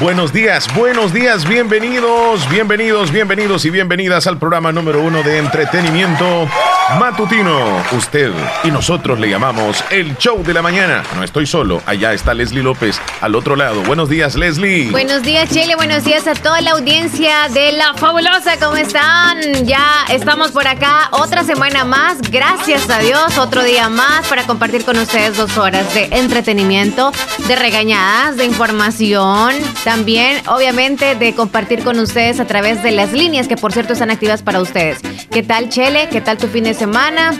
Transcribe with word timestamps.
Buenos 0.00 0.32
días, 0.32 0.66
buenos 0.74 1.12
días, 1.12 1.46
bienvenidos, 1.46 2.48
bienvenidos, 2.48 3.12
bienvenidos 3.12 3.66
y 3.66 3.70
bienvenidas 3.70 4.26
al 4.26 4.38
programa 4.38 4.72
número 4.72 5.02
uno 5.02 5.22
de 5.22 5.36
entretenimiento 5.36 6.48
matutino. 6.98 7.82
Usted 7.92 8.32
y 8.64 8.70
nosotros 8.70 9.18
le 9.18 9.28
llamamos 9.28 9.84
el 9.90 10.16
show 10.16 10.42
de 10.42 10.54
la 10.54 10.62
mañana. 10.62 11.02
No 11.14 11.22
estoy 11.22 11.46
solo, 11.46 11.82
allá 11.86 12.12
está 12.12 12.34
Leslie 12.34 12.62
López 12.62 13.00
al 13.20 13.34
otro 13.34 13.56
lado. 13.56 13.82
Buenos 13.82 14.08
días, 14.08 14.34
Leslie. 14.34 14.90
Buenos 14.90 15.22
días, 15.22 15.48
Chile, 15.50 15.76
buenos 15.76 16.04
días 16.04 16.26
a 16.26 16.34
toda 16.34 16.60
la 16.60 16.72
audiencia 16.72 17.48
de 17.48 17.72
La 17.72 17.94
Fabulosa. 17.94 18.58
¿Cómo 18.58 18.76
están? 18.76 19.40
Ya 19.64 20.04
estamos 20.10 20.50
por 20.52 20.66
acá 20.66 21.08
otra 21.12 21.44
semana 21.44 21.84
más. 21.84 22.20
Gracias 22.30 22.88
a 22.90 22.98
Dios, 22.98 23.38
otro 23.38 23.62
día 23.62 23.88
más 23.88 24.26
para 24.26 24.44
compartir 24.44 24.84
con 24.84 24.98
ustedes 24.98 25.36
dos 25.36 25.56
horas 25.58 25.92
de 25.94 26.08
entretenimiento, 26.12 27.12
de 27.46 27.56
regañadas, 27.56 28.36
de 28.36 28.44
información 28.44 29.54
también, 29.84 30.42
obviamente, 30.46 31.14
de 31.14 31.34
compartir 31.34 31.82
con 31.82 31.98
ustedes 31.98 32.40
a 32.40 32.46
través 32.46 32.82
de 32.82 32.90
las 32.90 33.12
líneas 33.12 33.48
que, 33.48 33.56
por 33.56 33.72
cierto, 33.72 33.92
están 33.92 34.10
activas 34.10 34.42
para 34.42 34.60
ustedes. 34.60 35.00
¿Qué 35.30 35.42
tal, 35.42 35.68
Chele? 35.68 36.08
¿Qué 36.10 36.20
tal 36.20 36.36
tu 36.36 36.48
fin 36.48 36.64
de 36.64 36.74
semana? 36.80 37.32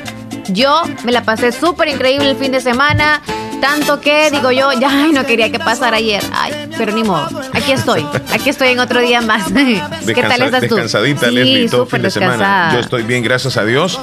Yo 0.48 0.82
me 1.02 1.12
la 1.12 1.22
pasé 1.22 1.50
súper 1.50 1.88
increíble 1.88 2.28
el 2.28 2.36
fin 2.36 2.52
de 2.52 2.60
semana. 2.60 3.22
Tanto 3.58 3.98
que, 3.98 4.30
digo 4.30 4.50
yo, 4.52 4.70
ya 4.78 5.06
no 5.06 5.24
quería 5.24 5.50
que 5.50 5.58
pasara 5.58 5.96
ayer. 5.96 6.22
Ay, 6.34 6.52
pero 6.76 6.92
ni 6.92 7.02
modo. 7.04 7.26
Aquí 7.54 7.72
estoy. 7.72 8.06
Aquí 8.34 8.50
estoy 8.50 8.68
en 8.68 8.80
otro 8.80 9.00
día 9.00 9.22
más. 9.22 9.50
¿Qué 10.06 10.22
tal 10.22 10.42
estás 10.42 10.68
tú? 10.68 10.74
Descansadita, 10.74 11.28
sí, 11.28 11.34
Leslie, 11.34 11.68
todo 11.70 11.86
fin 11.86 12.02
de 12.02 12.10
semana. 12.10 12.70
Yo 12.74 12.80
estoy 12.80 13.02
bien, 13.02 13.22
gracias 13.22 13.56
a 13.56 13.64
Dios, 13.64 13.98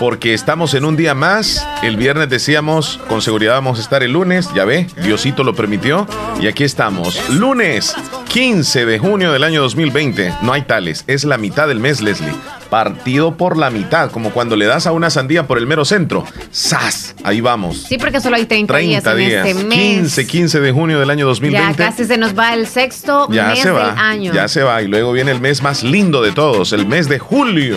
porque 0.00 0.34
estamos 0.34 0.74
en 0.74 0.84
un 0.84 0.96
día 0.96 1.14
más. 1.14 1.64
El 1.82 1.96
viernes 1.96 2.28
decíamos, 2.28 2.98
con 3.08 3.22
seguridad 3.22 3.54
vamos 3.54 3.78
a 3.78 3.82
estar 3.82 4.02
el 4.02 4.12
lunes. 4.12 4.48
Ya 4.56 4.64
ve, 4.64 4.88
Diosito 5.04 5.44
lo 5.44 5.54
permitió. 5.54 6.08
Y 6.40 6.48
aquí 6.48 6.64
estamos. 6.64 7.30
Lunes 7.30 7.94
15 8.30 8.86
de 8.86 8.98
junio 9.00 9.32
del 9.32 9.42
año 9.42 9.60
2020. 9.62 10.32
No 10.42 10.52
hay 10.52 10.62
tales. 10.62 11.02
Es 11.08 11.24
la 11.24 11.36
mitad 11.36 11.66
del 11.66 11.80
mes, 11.80 12.00
Leslie 12.00 12.32
partido 12.70 13.36
por 13.36 13.58
la 13.58 13.68
mitad, 13.68 14.10
como 14.10 14.30
cuando 14.30 14.56
le 14.56 14.64
das 14.64 14.86
a 14.86 14.92
una 14.92 15.10
sandía 15.10 15.46
por 15.46 15.58
el 15.58 15.66
mero 15.66 15.84
centro. 15.84 16.24
¡Sas! 16.52 17.14
Ahí 17.24 17.40
vamos. 17.42 17.82
Sí, 17.88 17.98
porque 17.98 18.20
solo 18.20 18.36
hay 18.36 18.46
30, 18.46 18.72
30 18.72 19.14
días, 19.16 19.46
en 19.46 19.56
este 19.56 19.64
mes. 19.64 19.78
15, 19.78 20.26
15 20.26 20.60
de 20.60 20.72
junio 20.72 21.00
del 21.00 21.10
año 21.10 21.26
2020. 21.26 21.76
Ya 21.76 21.90
casi 21.90 22.04
se 22.04 22.16
nos 22.16 22.38
va 22.38 22.54
el 22.54 22.66
sexto 22.66 23.28
mes 23.28 23.64
del 23.64 23.76
año. 23.76 24.32
Ya 24.32 24.48
se 24.48 24.62
va. 24.62 24.80
Y 24.80 24.86
luego 24.86 25.12
viene 25.12 25.32
el 25.32 25.40
mes 25.40 25.62
más 25.62 25.82
lindo 25.82 26.22
de 26.22 26.30
todos, 26.32 26.72
el 26.72 26.86
mes 26.86 27.08
de 27.08 27.18
julio. 27.18 27.76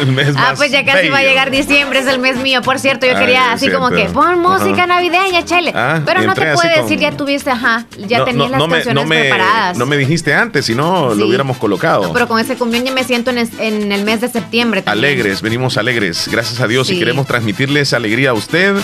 El 0.00 0.12
mes 0.12 0.34
ah, 0.36 0.54
pues 0.56 0.70
ya 0.70 0.84
casi 0.84 1.08
va 1.08 1.18
a 1.18 1.22
llegar 1.22 1.50
diciembre, 1.50 2.00
es 2.00 2.06
el 2.06 2.18
mes 2.18 2.36
mío. 2.36 2.62
Por 2.62 2.78
cierto, 2.78 3.06
yo 3.06 3.14
quería 3.18 3.52
así 3.52 3.70
como 3.70 3.90
que 3.90 4.06
pon 4.06 4.40
música 4.40 4.86
navideña, 4.86 5.44
chele. 5.44 5.72
Ah, 5.74 6.00
pero 6.04 6.22
no 6.22 6.34
te 6.34 6.52
puede 6.52 6.82
decir, 6.82 6.98
ya 6.98 7.12
tuviste, 7.12 7.50
ajá, 7.50 7.86
ya 8.06 8.24
tenías 8.24 8.50
las 8.50 8.62
canciones 8.62 9.06
preparadas. 9.06 9.78
No 9.78 9.86
me 9.86 9.96
dijiste 9.96 10.34
antes, 10.34 10.66
si 10.66 10.74
no 10.74 11.14
lo 11.14 11.26
hubiéramos 11.26 11.56
colocado. 11.58 12.12
pero 12.12 12.28
con 12.28 12.38
ese 12.38 12.56
cumbión 12.56 12.84
ya 12.84 12.92
me 12.92 13.04
siento 13.04 13.30
en, 13.30 13.92
el 13.92 14.04
mes 14.04 14.20
de 14.20 14.28
septiembre 14.28 14.82
Alegres, 14.86 15.42
venimos 15.42 15.76
alegres, 15.76 16.28
gracias 16.30 16.60
a 16.60 16.66
Dios, 16.66 16.90
y 16.90 16.98
queremos 16.98 17.26
transmitirle 17.26 17.80
esa 17.80 17.96
alegría 17.96 18.30
a 18.30 18.32
usted, 18.32 18.74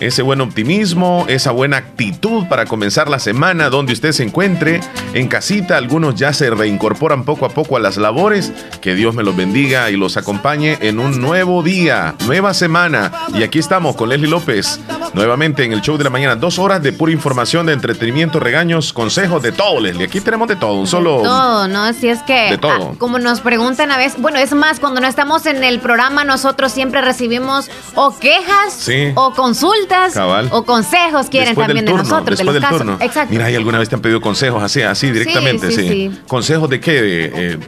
ese 0.00 0.22
buen 0.22 0.40
optimismo, 0.40 1.24
esa 1.28 1.50
buena 1.50 1.78
actitud 1.78 2.46
para 2.48 2.66
comenzar 2.66 3.08
la 3.08 3.18
semana 3.18 3.70
donde 3.70 3.92
usted 3.92 4.12
se 4.12 4.22
encuentre 4.22 4.80
en 5.14 5.28
casita. 5.28 5.76
Algunos 5.76 6.14
ya 6.14 6.32
se 6.32 6.50
reincorporan 6.50 7.24
poco 7.24 7.46
a 7.46 7.50
poco 7.50 7.76
a 7.76 7.80
las 7.80 7.96
labores. 7.96 8.52
Que 8.80 8.94
Dios 8.94 9.14
me 9.14 9.22
los 9.22 9.36
bendiga 9.36 9.73
y 9.74 9.96
los 9.96 10.16
acompañe 10.16 10.78
en 10.82 11.00
un 11.00 11.20
nuevo 11.20 11.62
día, 11.62 12.14
nueva 12.26 12.54
semana. 12.54 13.10
Y 13.34 13.42
aquí 13.42 13.58
estamos 13.58 13.96
con 13.96 14.08
Leslie 14.08 14.30
López, 14.30 14.78
nuevamente 15.14 15.64
en 15.64 15.72
el 15.72 15.80
show 15.80 15.96
de 15.98 16.04
la 16.04 16.10
mañana. 16.10 16.36
Dos 16.36 16.60
horas 16.60 16.80
de 16.80 16.92
pura 16.92 17.10
información, 17.10 17.66
de 17.66 17.72
entretenimiento, 17.72 18.38
regaños, 18.38 18.92
consejos, 18.92 19.42
de 19.42 19.50
todo, 19.50 19.80
Leslie. 19.80 20.06
Aquí 20.06 20.20
tenemos 20.20 20.46
de 20.46 20.54
todo, 20.54 20.74
un 20.74 20.86
solo. 20.86 21.22
todo, 21.22 21.66
¿no? 21.66 21.92
Si 21.92 22.08
es 22.08 22.22
que. 22.22 22.50
De 22.50 22.58
todo. 22.58 22.92
Ah, 22.92 22.96
como 22.98 23.18
nos 23.18 23.40
preguntan 23.40 23.90
a 23.90 23.96
veces. 23.96 24.20
Bueno, 24.20 24.38
es 24.38 24.52
más, 24.54 24.78
cuando 24.78 25.00
no 25.00 25.08
estamos 25.08 25.44
en 25.46 25.64
el 25.64 25.80
programa, 25.80 26.24
nosotros 26.24 26.70
siempre 26.70 27.00
recibimos 27.00 27.68
o 27.96 28.16
quejas, 28.16 28.88
o 29.16 29.32
consultas, 29.32 30.16
o 30.50 30.64
consejos 30.64 31.26
quieren 31.30 31.56
también 31.56 31.84
de 31.84 31.92
nosotros, 31.92 32.38
de 32.38 32.44
los 32.44 32.56
casos. 32.58 32.86
Exacto. 33.00 33.32
Mira, 33.32 33.46
¿hay 33.46 33.56
alguna 33.56 33.80
vez 33.80 33.88
te 33.88 33.96
han 33.96 34.00
pedido 34.00 34.20
consejos 34.20 34.62
así, 34.62 34.82
así 34.82 35.10
directamente? 35.10 35.72
Sí. 35.72 36.12
¿Consejos 36.28 36.70
de 36.70 36.80
qué? 36.80 37.02
De, 37.02 37.32
eh, 37.34 37.58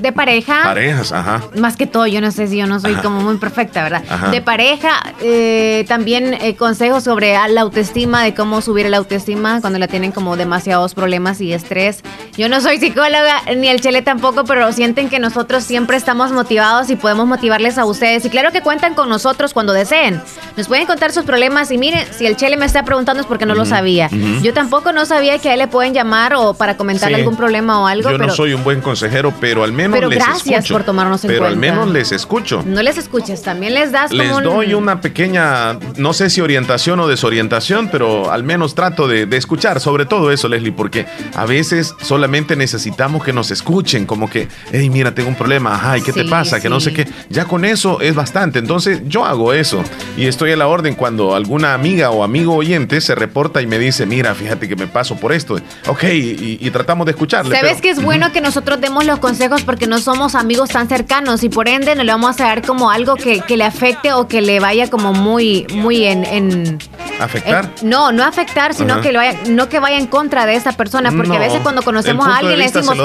de 0.00 0.12
pareja. 0.12 0.62
Parejas, 0.62 1.12
ajá. 1.12 1.42
Más 1.56 1.76
que 1.76 1.86
todo, 1.86 2.06
yo 2.06 2.20
no 2.20 2.30
sé 2.30 2.46
si 2.48 2.56
yo 2.56 2.66
no 2.66 2.80
soy 2.80 2.94
como 2.96 3.20
muy 3.20 3.36
perfecta, 3.38 3.82
¿verdad? 3.82 4.02
De 4.30 4.40
pareja, 4.40 5.14
eh, 5.20 5.84
también 5.88 6.34
eh, 6.34 6.56
consejos 6.56 7.04
sobre 7.04 7.36
la 7.48 7.60
autoestima, 7.60 8.22
de 8.22 8.34
cómo 8.34 8.60
subir 8.60 8.88
la 8.88 8.98
autoestima 8.98 9.60
cuando 9.60 9.78
la 9.78 9.88
tienen 9.88 10.12
como 10.12 10.36
demasiados 10.36 10.94
problemas 10.94 11.40
y 11.40 11.52
estrés. 11.52 12.02
Yo 12.36 12.48
no 12.48 12.60
soy 12.60 12.78
psicóloga, 12.78 13.42
ni 13.56 13.68
el 13.68 13.80
Chele 13.80 14.02
tampoco, 14.02 14.44
pero 14.44 14.72
sienten 14.72 15.08
que 15.08 15.18
nosotros 15.18 15.64
siempre 15.64 15.96
estamos 15.96 16.32
motivados 16.32 16.90
y 16.90 16.96
podemos 16.96 17.26
motivarles 17.26 17.78
a 17.78 17.84
ustedes. 17.84 18.24
Y 18.24 18.30
claro 18.30 18.52
que 18.52 18.60
cuentan 18.60 18.94
con 18.94 19.08
nosotros 19.08 19.52
cuando 19.54 19.72
deseen. 19.72 20.20
Nos 20.56 20.68
pueden 20.68 20.86
contar 20.86 21.12
sus 21.12 21.24
problemas 21.24 21.70
y 21.70 21.78
miren, 21.78 22.06
si 22.12 22.26
el 22.26 22.36
Chele 22.36 22.56
me 22.56 22.66
está 22.66 22.84
preguntando 22.84 23.20
es 23.22 23.26
porque 23.26 23.46
no 23.46 23.54
lo 23.54 23.64
sabía. 23.64 24.08
Yo 24.42 24.52
tampoco 24.52 24.92
no 24.92 25.06
sabía 25.06 25.38
que 25.38 25.48
a 25.48 25.54
él 25.54 25.58
le 25.60 25.68
pueden 25.68 25.94
llamar 25.94 26.34
o 26.34 26.54
para 26.54 26.76
comentarle 26.76 27.16
algún 27.16 27.36
problema 27.36 27.80
o 27.80 27.86
algo. 27.86 28.10
Yo 28.10 28.18
no 28.18 28.30
soy 28.30 28.52
un 28.52 28.64
buen 28.64 28.80
consejero, 28.80 29.32
pero 29.40 29.64
al 29.64 29.72
menos 29.72 29.96
pero 29.96 30.08
les 30.08 30.18
gracias 30.18 30.68
por 30.68 30.84
tomarnos 30.84 31.24
en 31.24 31.36
cuenta. 31.36 31.45
Pero 31.46 31.54
al 31.54 31.60
menos 31.60 31.88
les 31.90 32.12
escucho. 32.12 32.62
No 32.66 32.82
les 32.82 32.98
escuches, 32.98 33.42
también 33.42 33.74
les 33.74 33.92
das 33.92 34.12
Les 34.12 34.30
doy 34.42 34.74
una 34.74 35.00
pequeña, 35.00 35.78
no 35.96 36.12
sé 36.12 36.30
si 36.30 36.40
orientación 36.40 37.00
o 37.00 37.08
desorientación, 37.08 37.88
pero 37.90 38.30
al 38.30 38.42
menos 38.42 38.74
trato 38.74 39.08
de, 39.08 39.26
escuchar 39.36 39.80
sobre 39.80 40.06
todo 40.06 40.30
eso, 40.30 40.48
Leslie, 40.48 40.72
porque 40.72 41.06
a 41.34 41.44
veces 41.44 41.94
solamente 42.00 42.56
necesitamos 42.56 43.22
que 43.22 43.32
nos 43.32 43.50
escuchen, 43.50 44.06
como 44.06 44.30
que, 44.30 44.48
hey, 44.72 44.88
mira, 44.88 45.14
tengo 45.14 45.28
un 45.28 45.34
problema, 45.34 45.78
ay, 45.82 46.00
¿qué 46.00 46.12
te 46.12 46.24
pasa? 46.24 46.60
Que 46.60 46.68
no 46.68 46.80
sé 46.80 46.92
qué. 46.92 47.06
Ya 47.28 47.44
con 47.44 47.64
eso 47.64 48.00
es 48.00 48.14
bastante. 48.14 48.58
Entonces 48.58 49.02
yo 49.06 49.24
hago 49.24 49.52
eso 49.52 49.82
y 50.16 50.26
estoy 50.26 50.52
a 50.52 50.56
la 50.56 50.66
orden 50.66 50.94
cuando 50.94 51.34
alguna 51.34 51.74
amiga 51.74 52.10
o 52.10 52.24
amigo 52.24 52.54
oyente 52.54 53.00
se 53.00 53.14
reporta 53.14 53.60
y 53.62 53.66
me 53.66 53.78
dice, 53.78 54.06
mira, 54.06 54.34
fíjate 54.34 54.68
que 54.68 54.76
me 54.76 54.86
paso 54.86 55.16
por 55.16 55.32
esto. 55.32 55.58
Ok, 55.86 56.04
y, 56.04 56.70
tratamos 56.70 57.06
de 57.06 57.12
escucharle. 57.12 57.56
¿Sabes 57.56 57.80
que 57.80 57.90
es 57.90 58.02
bueno 58.02 58.32
que 58.32 58.40
nosotros 58.40 58.80
demos 58.80 59.04
los 59.06 59.18
consejos 59.18 59.62
porque 59.62 59.86
no 59.86 59.98
somos 59.98 60.34
amigos 60.34 60.70
tan 60.70 60.88
cercanos 60.88 61.35
y 61.42 61.48
por 61.48 61.68
ende 61.68 61.94
no 61.94 62.04
le 62.04 62.12
vamos 62.12 62.40
a 62.40 62.44
dar 62.44 62.62
como 62.62 62.90
algo 62.90 63.16
que, 63.16 63.42
le 63.56 63.64
afecte 63.64 64.12
o 64.12 64.28
que 64.28 64.42
le 64.42 64.60
vaya 64.60 64.90
como 64.90 65.12
muy, 65.12 65.66
muy 65.74 66.04
en... 66.04 66.78
¿Afectar? 67.18 67.70
no, 67.82 68.12
no 68.12 68.24
afectar, 68.24 68.74
sino 68.74 69.00
que 69.00 69.10
lo 69.10 69.20
vaya, 69.20 69.38
no 69.48 69.70
que 69.70 69.80
vaya 69.80 69.96
en 69.96 70.06
contra 70.06 70.44
de 70.44 70.54
esa 70.54 70.72
persona, 70.72 71.10
porque 71.12 71.36
a 71.36 71.38
veces 71.38 71.60
cuando 71.62 71.82
conocemos 71.82 72.26
a 72.26 72.38
alguien 72.38 72.58
le 72.58 72.70
decimos... 72.70 72.96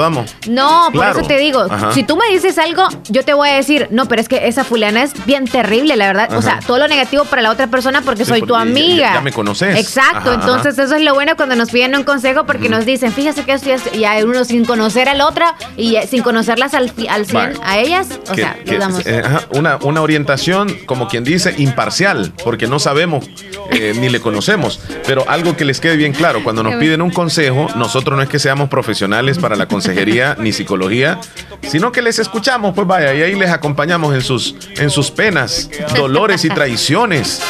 No, 0.48 0.90
por 0.92 1.06
eso 1.06 1.22
te 1.22 1.38
digo, 1.38 1.66
si 1.92 2.02
tú 2.02 2.16
me 2.16 2.28
dices 2.30 2.58
algo, 2.58 2.88
yo 3.08 3.24
te 3.24 3.34
voy 3.34 3.48
a 3.48 3.54
decir, 3.54 3.88
no, 3.90 4.06
pero 4.06 4.20
es 4.20 4.28
que 4.28 4.46
esa 4.48 4.64
fulana 4.64 5.02
es 5.02 5.12
bien 5.24 5.46
terrible, 5.46 5.96
la 5.96 6.06
verdad. 6.06 6.36
O 6.36 6.42
sea, 6.42 6.60
todo 6.66 6.78
lo 6.78 6.88
negativo 6.88 7.24
para 7.24 7.42
la 7.42 7.50
otra 7.50 7.66
persona 7.68 8.02
porque 8.02 8.24
soy 8.24 8.42
tu 8.42 8.54
amiga. 8.54 9.14
Ya, 9.14 9.20
me 9.20 9.32
conoces. 9.32 9.78
Exacto, 9.78 10.32
entonces 10.32 10.78
eso 10.78 10.94
es 10.94 11.02
lo 11.02 11.14
bueno 11.14 11.36
cuando 11.36 11.56
nos 11.56 11.70
piden 11.70 11.96
un 11.96 12.04
consejo 12.04 12.44
porque 12.44 12.68
nos 12.68 12.84
dicen, 12.84 13.12
fíjese 13.12 13.44
que 13.44 13.52
esto 13.52 13.70
y 13.92 14.04
hay 14.04 14.22
uno 14.22 14.44
sin 14.44 14.64
conocer 14.64 15.08
a 15.08 15.14
la 15.14 15.26
otra 15.26 15.54
y 15.76 15.96
sin 16.08 16.22
conocerlas 16.22 16.74
al, 16.74 16.92
al 17.08 17.26
100 17.26 17.54
a 17.64 17.78
ellas, 17.78 18.08
sea. 18.24 18.56
Eh, 19.04 19.22
una, 19.50 19.76
una 19.82 20.00
orientación, 20.02 20.76
como 20.86 21.08
quien 21.08 21.24
dice, 21.24 21.54
imparcial, 21.58 22.32
porque 22.44 22.66
no 22.66 22.78
sabemos 22.78 23.28
eh, 23.70 23.94
ni 23.98 24.08
le 24.08 24.20
conocemos, 24.20 24.80
pero 25.06 25.28
algo 25.28 25.56
que 25.56 25.64
les 25.64 25.80
quede 25.80 25.96
bien 25.96 26.12
claro, 26.12 26.42
cuando 26.44 26.62
nos 26.62 26.74
piden 26.76 27.02
un 27.02 27.10
consejo, 27.10 27.68
nosotros 27.76 28.16
no 28.16 28.22
es 28.22 28.28
que 28.28 28.38
seamos 28.38 28.68
profesionales 28.68 29.38
para 29.38 29.56
la 29.56 29.66
consejería 29.66 30.36
ni 30.38 30.52
psicología, 30.52 31.18
sino 31.62 31.92
que 31.92 32.02
les 32.02 32.18
escuchamos, 32.18 32.74
pues 32.74 32.86
vaya, 32.86 33.14
y 33.14 33.22
ahí 33.22 33.34
les 33.34 33.50
acompañamos 33.50 34.14
en 34.14 34.22
sus, 34.22 34.54
en 34.76 34.90
sus 34.90 35.10
penas, 35.10 35.70
dolores 35.94 36.44
y 36.44 36.48
traiciones. 36.48 37.40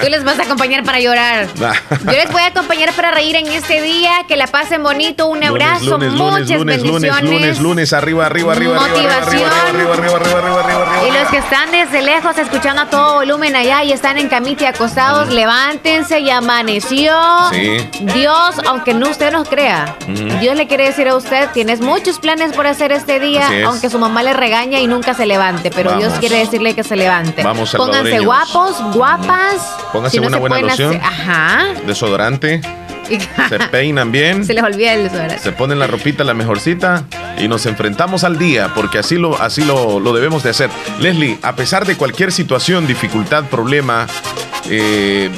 Tú 0.00 0.08
les 0.08 0.24
vas 0.24 0.38
a 0.38 0.42
acompañar 0.42 0.84
para 0.84 1.00
llorar. 1.00 1.48
Yo 1.56 2.12
les 2.12 2.30
voy 2.32 2.42
a 2.42 2.46
acompañar 2.46 2.92
para 2.94 3.10
reír 3.10 3.36
en 3.36 3.46
este 3.48 3.82
día, 3.82 4.24
que 4.26 4.36
la 4.36 4.46
pasen 4.46 4.82
bonito, 4.82 5.26
un 5.26 5.42
abrazo, 5.44 5.98
lunes, 5.98 6.12
muchas 6.12 6.50
lunes, 6.50 6.82
bendiciones. 6.82 7.22
Lunes, 7.22 7.22
lunes, 7.22 7.60
lunes, 7.60 7.92
arriba, 7.92 8.26
arriba, 8.26 8.52
arriba, 8.52 8.74
motivación. 8.80 9.10
Arriba, 9.12 9.68
arriba, 9.68 9.92
arriba, 9.92 9.92
arriba, 10.08 10.38
arriba, 10.38 11.08
Y 11.08 11.10
los 11.12 11.28
que 11.30 11.38
están 11.38 11.70
desde 11.70 12.02
lejos 12.02 12.36
escuchando 12.38 12.82
a 12.82 12.86
todo 12.86 13.14
volumen 13.14 13.56
allá 13.56 13.84
y 13.84 13.92
están 13.92 14.18
en 14.18 14.28
camita 14.28 14.64
y 14.64 14.66
acostados, 14.66 15.28
levántense, 15.28 16.20
y 16.20 16.30
amaneció. 16.30 17.12
Sí. 17.52 17.88
Dios, 18.14 18.56
aunque 18.66 18.94
no 18.94 19.08
usted 19.08 19.32
nos 19.32 19.48
crea, 19.48 19.96
Dios 20.40 20.56
le 20.56 20.66
quiere 20.66 20.84
decir 20.84 21.08
a 21.08 21.16
usted, 21.16 21.48
tienes 21.52 21.80
muchos 21.80 22.18
planes 22.18 22.52
por 22.52 22.66
hacer 22.66 22.92
este 22.92 23.20
día, 23.20 23.48
aunque 23.66 23.90
su 23.90 23.98
mamá 23.98 24.22
le 24.22 24.32
regaña 24.32 24.78
y 24.80 24.86
nunca 24.86 25.14
se 25.14 25.26
levante, 25.26 25.70
pero 25.70 25.96
Dios 25.96 26.14
quiere 26.20 26.38
decirle 26.38 26.74
que 26.74 26.84
se 26.84 26.96
levante. 26.96 27.42
Vamos, 27.42 27.74
Pónganse 27.76 28.20
guapos, 28.20 28.76
guapas. 28.94 29.76
Pónganse 29.92 30.20
una 30.20 30.38
buena 30.38 30.60
loción. 30.60 31.00
Ajá. 31.02 31.66
Desodorante. 31.86 32.60
Se 33.48 33.58
peinan 33.70 34.12
bien. 34.12 34.44
Se 34.44 34.54
les 34.54 34.62
olvida 34.62 34.94
el 34.94 35.04
desodorante. 35.04 35.38
Se 35.38 35.52
ponen 35.52 35.78
la 35.78 35.86
ropita 35.86 36.24
la 36.24 36.34
mejorcita 36.34 37.04
y 37.38 37.48
nos 37.48 37.66
enfrentamos 37.66 38.24
al 38.24 38.38
día 38.38 38.72
porque 38.74 38.98
así 38.98 39.16
lo, 39.16 39.40
así 39.40 39.64
lo, 39.64 40.00
lo 40.00 40.12
debemos 40.12 40.42
de 40.42 40.50
hacer. 40.50 40.70
Leslie, 41.00 41.38
a 41.42 41.56
pesar 41.56 41.86
de 41.86 41.96
cualquier 41.96 42.32
situación, 42.32 42.86
dificultad, 42.86 43.44
problema, 43.44 44.06
eh, 44.68 45.30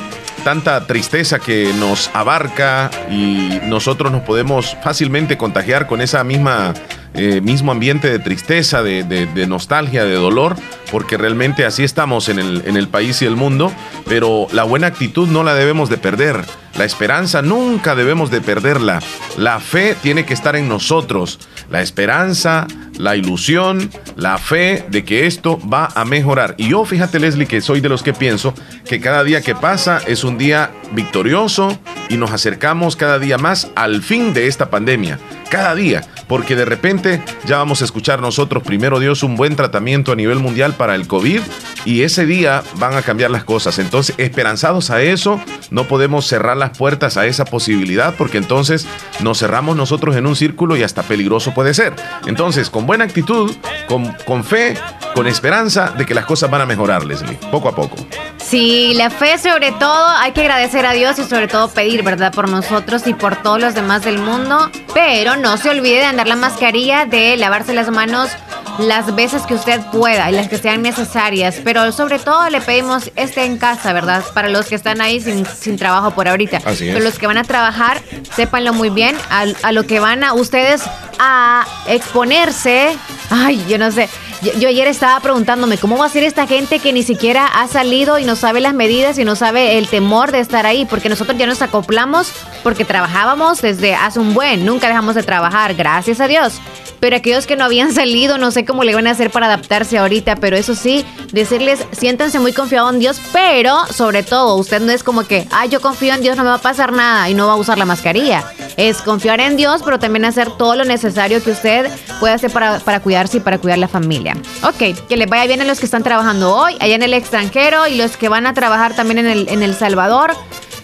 tanta 0.45 0.87
tristeza 0.87 1.39
que 1.39 1.73
nos 1.79 2.11
abarca 2.15 2.91
y 3.11 3.61
nosotros 3.65 4.11
nos 4.11 4.23
podemos 4.23 4.77
fácilmente 4.83 5.37
contagiar 5.39 5.87
con 5.87 6.01
esa 6.01 6.25
misma 6.25 6.75
eh, 7.15 7.41
mismo 7.43 7.73
ambiente 7.73 8.11
de 8.11 8.19
tristeza, 8.19 8.83
de, 8.83 9.47
nostalgia, 9.47 10.05
de 10.05 10.15
dolor, 10.15 10.57
porque 10.91 11.19
realmente 11.19 11.67
así 11.67 11.85
estamos 11.85 12.29
en 12.29 12.39
el, 12.39 12.63
en 12.67 12.77
el 12.77 12.89
país 12.89 13.21
y 13.21 13.27
el 13.27 13.37
mundo, 13.37 13.71
pero 14.09 14.47
la 14.53 14.65
buena 14.65 14.87
actitud 14.87 15.29
no 15.29 15.43
la 15.43 15.55
debemos 15.55 15.91
de 15.91 15.99
perder, 15.99 16.43
la 16.79 16.85
esperanza 16.85 17.43
nunca 17.43 17.95
debemos 17.95 18.31
de 18.31 18.41
perderla, 18.41 19.01
la 19.37 19.61
fe 19.61 19.95
tiene 20.03 20.25
que 20.25 20.33
estar 20.33 20.57
en 20.57 20.69
nosotros, 20.69 21.39
la 21.71 21.83
esperanza, 21.83 22.67
la 22.97 23.15
ilusión, 23.15 23.91
la 24.17 24.39
fe 24.39 24.87
de 24.89 25.05
que 25.05 25.27
esto 25.27 25.61
va 25.69 25.91
a 25.95 26.05
mejorar. 26.07 26.55
Y 26.57 26.69
yo 26.69 26.85
fíjate 26.85 27.21
Leslie 27.21 27.47
que 27.47 27.61
soy 27.61 27.81
de 27.81 27.91
los 27.91 28.03
que 28.03 28.15
pienso 28.15 28.55
que 28.87 29.01
cada 29.01 29.23
día 29.23 29.43
que 29.43 29.55
pasa 29.55 30.01
es 30.07 30.25
un 30.25 30.39
día 30.39 30.71
victorioso 30.93 31.79
y 32.09 32.17
nos 32.17 32.33
acercamos 32.33 32.97
cada 32.97 33.19
día 33.19 33.37
más 33.37 33.71
al 33.75 34.03
fin 34.03 34.33
de 34.33 34.47
esta 34.47 34.71
pandemia 34.71 35.19
cada 35.53 35.75
día, 35.75 36.03
porque 36.33 36.57
de 36.57 36.65
repente 36.65 37.23
ya 37.45 37.59
vamos 37.59 37.83
a 37.83 37.85
escuchar 37.85 38.23
nosotros, 38.23 38.63
primero 38.63 38.99
Dios, 38.99 39.23
un 39.23 39.37
buen 39.37 39.55
tratamiento 39.55 40.13
a 40.13 40.17
nivel 40.17 40.39
mundial 40.39 40.73
para 40.73 40.95
el 40.95 41.07
COVID 41.07 41.43
y 41.85 42.05
ese 42.05 42.25
día 42.25 42.63
van 42.77 42.97
a 42.97 43.03
cambiar 43.03 43.31
las 43.31 43.45
cosas. 43.45 43.79
Entonces, 43.79 44.15
esperanzados 44.17 44.89
a 44.91 45.03
eso, 45.03 45.39
no 45.71 45.85
podemos 45.85 46.27
cerrar 46.27 46.57
las 46.57 46.79
puertas 46.79 47.19
a 47.19 47.27
esa 47.27 47.45
posibilidad 47.45 48.15
porque 48.17 48.39
entonces 48.39 48.87
nos 49.21 49.41
cerramos 49.41 49.77
nosotros 49.77 50.17
en 50.17 50.27
un 50.27 50.35
círculo 50.35 50.75
y 50.75 50.83
hasta 50.83 51.03
peligroso 51.03 51.53
puede 51.53 51.75
ser. 51.75 51.93
Entonces, 52.25 52.71
con 52.71 52.87
buena 52.87 53.05
actitud, 53.05 53.55
con, 53.87 54.11
con 54.25 54.43
fe, 54.43 54.75
con 55.15 55.27
esperanza 55.27 55.91
de 55.91 56.07
que 56.07 56.15
las 56.15 56.25
cosas 56.25 56.51
van 56.51 56.63
a 56.63 56.67
mejorar, 56.67 57.05
Leslie, 57.05 57.39
poco 57.51 57.69
a 57.69 57.75
poco. 57.75 57.97
Sí, 58.39 58.95
la 58.95 59.11
fe 59.11 59.39
sobre 59.39 59.73
todo, 59.73 60.09
hay 60.09 60.33
que 60.33 60.41
agradecer 60.41 60.87
a 60.87 60.93
Dios 60.93 61.19
y 61.19 61.25
sobre 61.25 61.47
todo 61.49 61.69
pedir, 61.69 62.03
¿verdad? 62.03 62.33
Por 62.33 62.49
nosotros 62.49 63.07
y 63.07 63.13
por 63.13 63.37
todos 63.37 63.61
los 63.61 63.75
demás 63.75 64.03
del 64.03 64.19
mundo. 64.19 64.71
Pero 64.95 65.37
no 65.37 65.57
se 65.57 65.71
olvide 65.71 65.99
de 65.99 66.05
andar 66.05 66.22
la 66.27 66.37
mascarilla, 66.37 67.07
de 67.07 67.37
lavarse 67.37 67.75
las 67.75 67.91
manos 67.91 68.31
las 68.79 69.15
veces 69.15 69.43
que 69.43 69.55
usted 69.55 69.81
pueda 69.93 70.31
y 70.31 70.35
las 70.35 70.49
que 70.49 70.59
sean 70.59 70.83
necesarias. 70.83 71.57
Pero 71.63 71.93
sobre 71.93 72.19
todo 72.19 72.49
le 72.49 72.61
pedimos 72.61 73.11
esté 73.17 73.45
en 73.45 73.59
casa, 73.59 73.93
¿verdad? 73.93 74.25
Para 74.35 74.49
los 74.49 74.67
que 74.67 74.75
están 74.75 75.01
ahí 75.01 75.21
sin, 75.21 75.77
trabajo 75.77 76.13
por 76.13 76.29
ahorita. 76.29 76.61
Así 76.65 76.87
Pero 76.87 77.01
los 77.01 77.19
que 77.19 77.27
van 77.27 77.39
a 77.39 77.45
trabajar, 77.45 78.01
sépanlo 78.35 78.73
muy 78.73 78.91
bien, 78.91 79.17
a, 79.31 79.45
a 79.63 79.73
lo 79.73 79.85
que 79.85 80.01
van 80.01 80.25
a 80.25 80.35
ustedes 80.35 80.83
a 81.19 81.67
exponerse. 81.87 82.97
Ay, 83.31 83.65
yo 83.69 83.79
no 83.79 83.91
sé. 83.91 84.09
Yo, 84.43 84.67
ayer 84.67 84.89
estaba 84.89 85.21
preguntándome 85.21 85.79
cómo 85.79 85.97
va 85.99 86.07
a 86.07 86.09
ser 86.09 86.25
esta 86.25 86.49
gente 86.49 86.81
que 86.81 86.93
ni 86.93 87.05
siquiera 87.05 87.47
ha 87.47 87.69
salido 87.69 88.19
y 88.19 88.25
no 88.25 88.35
sabe 88.35 88.61
las 88.61 88.75
medidas 88.75 89.17
y 89.19 89.25
no 89.25 89.37
sabe 89.37 89.79
el 89.79 89.87
temor 89.87 90.33
de 90.33 90.41
estar 90.41 90.67
ahí, 90.67 90.85
porque 90.85 91.09
nosotros 91.09 91.39
ya 91.39 91.47
nos 91.47 91.63
acoplamos 91.63 92.33
porque 92.65 92.85
trabajábamos 92.85 93.63
desde 93.63 93.95
hace 93.95 94.19
un 94.19 94.35
buen, 94.35 94.67
nunca 94.67 94.89
dejamos 94.89 95.15
de 95.15 95.23
trabajar, 95.23 95.75
gracias 95.75 96.21
a 96.21 96.27
Dios. 96.27 96.61
Pero 96.99 97.17
aquellos 97.17 97.47
que 97.47 97.55
no 97.55 97.65
habían 97.65 97.93
salido, 97.95 98.37
no 98.37 98.51
sé 98.51 98.65
cómo 98.65 98.83
le 98.83 98.97
van 98.97 99.07
a 99.07 99.13
hacer 99.13 99.31
para 99.31 99.47
adaptarse 99.47 99.99
ahorita, 99.99 100.35
pero 100.37 100.57
eso 100.57 100.75
sí, 100.75 101.05
decirles, 101.31 101.87
siéntanse 101.93 102.41
muy 102.41 102.53
confiados 102.53 102.93
en 102.93 102.99
Dios, 102.99 103.21
pero 103.33 103.87
sobre 103.93 104.25
todo, 104.25 104.57
usted 104.57 104.81
no 104.81 104.91
es 104.91 105.05
como 105.05 105.23
que, 105.23 105.47
ay, 105.53 105.69
yo 105.69 105.81
confío 105.81 106.15
en 106.15 106.21
Dios, 106.21 106.37
no 106.37 106.43
me 106.43 106.49
va 106.49 106.57
a 106.57 106.61
pasar 106.61 106.93
nada 106.93 107.31
y 107.31 107.35
no 107.35 107.47
va 107.47 107.53
a 107.53 107.57
usar 107.57 107.79
la 107.79 107.85
mascarilla. 107.85 108.45
Es 108.77 109.03
confiar 109.03 109.41
en 109.41 109.57
Dios, 109.57 109.83
pero 109.85 110.01
también 110.01 110.25
hacer 110.25 110.51
todo 110.51 110.75
lo 110.75 110.85
necesario 110.85 111.43
que 111.45 111.53
usted 111.53 111.89
pueda 112.19 112.35
hacer 112.35 112.51
para, 112.51 112.81
para 112.81 113.01
cuidarse 113.01 113.37
y 113.37 113.41
para 113.41 113.59
cuidar 113.59 113.79
la 113.79 113.89
familia. 113.89 114.32
Ok, 114.63 115.07
que 115.09 115.17
les 115.17 115.29
vaya 115.29 115.47
bien 115.47 115.61
a 115.61 115.65
los 115.65 115.79
que 115.79 115.87
están 115.87 116.03
trabajando 116.03 116.55
hoy, 116.55 116.77
allá 116.81 116.95
en 116.95 117.03
el 117.03 117.15
extranjero 117.15 117.87
y 117.87 117.97
los 117.97 118.17
que 118.17 118.29
van 118.29 118.47
a 118.47 118.55
trabajar 118.55 118.95
también 118.95 119.19
en 119.19 119.27
El, 119.27 119.49
en 119.49 119.63
el 119.63 119.75
Salvador. 119.75 120.35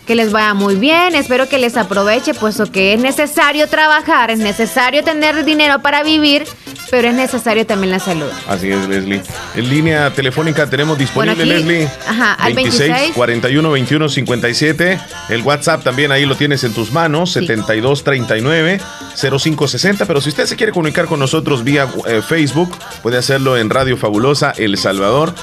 Que 0.06 0.14
les 0.14 0.32
vaya 0.32 0.54
muy 0.54 0.76
bien, 0.76 1.14
espero 1.14 1.50
que 1.50 1.58
les 1.58 1.76
aproveche, 1.76 2.32
puesto 2.32 2.72
que 2.72 2.94
es 2.94 3.00
necesario 3.00 3.68
trabajar, 3.68 4.30
es 4.30 4.38
necesario 4.38 5.04
tener 5.04 5.44
dinero 5.44 5.82
para 5.82 6.02
vivir, 6.02 6.46
pero 6.90 7.08
es 7.08 7.14
necesario 7.14 7.66
también 7.66 7.92
la 7.92 7.98
salud. 7.98 8.28
Así 8.46 8.70
es, 8.70 8.88
Leslie. 8.88 9.22
En 9.54 9.68
línea 9.68 10.12
telefónica 10.12 10.68
tenemos 10.68 10.98
disponible, 10.98 11.44
Leslie. 11.44 11.88
Ajá, 12.06 12.34
al 12.34 12.54
26, 12.54 13.12
41 13.14 13.70
21 13.70 14.08
57. 14.08 15.00
El 15.28 15.42
WhatsApp 15.42 15.82
también 15.82 16.12
ahí 16.12 16.26
lo 16.26 16.36
tienes 16.36 16.64
en 16.64 16.72
tus 16.72 16.92
manos, 16.92 17.32
72 17.32 18.04
39 18.04 18.80
05 19.16 19.68
60. 19.68 20.06
Pero 20.06 20.20
si 20.20 20.28
usted 20.30 20.46
se 20.46 20.56
quiere 20.56 20.72
comunicar 20.72 21.06
con 21.06 21.18
nosotros 21.18 21.64
vía 21.64 21.88
eh, 22.06 22.22
Facebook, 22.26 22.70
puede 23.02 23.18
hacerlo 23.18 23.56
en 23.56 23.70
Radio 23.70 23.96
Fabulosa 23.96 24.52
El 24.56 24.76
Salvador. 24.78 25.34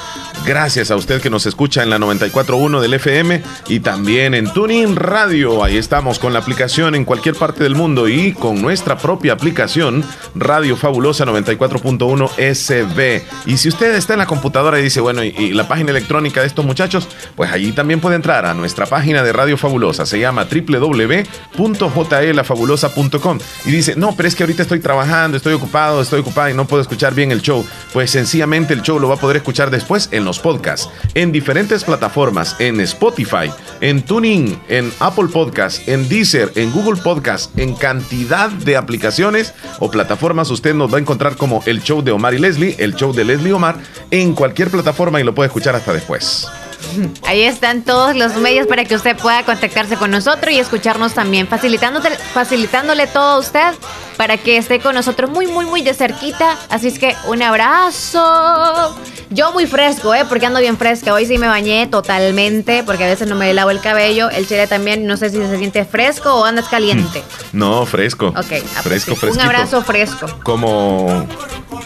Gracias 0.46 0.92
a 0.92 0.96
usted 0.96 1.22
que 1.22 1.30
nos 1.30 1.46
escucha 1.46 1.82
en 1.82 1.90
la 1.90 1.98
94.1 1.98 2.80
del 2.80 2.94
FM 2.94 3.42
y 3.68 3.80
también 3.80 4.34
en 4.34 4.52
Tuning 4.52 4.96
Radio. 4.96 5.64
Ahí 5.64 5.78
estamos 5.78 6.20
con 6.20 6.34
la 6.34 6.40
aplicación 6.40 6.94
en 6.96 7.06
cualquier 7.06 7.36
parte 7.36 7.64
del 7.64 7.76
mundo 7.76 8.08
y 8.08 8.34
con 8.34 8.62
nuestra 8.62 8.98
propia 8.98 9.34
aplicación 9.34 10.04
Radio 10.36 10.78
Fabulosa 10.78 11.26
94.1 11.36 12.54
SB. 12.54 13.24
Y 13.46 13.58
si 13.58 13.68
usted 13.70 13.96
está 13.96 14.14
en 14.14 14.20
la 14.20 14.26
computadora 14.26 14.80
y 14.80 14.84
dice, 14.84 15.02
bueno, 15.02 15.24
y, 15.24 15.54
la 15.54 15.68
página 15.68 15.92
electrónica 15.92 16.42
de 16.42 16.48
estos 16.48 16.66
muchachos, 16.66 17.08
pues 17.36 17.52
allí 17.52 17.72
también 17.72 18.00
puede 18.00 18.16
entrar 18.16 18.46
a 18.46 18.54
nuestra 18.54 18.86
página 18.86 19.24
de 19.24 19.34
Radio 19.34 19.58
Fabulosa. 19.58 20.06
Se 20.06 20.20
llama 20.20 20.46
www.jlafabulosa.com. 20.46 23.40
Y 23.66 23.72
dice, 23.72 23.96
no, 23.96 24.16
pero 24.16 24.28
es 24.28 24.36
que 24.36 24.44
ahorita 24.44 24.62
estoy 24.64 24.80
trabajando, 24.80 25.38
estoy 25.38 25.54
ocupado, 25.54 26.02
estoy 26.02 26.22
ocupado 26.22 26.50
y 26.50 26.54
no 26.54 26.66
puedo 26.66 26.82
escuchar 26.82 27.14
bien 27.14 27.32
el 27.32 27.42
show. 27.42 27.66
Pues 27.94 28.12
sencillamente 28.12 28.74
el 28.74 28.82
show 28.82 29.00
lo 29.00 29.08
va 29.08 29.16
a 29.16 29.20
poder 29.20 29.38
escuchar 29.38 29.72
después 29.72 30.10
en 30.12 30.26
los 30.26 30.40
podcasts, 30.40 30.90
en 31.14 31.32
diferentes 31.32 31.84
plataformas, 31.84 32.56
en 32.60 32.82
Spotify, 32.82 33.52
en 33.82 34.02
Tuning 34.04 34.56
en 34.70 34.92
Apple 35.00 35.28
Podcast, 35.32 35.88
en 35.88 36.08
Deezer, 36.10 36.52
en 36.56 36.72
Google 36.72 37.02
Podcast, 37.02 37.58
en 37.58 37.76
cantidad 37.76 38.50
de 38.50 38.78
aplicaciones 38.78 39.54
o 39.80 39.90
plataformas. 39.90 40.50
Usted 40.50 40.74
nos 40.74 40.92
va 40.92 40.98
a 40.98 41.02
encontrar 41.02 41.25
como 41.34 41.64
el 41.66 41.82
show 41.82 42.02
de 42.02 42.12
Omar 42.12 42.34
y 42.34 42.40
Leslie, 42.40 42.76
el 42.80 42.96
show 42.96 43.14
de 43.14 43.26
Leslie 43.26 43.54
Omar, 43.54 43.78
en 44.12 44.34
cualquier 44.34 44.70
plataforma 44.70 45.20
y 45.20 45.24
lo 45.24 45.34
puede 45.34 45.48
escuchar 45.48 45.76
hasta 45.76 45.94
después. 45.94 46.48
Ahí 47.24 47.44
están 47.44 47.84
todos 47.84 48.16
los 48.16 48.36
medios 48.36 48.68
para 48.68 48.86
que 48.86 48.96
usted 48.96 49.18
pueda 49.18 49.44
contactarse 49.44 49.98
con 49.98 50.12
nosotros 50.12 50.54
y 50.54 50.60
escucharnos 50.60 51.14
también, 51.14 51.48
facilitándole 51.48 53.08
todo 53.08 53.24
a 53.24 53.40
usted 53.40 53.74
para 54.18 54.38
que 54.38 54.58
esté 54.58 54.80
con 54.80 54.96
nosotros 54.96 55.30
muy, 55.30 55.48
muy, 55.48 55.66
muy 55.66 55.82
de 55.82 55.94
cerquita. 55.94 56.58
Así 56.70 56.88
es 56.88 57.00
que 57.00 57.16
un 57.28 57.42
abrazo. 57.42 58.96
Yo 59.30 59.52
muy 59.52 59.66
fresco, 59.66 60.14
¿eh? 60.14 60.24
Porque 60.28 60.46
ando 60.46 60.60
bien 60.60 60.78
fresca. 60.78 61.14
Hoy 61.14 61.26
sí 61.26 61.38
me 61.38 61.48
bañé 61.48 61.88
totalmente 61.88 62.84
porque 62.84 63.04
a 63.04 63.08
veces 63.08 63.28
no 63.28 63.36
me 63.36 63.54
lavo 63.54 63.72
el 63.72 63.80
cabello. 63.80 64.30
El 64.30 64.48
chile 64.48 64.68
también, 64.68 65.06
no 65.08 65.18
sé 65.18 65.30
si 65.30 65.38
se 65.38 65.58
siente 65.58 65.84
fresco 65.86 66.34
o 66.34 66.46
andas 66.46 66.68
caliente. 66.68 67.24
No, 67.52 67.86
fresco. 67.86 68.28
Ok. 68.28 68.64
Fresco, 68.84 69.16
fresco. 69.16 69.40
Un 69.40 69.42
abrazo 69.42 69.82
fresco. 69.82 70.28
Como... 70.44 71.28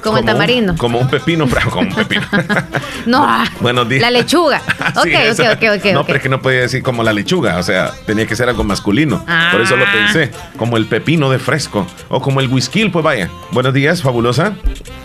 Como, 0.04 0.18
el 0.18 0.26
tamarindo. 0.26 0.76
como 0.78 1.00
un 1.00 1.10
pepino, 1.10 1.46
como 1.70 1.82
un 1.82 1.94
pepino. 1.94 2.22
no. 3.06 3.28
Buenos 3.60 3.90
días. 3.90 4.02
La 4.02 4.12
lechuga. 4.12 4.62
ok, 4.96 5.08
ok, 5.32 5.40
ok, 5.54 5.64
ok. 5.78 5.86
No, 5.94 6.06
pero 6.06 6.18
es 6.18 6.24
que 6.24 6.30
no 6.30 6.42
podía 6.42 6.62
decir 6.62 6.84
como 6.84 7.04
la 7.04 7.12
lechuga. 7.12 7.58
O 7.58 7.64
sea, 7.64 7.92
tenía 8.06 8.26
que 8.26 8.36
ser 8.36 8.48
algo 8.50 8.64
masculino. 8.64 9.26
Por 9.52 9.62
eso 9.62 9.76
lo 9.76 9.86
ah. 9.86 9.92
pensé. 9.92 10.32
Como 10.58 10.78
el 10.78 10.86
pepino 10.86 11.30
de 11.30 11.40
fresco. 11.40 11.86
O 12.08 12.19
como 12.22 12.40
el 12.40 12.48
whisky, 12.48 12.90
pues 12.90 13.04
vaya. 13.04 13.30
Buenos 13.52 13.74
días, 13.74 14.02
fabulosa. 14.02 14.54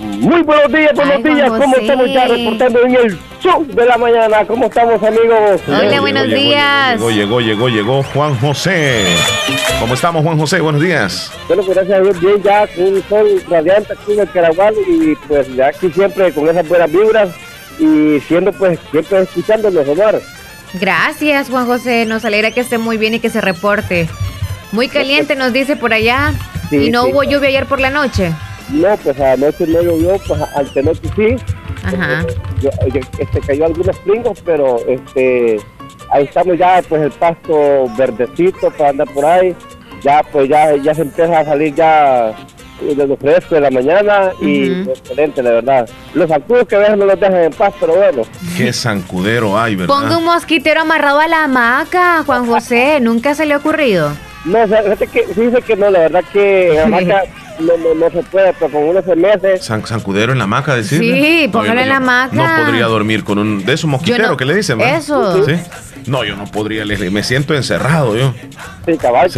Muy 0.00 0.42
buenos 0.42 0.73
días, 0.73 0.92
buenos 0.94 1.23
días. 1.23 1.50
¿Cómo 1.50 1.76
estamos 1.76 2.12
ya 2.12 2.26
reportando 2.26 2.85
en 2.85 2.94
el 2.97 3.18
show 3.42 3.64
de 3.66 3.87
la 3.87 3.97
mañana? 3.97 4.44
¿Cómo 4.47 4.66
estamos, 4.66 5.02
amigos? 5.02 5.61
Hola, 5.66 6.00
buenos 6.00 6.26
días. 6.28 6.94
Llegó, 6.94 7.11
llegó, 7.11 7.40
llegó, 7.40 7.68
llegó 7.68 8.02
Juan 8.02 8.38
José. 8.38 9.04
¿Cómo 9.80 9.94
estamos, 9.94 10.23
Juan 10.23 10.38
José? 10.38 10.61
Buenos 10.61 10.83
días. 10.83 11.33
Bueno, 11.49 11.62
pues 11.62 11.76
gracias 11.76 11.99
a 11.99 12.02
Dios, 12.02 12.21
bien, 12.21 12.42
ya 12.42 12.66
con 12.68 12.85
un 12.85 13.02
sol 13.09 13.42
radiante 13.49 13.92
aquí 13.92 14.12
en 14.12 14.21
el 14.21 14.30
Caragual 14.30 14.75
y 14.88 15.14
pues 15.28 15.54
ya 15.54 15.68
aquí 15.68 15.90
siempre 15.90 16.33
con 16.33 16.49
esas 16.49 16.68
buenas 16.68 16.90
vibras 16.90 17.30
y 17.78 18.21
siendo 18.21 18.52
pues 18.52 18.78
siempre 18.90 19.23
escuchándonos, 19.23 19.88
Omar. 19.88 20.21
Gracias, 20.75 21.50
Juan 21.50 21.66
José. 21.66 22.04
Nos 22.04 22.25
alegra 22.25 22.50
que 22.50 22.61
esté 22.61 22.78
muy 22.78 22.97
bien 22.97 23.14
y 23.14 23.21
que 23.21 23.30
se 23.30 23.40
reporte. 23.40 24.09
Muy 24.75 24.88
caliente, 24.88 25.37
nos 25.37 25.52
dice 25.52 25.76
por 25.76 25.93
allá. 25.93 26.35
¿Y 26.73 26.90
no 26.90 27.04
hubo 27.04 27.23
lluvia 27.23 27.49
ayer 27.49 27.66
por 27.66 27.78
la 27.78 27.90
noche? 27.90 28.33
No, 28.71 28.97
pues 28.97 29.21
anoche 29.21 29.66
no 29.69 29.83
llovió, 29.83 30.19
pues 30.26 30.40
al 30.40 30.85
noche 30.85 31.00
sí. 31.14 31.37
Ajá. 31.85 32.25
este, 33.19 33.40
cayó 33.40 33.66
algunos 33.66 33.97
pringos, 34.00 34.43
pero 34.45 34.78
este 34.88 35.61
ahí 36.11 36.25
estamos 36.25 36.59
ya, 36.59 36.83
pues 36.88 37.02
el 37.02 37.12
pasto 37.12 37.87
verdecito 37.97 38.71
para 38.73 38.90
andar 38.90 39.09
por 39.12 39.25
ahí. 39.25 39.54
Ya, 40.02 40.23
pues 40.33 40.49
ya, 40.49 40.75
ya 40.76 40.93
se 40.93 41.02
empieza 41.02 41.38
a 41.38 41.45
salir 41.45 41.75
ya 41.75 42.35
de 42.81 43.07
lo 43.07 43.16
fresco 43.16 43.54
de 43.54 43.61
la 43.61 43.71
mañana 43.71 44.33
y 44.40 44.83
excelente, 44.88 45.40
la 45.40 45.50
verdad. 45.50 45.88
Los 46.14 46.28
zancudos 46.28 46.66
que 46.66 46.76
vean 46.76 46.99
no 46.99 47.07
los 47.07 47.21
dejan 47.21 47.45
en 47.45 47.52
paz, 47.52 47.73
pero 47.78 47.95
bueno. 47.95 48.23
Qué 48.57 48.73
zancudero 48.73 49.57
hay, 49.57 49.76
¿verdad? 49.76 49.95
Ponga 49.95 50.19
un 50.19 50.25
mosquitero 50.25 50.81
amarrado 50.81 51.21
a 51.21 51.28
la 51.28 51.45
hamaca, 51.45 52.25
Juan 52.25 52.47
José. 52.47 52.99
¿Nunca 53.00 53.35
se 53.35 53.47
le 53.47 53.54
ha 53.54 53.59
ocurrido? 53.59 54.11
No, 54.44 54.62
o 54.62 54.66
sea, 54.66 54.82
fíjate 54.82 55.06
que, 55.06 55.26
dice 55.26 55.62
que 55.62 55.76
no, 55.76 55.90
la 55.90 56.00
verdad 56.00 56.24
que 56.32 56.80
hamaca 56.84 57.24
no, 57.60 57.76
no, 57.76 57.94
no 57.94 58.10
se 58.10 58.22
puede, 58.24 58.52
pero 58.54 58.70
con 58.70 58.82
uno 58.82 59.02
se 59.02 59.14
mete. 59.14 59.58
¿Sancudero 59.58 60.32
en 60.32 60.38
la 60.38 60.44
hamaca, 60.44 60.74
decir? 60.74 60.98
Sí, 60.98 61.48
póngalo 61.52 61.80
en 61.80 61.88
la 61.88 61.96
hamaca. 61.96 62.34
No 62.34 62.64
podría 62.64 62.86
dormir 62.86 63.24
con 63.24 63.38
un. 63.38 63.64
De 63.64 63.74
esos 63.74 63.88
mosquiteros 63.88 64.36
que 64.36 64.44
le 64.44 64.54
dicen, 64.54 64.78
¿verdad? 64.78 64.96
Eso. 64.96 65.44
¿Sí? 65.44 65.54
No, 66.06 66.22
yo 66.22 66.36
no 66.36 66.44
podría, 66.44 66.84
Leslie. 66.84 67.10
Me 67.10 67.22
siento 67.22 67.54
encerrado 67.54 68.16
yo. 68.16 68.34
Sí, 68.84 68.96
cabal. 68.98 69.30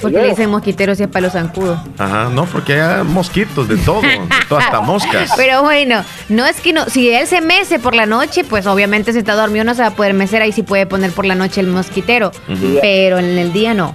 Porque 0.00 0.16
le 0.16 0.28
dicen 0.30 0.50
mosquiteros 0.50 0.98
y 0.98 1.04
es 1.04 1.08
para 1.08 1.26
los 1.26 1.32
zancudos. 1.32 1.78
Ajá, 1.98 2.28
no, 2.32 2.46
porque 2.46 2.80
hay 2.80 3.04
mosquitos 3.04 3.68
de 3.68 3.76
todo, 3.76 4.00
de 4.00 4.18
hasta 4.56 4.80
moscas. 4.80 5.32
Pero 5.36 5.62
bueno, 5.62 6.02
no 6.28 6.46
es 6.46 6.60
que 6.60 6.72
no. 6.72 6.86
Si 6.86 7.10
él 7.10 7.26
se 7.26 7.40
mece 7.40 7.78
por 7.78 7.94
la 7.94 8.06
noche, 8.06 8.44
pues 8.44 8.66
obviamente 8.66 9.12
si 9.12 9.18
está 9.18 9.34
dormido 9.34 9.64
no 9.64 9.74
se 9.74 9.82
va 9.82 9.88
a 9.88 9.94
poder 9.94 10.14
mecer. 10.14 10.42
Ahí 10.42 10.52
sí 10.52 10.62
puede 10.62 10.86
poner 10.86 11.12
por 11.12 11.26
la 11.26 11.34
noche 11.34 11.60
el 11.60 11.66
mosquitero. 11.66 12.32
Pero 12.80 13.18
en 13.18 13.38
el 13.38 13.52
día 13.52 13.74
no. 13.74 13.94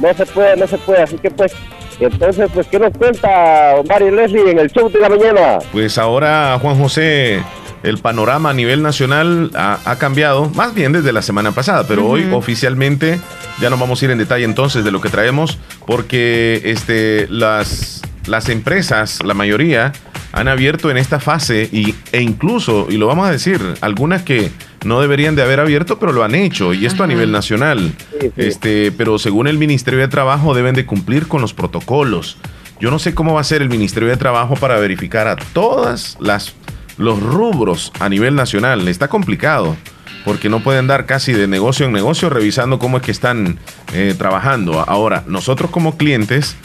No 0.00 0.14
se 0.14 0.26
puede, 0.26 0.56
no 0.56 0.66
se 0.66 0.78
puede. 0.78 1.02
Así 1.02 1.16
que 1.18 1.30
pues 1.30 1.52
entonces, 2.00 2.50
pues, 2.52 2.66
¿qué 2.66 2.78
nos 2.78 2.96
cuenta 2.96 3.76
Omar 3.76 4.02
y 4.02 4.10
Leslie 4.10 4.50
en 4.50 4.58
el 4.58 4.70
show 4.70 4.90
de 4.90 4.98
la 4.98 5.08
mañana? 5.08 5.58
Pues 5.72 5.98
ahora, 5.98 6.58
Juan 6.60 6.76
José, 6.78 7.42
el 7.82 7.98
panorama 7.98 8.50
a 8.50 8.54
nivel 8.54 8.82
nacional 8.82 9.50
ha, 9.54 9.96
cambiado, 9.98 10.50
más 10.50 10.74
bien 10.74 10.92
desde 10.92 11.12
la 11.12 11.22
semana 11.22 11.52
pasada, 11.52 11.86
pero 11.86 12.06
hoy 12.06 12.28
oficialmente 12.32 13.20
ya 13.60 13.70
no 13.70 13.76
vamos 13.76 14.02
a 14.02 14.04
ir 14.06 14.10
en 14.10 14.18
detalle 14.18 14.44
entonces 14.44 14.84
de 14.84 14.90
lo 14.90 15.00
que 15.00 15.08
traemos, 15.08 15.58
porque 15.86 16.62
este, 16.64 17.26
las, 17.28 18.02
las 18.26 18.48
empresas, 18.48 19.22
la 19.24 19.34
mayoría, 19.34 19.92
han 20.32 20.48
abierto 20.48 20.90
en 20.90 20.96
esta 20.96 21.20
fase 21.20 21.68
y, 21.70 21.94
e 22.10 22.20
incluso, 22.20 22.88
y 22.90 22.96
lo 22.96 23.06
vamos 23.06 23.28
a 23.28 23.30
decir, 23.30 23.60
algunas 23.80 24.22
que 24.22 24.50
no 24.84 25.00
deberían 25.00 25.34
de 25.34 25.42
haber 25.42 25.60
abierto, 25.60 25.98
pero 25.98 26.12
lo 26.12 26.24
han 26.24 26.34
hecho, 26.34 26.74
y 26.74 26.86
esto 26.86 27.04
a 27.04 27.06
nivel 27.06 27.32
nacional. 27.32 27.92
Este, 28.36 28.92
pero 28.92 29.18
según 29.18 29.46
el 29.46 29.58
Ministerio 29.58 30.00
de 30.00 30.08
Trabajo 30.08 30.54
deben 30.54 30.74
de 30.74 30.86
cumplir 30.86 31.26
con 31.28 31.40
los 31.40 31.54
protocolos. 31.54 32.36
Yo 32.80 32.90
no 32.90 32.98
sé 32.98 33.14
cómo 33.14 33.34
va 33.34 33.40
a 33.40 33.44
ser 33.44 33.62
el 33.62 33.68
Ministerio 33.68 34.08
de 34.08 34.16
Trabajo 34.16 34.54
para 34.56 34.78
verificar 34.78 35.28
a 35.28 35.36
todas 35.36 36.16
las 36.20 36.54
los 36.96 37.20
rubros 37.20 37.92
a 37.98 38.08
nivel 38.08 38.34
nacional. 38.34 38.86
Está 38.88 39.08
complicado 39.08 39.76
porque 40.24 40.48
no 40.48 40.60
pueden 40.60 40.86
dar 40.86 41.06
casi 41.06 41.32
de 41.32 41.46
negocio 41.46 41.86
en 41.86 41.92
negocio 41.92 42.30
revisando 42.30 42.78
cómo 42.78 42.98
es 42.98 43.02
que 43.02 43.10
están 43.10 43.58
eh, 43.92 44.14
trabajando. 44.16 44.80
Ahora, 44.80 45.24
nosotros 45.26 45.70
como 45.70 45.96
clientes 45.96 46.56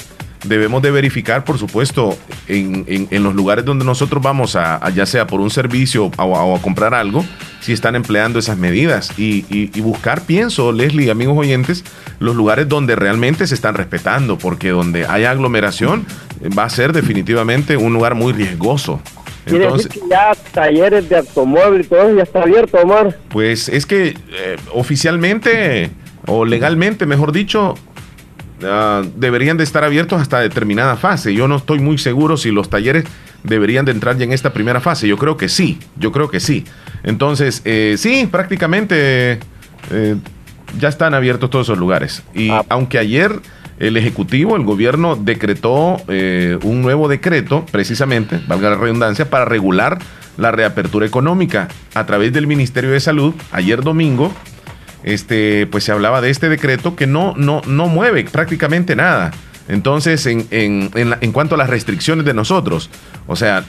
debemos 0.44 0.82
de 0.82 0.92
verificar, 0.92 1.44
por 1.44 1.58
supuesto, 1.58 2.18
en, 2.48 3.08
los 3.24 3.36
lugares 3.36 3.66
donde 3.66 3.86
nosotros 3.86 4.24
vamos 4.24 4.56
a, 4.56 4.90
ya 4.92 5.06
sea 5.06 5.28
por 5.28 5.42
un 5.42 5.50
servicio 5.50 6.12
o 6.18 6.56
a, 6.56 6.62
comprar 6.62 6.94
algo, 6.94 7.26
si 7.60 7.74
están 7.74 7.96
empleando 7.96 8.40
esas 8.40 8.58
medidas 8.58 9.12
y, 9.18 9.70
buscar, 9.82 10.22
pienso, 10.22 10.72
Leslie, 10.72 11.12
amigos 11.12 11.38
oyentes, 11.38 11.84
los 12.20 12.36
lugares 12.36 12.68
donde 12.68 12.96
realmente 12.96 13.48
se 13.48 13.56
están 13.56 13.76
respetando, 13.76 14.38
porque 14.38 14.70
donde 14.70 15.06
hay 15.06 15.26
aglomeración 15.26 16.06
va 16.58 16.64
a 16.64 16.70
ser 16.70 16.94
definitivamente 16.94 17.78
un 17.78 17.94
lugar 17.94 18.16
muy 18.16 18.34
riesgoso. 18.34 19.02
Entonces, 19.46 20.00
ya 20.10 20.32
talleres 20.54 21.10
de 21.10 21.18
automóvil 21.18 21.82
y 21.82 21.84
todo 21.84 22.04
eso 22.04 22.18
ya 22.18 22.24
está 22.24 22.44
abierto, 22.44 22.78
Omar. 22.78 23.18
Pues 23.30 23.68
es 23.68 23.86
que 23.86 24.10
eh, 24.10 24.58
oficialmente 24.74 25.90
o 26.28 26.46
legalmente, 26.46 27.06
mejor 27.06 27.32
dicho, 27.32 27.76
Ah, 28.64 29.04
deberían 29.16 29.58
de 29.58 29.64
estar 29.64 29.84
abiertos 29.84 30.22
hasta 30.22 30.40
determinada 30.40 30.96
fase. 30.96 31.34
Yo 31.34 31.48
no 31.48 31.58
estoy 31.58 31.80
muy 31.80 31.98
seguro 31.98 32.38
si 32.38 32.52
los 32.52 32.70
talleres 32.70 33.06
deberían 33.44 33.86
de 33.86 33.92
entrar 33.92 34.18
ya 34.18 34.26
en 34.26 34.34
esta 34.34 34.54
primera 34.54 34.82
fase. 34.82 35.08
Yo 35.08 35.18
creo 35.18 35.38
que 35.38 35.50
sí, 35.50 35.80
yo 35.98 36.12
creo 36.12 36.30
que 36.30 36.40
sí. 36.40 36.66
Entonces, 37.04 37.62
eh, 37.66 37.96
sí, 37.98 38.28
prácticamente 38.30 39.40
eh, 39.92 40.16
ya 40.78 40.90
están 40.90 41.14
abiertos 41.14 41.50
todos 41.50 41.68
esos 41.68 41.78
lugares. 41.78 42.24
Y 42.34 42.50
ah. 42.50 42.64
aunque 42.70 42.98
ayer 42.98 43.40
el 43.80 43.96
Ejecutivo, 43.96 44.58
el 44.58 44.64
gobierno, 44.64 45.16
decretó 45.16 46.02
eh, 46.10 46.60
un 46.64 46.82
nuevo 46.82 47.08
decreto, 47.08 47.66
precisamente, 47.72 48.42
valga 48.48 48.72
la 48.72 48.76
redundancia, 48.76 49.30
para 49.30 49.46
regular 49.46 50.00
la 50.38 50.52
reapertura 50.52 51.06
económica 51.06 51.70
a 51.94 52.06
través 52.06 52.34
del 52.34 52.46
Ministerio 52.46 52.92
de 52.92 53.00
Salud, 53.00 53.34
ayer 53.52 53.82
domingo, 53.82 54.34
este, 55.04 55.68
pues 55.68 55.84
se 55.84 55.92
hablaba 55.92 56.22
de 56.22 56.30
este 56.30 56.50
decreto 56.50 56.96
que 56.96 57.08
no, 57.08 57.34
no, 57.38 57.62
no 57.66 57.88
mueve 57.88 58.24
prácticamente 58.26 58.96
nada. 58.96 59.32
Entonces, 59.68 60.26
en, 60.26 60.48
en, 60.52 60.90
en, 60.96 61.32
cuanto 61.32 61.56
a 61.56 61.58
las 61.58 61.70
restricciones 61.70 62.26
de 62.26 62.34
nosotros, 62.34 62.90
o 63.28 63.36
sea, 63.36 63.66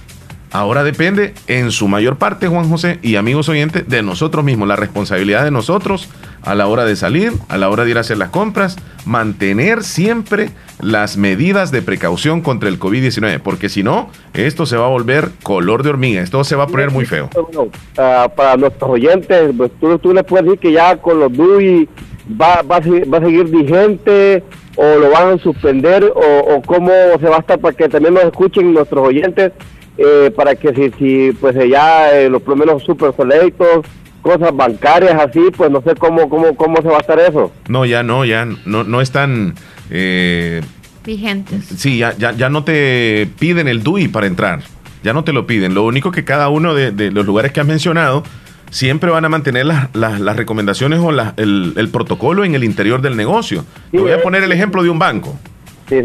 ahora 0.50 0.84
depende 0.84 1.34
en 1.46 1.70
su 1.70 1.88
mayor 1.88 2.16
parte, 2.16 2.48
Juan 2.48 2.68
José 2.68 2.98
y 3.02 3.16
amigos 3.16 3.48
oyentes, 3.48 3.88
de 3.88 4.02
nosotros 4.02 4.44
mismos, 4.44 4.68
la 4.68 4.76
responsabilidad 4.76 5.44
de 5.44 5.50
nosotros 5.50 6.08
a 6.42 6.54
la 6.54 6.66
hora 6.66 6.84
de 6.84 6.96
salir, 6.96 7.32
a 7.48 7.58
la 7.58 7.68
hora 7.68 7.84
de 7.84 7.90
ir 7.90 7.98
a 7.98 8.00
hacer 8.00 8.18
las 8.18 8.30
compras, 8.30 8.76
mantener 9.04 9.82
siempre 9.82 10.50
las 10.80 11.16
medidas 11.16 11.70
de 11.70 11.82
precaución 11.82 12.40
contra 12.40 12.68
el 12.68 12.78
COVID-19, 12.78 13.40
porque 13.40 13.68
si 13.68 13.82
no, 13.82 14.10
esto 14.34 14.66
se 14.66 14.76
va 14.76 14.86
a 14.86 14.88
volver 14.88 15.30
color 15.42 15.82
de 15.82 15.90
hormiga, 15.90 16.22
esto 16.22 16.42
se 16.44 16.56
va 16.56 16.64
a 16.64 16.66
poner 16.66 16.90
muy 16.90 17.04
feo. 17.04 17.28
Ah, 17.98 18.30
para 18.34 18.56
nuestros 18.56 18.90
oyentes, 18.90 19.52
pues 19.56 19.70
tú, 19.80 19.98
tú 19.98 20.14
le 20.14 20.24
puedes 20.24 20.46
decir 20.46 20.60
que 20.60 20.72
ya 20.72 20.96
con 20.96 21.20
los 21.20 21.32
DUI 21.32 21.88
va, 22.40 22.62
va, 22.62 22.76
a 22.76 22.82
seguir 22.82 23.44
vigente 23.44 24.42
o 24.76 24.98
lo 24.98 25.10
van 25.10 25.34
a 25.34 25.38
suspender 25.38 26.04
o, 26.04 26.54
o 26.54 26.62
cómo 26.62 26.90
se 27.20 27.28
va 27.28 27.36
a 27.36 27.40
estar 27.40 27.58
para 27.58 27.76
que 27.76 27.88
también 27.88 28.14
nos 28.14 28.24
escuchen 28.24 28.72
nuestros 28.72 29.06
oyentes 29.06 29.52
eh, 30.02 30.30
para 30.34 30.54
que 30.54 30.74
si, 30.74 30.90
si 30.98 31.32
pues 31.32 31.54
ya 31.68 32.10
eh, 32.12 32.30
los 32.30 32.40
primeros 32.40 32.82
super 32.82 33.14
selectos 33.14 33.84
cosas 34.22 34.54
bancarias 34.54 35.14
así, 35.20 35.40
pues 35.56 35.70
no 35.70 35.82
sé 35.82 35.94
cómo, 35.94 36.28
cómo, 36.28 36.54
cómo 36.56 36.76
se 36.80 36.88
va 36.88 36.96
a 36.96 37.00
hacer 37.00 37.18
eso. 37.18 37.52
No, 37.68 37.84
ya 37.84 38.02
no, 38.02 38.24
ya 38.24 38.46
no, 38.64 38.84
no 38.84 39.00
están... 39.00 39.54
Eh, 39.90 40.62
Vigentes. 41.04 41.64
Sí, 41.76 41.98
ya, 41.98 42.14
ya, 42.16 42.32
ya 42.32 42.48
no 42.50 42.64
te 42.64 43.28
piden 43.38 43.68
el 43.68 43.82
DUI 43.82 44.08
para 44.08 44.26
entrar, 44.26 44.60
ya 45.02 45.12
no 45.12 45.24
te 45.24 45.32
lo 45.32 45.46
piden. 45.46 45.74
Lo 45.74 45.84
único 45.84 46.12
que 46.12 46.24
cada 46.24 46.48
uno 46.48 46.74
de, 46.74 47.10
los 47.10 47.24
lugares 47.24 47.52
que 47.52 47.60
has 47.60 47.66
mencionado 47.66 48.22
siempre 48.70 49.10
van 49.10 49.24
a 49.24 49.28
mantener 49.28 49.66
las, 49.66 50.36
recomendaciones 50.36 51.00
o 51.00 51.10
el, 51.10 51.88
protocolo 51.90 52.44
en 52.44 52.54
el 52.54 52.64
interior 52.64 53.00
del 53.00 53.16
negocio. 53.16 53.64
Te 53.90 53.98
voy 53.98 54.12
a 54.12 54.16
eh, 54.16 54.18
poner 54.18 54.42
el 54.42 54.52
ejemplo 54.52 54.82
de 54.82 54.90
un 54.90 54.98
banco. 54.98 55.38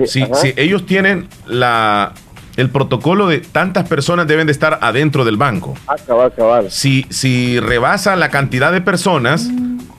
si, 0.06 0.24
si 0.34 0.54
ellos 0.56 0.86
tienen 0.86 1.28
la, 1.46 2.14
el 2.58 2.70
protocolo 2.70 3.28
de 3.28 3.40
tantas 3.40 3.88
personas 3.88 4.28
deben 4.28 4.48
de 4.48 4.52
estar 4.52 4.80
adentro 4.82 5.26
del 5.26 5.38
banco. 5.38 5.76
Ah, 5.88 5.96
cabal, 6.06 6.34
cabal. 6.36 6.72
Si, 6.72 7.06
si 7.10 7.60
rebasa 7.60 8.16
la 8.16 8.30
cantidad 8.30 8.72
de 8.72 8.82
personas, 8.82 9.50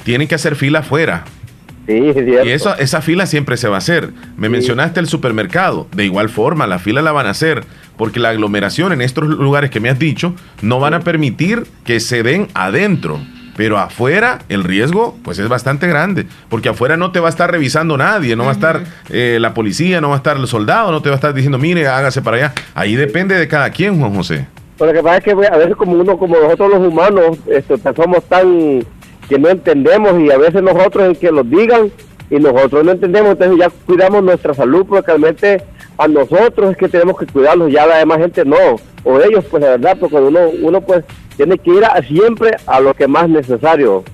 tienen 0.04 0.28
que 0.28 0.34
hacer 0.34 0.56
fila 0.56 0.80
afuera. 0.80 1.24
Sí, 1.86 1.92
y 1.94 2.48
eso, 2.48 2.76
esa 2.76 3.00
fila 3.00 3.26
siempre 3.26 3.56
se 3.56 3.68
va 3.68 3.76
a 3.76 3.78
hacer. 3.78 4.10
Me 4.36 4.48
mencionaste 4.48 4.98
el 4.98 5.06
supermercado. 5.06 5.86
De 5.94 6.04
igual 6.04 6.28
forma, 6.28 6.66
la 6.66 6.80
fila 6.80 7.00
la 7.00 7.12
van 7.12 7.26
a 7.26 7.30
hacer 7.30 7.64
porque 7.96 8.18
la 8.18 8.30
aglomeración 8.30 8.92
en 8.92 9.00
estos 9.00 9.24
lugares 9.24 9.70
que 9.70 9.80
me 9.80 9.88
has 9.88 9.98
dicho 9.98 10.34
no 10.62 10.80
van 10.80 10.94
a 10.94 11.00
permitir 11.00 11.64
que 11.84 12.00
se 12.00 12.22
den 12.22 12.48
adentro. 12.54 13.20
Pero 13.56 13.78
afuera 13.78 14.40
el 14.48 14.64
riesgo 14.64 15.16
pues 15.24 15.38
es 15.38 15.48
bastante 15.48 15.86
grande, 15.86 16.26
porque 16.48 16.68
afuera 16.68 16.96
no 16.96 17.10
te 17.10 17.20
va 17.20 17.28
a 17.28 17.30
estar 17.30 17.50
revisando 17.50 17.96
nadie, 17.96 18.36
no 18.36 18.44
va 18.44 18.50
a 18.50 18.54
estar 18.54 18.82
eh, 19.10 19.38
la 19.40 19.54
policía, 19.54 20.00
no 20.00 20.10
va 20.10 20.14
a 20.14 20.18
estar 20.18 20.36
el 20.36 20.46
soldado, 20.46 20.92
no 20.92 21.00
te 21.02 21.08
va 21.08 21.14
a 21.14 21.16
estar 21.16 21.34
diciendo, 21.34 21.58
mire, 21.58 21.88
hágase 21.88 22.22
para 22.22 22.36
allá. 22.36 22.52
Ahí 22.74 22.96
depende 22.96 23.34
de 23.34 23.48
cada 23.48 23.70
quien, 23.70 23.98
Juan 23.98 24.14
José. 24.14 24.46
Pero 24.78 24.92
lo 24.92 24.98
que 24.98 25.02
pasa 25.02 25.16
es 25.16 25.24
que 25.24 25.30
a 25.30 25.56
veces 25.56 25.74
como 25.74 25.92
uno, 25.92 26.18
como 26.18 26.36
nosotros 26.36 26.70
los 26.70 26.88
humanos, 26.88 27.38
este, 27.46 27.78
pues, 27.78 27.96
somos 27.96 28.22
tan 28.24 28.84
que 29.28 29.38
no 29.38 29.48
entendemos 29.48 30.20
y 30.20 30.30
a 30.30 30.38
veces 30.38 30.62
nosotros 30.62 31.12
es 31.12 31.18
que 31.18 31.32
los 31.32 31.48
digan 31.48 31.90
y 32.30 32.36
nosotros 32.36 32.84
no 32.84 32.92
entendemos, 32.92 33.32
entonces 33.32 33.58
ya 33.58 33.70
cuidamos 33.86 34.22
nuestra 34.22 34.54
salud, 34.54 34.84
porque 34.86 35.06
realmente 35.06 35.62
a 35.98 36.08
nosotros 36.08 36.72
es 36.72 36.76
que 36.76 36.88
tenemos 36.88 37.18
que 37.18 37.26
cuidarlos, 37.26 37.72
ya 37.72 37.86
la 37.86 37.98
demás 37.98 38.18
gente 38.18 38.44
no, 38.44 38.76
o 39.04 39.20
ellos 39.20 39.44
pues 39.50 39.62
la 39.62 39.70
verdad, 39.70 39.96
porque 39.98 40.16
uno, 40.16 40.40
uno 40.60 40.80
pues 40.80 41.04
tiene 41.36 41.58
que 41.58 41.70
ir 41.70 41.84
siempre 42.06 42.56
a 42.66 42.80
lo 42.80 42.94
que 42.94 43.06
más 43.06 43.28
necesario. 43.28 44.04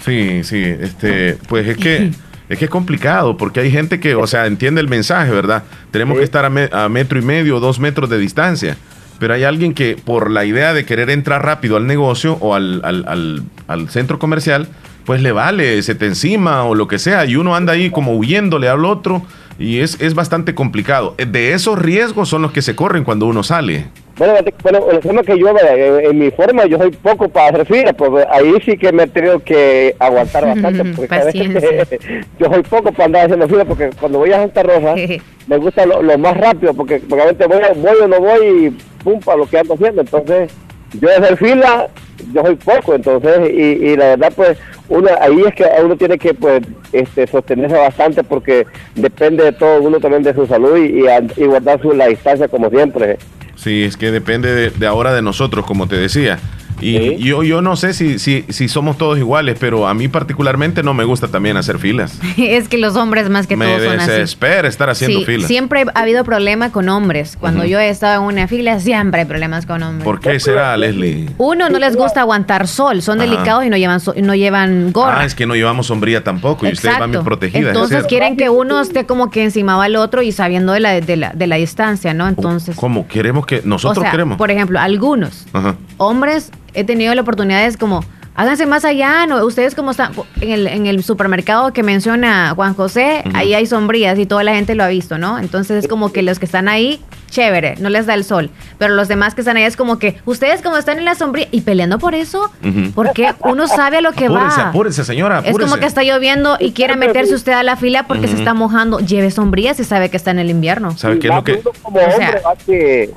Sí, 0.00 0.42
sí, 0.44 0.62
este, 0.62 1.38
pues 1.48 1.66
es 1.66 1.76
que 1.76 2.10
es 2.48 2.58
que 2.58 2.66
es 2.66 2.70
complicado 2.70 3.36
porque 3.36 3.60
hay 3.60 3.70
gente 3.70 4.00
que, 4.00 4.14
o 4.14 4.26
sea, 4.26 4.46
entiende 4.46 4.80
el 4.80 4.88
mensaje, 4.88 5.30
¿verdad? 5.30 5.64
Tenemos 5.90 6.18
que 6.18 6.24
estar 6.24 6.44
a, 6.44 6.88
metro 6.88 7.18
y 7.18 7.22
medio, 7.22 7.58
dos 7.58 7.80
metros 7.80 8.10
de 8.10 8.18
distancia. 8.18 8.76
Pero 9.18 9.32
hay 9.32 9.44
alguien 9.44 9.74
que 9.74 9.96
por 9.96 10.30
la 10.30 10.44
idea 10.44 10.74
de 10.74 10.84
querer 10.84 11.08
entrar 11.08 11.44
rápido 11.44 11.76
al 11.76 11.86
negocio 11.86 12.36
o 12.40 12.54
al, 12.54 12.82
al, 12.84 13.44
al 13.66 13.88
centro 13.88 14.18
comercial, 14.18 14.68
pues 15.04 15.22
le 15.22 15.32
vale, 15.32 15.82
se 15.82 15.94
te 15.94 16.06
encima 16.06 16.64
o 16.64 16.74
lo 16.74 16.88
que 16.88 16.98
sea, 16.98 17.24
y 17.24 17.36
uno 17.36 17.54
anda 17.54 17.74
ahí 17.74 17.90
como 17.90 18.16
huyéndole 18.16 18.68
al 18.68 18.84
otro, 18.84 19.22
y 19.58 19.80
es, 19.80 20.00
es 20.00 20.14
bastante 20.14 20.54
complicado. 20.54 21.14
De 21.16 21.52
esos 21.52 21.78
riesgos 21.78 22.28
son 22.28 22.42
los 22.42 22.52
que 22.52 22.62
se 22.62 22.74
corren 22.74 23.04
cuando 23.04 23.26
uno 23.26 23.42
sale. 23.42 23.86
Bueno, 24.16 24.34
bueno, 24.62 24.90
el 24.92 25.00
tema 25.00 25.22
que 25.24 25.36
yo, 25.36 25.48
en, 25.58 26.18
mi 26.18 26.30
forma, 26.30 26.66
yo 26.66 26.78
soy 26.78 26.92
poco 26.92 27.28
para 27.28 27.48
hacer 27.48 27.66
fila, 27.66 27.92
pues 27.92 28.24
ahí 28.30 28.54
sí 28.64 28.76
que 28.76 28.92
me 28.92 29.04
he 29.04 29.06
tenido 29.08 29.40
que 29.40 29.96
aguantar 29.98 30.46
bastante, 30.54 30.84
porque 30.94 32.20
yo 32.38 32.46
soy 32.46 32.62
poco 32.62 32.92
para 32.92 33.06
andar 33.06 33.24
haciendo 33.24 33.48
fila, 33.48 33.64
porque 33.64 33.90
cuando 33.98 34.18
voy 34.18 34.32
a 34.32 34.36
Santa 34.36 34.62
Rosa, 34.62 34.94
me 35.48 35.56
gusta 35.56 35.84
lo, 35.84 36.18
más 36.18 36.36
rápido, 36.36 36.74
porque, 36.74 37.00
porque 37.00 37.46
voy, 37.46 37.58
voy 37.76 37.96
o 38.02 38.08
no 38.08 38.20
voy 38.20 38.66
y 38.66 39.02
pum, 39.02 39.18
para 39.18 39.38
lo 39.38 39.46
que 39.46 39.58
ando 39.58 39.74
haciendo, 39.74 40.02
entonces 40.02 40.52
yo 41.00 41.08
de 41.08 41.16
hacer 41.16 41.36
fila, 41.36 41.88
yo 42.32 42.42
soy 42.42 42.56
poco, 42.56 42.94
entonces, 42.94 43.50
y, 43.50 43.86
y 43.86 43.96
la 43.96 44.16
verdad, 44.16 44.32
pues, 44.34 44.58
uno, 44.88 45.08
ahí 45.20 45.42
es 45.46 45.54
que 45.54 45.64
uno 45.82 45.96
tiene 45.96 46.18
que 46.18 46.34
pues 46.34 46.62
este, 46.92 47.26
sostenerse 47.26 47.76
bastante 47.76 48.22
porque 48.22 48.66
depende 48.94 49.44
de 49.44 49.52
todo 49.52 49.80
uno 49.80 49.98
también 49.98 50.22
de 50.22 50.34
su 50.34 50.46
salud 50.46 50.76
y, 50.76 51.02
guardar 51.46 51.80
su, 51.80 51.92
la 51.92 52.06
distancia 52.06 52.48
como 52.48 52.68
siempre. 52.70 53.18
Sí, 53.56 53.84
es 53.84 53.96
que 53.96 54.10
depende 54.10 54.70
de, 54.70 54.86
ahora 54.86 55.14
de 55.14 55.22
nosotros, 55.22 55.64
como 55.64 55.86
te 55.86 55.96
decía. 55.96 56.38
Y 56.80 57.16
yo, 57.18 57.42
yo 57.42 57.62
no 57.62 57.76
sé 57.76 57.94
si, 57.94 58.18
si, 58.18 58.44
si 58.48 58.68
somos 58.68 58.98
todos 58.98 59.18
iguales, 59.18 59.56
pero 59.58 59.86
a 59.86 59.94
mí 59.94 60.08
particularmente 60.08 60.82
no 60.82 60.94
me 60.94 61.04
gusta 61.04 61.28
también 61.28 61.56
hacer 61.56 61.78
filas. 61.78 62.18
es 62.36 62.68
que 62.68 62.78
los 62.78 62.96
hombres 62.96 63.30
más 63.30 63.46
que 63.46 63.56
me 63.56 63.66
todos 63.66 63.84
son 63.84 64.00
así. 64.00 64.06
Me 64.06 64.12
desespera 64.12 64.68
estar 64.68 64.90
haciendo 64.90 65.20
sí, 65.20 65.24
filas. 65.24 65.48
Siempre 65.48 65.84
ha 65.94 66.00
habido 66.00 66.24
problemas 66.24 66.72
con 66.72 66.88
hombres. 66.88 67.36
Cuando 67.38 67.64
yo 67.64 67.78
he 67.78 67.88
estado 67.88 68.22
en 68.22 68.34
una 68.34 68.48
fila, 68.48 68.80
siempre 68.80 69.22
hay 69.22 69.26
problemas 69.26 69.66
con 69.66 69.82
hombres. 69.82 70.04
¿Por 70.04 70.20
qué 70.20 70.38
será, 70.40 70.76
Leslie? 70.76 71.30
Uno, 71.38 71.68
no 71.68 71.78
les 71.78 71.96
gusta 71.96 72.20
aguantar 72.20 72.66
sol. 72.68 73.02
Son 73.02 73.18
delicados 73.18 73.64
y 73.64 73.70
no 73.70 73.76
llevan, 73.76 74.00
no 74.16 74.34
llevan 74.34 74.92
gorra. 74.92 75.20
Ah, 75.20 75.24
es 75.24 75.34
que 75.34 75.46
no 75.46 75.54
llevamos 75.54 75.86
sombría 75.86 76.24
tampoco 76.24 76.66
y 76.66 76.72
usted 76.72 76.90
va 77.00 77.06
bien 77.06 77.24
protegida. 77.24 77.68
Entonces 77.68 78.04
quieren 78.06 78.36
que 78.36 78.50
uno 78.50 78.80
esté 78.80 79.06
como 79.06 79.30
que 79.30 79.44
encima 79.44 79.82
al 79.82 79.96
otro 79.96 80.22
y 80.22 80.32
sabiendo 80.32 80.72
de 80.72 80.80
la, 80.80 81.00
de 81.00 81.16
la, 81.16 81.32
de 81.32 81.46
la 81.46 81.56
distancia, 81.56 82.14
¿no? 82.14 82.28
Entonces. 82.28 82.76
¿Cómo? 82.76 83.06
Queremos 83.08 83.46
que. 83.46 83.62
Nosotros 83.64 83.98
o 83.98 84.00
sea, 84.02 84.10
queremos. 84.10 84.38
Por 84.38 84.50
ejemplo, 84.50 84.78
algunos 84.78 85.46
hombres 85.96 86.50
he 86.74 86.84
tenido 86.84 87.14
la 87.14 87.22
oportunidad 87.22 87.68
de 87.68 87.76
como 87.76 88.04
háganse 88.34 88.66
más 88.66 88.84
allá, 88.84 89.26
¿no? 89.26 89.44
Ustedes 89.44 89.74
como 89.74 89.92
están 89.92 90.12
en 90.40 90.50
el, 90.50 90.66
en 90.66 90.86
el 90.86 91.02
supermercado 91.04 91.72
que 91.72 91.82
menciona 91.82 92.52
Juan 92.54 92.74
José, 92.74 93.22
ahí 93.32 93.54
hay 93.54 93.66
sombrías 93.66 94.18
y 94.18 94.26
toda 94.26 94.42
la 94.42 94.54
gente 94.54 94.74
lo 94.74 94.84
ha 94.84 94.88
visto, 94.88 95.18
¿no? 95.18 95.38
Entonces 95.38 95.84
es 95.84 95.88
como 95.88 96.12
que 96.12 96.22
los 96.22 96.38
que 96.38 96.46
están 96.46 96.68
ahí, 96.68 97.00
chévere, 97.30 97.76
no 97.78 97.88
les 97.90 98.06
da 98.06 98.14
el 98.14 98.24
sol, 98.24 98.50
pero 98.78 98.94
los 98.94 99.08
demás 99.08 99.34
que 99.34 99.40
están 99.40 99.56
ahí 99.56 99.64
es 99.64 99.76
como 99.76 99.98
que 99.98 100.20
ustedes 100.24 100.62
como 100.62 100.76
están 100.76 100.98
en 100.98 101.04
la 101.04 101.14
sombría 101.14 101.46
y 101.50 101.60
peleando 101.60 101.98
por 101.98 102.14
eso, 102.14 102.50
porque 102.94 103.32
uno 103.44 103.68
sabe 103.68 103.98
a 103.98 104.00
lo 104.00 104.12
que 104.12 104.26
apúrese, 104.26 104.60
va. 104.60 104.68
Apúrese, 104.70 105.04
señora, 105.04 105.38
apúrese. 105.38 105.62
Es 105.62 105.70
como 105.70 105.80
que 105.80 105.86
está 105.86 106.02
lloviendo 106.02 106.56
y 106.58 106.72
quiere 106.72 106.96
meterse 106.96 107.34
usted 107.34 107.52
a 107.52 107.62
la 107.62 107.76
fila 107.76 108.06
porque 108.08 108.26
se 108.26 108.36
está 108.36 108.52
mojando. 108.54 108.98
Lleve 108.98 109.30
sombrías 109.30 109.78
y 109.78 109.84
sabe 109.84 110.10
que 110.10 110.16
está 110.16 110.32
en 110.32 110.40
el 110.40 110.50
invierno. 110.50 110.96
¿Sabe 110.96 111.18
qué 111.18 111.28
es 111.28 111.34
lo 111.34 111.44
que...? 111.44 111.60
Como 111.82 111.98
hombre, 112.00 112.40
que 112.66 113.10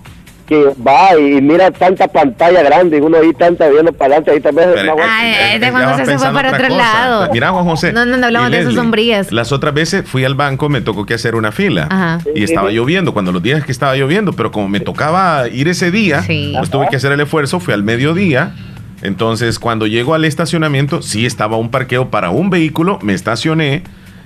que 0.47 0.73
va 0.85 1.17
y 1.19 1.41
mira 1.41 1.69
tanta 1.71 2.07
pantalla 2.07 2.63
grande 2.63 2.97
y 2.97 3.01
uno 3.01 3.17
ahí 3.17 3.33
tanta 3.33 3.67
viendo 3.67 3.91
para 3.91 4.15
adelante 4.15 4.31
ahí 4.31 4.39
también 4.39 4.69
Pero, 4.73 4.95
Ay, 5.03 5.59
de 5.59 5.69
Juan 5.69 5.91
José 5.91 6.05
se 6.05 6.17
fue 6.17 6.31
para 6.31 6.51
otro 6.51 6.69
lado. 6.69 7.29
Mira, 7.33 7.51
Juan 7.51 7.65
José. 7.65 7.91
No, 7.91 8.05
no, 8.05 8.17
no 8.17 8.25
hablamos 8.25 8.51
de 8.51 8.59
esas 8.59 8.73
sombrías. 8.73 9.31
Las 9.31 9.51
otras 9.51 9.73
veces 9.73 10.05
fui 10.07 10.23
al 10.23 10.35
banco, 10.35 10.69
me 10.69 10.79
tocó 10.79 11.05
que 11.05 11.13
hacer 11.13 11.35
una 11.35 11.51
fila. 11.51 11.87
Ajá. 11.89 12.21
Y 12.33 12.43
estaba 12.43 12.71
lloviendo, 12.71 13.13
cuando 13.13 13.33
los 13.33 13.43
días 13.43 13.65
que 13.65 13.73
estaba 13.73 13.95
lloviendo, 13.95 14.33
pero 14.33 14.51
como 14.51 14.69
me 14.69 14.79
tocaba 14.79 15.49
ir 15.49 15.67
ese 15.67 15.91
día, 15.91 16.23
sí. 16.23 16.53
pues 16.57 16.69
tuve 16.69 16.87
que 16.89 16.95
hacer 16.95 17.11
el 17.11 17.19
esfuerzo, 17.19 17.59
fui 17.59 17.73
al 17.73 17.83
mediodía. 17.83 18.53
Entonces, 19.01 19.59
cuando 19.59 19.85
llego 19.85 20.13
al 20.13 20.23
estacionamiento, 20.23 21.01
sí 21.01 21.25
estaba 21.25 21.57
un 21.57 21.69
parqueo 21.69 22.09
para 22.09 22.29
un 22.29 22.49
vehículo, 22.49 22.99
me 23.01 23.13
estacioné 23.13 23.83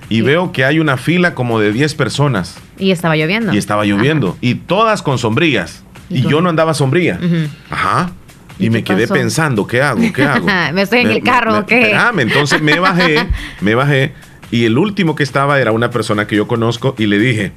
y 0.08 0.16
sí. 0.16 0.22
veo 0.22 0.52
que 0.52 0.64
hay 0.64 0.78
una 0.78 0.96
fila 0.96 1.34
como 1.34 1.58
de 1.58 1.72
10 1.72 1.94
personas. 1.96 2.58
Y 2.78 2.92
estaba 2.92 3.16
lloviendo. 3.16 3.52
Y 3.52 3.58
estaba 3.58 3.84
lloviendo. 3.84 4.28
Ajá. 4.28 4.38
Y 4.40 4.54
todas 4.54 5.02
con 5.02 5.18
sombrillas. 5.18 5.82
Y, 6.12 6.22
yo 6.22 6.40
no 6.40 6.48
andaba 6.48 6.74
sombría. 6.74 7.18
Uh 7.20 7.24
-huh. 7.24 7.48
Ajá. 7.70 8.12
Y, 8.58 8.66
¿Y 8.66 8.70
me 8.70 8.84
quedé 8.84 9.02
pasó? 9.02 9.14
pensando, 9.14 9.66
¿qué 9.66 9.82
hago? 9.82 10.00
¿Qué 10.14 10.22
hago? 10.24 10.46
me 10.72 10.82
estoy 10.82 11.00
en 11.00 11.08
me, 11.08 11.14
el 11.14 11.22
carro, 11.22 11.52
me, 11.52 11.66
¿qué? 11.66 11.96
Me, 12.14 12.22
entonces 12.22 12.60
me 12.60 12.78
bajé, 12.78 13.26
me 13.60 13.74
bajé. 13.74 14.12
Y 14.50 14.66
el 14.66 14.76
último 14.76 15.14
que 15.14 15.22
estaba 15.22 15.58
era 15.60 15.72
una 15.72 15.90
persona 15.90 16.26
que 16.26 16.36
yo 16.36 16.46
conozco 16.46 16.94
y 16.98 17.06
le 17.06 17.18
dije, 17.18 17.52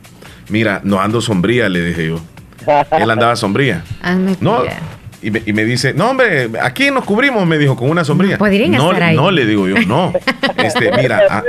mira, 0.50 0.82
no 0.84 1.02
ando 1.02 1.22
sombría, 1.22 1.70
le 1.70 1.82
dije 1.82 2.08
yo. 2.08 2.20
Él 2.92 3.10
andaba 3.10 3.36
sombría. 3.36 3.84
Ah, 4.02 4.16
no, 4.40 4.64
y 5.22 5.32
me, 5.32 5.42
y 5.44 5.54
me, 5.54 5.66
dice, 5.66 5.94
no, 5.96 6.12
hombre, 6.12 6.52
aquí 6.62 6.92
nos 6.92 7.04
cubrimos, 7.04 7.48
me 7.48 7.58
dijo, 7.58 7.76
con 7.76 7.90
una 7.90 8.06
sombrilla. 8.06 8.38
No, 8.38 8.94
no, 8.94 9.12
no, 9.14 9.32
le 9.32 9.48
digo 9.48 9.68
yo, 9.68 9.76
no. 9.88 10.14
Este, 10.58 10.92
mira, 10.96 11.22
a, 11.28 11.42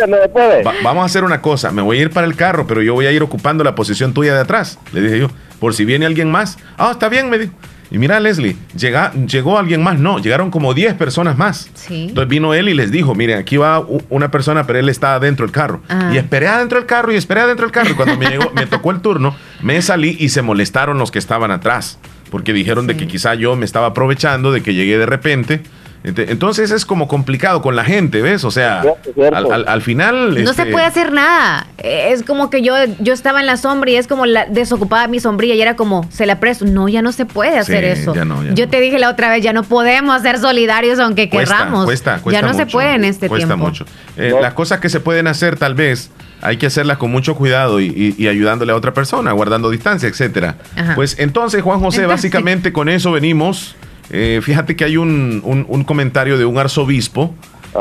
va, 0.62 0.72
vamos 0.82 1.02
a 1.02 1.04
hacer 1.04 1.24
una 1.24 1.42
cosa, 1.42 1.70
me 1.72 1.82
voy 1.82 1.98
a 1.98 2.02
ir 2.02 2.10
para 2.10 2.26
el 2.26 2.36
carro, 2.36 2.66
pero 2.66 2.80
yo 2.80 2.94
voy 2.94 3.04
a 3.04 3.12
ir 3.12 3.22
ocupando 3.22 3.62
la 3.64 3.74
posición 3.74 4.14
tuya 4.14 4.34
de 4.34 4.40
atrás, 4.40 4.78
le 4.92 5.02
dije 5.02 5.18
yo, 5.18 5.30
por 5.58 5.74
si 5.74 5.84
viene 5.84 6.06
alguien 6.06 6.30
más. 6.30 6.58
Ah, 6.78 6.90
está 6.92 7.08
bien, 7.08 7.30
me 7.30 7.38
dijo. 7.38 7.52
Y 7.90 7.98
mira, 7.98 8.18
Leslie, 8.18 8.56
llega, 8.76 9.12
llegó 9.12 9.58
alguien 9.58 9.82
más, 9.82 9.98
no, 9.98 10.18
llegaron 10.18 10.50
como 10.50 10.74
10 10.74 10.94
personas 10.94 11.38
más. 11.38 11.70
Sí. 11.74 12.06
Entonces 12.08 12.28
vino 12.28 12.52
él 12.52 12.68
y 12.68 12.74
les 12.74 12.90
dijo, 12.90 13.14
miren, 13.14 13.38
aquí 13.38 13.56
va 13.56 13.84
una 14.08 14.30
persona, 14.30 14.66
pero 14.66 14.80
él 14.80 14.88
está 14.88 15.14
adentro 15.14 15.46
del 15.46 15.52
carro. 15.52 15.82
Ajá. 15.88 16.12
Y 16.12 16.18
esperé 16.18 16.48
adentro 16.48 16.78
del 16.78 16.86
carro 16.86 17.12
y 17.12 17.16
esperé 17.16 17.42
adentro 17.42 17.64
del 17.64 17.72
carro. 17.72 17.90
Y 17.90 17.94
cuando 17.94 18.16
me, 18.16 18.26
llegó, 18.28 18.50
me 18.54 18.66
tocó 18.66 18.90
el 18.90 19.00
turno, 19.00 19.36
me 19.62 19.80
salí 19.82 20.16
y 20.18 20.30
se 20.30 20.42
molestaron 20.42 20.98
los 20.98 21.12
que 21.12 21.20
estaban 21.20 21.50
atrás 21.52 21.98
porque 22.30 22.52
dijeron 22.52 22.86
sí. 22.86 22.92
de 22.92 22.96
que 22.96 23.06
quizá 23.06 23.34
yo 23.34 23.54
me 23.56 23.64
estaba 23.64 23.86
aprovechando 23.86 24.52
de 24.52 24.62
que 24.62 24.74
llegué 24.74 24.98
de 24.98 25.06
repente. 25.06 25.62
Entonces 26.06 26.70
es 26.70 26.86
como 26.86 27.08
complicado 27.08 27.60
con 27.60 27.74
la 27.74 27.82
gente, 27.82 28.22
¿ves? 28.22 28.44
O 28.44 28.52
sea, 28.52 28.84
al, 29.32 29.52
al, 29.52 29.64
al, 29.66 29.82
final... 29.82 30.34
No 30.44 30.50
este... 30.50 30.64
se 30.64 30.70
puede 30.70 30.84
hacer 30.84 31.12
nada. 31.12 31.66
Es 31.78 32.22
como 32.22 32.48
que 32.48 32.62
yo, 32.62 32.74
yo 33.00 33.12
estaba 33.12 33.40
en 33.40 33.46
la 33.46 33.56
sombra 33.56 33.90
y 33.90 33.96
es 33.96 34.06
como 34.06 34.24
la, 34.24 34.46
desocupada 34.46 35.08
mi 35.08 35.18
sombrilla 35.18 35.54
y 35.54 35.60
era 35.60 35.74
como, 35.74 36.08
se 36.12 36.24
la 36.26 36.38
presto. 36.38 36.64
No, 36.64 36.88
ya 36.88 37.02
no 37.02 37.10
se 37.10 37.26
puede 37.26 37.58
hacer 37.58 37.96
sí, 37.96 38.02
eso. 38.02 38.14
Ya 38.14 38.24
no, 38.24 38.44
ya 38.44 38.54
yo 38.54 38.66
no. 38.66 38.70
te 38.70 38.80
dije 38.80 39.00
la 39.00 39.10
otra 39.10 39.30
vez, 39.30 39.42
ya 39.42 39.52
no 39.52 39.64
podemos 39.64 40.22
ser 40.22 40.38
solidarios 40.38 41.00
aunque 41.00 41.28
cuesta, 41.28 41.56
querramos. 41.56 41.86
Cuesta, 41.86 42.18
cuesta 42.18 42.40
ya 42.40 42.46
no 42.46 42.52
mucho, 42.52 42.64
se 42.64 42.70
puede 42.70 42.94
en 42.94 43.04
este 43.04 43.28
cuesta 43.28 43.48
tiempo. 43.48 43.66
mucho. 43.66 43.84
Eh, 44.16 44.30
no. 44.30 44.40
Las 44.40 44.54
cosas 44.54 44.78
que 44.78 44.88
se 44.88 45.00
pueden 45.00 45.26
hacer 45.26 45.58
tal 45.58 45.74
vez 45.74 46.10
hay 46.40 46.56
que 46.56 46.66
hacerlas 46.66 46.98
con 46.98 47.10
mucho 47.10 47.34
cuidado 47.34 47.80
y, 47.80 47.86
y, 47.86 48.14
y 48.16 48.28
ayudándole 48.28 48.70
a 48.70 48.76
otra 48.76 48.94
persona, 48.94 49.32
guardando 49.32 49.70
distancia, 49.70 50.08
etcétera. 50.08 50.54
Ajá. 50.76 50.94
Pues 50.94 51.16
entonces, 51.18 51.62
Juan 51.62 51.80
José, 51.80 52.02
entonces, 52.02 52.22
básicamente 52.22 52.72
con 52.72 52.88
eso 52.88 53.10
venimos. 53.10 53.74
Eh, 54.10 54.40
fíjate 54.42 54.76
que 54.76 54.84
hay 54.84 54.96
un, 54.96 55.40
un, 55.44 55.66
un, 55.68 55.84
comentario 55.84 56.38
de 56.38 56.44
un 56.44 56.58
arzobispo, 56.58 57.34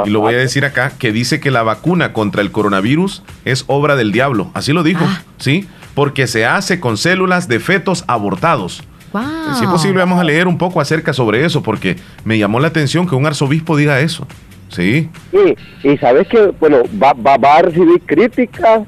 y 0.05 0.09
lo 0.09 0.19
voy 0.19 0.33
a 0.33 0.37
decir 0.37 0.65
acá, 0.65 0.91
que 0.97 1.11
dice 1.11 1.39
que 1.39 1.51
la 1.51 1.63
vacuna 1.63 2.11
contra 2.11 2.41
el 2.41 2.51
coronavirus 2.51 3.23
es 3.45 3.63
obra 3.67 3.95
del 3.95 4.11
diablo. 4.11 4.51
Así 4.53 4.73
lo 4.73 4.83
dijo, 4.83 5.05
ah. 5.07 5.21
¿sí? 5.37 5.67
Porque 5.93 6.27
se 6.27 6.45
hace 6.45 6.79
con 6.79 6.97
células 6.97 7.47
de 7.47 7.59
fetos 7.59 8.03
abortados. 8.07 8.83
Wow. 9.13 9.23
Si 9.57 9.63
es 9.63 9.69
posible, 9.69 9.99
vamos 9.99 10.19
a 10.19 10.25
leer 10.25 10.47
un 10.47 10.57
poco 10.57 10.81
acerca 10.81 11.13
sobre 11.13 11.45
eso, 11.45 11.63
porque 11.63 11.95
me 12.25 12.37
llamó 12.37 12.59
la 12.59 12.67
atención 12.67 13.07
que 13.07 13.15
un 13.15 13.25
arzobispo 13.25 13.77
diga 13.77 14.01
eso. 14.01 14.27
Sí. 14.69 15.09
Sí, 15.31 15.55
y 15.83 15.97
sabes 15.97 16.27
que, 16.27 16.47
bueno, 16.59 16.81
va, 17.01 17.13
va, 17.13 17.37
va 17.37 17.57
a 17.57 17.61
recibir 17.61 18.01
críticas 18.05 18.81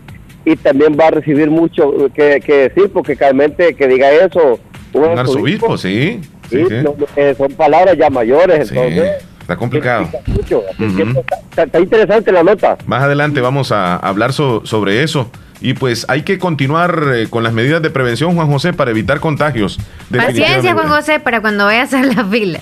y 0.43 0.55
también 0.57 0.97
va 0.99 1.07
a 1.07 1.11
recibir 1.11 1.49
mucho 1.49 1.93
que, 2.13 2.41
que 2.45 2.69
decir, 2.69 2.89
porque 2.91 3.15
realmente 3.15 3.73
que 3.73 3.87
diga 3.87 4.11
eso. 4.11 4.59
Un, 4.91 5.03
un 5.03 5.19
arzobispo, 5.19 5.73
arzobispo, 5.73 5.77
sí. 5.77 6.19
Sí, 6.49 6.63
sí, 6.67 6.75
no, 6.83 6.95
eh, 7.15 7.35
son 7.37 7.51
palabras 7.53 7.97
ya 7.97 8.09
mayores, 8.09 8.69
sí, 8.69 8.75
entonces. 8.77 9.23
Está 9.41 9.55
complicado. 9.55 10.09
Mucho, 10.25 10.59
uh 10.59 10.81
-huh. 10.83 11.23
está, 11.49 11.63
está, 11.63 11.79
interesante 11.79 12.31
la 12.33 12.43
nota. 12.43 12.77
Más 12.85 13.01
adelante 13.01 13.39
vamos 13.39 13.71
a 13.71 13.95
hablar 13.95 14.33
so, 14.33 14.65
sobre 14.65 15.03
eso. 15.03 15.31
Y 15.61 15.73
pues 15.73 16.05
hay 16.09 16.23
que 16.23 16.37
continuar 16.37 17.03
eh, 17.15 17.27
con 17.29 17.43
las 17.43 17.53
medidas 17.53 17.81
de 17.81 17.89
prevención, 17.89 18.35
Juan 18.35 18.47
José, 18.51 18.73
para 18.73 18.91
evitar 18.91 19.19
contagios. 19.19 19.79
Paciencia, 20.15 20.73
Juan 20.73 20.89
José, 20.89 21.19
para 21.19 21.41
cuando 21.41 21.65
vayas 21.65 21.93
a 21.93 22.03
la 22.03 22.25
fila. 22.25 22.59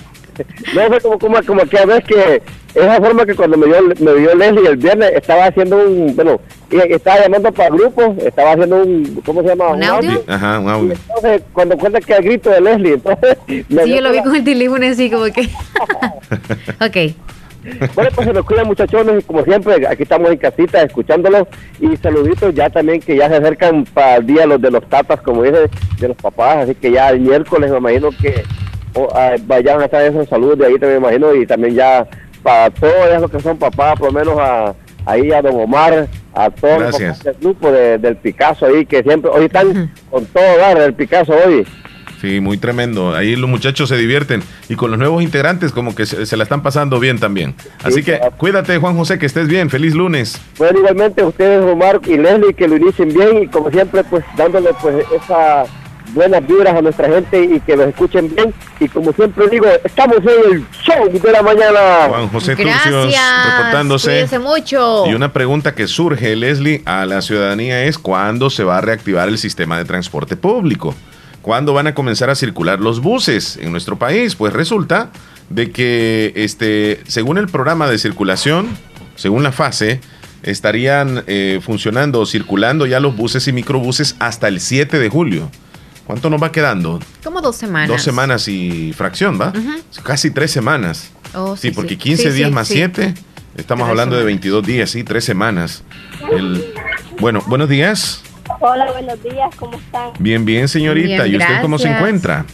No 0.74 0.82
fue 0.88 1.00
como, 1.00 1.18
como, 1.18 1.42
como 1.42 1.66
que 1.66 1.78
a 1.78 1.86
veces 1.86 2.04
que 2.04 2.42
esa 2.76 2.96
forma 2.96 3.24
que 3.24 3.34
cuando 3.34 3.56
me 3.56 3.66
dio, 3.66 3.76
me 4.00 4.20
dio 4.20 4.34
Leslie 4.34 4.68
el 4.68 4.76
viernes 4.76 5.12
estaba 5.14 5.46
haciendo 5.46 5.76
un, 5.78 6.14
bueno, 6.14 6.40
estaba 6.70 7.20
llamando 7.20 7.50
para 7.52 7.70
grupos, 7.70 8.18
estaba 8.18 8.52
haciendo 8.52 8.82
un, 8.82 9.22
¿cómo 9.24 9.42
se 9.42 9.48
llama? 9.48 9.68
¿Un 9.68 9.82
audio? 9.82 10.22
Ajá, 10.26 10.58
un 10.58 10.68
audio. 10.68 10.88
Y 10.88 10.92
entonces, 10.92 11.42
cuando 11.52 11.78
cuenta 11.78 12.00
que 12.00 12.12
el 12.12 12.24
grito 12.24 12.50
de 12.50 12.60
Leslie, 12.60 12.94
entonces... 12.94 13.38
Sí, 13.46 13.94
yo 13.94 14.00
lo 14.00 14.12
vi 14.12 14.22
con 14.22 14.36
el 14.36 14.44
teléfono 14.44 14.86
así 14.86 15.10
como 15.10 15.24
que... 15.26 15.42
ok. 16.84 17.14
Bueno, 17.94 18.10
pues 18.14 18.28
se 18.28 18.32
nos 18.32 18.44
cuidan 18.44 18.66
muchachones, 18.66 19.24
como 19.24 19.42
siempre, 19.42 19.86
aquí 19.86 20.04
estamos 20.04 20.30
en 20.30 20.38
casita 20.38 20.82
escuchándolos 20.82 21.48
y 21.80 21.96
saluditos 21.96 22.54
ya 22.54 22.70
también 22.70 23.00
que 23.00 23.16
ya 23.16 23.28
se 23.28 23.36
acercan 23.36 23.84
para 23.84 24.16
el 24.16 24.26
día 24.26 24.46
los 24.46 24.60
de 24.60 24.70
los 24.70 24.88
tatas, 24.88 25.20
como 25.20 25.42
dice, 25.42 25.68
de 25.98 26.08
los 26.08 26.16
papás, 26.16 26.58
así 26.58 26.74
que 26.74 26.92
ya 26.92 27.10
el 27.10 27.20
miércoles 27.20 27.70
me 27.70 27.78
imagino 27.78 28.10
que 28.10 28.44
vayan 29.46 29.80
a 29.80 29.84
estar 29.84 30.02
esos 30.02 30.28
saludos 30.28 30.58
de 30.58 30.66
ahí 30.66 30.78
también 30.78 31.02
me 31.02 31.08
imagino 31.08 31.34
y 31.34 31.46
también 31.46 31.74
ya 31.74 32.06
para 32.42 32.70
todos 32.70 33.20
los 33.20 33.30
que 33.30 33.40
son 33.40 33.58
papás, 33.58 33.98
por 33.98 34.12
lo 34.12 34.18
menos 34.18 34.38
a 34.38 34.74
ahí 35.06 35.32
a 35.32 35.40
don 35.40 35.58
Omar, 35.60 36.08
a 36.34 36.50
todos 36.50 37.00
los 37.00 37.22
del 37.22 37.34
grupo 37.40 37.70
de, 37.70 37.96
del 37.98 38.16
Picasso 38.16 38.66
ahí 38.66 38.84
que 38.84 39.02
siempre 39.02 39.30
hoy 39.30 39.46
están 39.46 39.92
con 40.10 40.26
todo 40.26 40.58
dar 40.58 40.78
del 40.78 40.94
Picasso 40.94 41.32
hoy. 41.32 41.66
Sí, 42.20 42.40
muy 42.40 42.56
tremendo. 42.56 43.14
Ahí 43.14 43.36
los 43.36 43.48
muchachos 43.48 43.88
se 43.88 43.96
divierten 43.96 44.42
y 44.68 44.74
con 44.74 44.90
los 44.90 44.98
nuevos 44.98 45.22
integrantes 45.22 45.70
como 45.70 45.94
que 45.94 46.06
se, 46.06 46.24
se 46.24 46.36
la 46.36 46.44
están 46.44 46.62
pasando 46.62 46.98
bien 46.98 47.18
también. 47.18 47.54
Así 47.82 47.96
sí, 47.96 48.02
que 48.04 48.18
claro. 48.18 48.34
cuídate, 48.38 48.78
Juan 48.78 48.96
José, 48.96 49.18
que 49.18 49.26
estés 49.26 49.48
bien. 49.48 49.68
Feliz 49.68 49.94
lunes. 49.94 50.40
Bueno, 50.56 50.78
igualmente 50.78 51.22
ustedes, 51.22 51.62
Omar 51.62 52.00
y 52.06 52.16
Leslie, 52.16 52.54
que 52.54 52.68
lo 52.68 52.76
inicien 52.76 53.10
bien 53.10 53.42
y 53.42 53.46
como 53.48 53.70
siempre, 53.70 54.02
pues 54.04 54.24
dándole 54.36 54.70
pues 54.80 55.04
esa 55.14 55.64
buenas 56.16 56.44
vibras 56.44 56.74
a 56.74 56.82
nuestra 56.82 57.08
gente 57.08 57.44
y 57.44 57.60
que 57.60 57.76
nos 57.76 57.88
escuchen 57.88 58.34
bien. 58.34 58.52
Y 58.80 58.88
como 58.88 59.12
siempre 59.12 59.48
digo, 59.48 59.66
estamos 59.84 60.16
en 60.18 60.52
el 60.52 60.66
show 60.72 61.08
de 61.08 61.32
la 61.32 61.42
mañana. 61.42 62.08
Juan 62.08 62.28
José 62.28 62.56
Gracias. 62.56 62.82
Turcios 62.82 63.20
reportándose. 63.46 64.10
Cuídense 64.10 64.38
mucho. 64.40 65.04
Y 65.06 65.14
una 65.14 65.32
pregunta 65.32 65.74
que 65.74 65.86
surge, 65.86 66.34
Leslie, 66.34 66.82
a 66.86 67.06
la 67.06 67.22
ciudadanía 67.22 67.84
es 67.84 67.98
¿cuándo 67.98 68.50
se 68.50 68.64
va 68.64 68.78
a 68.78 68.80
reactivar 68.80 69.28
el 69.28 69.38
sistema 69.38 69.78
de 69.78 69.84
transporte 69.84 70.36
público? 70.36 70.94
¿Cuándo 71.42 71.74
van 71.74 71.86
a 71.86 71.94
comenzar 71.94 72.30
a 72.30 72.34
circular 72.34 72.80
los 72.80 73.00
buses 73.00 73.56
en 73.62 73.70
nuestro 73.70 73.96
país? 73.96 74.34
Pues 74.34 74.52
resulta 74.52 75.10
de 75.48 75.70
que, 75.70 76.32
este, 76.34 77.02
según 77.06 77.38
el 77.38 77.46
programa 77.46 77.88
de 77.88 77.98
circulación, 77.98 78.76
según 79.14 79.44
la 79.44 79.52
fase, 79.52 80.00
estarían 80.42 81.24
eh, 81.26 81.60
funcionando 81.62 82.20
o 82.20 82.26
circulando 82.26 82.86
ya 82.86 83.00
los 83.00 83.16
buses 83.16 83.46
y 83.48 83.52
microbuses 83.52 84.16
hasta 84.18 84.48
el 84.48 84.60
7 84.60 84.98
de 84.98 85.08
julio. 85.08 85.50
¿Cuánto 86.06 86.30
nos 86.30 86.40
va 86.40 86.52
quedando? 86.52 87.00
Como 87.24 87.40
dos 87.40 87.56
semanas. 87.56 87.88
Dos 87.88 88.02
semanas 88.02 88.46
y 88.46 88.92
fracción, 88.92 89.40
¿va? 89.40 89.52
Casi 90.04 90.30
tres 90.30 90.52
semanas. 90.52 91.10
Oh, 91.34 91.56
sí, 91.56 91.72
porque 91.72 91.98
15 91.98 92.32
días 92.32 92.50
más 92.52 92.68
7, 92.68 93.14
estamos 93.56 93.88
hablando 93.88 94.16
de 94.16 94.24
22 94.24 94.64
días, 94.64 94.90
sí, 94.90 95.02
tres 95.02 95.24
semanas. 95.24 95.82
bueno, 97.18 97.42
buenos 97.46 97.68
días. 97.68 98.22
Hola, 98.60 98.90
buenos 98.92 99.20
días, 99.22 99.54
¿cómo 99.56 99.76
están? 99.76 100.10
Bien, 100.20 100.44
bien, 100.44 100.68
señorita. 100.68 101.26
¿Y 101.26 101.36
usted 101.36 101.60
cómo 101.60 101.78
se 101.78 101.88
encuentra? 101.88 102.46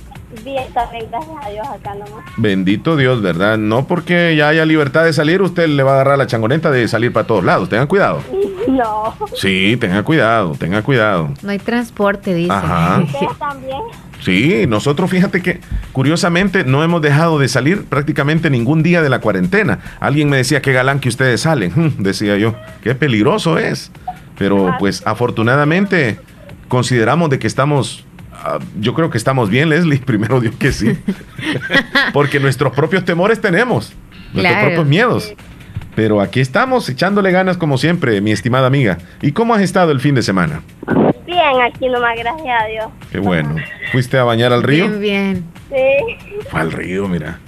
Bien, 0.45 0.65
también, 0.73 1.07
gracias 1.11 1.37
a 1.45 1.51
Dios 1.51 1.67
acá 1.69 1.95
nomás. 1.95 2.25
Bendito 2.37 2.97
Dios, 2.97 3.21
¿verdad? 3.23 3.59
No 3.59 3.87
porque 3.87 4.35
ya 4.35 4.49
haya 4.49 4.65
libertad 4.65 5.05
de 5.05 5.13
salir, 5.13 5.43
usted 5.43 5.69
le 5.69 5.83
va 5.83 5.93
a 5.93 5.95
agarrar 5.97 6.19
la 6.19 6.27
changoneta 6.27 6.71
de 6.71 6.89
salir 6.89 7.13
para 7.13 7.27
todos 7.27 7.45
lados. 7.45 7.69
Tengan 7.69 7.87
cuidado. 7.87 8.21
No. 8.69 9.15
Sí, 9.35 9.77
tenga 9.79 10.05
cuidado, 10.05 10.55
tenga 10.57 10.83
cuidado. 10.83 11.31
No 11.43 11.51
hay 11.51 11.59
transporte, 11.59 12.33
dice. 12.33 12.53
Ajá. 12.53 13.03
¿Ustedes 13.05 13.37
también? 13.39 13.81
Sí, 14.21 14.67
nosotros 14.69 15.11
fíjate 15.11 15.43
que 15.43 15.61
curiosamente 15.91 16.63
no 16.65 16.85
hemos 16.85 17.03
dejado 17.03 17.41
de 17.41 17.49
salir 17.49 17.85
prácticamente 17.85 18.51
ningún 18.51 18.85
día 18.85 19.03
de 19.03 19.11
la 19.11 19.21
cuarentena. 19.21 19.81
Alguien 19.99 20.31
me 20.31 20.37
decía, 20.37 20.63
qué 20.63 20.73
galán 20.73 21.01
que 21.01 21.09
ustedes 21.09 21.41
salen. 21.41 21.97
decía 21.99 22.39
yo, 22.39 22.55
qué 22.83 22.95
peligroso 22.95 23.59
es. 23.59 23.91
Pero 24.39 24.77
pues 24.79 25.03
afortunadamente 25.07 26.21
consideramos 26.69 27.31
de 27.31 27.41
que 27.41 27.49
estamos 27.49 28.05
Ah, 28.05 28.12
yo 28.81 28.95
creo 28.95 29.11
que 29.11 29.19
estamos 29.19 29.51
bien, 29.51 29.69
Leslie. 29.69 29.99
Primero 30.05 30.41
Dios 30.41 30.55
que 30.57 30.73
sí. 30.73 30.97
Porque 32.13 32.41
nuestros 32.41 32.75
propios 32.75 33.05
temores 33.05 33.41
tenemos, 33.41 33.93
nuestros 34.33 34.59
propios 34.63 34.87
miedos. 34.87 35.35
Pero 35.95 36.21
aquí 36.21 36.41
estamos 36.41 36.89
echándole 36.89 37.33
ganas 37.33 37.59
como 37.59 37.77
siempre, 37.77 38.21
mi 38.21 38.33
estimada 38.33 38.67
amiga. 38.67 38.99
¿Y 39.21 39.33
cómo 39.33 39.55
has 39.55 39.61
estado 39.61 39.93
el 39.93 40.01
fin 40.01 40.15
de 40.15 40.23
semana? 40.23 40.63
Bien, 41.27 41.61
aquí 41.63 41.89
nomás, 41.89 42.17
gracias 42.17 42.63
a 42.63 42.67
Dios. 42.67 42.87
Qué 43.11 43.19
bueno. 43.19 43.57
¿Fuiste 43.93 44.19
a 44.19 44.25
bañar 44.25 44.53
al 44.53 44.63
río? 44.63 44.89
Bien, 44.89 45.01
bien. 45.01 45.45
Sí. 45.69 46.39
Fue 46.51 46.61
al 46.61 46.73
río, 46.73 47.09
mira. 47.09 47.39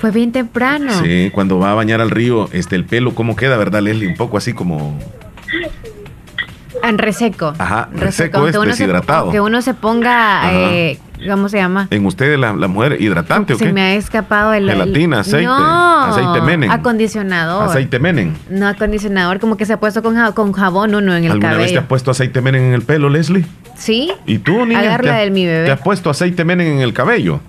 Fue 0.00 0.10
bien 0.10 0.32
temprano. 0.32 0.92
Sí, 1.02 1.30
cuando 1.32 1.58
va 1.58 1.72
a 1.72 1.74
bañar 1.74 2.00
al 2.00 2.10
río, 2.10 2.48
este, 2.52 2.74
el 2.74 2.86
pelo, 2.86 3.14
¿cómo 3.14 3.36
queda, 3.36 3.56
verdad, 3.56 3.82
Leslie? 3.82 4.08
Un 4.08 4.16
poco 4.16 4.36
así 4.38 4.54
como 4.54 4.98
en 6.82 6.98
reseco. 6.98 7.54
Ajá, 7.58 7.88
reseco, 7.92 8.46
es 8.46 8.60
deshidratado. 8.60 9.30
que 9.30 9.40
uno 9.40 9.62
se 9.62 9.74
ponga, 9.74 10.52
eh, 10.52 10.98
¿cómo 11.28 11.48
se 11.48 11.58
llama? 11.58 11.88
En 11.90 12.04
ustedes, 12.06 12.38
la, 12.38 12.52
mujer, 12.52 13.00
hidratante 13.00 13.54
o 13.54 13.58
qué? 13.58 13.66
Se 13.66 13.72
me 13.72 13.82
ha 13.82 13.94
escapado 13.94 14.52
el... 14.52 14.68
Gelatina, 14.68 15.20
aceite. 15.20 15.46
No, 15.46 16.00
aceite 16.04 16.40
menen. 16.42 16.70
Acondicionador. 16.70 17.68
Aceite 17.68 17.98
menen. 17.98 18.36
No, 18.50 18.68
acondicionador, 18.68 19.40
como 19.40 19.56
que 19.56 19.66
se 19.66 19.74
ha 19.74 19.80
puesto 19.80 20.02
con, 20.02 20.16
con 20.32 20.52
jabón 20.52 20.94
uno 20.94 21.14
en 21.14 21.24
el 21.24 21.32
¿Alguna 21.32 21.56
vez 21.56 21.72
te 21.72 21.78
has 21.78 21.86
puesto 21.86 22.10
aceite 22.10 22.40
menen 22.40 22.62
en 22.64 22.74
el 22.74 22.82
pelo, 22.82 23.08
Leslie? 23.08 23.44
Sí. 23.76 24.12
¿Y 24.26 24.38
tú, 24.38 24.64
niña? 24.64 24.80
Agarra 24.80 25.16
del 25.18 25.30
mi 25.30 25.46
bebé. 25.46 25.66
¿Te 25.66 25.72
has 25.72 25.80
puesto 25.80 26.10
aceite 26.10 26.44
menen 26.44 26.66
en 26.68 26.78
el 26.80 26.92
cabello? 26.92 27.40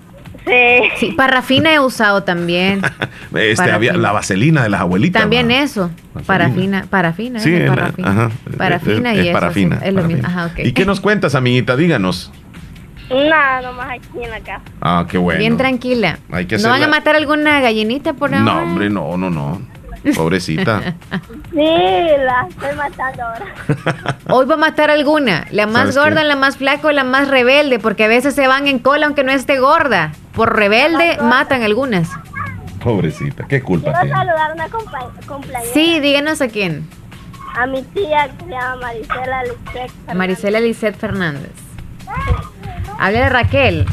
Sí. 0.46 0.90
sí. 0.98 1.12
parafina 1.12 1.72
he 1.72 1.80
usado 1.80 2.22
también. 2.22 2.82
este, 3.34 3.70
había 3.70 3.94
la 3.94 4.12
vaselina 4.12 4.62
de 4.62 4.68
las 4.68 4.80
abuelitas. 4.80 5.22
También 5.22 5.50
eso. 5.50 5.90
Parafina, 6.26 6.86
parafina. 6.88 7.40
Sí, 7.40 7.58
parafina. 7.66 8.10
Ajá. 8.10 8.30
Parafina 8.56 9.14
y 9.14 9.28
es, 9.28 9.32
Parafina. 9.32 9.80
es 9.82 9.94
lo 9.94 10.04
mismo. 10.04 10.26
Ajá, 10.26 10.46
okay. 10.46 10.66
¿Y 10.66 10.72
qué 10.72 10.84
nos 10.84 11.00
cuentas, 11.00 11.34
amiguita? 11.34 11.76
Díganos. 11.76 12.30
Nada, 13.10 13.60
nomás 13.60 13.88
aquí 13.90 14.22
en 14.22 14.30
la 14.30 14.40
casa. 14.40 14.62
Ah, 14.80 15.06
qué 15.08 15.18
bueno. 15.18 15.38
Bien 15.38 15.56
tranquila. 15.56 16.18
Hay 16.30 16.46
que 16.46 16.58
¿No 16.58 16.70
van 16.70 16.82
a 16.82 16.88
matar 16.88 17.16
alguna 17.16 17.60
gallinita 17.60 18.14
por 18.14 18.34
ahora? 18.34 18.44
No, 18.44 18.62
hombre, 18.62 18.90
no, 18.90 19.16
no, 19.16 19.30
no. 19.30 19.60
Pobrecita. 20.14 20.80
sí, 21.50 21.56
la 21.56 22.46
estoy 22.48 22.76
matando 22.76 23.22
ahora. 23.22 24.16
Hoy 24.28 24.46
va 24.46 24.54
a 24.54 24.58
matar 24.58 24.90
alguna. 24.90 25.46
La 25.50 25.66
más 25.66 25.96
gorda, 25.96 26.24
la 26.24 26.36
más 26.36 26.58
flaca 26.58 26.88
o 26.88 26.92
la 26.92 27.04
más 27.04 27.28
rebelde, 27.28 27.78
porque 27.78 28.04
a 28.04 28.08
veces 28.08 28.34
se 28.34 28.46
van 28.46 28.66
en 28.66 28.78
cola 28.78 29.06
aunque 29.06 29.24
no 29.24 29.32
esté 29.32 29.58
gorda. 29.58 30.12
Por 30.34 30.54
rebelde 30.56 31.18
matan 31.22 31.62
algunas. 31.62 32.08
Pobrecita, 32.82 33.46
¿qué 33.46 33.62
culpa 33.62 33.92
Quiero 33.92 34.00
tiene? 34.00 34.16
saludar 34.16 34.50
a 34.50 34.54
una 34.54 34.68
compañera. 34.68 35.60
Sí, 35.72 36.00
díganos 36.00 36.40
a 36.42 36.48
quién. 36.48 36.86
A 37.56 37.66
mi 37.66 37.82
tía 37.82 38.28
que 38.36 38.44
se 38.44 38.50
llama 38.50 38.76
Marisela 38.76 39.42
Lisset 39.44 39.90
Fernández. 39.90 40.16
Marisela 40.16 40.60
Lisset 40.60 40.96
Fernández. 40.96 41.50
Habla 42.98 43.20
de 43.20 43.28
Raquel. 43.28 43.86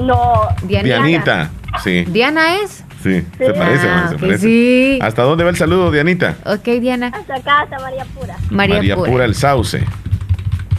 No. 0.00 0.48
Dianita. 0.62 1.50
Sí. 1.82 2.04
¿Diana 2.08 2.56
es? 2.56 2.84
Sí, 3.02 3.24
se 3.38 3.52
parece, 3.54 3.88
ah, 3.88 4.06
se 4.10 4.18
parece. 4.18 4.38
Sí. 4.38 4.98
¿Hasta 5.00 5.22
dónde 5.22 5.44
va 5.44 5.50
el 5.50 5.56
saludo, 5.56 5.90
Dianita? 5.92 6.36
Ok, 6.44 6.64
Diana. 6.80 7.12
Hasta 7.14 7.36
acá, 7.36 7.60
hasta 7.60 7.78
María 7.78 8.04
Pura. 8.06 8.36
María, 8.50 8.74
María 8.76 8.96
Pura. 8.96 9.24
el 9.24 9.34
Sauce. 9.34 9.84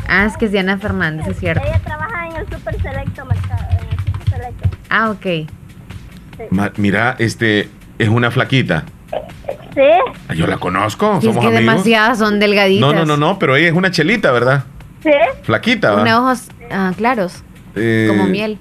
Ah, 0.08 0.26
es 0.26 0.38
que 0.38 0.46
es 0.46 0.52
Diana 0.52 0.78
Fernández, 0.78 1.28
es 1.28 1.40
cierto. 1.40 1.64
Ella 1.66 1.80
trabaja 1.80 2.28
en 2.28 2.36
el 2.38 2.50
Super 2.50 2.82
Selecto 2.82 3.26
Mercado, 3.26 3.68
en 3.72 3.90
el 3.90 4.06
Super 4.06 4.30
Selecto. 4.30 4.70
Ah, 4.90 5.10
ok. 5.10 5.50
Sí. 6.38 6.72
mira, 6.78 7.16
este, 7.20 7.70
es 8.00 8.10
una 8.10 8.32
flaquita. 8.32 8.86
Sí. 9.74 9.82
Ah, 10.28 10.34
yo 10.34 10.48
la 10.48 10.58
conozco, 10.58 11.22
somos 11.22 11.26
es 11.26 11.32
que 11.34 11.48
amigos. 11.48 11.60
demasiadas 11.60 12.20
son 12.20 12.40
delgaditas. 12.40 12.82
No, 12.82 12.94
no, 12.94 13.06
no, 13.06 13.18
no, 13.18 13.38
pero 13.38 13.56
ella 13.56 13.68
es 13.68 13.74
una 13.74 13.92
chelita, 13.92 14.32
¿verdad? 14.32 14.64
Sí. 15.04 15.12
Flaquita. 15.44 15.96
Tiene 15.96 16.16
ojos 16.16 16.50
ah, 16.72 16.94
claros, 16.98 17.44
eh, 17.76 18.06
como 18.10 18.26
miel. 18.26 18.58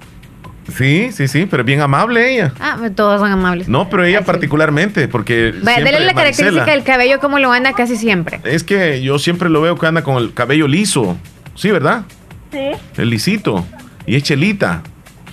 Sí, 0.75 1.11
sí, 1.11 1.27
sí, 1.27 1.47
pero 1.49 1.63
bien 1.63 1.81
amable 1.81 2.33
ella. 2.33 2.53
Ah, 2.59 2.77
todos 2.93 3.21
son 3.21 3.31
amables. 3.31 3.69
No, 3.69 3.89
pero 3.89 4.03
ella 4.03 4.23
particularmente, 4.23 5.07
porque. 5.07 5.53
Va, 5.65 5.73
dale 5.79 6.01
la 6.01 6.13
característica 6.13 6.71
del 6.71 6.83
cabello 6.83 7.19
como 7.19 7.39
lo 7.39 7.51
anda 7.51 7.73
casi 7.73 7.95
siempre. 7.95 8.41
Es 8.43 8.63
que 8.63 9.01
yo 9.01 9.17
siempre 9.17 9.49
lo 9.49 9.61
veo 9.61 9.77
que 9.77 9.87
anda 9.87 10.03
con 10.03 10.17
el 10.17 10.33
cabello 10.33 10.67
liso. 10.67 11.17
Sí, 11.57 11.71
¿verdad? 11.71 12.03
Sí. 12.51 12.69
El 12.97 13.09
lisito. 13.09 13.65
Y 14.05 14.15
es 14.15 14.23
chelita. 14.23 14.83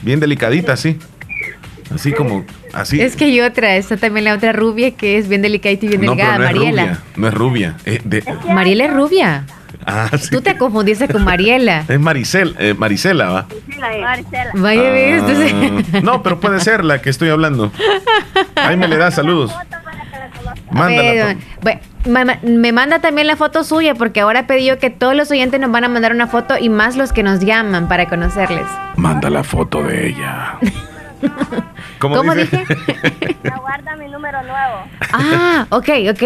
Bien 0.02 0.18
delicadita, 0.18 0.76
sí. 0.76 0.98
Así 1.94 2.12
como. 2.12 2.44
Así. 2.72 3.00
Es 3.00 3.14
que 3.14 3.26
hay 3.26 3.40
otra, 3.40 3.76
está 3.76 3.96
también 3.96 4.24
la 4.24 4.34
otra 4.34 4.52
rubia 4.52 4.90
que 4.92 5.18
es 5.18 5.28
bien 5.28 5.42
delicadita 5.42 5.86
y 5.86 5.88
bien 5.90 6.00
delgada, 6.00 6.38
no 6.38 6.44
Mariela. 6.44 6.98
no 7.14 7.28
es 7.28 7.34
rubia. 7.34 7.76
Eh, 7.84 8.00
Mariela 8.48 8.86
es 8.86 8.92
rubia. 8.92 9.44
Ah, 9.86 10.10
sí. 10.18 10.30
Tú 10.30 10.40
te 10.40 10.56
confundiste 10.56 11.08
con 11.08 11.24
Mariela. 11.24 11.84
Es 11.86 12.00
Maricel, 12.00 12.56
eh, 12.58 12.74
Marisela, 12.76 13.30
¿va? 13.30 13.46
Maricela. 13.78 14.50
Vaya, 14.54 14.82
ah, 15.20 16.00
No, 16.02 16.22
pero 16.22 16.40
puede 16.40 16.58
ser 16.60 16.84
la 16.84 17.02
que 17.02 17.10
estoy 17.10 17.28
hablando. 17.28 17.70
Ahí 18.56 18.76
me 18.76 18.88
le 18.88 18.96
da 18.96 19.10
saludos. 19.10 19.54
Mándala. 20.70 21.36
Me 22.06 22.72
manda 22.72 22.98
también 22.98 23.26
la 23.26 23.36
foto 23.36 23.64
suya 23.64 23.94
porque 23.94 24.20
ahora 24.20 24.46
pedido 24.46 24.78
que 24.78 24.90
todos 24.90 25.14
los 25.14 25.30
oyentes 25.30 25.60
nos 25.60 25.70
van 25.70 25.84
a 25.84 25.88
mandar 25.88 26.12
una 26.12 26.26
foto 26.26 26.56
y 26.58 26.68
más 26.68 26.96
los 26.96 27.12
que 27.12 27.22
nos 27.22 27.40
llaman 27.40 27.88
para 27.88 28.08
conocerles. 28.08 28.66
Manda 28.96 29.30
la 29.30 29.42
foto 29.42 29.82
de 29.82 30.08
ella. 30.08 30.58
¿Cómo, 31.98 32.16
¿Cómo 32.16 32.34
dije? 32.34 32.64
Guarda 33.60 33.96
mi 33.96 34.08
número 34.08 34.42
nuevo. 34.42 34.84
Ah, 35.12 35.66
ok, 35.70 35.88
ok. 36.10 36.22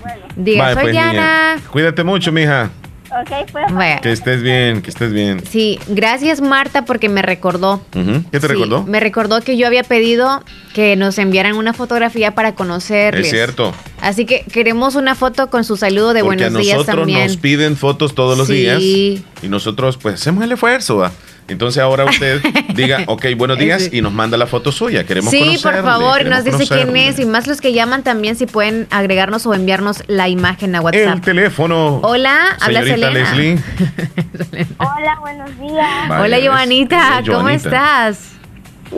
Bueno. 0.00 0.22
Diga, 0.36 0.74
soy 0.74 0.82
pues, 0.82 0.92
Diana. 0.92 1.56
Cuídate 1.70 2.04
mucho, 2.04 2.30
mija. 2.30 2.70
Ok, 3.10 3.50
pues. 3.50 3.66
Que 4.02 4.12
estés 4.12 4.42
bien, 4.42 4.82
que 4.82 4.90
estés 4.90 5.12
bien. 5.12 5.42
Sí, 5.44 5.80
gracias 5.88 6.40
Marta 6.40 6.84
porque 6.84 7.08
me 7.08 7.22
recordó. 7.22 7.82
¿Qué 7.92 8.38
te 8.38 8.46
recordó? 8.46 8.84
Me 8.84 9.00
recordó 9.00 9.40
que 9.40 9.56
yo 9.56 9.66
había 9.66 9.82
pedido 9.82 10.44
que 10.74 10.94
nos 10.96 11.18
enviaran 11.18 11.56
una 11.56 11.72
fotografía 11.72 12.34
para 12.34 12.54
conocerles. 12.54 13.26
Es 13.26 13.30
cierto. 13.30 13.74
Así 14.00 14.26
que 14.26 14.44
queremos 14.52 14.94
una 14.94 15.14
foto 15.14 15.50
con 15.50 15.64
su 15.64 15.76
saludo 15.76 16.12
de 16.12 16.22
buenos 16.22 16.52
días 16.54 16.86
también. 16.86 17.18
Nosotros 17.18 17.32
nos 17.32 17.36
piden 17.36 17.76
fotos 17.76 18.14
todos 18.14 18.38
los 18.38 18.48
días 18.48 18.80
y 18.80 19.24
nosotros 19.42 19.96
pues 19.96 20.14
hacemos 20.14 20.44
el 20.44 20.52
esfuerzo. 20.52 20.98
¿va? 20.98 21.12
Entonces 21.50 21.82
ahora 21.82 22.04
usted 22.04 22.40
diga, 22.74 23.04
ok, 23.06 23.26
buenos 23.36 23.58
días 23.58 23.90
y 23.92 24.00
nos 24.02 24.12
manda 24.12 24.36
la 24.36 24.46
foto 24.46 24.70
suya. 24.70 25.04
Queremos 25.04 25.30
Sí, 25.30 25.58
por 25.62 25.82
favor, 25.82 26.24
nos 26.24 26.44
dice 26.44 26.64
quién 26.66 26.96
es 26.96 27.18
y 27.18 27.24
más 27.24 27.46
los 27.48 27.60
que 27.60 27.72
llaman 27.72 28.04
también 28.04 28.36
si 28.36 28.46
pueden 28.46 28.86
agregarnos 28.90 29.44
o 29.46 29.54
enviarnos 29.54 30.04
la 30.06 30.28
imagen 30.28 30.76
a 30.76 30.80
WhatsApp. 30.80 31.14
El 31.16 31.20
teléfono. 31.20 32.00
Hola, 32.02 32.56
habla 32.60 32.82
Selena. 32.82 33.10
Leslie. 33.10 33.58
Hola, 34.78 35.18
buenos 35.20 35.58
días. 35.58 36.10
Hola, 36.20 36.38
Joanita, 36.42 37.22
¿cómo 37.26 37.48
estás? 37.48 38.30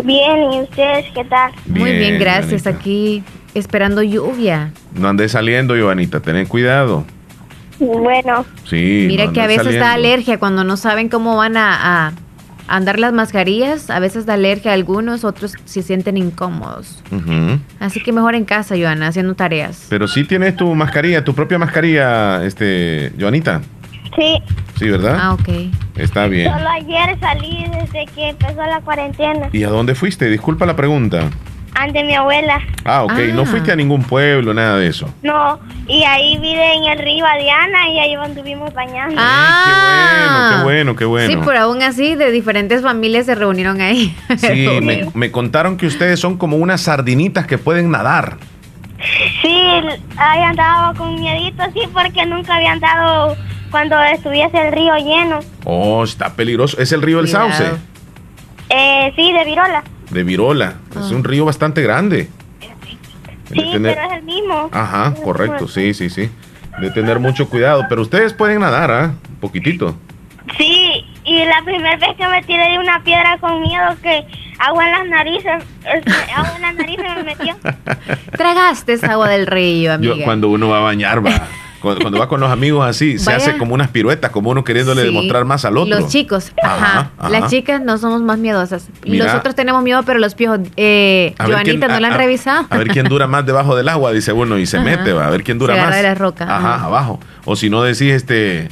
Bien, 0.05 0.53
¿y 0.53 0.61
ustedes 0.61 1.07
qué 1.15 1.25
tal? 1.25 1.53
Muy 1.67 1.93
bien, 1.93 2.19
gracias. 2.19 2.67
Aquí 2.67 3.25
esperando 3.55 4.03
lluvia. 4.03 4.73
No 4.95 5.09
andes 5.09 5.33
saliendo, 5.33 5.75
Joanita, 5.75 6.21
ten 6.21 6.45
cuidado. 6.47 7.05
Bueno. 7.79 8.45
Sí. 8.69 9.05
Mira 9.09 9.33
que 9.33 9.41
a 9.41 9.47
veces 9.47 9.79
da 9.79 9.93
alergia 9.93 10.38
cuando 10.38 10.65
no 10.65 10.77
saben 10.77 11.09
cómo 11.09 11.37
van 11.37 11.57
a 11.57 12.12
andar 12.68 12.98
las 12.98 13.12
mascarillas, 13.12 13.90
a 13.90 13.98
veces 14.01 14.27
da 14.27 14.35
alergia 14.35 14.70
a 14.70 14.75
algunos, 14.75 15.25
otros 15.25 15.55
se 15.64 15.83
sienten 15.83 16.16
incómodos. 16.16 17.03
Así 17.81 18.03
que 18.03 18.12
mejor 18.12 18.35
en 18.35 18.44
casa, 18.44 18.75
Joana, 18.77 19.09
haciendo 19.09 19.35
tareas. 19.35 19.87
Pero 19.88 20.09
sí 20.09 20.25
tienes 20.25 20.57
tu 20.57 20.75
mascarilla, 20.75 21.25
tu 21.25 21.35
propia 21.35 21.59
mascarilla, 21.59 22.44
este, 22.44 23.12
Joanita. 23.18 23.61
Sí. 24.16 24.42
Sí, 24.79 24.88
¿verdad? 24.88 25.18
Ah, 25.20 25.35
ok. 25.35 25.48
Está 25.96 26.27
bien. 26.27 26.53
Solo 26.53 26.68
ayer 26.68 27.18
salí 27.20 27.64
desde 27.70 28.07
que 28.14 28.31
empezó 28.31 28.62
la 28.62 28.81
cuarentena. 28.81 29.48
¿Y 29.53 29.64
a 29.64 29.68
dónde 29.68 29.94
fuiste? 29.94 30.29
Disculpa 30.29 30.66
la 30.66 30.77
pregunta. 30.77 31.31
Ante 31.75 32.05
mi 32.05 32.15
abuela. 32.15 32.61
Ah, 32.85 33.05
ok. 33.05 33.19
No 33.35 33.43
ah. 33.43 33.47
fuiste 33.47 33.73
a 33.73 33.77
ningún 33.77 34.03
pueblo, 34.03 34.53
nada 34.55 34.77
de 34.77 34.89
eso. 34.89 35.09
No, 35.23 35.59
y 35.87 36.05
ahí 36.05 36.39
vive 36.39 36.75
en 36.75 36.85
el 36.85 36.99
río 36.99 37.25
Diana 37.39 37.89
y 37.89 37.99
ahí 37.99 38.15
anduvimos 38.15 38.73
bañando. 38.75 39.17
Ah, 39.19 40.57
qué 40.57 40.65
bueno, 40.65 40.97
qué 40.97 41.05
bueno, 41.05 41.33
Sí, 41.33 41.39
pero 41.45 41.61
aún 41.61 41.83
así 41.83 42.15
de 42.15 42.31
diferentes 42.31 42.83
familias 42.83 43.27
se 43.27 43.35
reunieron 43.35 43.81
ahí. 43.81 44.17
Sí, 44.37 44.69
me, 45.15 45.31
contaron 45.31 45.77
que 45.77 45.87
ustedes 45.87 46.19
son 46.19 46.37
como 46.37 46.57
unas 46.57 46.83
sardinitas 46.83 47.47
que 47.47 47.59
pueden 47.59 47.91
nadar. 47.91 48.39
Sí, 49.41 49.59
ahí 50.17 50.43
andaba 50.43 50.95
con 50.95 51.15
miedito, 51.21 51.63
sí, 51.73 51.81
porque 51.93 52.27
nunca 52.27 52.57
había 52.57 52.73
andado 52.73 53.37
cuando 53.71 54.01
estuviese 54.01 54.61
el 54.61 54.73
río 54.73 54.97
lleno. 54.97 55.41
Oh, 55.65 56.05
está 56.05 56.35
peligroso. 56.35 56.79
¿Es 56.79 56.93
el 56.93 57.03
río 57.03 57.21
El 57.21 57.29
Sauce? 57.29 57.65
Eh, 58.69 59.13
sí, 59.17 59.33
de 59.33 59.45
Virola. 59.45 59.83
De 60.12 60.25
Virola. 60.25 60.75
Es 60.98 61.11
un 61.11 61.25
río 61.25 61.44
bastante 61.44 61.83
grande. 61.83 62.29
Sí, 63.53 63.70
pero 63.72 63.88
es 63.88 64.12
el 64.12 64.22
mismo. 64.22 64.68
Ajá, 64.72 65.14
correcto, 65.22 65.68
sí, 65.68 65.94
sí, 65.94 66.11
sí. 66.11 66.31
De 66.81 66.90
tener 66.90 67.18
mucho 67.18 67.48
cuidado, 67.48 67.85
pero 67.88 68.03
ustedes 68.03 68.33
pueden 68.33 68.61
nadar, 68.61 68.90
¿ah? 68.90 69.14
Un 69.29 69.37
poquitito. 69.37 69.96
Sí, 70.57 71.05
y 71.25 71.44
la 71.44 71.62
primera 71.64 71.96
vez 71.96 72.16
que 72.16 72.27
me 72.27 72.42
tiré 72.42 72.70
de 72.70 72.79
una 72.79 73.03
piedra 73.05 73.38
con 73.38 73.61
miedo 73.61 73.94
que 74.03 74.27
agua 74.59 74.87
en 74.87 74.92
las 74.92 75.09
narices, 75.09 75.64
agua 76.35 76.53
en 76.57 76.62
las 76.62 76.75
narices 76.75 77.07
me 77.16 77.22
metió. 77.25 77.57
Tragaste 78.37 78.94
esa 78.94 79.12
agua 79.12 79.29
del 79.29 79.46
río, 79.46 79.92
amiga. 79.92 80.16
Yo 80.16 80.25
cuando 80.25 80.48
uno 80.48 80.68
va 80.68 80.79
a 80.79 80.83
bañar 80.83 81.25
va 81.25 81.48
cuando, 81.83 82.18
va 82.18 82.29
con 82.29 82.40
los 82.40 82.51
amigos 82.51 82.87
así, 82.87 83.18
se 83.18 83.33
hace 83.33 83.59
como 83.59 83.75
unas 83.75 83.88
piruetas, 83.88 84.31
como 84.31 84.51
uno 84.51 84.62
queriéndole 84.62 85.03
demostrar 85.03 85.45
más 85.45 85.64
al 85.64 85.77
otro. 85.77 85.99
Los 85.99 86.09
chicos, 86.11 86.53
ajá, 86.62 87.11
Las 87.29 87.51
chicas 87.51 87.83
no 87.83 87.99
somos 87.99 88.23
más 88.23 88.38
miedosas. 88.38 88.88
Nosotros 89.05 89.55
tenemos 89.55 89.83
miedo, 89.83 90.03
pero 90.05 90.18
los 90.18 90.35
piojos, 90.35 90.61
eh, 90.77 91.35
Joanita, 91.38 91.88
¿no 91.88 92.01
la 92.01 92.09
han 92.09 92.18
revisado? 92.18 92.66
A 92.71 92.79
ver 92.79 92.88
quién 92.88 93.07
dura 93.07 93.27
más 93.27 93.45
debajo 93.45 93.77
del 93.77 93.88
agua, 93.88 94.12
dice 94.12 94.33
bueno, 94.33 94.59
y 94.59 94.66
se 94.66 94.79
mete, 94.79 95.12
va, 95.12 95.27
a 95.27 95.31
ver 95.31 95.42
quién 95.42 95.59
dura 95.59 95.77
más. 95.77 95.95
De 95.95 96.03
la 96.03 96.14
roca. 96.14 96.45
Ajá, 96.45 96.85
abajo. 96.85 97.21
O 97.45 97.57
si 97.57 97.68
no 97.68 97.83
decís, 97.83 98.12
este, 98.12 98.68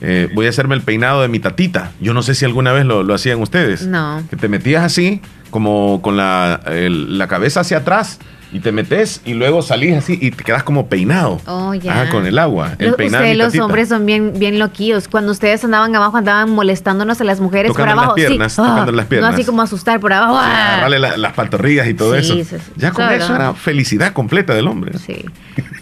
eh, 0.00 0.28
voy 0.34 0.46
a 0.46 0.48
hacerme 0.48 0.74
el 0.74 0.82
peinado 0.82 1.22
de 1.22 1.28
mi 1.28 1.40
tatita. 1.40 1.92
Yo 2.00 2.14
no 2.14 2.22
sé 2.22 2.34
si 2.34 2.44
alguna 2.44 2.72
vez 2.72 2.86
lo, 2.86 3.12
hacían 3.14 3.40
ustedes. 3.40 3.86
No. 3.86 4.22
Que 4.30 4.36
te 4.36 4.48
metías 4.48 4.82
así, 4.82 5.20
como 5.50 6.00
con 6.02 6.16
la, 6.16 6.60
la 6.66 7.28
cabeza 7.28 7.60
hacia 7.60 7.78
atrás 7.78 8.18
y 8.54 8.60
te 8.60 8.70
metes 8.70 9.20
y 9.24 9.34
luego 9.34 9.62
salís 9.62 9.96
así 9.96 10.16
y 10.20 10.30
te 10.30 10.44
quedas 10.44 10.62
como 10.62 10.86
peinado. 10.86 11.40
Oh, 11.46 11.74
ya. 11.74 12.08
con 12.08 12.24
el 12.24 12.38
agua. 12.38 12.76
El 12.78 12.94
peinado 12.94 13.24
ustedes, 13.24 13.36
los 13.36 13.58
hombres, 13.58 13.88
son 13.88 14.06
bien, 14.06 14.34
bien 14.36 14.60
loquillos. 14.60 15.08
Cuando 15.08 15.32
ustedes 15.32 15.64
andaban 15.64 15.94
abajo, 15.96 16.18
andaban 16.18 16.50
molestándonos 16.50 17.20
a 17.20 17.24
las 17.24 17.40
mujeres 17.40 17.72
por 17.72 17.88
abajo. 17.88 18.14
Las 18.16 18.28
piernas, 18.28 18.54
tocando 18.54 18.92
las 18.92 19.06
piernas. 19.06 19.30
No 19.32 19.34
así 19.34 19.44
como 19.44 19.60
asustar 19.60 19.98
por 19.98 20.12
abajo. 20.12 20.34
vale 20.34 21.00
las 21.00 21.32
pantorrillas 21.32 21.88
y 21.88 21.94
todo 21.94 22.14
eso. 22.14 22.36
ya 22.76 22.92
con 22.92 23.10
eso 23.10 23.34
era 23.34 23.54
felicidad 23.54 24.12
completa 24.12 24.54
del 24.54 24.68
hombre. 24.68 24.98
Sí. 24.98 25.24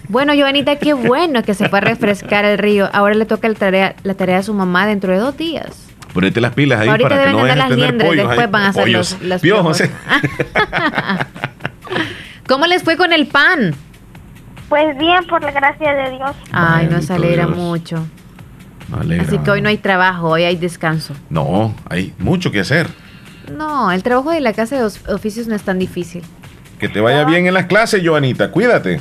Bueno, 0.09 0.33
Joanita, 0.35 0.77
qué 0.77 0.95
bueno 0.95 1.43
que 1.43 1.53
se 1.53 1.69
pueda 1.69 1.83
refrescar 1.83 2.47
el 2.47 2.57
río. 2.57 2.89
Ahora 2.95 3.15
le 3.15 3.27
toca 3.27 3.49
el 3.49 3.57
tarea, 3.57 3.97
la 4.03 4.15
tarea 4.15 4.39
a 4.39 4.43
su 4.43 4.55
mamá 4.55 4.87
dentro 4.87 5.13
de 5.13 5.19
dos 5.19 5.37
días. 5.37 5.67
Ponete 6.15 6.41
las 6.41 6.55
pilas 6.55 6.81
ahí 6.81 6.89
para 6.89 7.25
que 7.25 7.33
no 7.33 7.39
vayan 7.39 7.61
a 7.61 7.69
tener 7.69 7.99
pollos. 7.99 8.29
Después 8.29 8.51
van 8.51 8.63
a 8.63 8.69
hacer 8.69 8.89
los, 8.89 9.15
piojos. 9.43 9.83
¿Cómo 12.47 12.67
les 12.67 12.83
fue 12.83 12.97
con 12.97 13.13
el 13.13 13.27
pan? 13.27 13.75
Pues 14.69 14.97
bien, 14.99 15.27
por 15.27 15.43
la 15.43 15.51
gracia 15.51 15.95
de 15.95 16.11
Dios. 16.13 16.31
Ay, 16.51 16.87
nos 16.87 17.11
alegra 17.11 17.47
mucho. 17.47 18.07
Así 19.21 19.39
que 19.39 19.51
hoy 19.51 19.63
no 19.63 19.69
hay 19.69 19.79
trabajo, 19.79 20.29
hoy 20.29 20.45
hay 20.45 20.57
descanso. 20.57 21.15
No, 21.31 21.75
hay 21.89 22.13
mucho 22.19 22.51
que 22.51 22.61
hacer. 22.61 22.89
No, 23.51 23.91
el 23.91 24.03
trabajo 24.03 24.31
de 24.31 24.41
la 24.41 24.53
casa 24.53 24.77
de 24.77 24.85
oficios 25.13 25.47
no 25.47 25.55
es 25.55 25.63
tan 25.63 25.79
difícil. 25.79 26.23
Que 26.79 26.89
te 26.89 27.01
vaya 27.01 27.25
bien 27.25 27.47
en 27.47 27.55
las 27.55 27.67
clases, 27.67 28.03
Joanita. 28.05 28.51
Cuídate. 28.51 29.01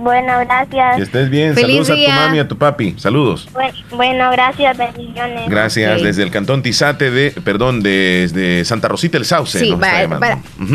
Bueno, 0.00 0.32
gracias. 0.40 0.96
Que 0.96 1.02
estés 1.02 1.30
bien. 1.30 1.54
Saludos 1.54 1.90
a 1.90 1.94
tu 1.94 2.08
mami 2.08 2.36
y 2.36 2.40
a 2.40 2.48
tu 2.48 2.56
papi. 2.56 2.94
Saludos. 2.98 3.48
Bueno, 3.90 4.30
gracias, 4.30 4.76
bendiciones. 4.76 5.48
Gracias. 5.48 6.02
Desde 6.02 6.22
el 6.22 6.30
cantón 6.30 6.62
Tizate 6.62 7.10
de, 7.10 7.30
perdón, 7.42 7.82
desde 7.82 8.64
Santa 8.64 8.88
Rosita 8.88 9.18
el 9.18 9.24
Sauce. 9.24 9.58
Sí, 9.58 9.74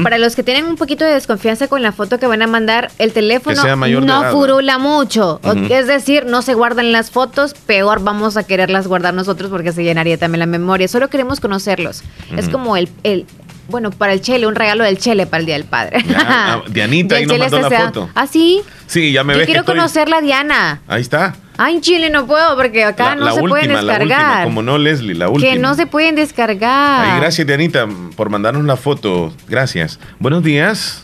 para, 0.04 0.18
los 0.18 0.36
que 0.36 0.44
tienen 0.44 0.66
un 0.66 0.76
poquito 0.76 1.06
de 1.06 1.14
desconfianza 1.14 1.68
con 1.68 1.82
la 1.82 1.92
foto 1.92 2.20
que 2.20 2.28
van 2.28 2.42
a 2.42 2.48
mandar, 2.48 2.92
el 3.00 3.14
teléfono 3.14 3.62
no 4.02 4.32
furula 4.32 4.78
mucho. 4.78 5.40
Es 5.70 5.88
decir, 5.88 6.26
no 6.26 6.42
se 6.42 6.54
guardan 6.54 6.92
las 6.92 7.12
fotos, 7.12 7.54
peor 7.54 8.04
vamos 8.04 8.38
a 8.38 8.44
quererlas 8.44 8.88
guardar 8.88 9.14
nosotros 9.14 9.50
porque 9.50 9.72
se 9.72 9.84
llenaría 9.84 10.18
también 10.18 10.40
la 10.40 10.46
memoria. 10.46 10.88
Solo 10.88 11.10
queremos 11.10 11.40
conocerlos. 11.40 12.04
Es 12.36 12.50
como 12.50 12.78
el, 12.78 12.90
el 13.04 13.26
bueno, 13.68 13.92
para 13.92 14.14
el 14.14 14.22
Chele, 14.22 14.48
un 14.48 14.56
regalo 14.56 14.84
del 14.84 14.98
Chele 14.98 15.26
para 15.26 15.40
el 15.40 15.46
Día 15.46 15.56
del 15.56 15.66
Padre. 15.66 16.04
Ah, 16.16 16.62
Dianita, 16.70 17.16
ahí 17.16 17.26
nos 17.26 17.38
mandó 17.38 17.60
la 17.60 17.70
foto. 17.70 18.10
¿Ah, 18.16 18.28
sí? 18.28 18.62
Sí, 18.88 19.12
ya 19.12 19.24
me 19.24 19.34
Yo 19.34 19.40
ves 19.40 19.46
quiero 19.48 19.66
conocer 19.66 20.10
la 20.10 20.22
Diana. 20.22 20.82
Ahí 20.88 21.02
está. 21.02 21.36
Ah, 21.58 21.70
en 21.70 21.82
Chile 21.82 22.10
no 22.10 22.26
puedo 22.26 22.56
porque 22.56 22.84
acá 22.84 23.16
no 23.16 23.34
se 23.34 23.42
pueden 23.42 23.70
descargar. 23.70 24.44
como 24.44 24.62
no, 24.62 24.78
Leslie, 24.78 25.14
la 25.14 25.30
última. 25.30 25.54
Que 25.54 25.60
no 25.60 25.76
se 25.76 25.86
pueden 25.86 26.16
descargar. 26.16 27.06
Ay, 27.06 27.20
gracias, 27.20 27.46
Dianita, 27.46 27.88
por 28.16 28.30
mandarnos 28.30 28.66
la 28.66 28.76
foto. 28.76 29.34
Gracias. 29.48 30.00
Buenos 30.20 30.44
días. 30.44 31.03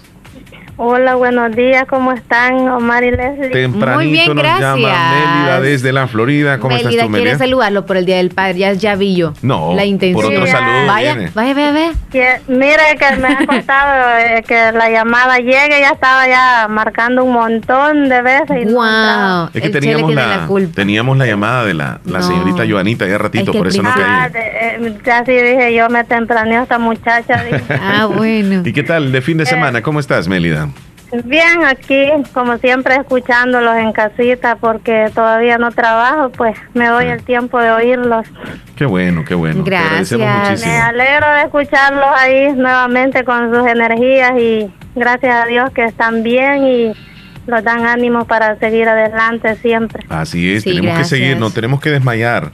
Hola, 0.82 1.16
buenos 1.16 1.54
días, 1.58 1.84
¿cómo 1.90 2.14
están 2.14 2.70
Omar 2.70 3.04
y 3.04 3.12
Leslie? 3.12 3.50
Tempranito 3.50 3.98
Muy 3.98 4.12
bien, 4.14 4.28
nos 4.28 4.38
gracias. 4.38 4.62
llama 4.62 5.12
Mélida 5.12 5.60
desde 5.60 5.92
la 5.92 6.08
Florida. 6.08 6.58
¿Cómo 6.60 6.74
estás 6.74 6.96
tú, 6.96 7.10
Mélida? 7.10 7.22
quiere 7.22 7.38
saludarlo 7.38 7.86
por 7.86 7.98
el 7.98 8.06
Día 8.06 8.16
del 8.16 8.30
Padre, 8.30 8.60
ya, 8.60 8.72
ya 8.72 8.96
vi 8.96 9.14
yo. 9.14 9.34
No, 9.42 9.74
la 9.76 9.84
intención. 9.84 10.24
por 10.24 10.34
otro 10.34 10.48
saludo 10.48 10.88
Vaya, 10.88 11.16
vaya, 11.16 11.54
vaya, 11.54 11.72
vaya. 11.74 12.42
mira 12.48 12.96
que 12.98 13.16
me 13.18 13.28
ha 13.28 13.38
contado 13.46 14.20
eh, 14.20 14.42
que 14.48 14.72
la 14.72 14.90
llamada 14.90 15.40
llegue, 15.40 15.82
ya 15.82 15.90
estaba 15.90 16.26
ya 16.30 16.68
marcando 16.70 17.26
un 17.26 17.34
montón 17.34 18.08
de 18.08 18.22
veces. 18.22 18.62
Y 18.62 18.74
wow. 18.74 19.50
es 19.54 19.62
que 19.62 19.70
teníamos 19.70 20.14
la, 20.14 20.48
teníamos 20.74 21.18
la 21.18 21.26
llamada 21.26 21.66
de 21.66 21.74
la, 21.74 22.00
la 22.06 22.22
señorita 22.22 22.64
Joanita 22.66 23.06
ya 23.06 23.18
ratito, 23.18 23.52
por 23.52 23.68
eso 23.68 23.84
no 23.84 23.92
caía. 23.92 24.24
Ah, 24.24 24.30
eh, 24.34 24.98
ya 25.06 25.26
sí 25.26 25.34
dije, 25.34 25.74
yo 25.76 25.90
me 25.90 26.06
tempraneé 26.06 26.60
a 26.60 26.64
esta 26.64 26.80
muchacha. 26.80 27.44
ah, 27.70 28.06
bueno. 28.06 28.62
¿Y 28.66 28.72
qué 28.72 28.84
tal 28.84 29.12
de 29.12 29.22
fin 29.22 29.36
de 29.36 29.44
eh, 29.44 29.48
semana? 29.48 29.82
¿Cómo 29.82 30.00
estás, 30.00 30.30
Mélida? 30.30 30.69
Bien, 31.24 31.64
aquí, 31.66 32.08
como 32.34 32.58
siempre, 32.58 32.96
escuchándolos 32.96 33.76
en 33.78 33.92
casita 33.92 34.56
porque 34.58 35.10
todavía 35.14 35.58
no 35.58 35.72
trabajo, 35.72 36.30
pues 36.32 36.56
me 36.74 36.88
doy 36.88 37.06
ah. 37.06 37.14
el 37.14 37.24
tiempo 37.24 37.60
de 37.60 37.72
oírlos. 37.72 38.28
Qué 38.76 38.86
bueno, 38.86 39.26
qué 39.26 39.34
bueno. 39.34 39.64
Gracias. 39.64 40.20
Me 40.20 40.78
alegro 40.78 41.28
de 41.34 41.42
escucharlos 41.44 42.10
ahí 42.16 42.54
nuevamente 42.54 43.24
con 43.24 43.54
sus 43.54 43.68
energías 43.68 44.34
y 44.40 44.72
gracias 44.96 45.36
a 45.36 45.46
Dios 45.48 45.72
que 45.72 45.86
están 45.86 46.24
bien 46.24 46.66
y 46.66 46.94
nos 47.48 47.64
dan 47.64 47.86
ánimo 47.86 48.26
para 48.26 48.58
seguir 48.60 48.88
adelante 48.88 49.56
siempre. 49.56 50.06
Así 50.10 50.54
es, 50.54 50.64
tenemos 50.64 50.98
que 50.98 51.04
seguir, 51.06 51.38
no 51.38 51.50
tenemos 51.50 51.82
que 51.82 51.90
desmayar. 51.90 52.52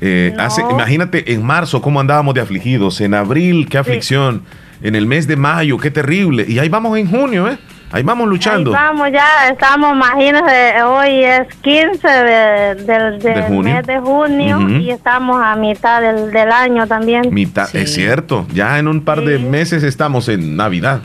Eh, 0.00 0.34
hace, 0.38 0.62
imagínate 0.62 1.32
en 1.32 1.44
marzo 1.44 1.82
cómo 1.82 2.00
andábamos 2.00 2.34
de 2.34 2.40
afligidos, 2.40 3.00
en 3.00 3.14
abril, 3.14 3.68
qué 3.68 3.78
aflicción, 3.78 4.44
en 4.80 4.94
el 4.94 5.06
mes 5.06 5.26
de 5.26 5.36
mayo, 5.36 5.76
qué 5.76 5.90
terrible, 5.90 6.44
y 6.48 6.58
ahí 6.60 6.68
vamos 6.68 6.96
en 6.96 7.10
junio, 7.10 7.48
¿eh? 7.48 7.58
Ahí 7.90 8.02
vamos 8.02 8.28
luchando. 8.28 8.70
Ahí 8.70 8.76
vamos 8.76 9.08
ya, 9.12 9.48
estamos, 9.50 9.94
imagínense, 9.94 10.82
hoy 10.82 11.24
es 11.24 11.54
15 11.62 12.08
de, 12.08 12.74
del 12.84 13.18
mes 13.62 13.86
de 13.86 13.98
junio 14.00 14.68
y 14.80 14.90
estamos 14.90 15.40
a 15.42 15.56
mitad 15.56 16.02
del, 16.02 16.30
del 16.30 16.52
año 16.52 16.86
también. 16.86 17.32
Mitad, 17.32 17.74
es 17.74 17.94
cierto, 17.94 18.46
ya 18.52 18.78
en 18.78 18.88
un 18.88 19.02
par 19.02 19.22
de 19.22 19.38
meses 19.38 19.82
estamos 19.82 20.28
en 20.28 20.56
Navidad. 20.56 21.00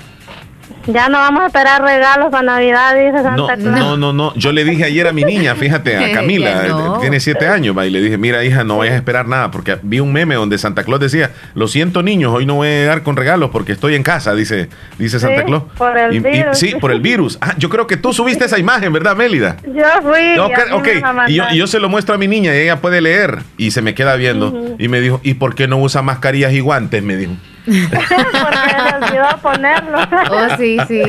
Ya 0.87 1.09
no 1.09 1.17
vamos 1.17 1.43
a 1.43 1.47
esperar 1.47 1.81
regalos 1.81 2.29
para 2.29 2.43
Navidad, 2.43 2.95
dice 2.95 3.23
Santa 3.23 3.55
no, 3.55 3.63
Claus. 3.63 3.79
No, 3.79 3.97
no, 3.97 4.13
no. 4.13 4.33
Yo 4.35 4.51
le 4.51 4.63
dije 4.63 4.83
ayer 4.83 5.07
a 5.07 5.13
mi 5.13 5.23
niña, 5.23 5.55
fíjate, 5.55 5.97
a 5.97 6.11
Camila, 6.13 6.65
eh, 6.67 6.71
tiene 7.01 7.19
siete 7.19 7.47
años, 7.47 7.75
y 7.85 7.89
le 7.89 8.01
dije, 8.01 8.17
mira, 8.17 8.43
hija, 8.43 8.63
no 8.63 8.77
vayas 8.77 8.95
a 8.95 8.97
esperar 8.97 9.27
nada, 9.27 9.51
porque 9.51 9.77
vi 9.81 9.99
un 9.99 10.11
meme 10.11 10.35
donde 10.35 10.57
Santa 10.57 10.83
Claus 10.83 10.99
decía, 10.99 11.31
lo 11.55 11.67
siento, 11.67 12.03
niños, 12.03 12.33
hoy 12.33 12.45
no 12.45 12.55
voy 12.55 12.67
a 12.67 12.85
dar 12.85 13.03
con 13.03 13.15
regalos 13.15 13.49
porque 13.51 13.71
estoy 13.71 13.95
en 13.95 14.03
casa, 14.03 14.33
dice, 14.35 14.69
dice 14.97 15.19
Santa 15.19 15.43
Claus. 15.43 15.63
Por 15.77 15.97
el 15.97 16.19
virus. 16.19 16.57
sí, 16.57 16.75
por 16.79 16.91
el 16.91 17.01
virus. 17.01 17.37
Ah, 17.41 17.55
yo 17.57 17.69
creo 17.69 17.87
que 17.87 17.97
tú 17.97 18.13
subiste 18.13 18.45
esa 18.45 18.59
imagen, 18.59 18.91
¿verdad, 18.91 19.15
Mélida? 19.15 19.57
Yo 19.63 19.83
fui. 20.01 20.37
ok, 20.39 20.87
y, 21.27 21.57
yo, 21.57 21.67
se 21.67 21.79
lo 21.79 21.89
muestro 21.89 22.15
a 22.15 22.17
mi 22.17 22.27
niña 22.27 22.55
y 22.55 22.59
ella 22.59 22.81
puede 22.81 23.01
leer 23.01 23.39
y 23.57 23.71
se 23.71 23.81
me 23.81 23.93
queda 23.93 24.15
viendo. 24.15 24.75
Y 24.77 24.87
me 24.87 25.01
dijo, 25.01 25.19
¿y 25.23 25.35
por 25.35 25.55
qué 25.55 25.67
no 25.67 25.77
usa 25.77 26.01
mascarillas 26.01 26.53
y 26.53 26.59
guantes? 26.59 27.03
Me 27.03 27.15
dijo. 27.15 27.33
Porque 27.65 29.05
olvidó 29.05 29.37
ponerlo. 29.41 29.97
Oh, 30.31 30.57
sí, 30.57 30.77
sí. 30.87 31.01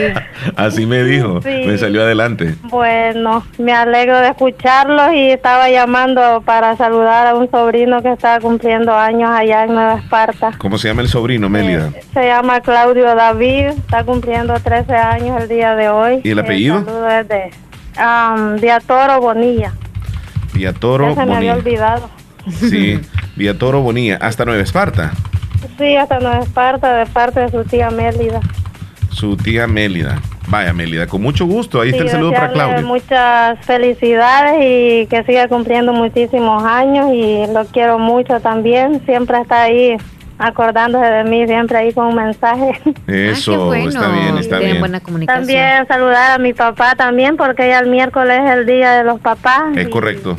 Así 0.56 0.86
me 0.86 1.02
dijo, 1.02 1.40
me 1.44 1.76
salió 1.78 2.02
adelante. 2.02 2.54
Bueno, 2.62 3.44
me 3.58 3.72
alegro 3.72 4.18
de 4.18 4.28
escucharlos 4.28 5.12
y 5.14 5.30
estaba 5.30 5.68
llamando 5.68 6.42
para 6.44 6.76
saludar 6.76 7.26
a 7.26 7.34
un 7.34 7.50
sobrino 7.50 8.02
que 8.02 8.12
está 8.12 8.40
cumpliendo 8.40 8.94
años 8.94 9.30
allá 9.30 9.64
en 9.64 9.74
Nueva 9.74 9.94
Esparta. 9.98 10.52
¿Cómo 10.58 10.78
se 10.78 10.88
llama 10.88 11.02
el 11.02 11.08
sobrino, 11.08 11.48
Mélida? 11.48 11.90
Eh, 11.94 12.04
se 12.12 12.26
llama 12.26 12.60
Claudio 12.60 13.14
David, 13.14 13.66
está 13.68 14.04
cumpliendo 14.04 14.54
13 14.58 14.94
años 14.94 15.42
el 15.42 15.48
día 15.48 15.74
de 15.74 15.88
hoy. 15.88 16.20
¿Y 16.22 16.30
el 16.30 16.38
apellido? 16.38 16.78
El 16.78 16.84
saludo 16.84 17.10
es 17.10 17.28
de 17.28 17.50
um, 17.98 18.60
Viatoro 18.60 19.20
Bonilla. 19.20 19.72
Viatoro 20.52 21.08
ya 21.10 21.14
se 21.22 21.26
me 21.26 21.36
había 21.36 21.54
olvidado. 21.54 22.10
Sí, 22.50 23.00
Viatoro 23.36 23.80
Bonilla, 23.80 24.18
hasta 24.20 24.44
Nueva 24.44 24.62
Esparta. 24.62 25.12
Sí, 25.78 25.96
hasta 25.96 26.20
Nueva 26.20 26.40
Esparta, 26.40 26.96
de 26.96 27.06
parte 27.06 27.40
de 27.40 27.50
su 27.50 27.64
tía 27.64 27.90
Mélida. 27.90 28.40
Su 29.10 29.36
tía 29.36 29.66
Mélida. 29.66 30.20
Vaya, 30.48 30.72
Mélida, 30.72 31.06
con 31.06 31.22
mucho 31.22 31.46
gusto. 31.46 31.80
Ahí 31.80 31.90
está 31.90 32.02
el 32.02 32.10
saludo 32.10 32.32
para 32.32 32.52
Claudia. 32.52 32.82
Muchas 32.82 33.64
felicidades 33.64 34.56
y 34.60 35.06
que 35.06 35.24
siga 35.24 35.48
cumpliendo 35.48 35.92
muchísimos 35.92 36.62
años 36.62 37.10
y 37.12 37.46
lo 37.52 37.64
quiero 37.66 37.98
mucho 37.98 38.40
también. 38.40 39.02
Siempre 39.06 39.40
está 39.40 39.62
ahí 39.62 39.96
acordándose 40.38 41.06
de 41.06 41.24
mí, 41.24 41.46
siempre 41.46 41.78
ahí 41.78 41.92
con 41.92 42.08
un 42.08 42.16
mensaje. 42.16 42.72
Eso, 43.06 43.72
ah, 43.72 43.78
está 43.78 44.08
bien, 44.08 44.38
está 44.38 44.58
bien. 44.58 44.80
Buena 44.80 45.00
comunicación. 45.00 45.46
También 45.46 45.86
saludar 45.86 46.32
a 46.32 46.38
mi 46.38 46.52
papá 46.52 46.94
también, 46.94 47.36
porque 47.36 47.68
ya 47.68 47.78
el 47.78 47.88
miércoles 47.88 48.40
es 48.44 48.50
el 48.50 48.66
día 48.66 48.92
de 48.92 49.04
los 49.04 49.20
papás. 49.20 49.76
Es 49.76 49.88
correcto. 49.88 50.36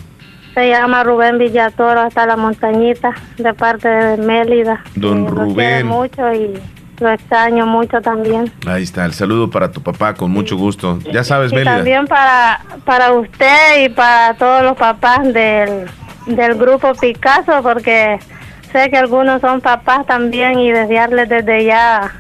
Se 0.56 0.70
llama 0.70 1.04
Rubén 1.04 1.38
Villatoro, 1.38 2.00
hasta 2.00 2.26
la 2.26 2.38
montañita, 2.38 3.14
de 3.38 3.54
parte 3.54 3.90
de 3.90 4.18
Mélida. 4.18 4.82
Don 4.96 5.28
Rubén. 5.28 5.88
Lo 5.88 5.96
mucho 5.96 6.34
y 6.34 6.54
lo 7.00 7.10
extraño 7.10 7.66
mucho 7.66 8.02
también. 8.02 8.50
Ahí 8.66 8.84
está, 8.84 9.04
el 9.04 9.14
saludo 9.14 9.50
para 9.50 9.70
tu 9.70 9.82
papá, 9.82 10.14
con 10.14 10.32
mucho 10.32 10.56
gusto. 10.56 10.98
Ya 11.12 11.26
sabes, 11.26 11.52
y 11.52 11.62
También 11.62 12.08
para, 12.08 12.62
para 12.86 13.12
usted 13.12 13.84
y 13.84 13.90
para 13.90 14.34
todos 14.36 14.64
los 14.64 14.78
papás 14.78 15.26
del, 15.34 15.88
del 16.26 16.56
grupo 16.56 16.94
Picasso, 16.96 17.62
porque 17.62 18.18
sé 18.72 18.90
que 18.90 18.98
algunos 18.98 19.42
son 19.42 19.60
papás 19.60 20.06
también 20.06 20.58
y 20.58 20.72
desearles 20.72 21.28
desde 21.28 21.66
ya 21.66 22.14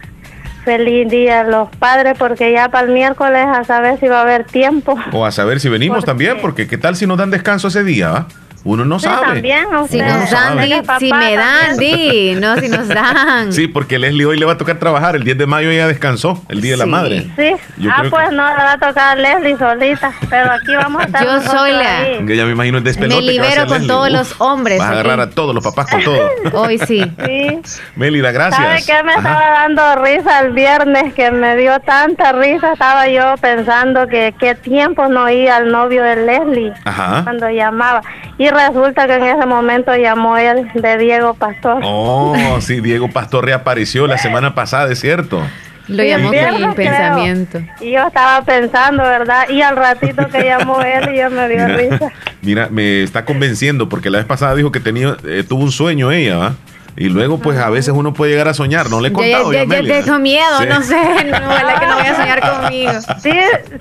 feliz 0.66 1.08
día 1.10 1.42
a 1.42 1.44
los 1.44 1.70
padres 1.78 2.16
porque 2.18 2.52
ya 2.52 2.70
para 2.70 2.88
el 2.88 2.94
miércoles 2.94 3.46
a 3.48 3.64
saber 3.64 4.00
si 4.00 4.08
va 4.08 4.20
a 4.20 4.22
haber 4.24 4.44
tiempo. 4.44 4.96
O 5.14 5.26
a 5.26 5.32
saber 5.32 5.60
si 5.60 5.70
venimos 5.70 6.04
también, 6.04 6.40
porque 6.42 6.68
qué 6.68 6.78
tal 6.78 6.96
si 6.96 7.08
nos 7.08 7.18
dan 7.18 7.32
descanso 7.32 7.70
ese 7.70 7.84
día, 7.84 8.10
¿va? 8.10 8.28
Uno 8.66 8.84
no 8.84 8.98
sabe. 9.00 9.28
También, 9.28 9.68
si 9.88 10.00
nos 10.00 10.32
dan, 10.32 10.58
si 10.98 11.14
me 11.14 11.36
dan, 11.36 11.78
di, 11.78 12.36
no, 12.36 12.58
si 12.58 12.68
nos 12.68 12.88
dan. 12.88 13.54
Sí, 13.56 13.68
porque 13.68 14.00
Leslie 14.00 14.26
hoy 14.26 14.40
le 14.40 14.46
va 14.46 14.54
a 14.54 14.58
tocar 14.58 14.80
trabajar. 14.80 15.16
El 15.16 15.24
10 15.24 15.38
de 15.38 15.46
mayo 15.46 15.70
ella 15.70 15.88
descansó, 15.88 16.44
el 16.50 16.62
Día 16.62 16.72
de 16.72 16.78
la 16.78 16.88
Madre. 16.88 17.28
Sí. 17.36 17.56
ah, 17.90 18.04
pues 18.10 18.32
no, 18.32 18.48
le 18.48 18.64
va 18.64 18.72
a 18.72 18.78
tocar 18.80 18.98
a 18.98 19.16
Leslie 19.16 19.56
solita. 19.56 20.12
Pero 20.30 20.52
aquí 20.52 20.76
vamos 20.76 21.04
a 21.04 21.06
estar. 21.06 21.24
Yo 21.24 21.42
soy 21.42 21.72
la. 21.74 22.26
Que 22.26 22.36
ya 22.36 22.46
me 22.46 22.54
imagino 22.54 22.80
el 22.80 22.84
despelote. 22.84 23.22
Me 23.24 23.34
libero 23.34 23.68
con 23.68 23.86
todos 23.86 24.10
los 24.10 24.42
hombres. 24.42 24.80
Vas 24.80 24.88
a 24.88 24.92
agarrar 24.94 25.20
a 25.20 25.30
todos 25.30 25.54
los 25.54 25.64
papás 25.64 25.88
con 25.92 26.04
todo. 26.04 26.30
hoy 26.54 26.80
sí. 26.80 27.04
Sí. 27.24 27.62
Melida, 27.96 28.32
gracias. 28.32 28.62
¿Sabe 28.62 28.84
qué 28.84 29.04
me 29.04 29.14
estaba 29.14 29.48
dando 29.52 30.04
risa 30.04 30.40
el 30.40 30.54
viernes? 30.54 31.14
Que 31.14 31.30
me 31.30 31.56
dio 31.56 31.80
tanta 31.82 32.32
risa. 32.32 32.74
Estaba 32.74 33.08
yo 33.10 33.36
pensando 33.40 34.08
que 34.08 34.34
qué 34.40 34.56
tiempo 34.56 35.08
no 35.08 35.30
iba 35.30 35.56
al 35.56 35.72
novio 35.72 36.04
de 36.04 36.16
Leslie. 36.16 36.74
Ajá. 36.84 37.22
Cuando 37.24 37.48
llamaba. 37.52 38.02
Y 38.38 38.50
resulta 38.56 39.08
que 39.08 39.16
en 39.16 39.24
ese 39.24 39.46
momento 39.46 39.96
llamó 39.96 40.38
él 40.38 40.70
de 40.74 40.98
Diego 40.98 41.34
Pastor. 41.34 41.82
Oh, 41.84 42.36
sí, 42.62 42.82
Diego 42.82 43.10
Pastor 43.10 43.46
reapareció 43.46 44.08
la 44.08 44.18
semana 44.18 44.56
pasada, 44.56 44.92
es 44.92 45.00
cierto. 45.00 45.42
Lo 45.88 46.04
llamó 46.04 46.32
con 46.32 46.74
pensamiento. 46.74 47.60
Y 47.80 47.92
yo 47.92 48.08
estaba 48.08 48.44
pensando, 48.44 49.04
¿verdad? 49.04 49.50
Y 49.50 49.62
al 49.62 49.76
ratito 49.76 50.28
que 50.30 50.44
llamó 50.44 50.82
él 50.84 51.14
y 51.14 51.20
yo 51.20 51.30
me 51.30 51.48
dio 51.48 51.68
risa. 51.68 52.12
Mira, 52.42 52.70
me 52.72 53.04
está 53.04 53.26
convenciendo 53.26 53.88
porque 53.88 54.10
la 54.10 54.18
vez 54.18 54.28
pasada 54.28 54.56
dijo 54.56 54.72
que 54.72 54.80
tenía 54.80 55.18
eh, 55.26 55.44
tuvo 55.48 55.64
un 55.64 55.72
sueño 55.72 56.12
ella, 56.12 56.38
¿va? 56.38 56.56
Y 56.98 57.10
luego, 57.10 57.40
pues 57.40 57.60
a 57.60 57.70
veces 57.70 57.94
uno 57.94 58.14
puede 58.14 58.32
llegar 58.32 58.48
a 58.48 58.54
soñar. 58.54 58.90
No 58.90 59.02
le 59.02 59.10
he 59.10 59.12
contado. 59.12 59.52
Ya 59.52 59.66
tengo 59.68 60.20
miedo, 60.20 60.66
no 60.68 60.82
sé. 60.82 60.96
No, 61.26 61.80
que 61.80 61.86
no 61.88 61.96
voy 61.96 62.08
a 62.08 62.16
soñar 62.16 62.40
conmigo. 62.62 62.94
Sí, 63.22 63.34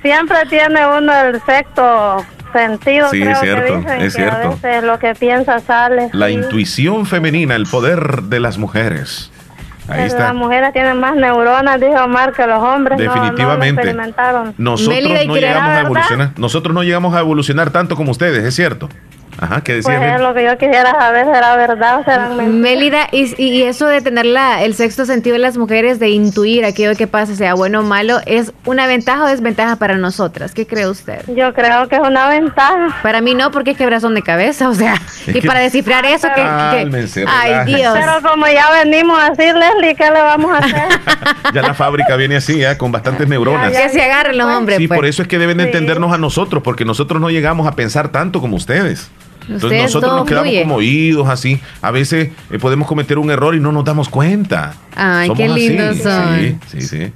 siempre 0.03 0.39
tiene 0.51 0.85
uno 0.85 1.13
el 1.21 1.41
sexto 1.43 2.27
sentido. 2.59 3.11
Sí, 3.11 3.23
es 3.23 3.39
cierto, 3.41 3.83
es 3.91 4.15
cierto. 4.15 4.57
lo 4.83 4.99
que 4.99 5.15
piensa 5.15 5.61
sale. 5.61 6.09
La 6.13 6.31
intuición 6.31 7.05
femenina, 7.05 7.55
el 7.55 7.67
poder 7.67 8.23
de 8.23 8.41
las 8.41 8.57
mujeres. 8.57 9.31
Ahí 9.89 10.05
está. 10.05 10.25
Las 10.25 10.35
mujeres 10.35 10.73
tienen 10.73 10.99
más 10.99 11.15
neuronas, 11.15 11.79
dijo 11.79 12.03
Omar, 12.03 12.33
que 12.33 12.47
los 12.47 12.63
hombres. 12.63 12.99
Definitivamente. 12.99 13.95
nosotros 14.57 15.27
no 15.27 15.37
llegamos 15.37 15.71
a 15.71 15.81
evolucionar. 15.81 16.31
Nosotros 16.37 16.75
no 16.75 16.83
llegamos 16.83 17.15
a 17.15 17.21
evolucionar 17.21 17.71
tanto 17.71 17.97
como 17.97 18.11
ustedes, 18.11 18.45
es 18.45 18.55
cierto. 18.55 18.89
Ajá, 19.45 19.61
¿qué 19.63 19.75
decía? 19.75 19.99
Pues 19.99 20.21
lo 20.23 20.33
que 20.33 20.43
yo 20.43 20.57
quisiera 20.57 20.93
saber, 20.93 21.27
¿será 21.27 21.55
verdad 21.55 22.01
o 22.01 22.05
será 22.05 22.29
mentira? 22.31 22.49
Mélida, 22.49 23.09
y, 23.13 23.35
y, 23.37 23.63
eso 23.65 23.87
de 23.87 24.01
tener 24.01 24.25
la, 24.25 24.63
el 24.63 24.75
sexto 24.75 25.05
sentido 25.05 25.35
de 25.35 25.41
las 25.41 25.59
mujeres, 25.59 25.99
de 25.99 26.09
intuir 26.09 26.65
aquello 26.65 26.97
que 26.97 27.07
pasa, 27.07 27.35
sea 27.37 27.53
bueno 27.53 27.81
o 27.81 27.83
malo, 27.83 28.21
¿es 28.25 28.55
una 28.65 28.87
ventaja 28.87 29.25
o 29.25 29.27
desventaja 29.27 29.77
para 29.77 29.99
nosotras? 29.99 30.55
¿Qué 30.55 30.67
cree 30.67 30.89
usted? 30.89 31.21
Yo 31.37 31.53
creo 31.53 31.89
que 31.89 31.97
es 31.97 32.01
una 32.01 32.27
ventaja. 32.31 32.97
Para 33.03 33.21
mí 33.21 33.35
no, 33.35 33.51
porque 33.51 33.73
es 33.73 33.77
quebrazón 33.77 34.15
de 34.15 34.23
cabeza, 34.23 34.71
o 34.71 34.75
sea, 34.75 34.95
y 35.27 35.43
para 35.43 35.61
descifrar 35.61 36.07
eso, 36.07 36.29
que, 36.35 36.41
Ay, 36.41 37.67
Dios. 37.67 37.95
Pero 37.99 38.23
como 38.23 38.47
ya 38.47 38.71
venimos 38.83 39.23
a 39.23 39.29
decir, 39.29 39.55
Leslie, 39.55 39.95
¿qué 39.95 40.11
le 40.11 40.23
vamos 40.23 40.53
a 40.53 40.59
hacer? 40.59 40.89
ya 41.53 41.61
la 41.61 41.75
fábrica 41.75 42.17
viene 42.17 42.37
así, 42.37 42.65
¿eh? 42.65 42.79
con 42.79 42.93
bastantes 42.93 43.29
neuronas. 43.29 43.73
que 43.73 43.91
se 43.91 44.03
agarren 44.03 44.39
los 44.39 44.47
hombres. 44.47 44.79
Sí, 44.79 44.89
por 44.89 45.01
pues. 45.01 45.11
eso 45.11 45.23
es 45.23 45.29
que 45.29 45.39
deben 45.39 45.61
entendernos 45.61 46.15
a 46.15 46.19
nosotros, 46.19 46.63
porque 46.63 46.87
nosotros 46.87 47.21
no 47.21 47.29
llegamos 47.29 47.67
a 47.67 47.73
pensar 47.73 48.09
tanto 48.09 48.41
como 48.41 48.57
ustedes. 48.57 49.11
Entonces 49.49 49.83
nosotros 49.83 50.13
nos 50.17 50.27
quedamos 50.27 50.55
como 50.63 50.75
oídos 50.77 51.29
así. 51.29 51.61
A 51.83 51.91
veces 51.91 52.31
eh, 52.51 52.59
podemos 52.59 52.89
cometer 52.89 53.19
un 53.19 53.31
error 53.31 53.55
y 53.55 53.61
no 53.61 53.73
nos 53.73 53.85
damos 53.85 54.09
cuenta. 54.09 54.75
Ay, 54.97 55.31
qué 55.37 55.49
lindos 55.49 55.99
son. 55.99 56.39
Sí, 56.39 56.59
sí, 56.69 56.81
sí. 56.81 57.13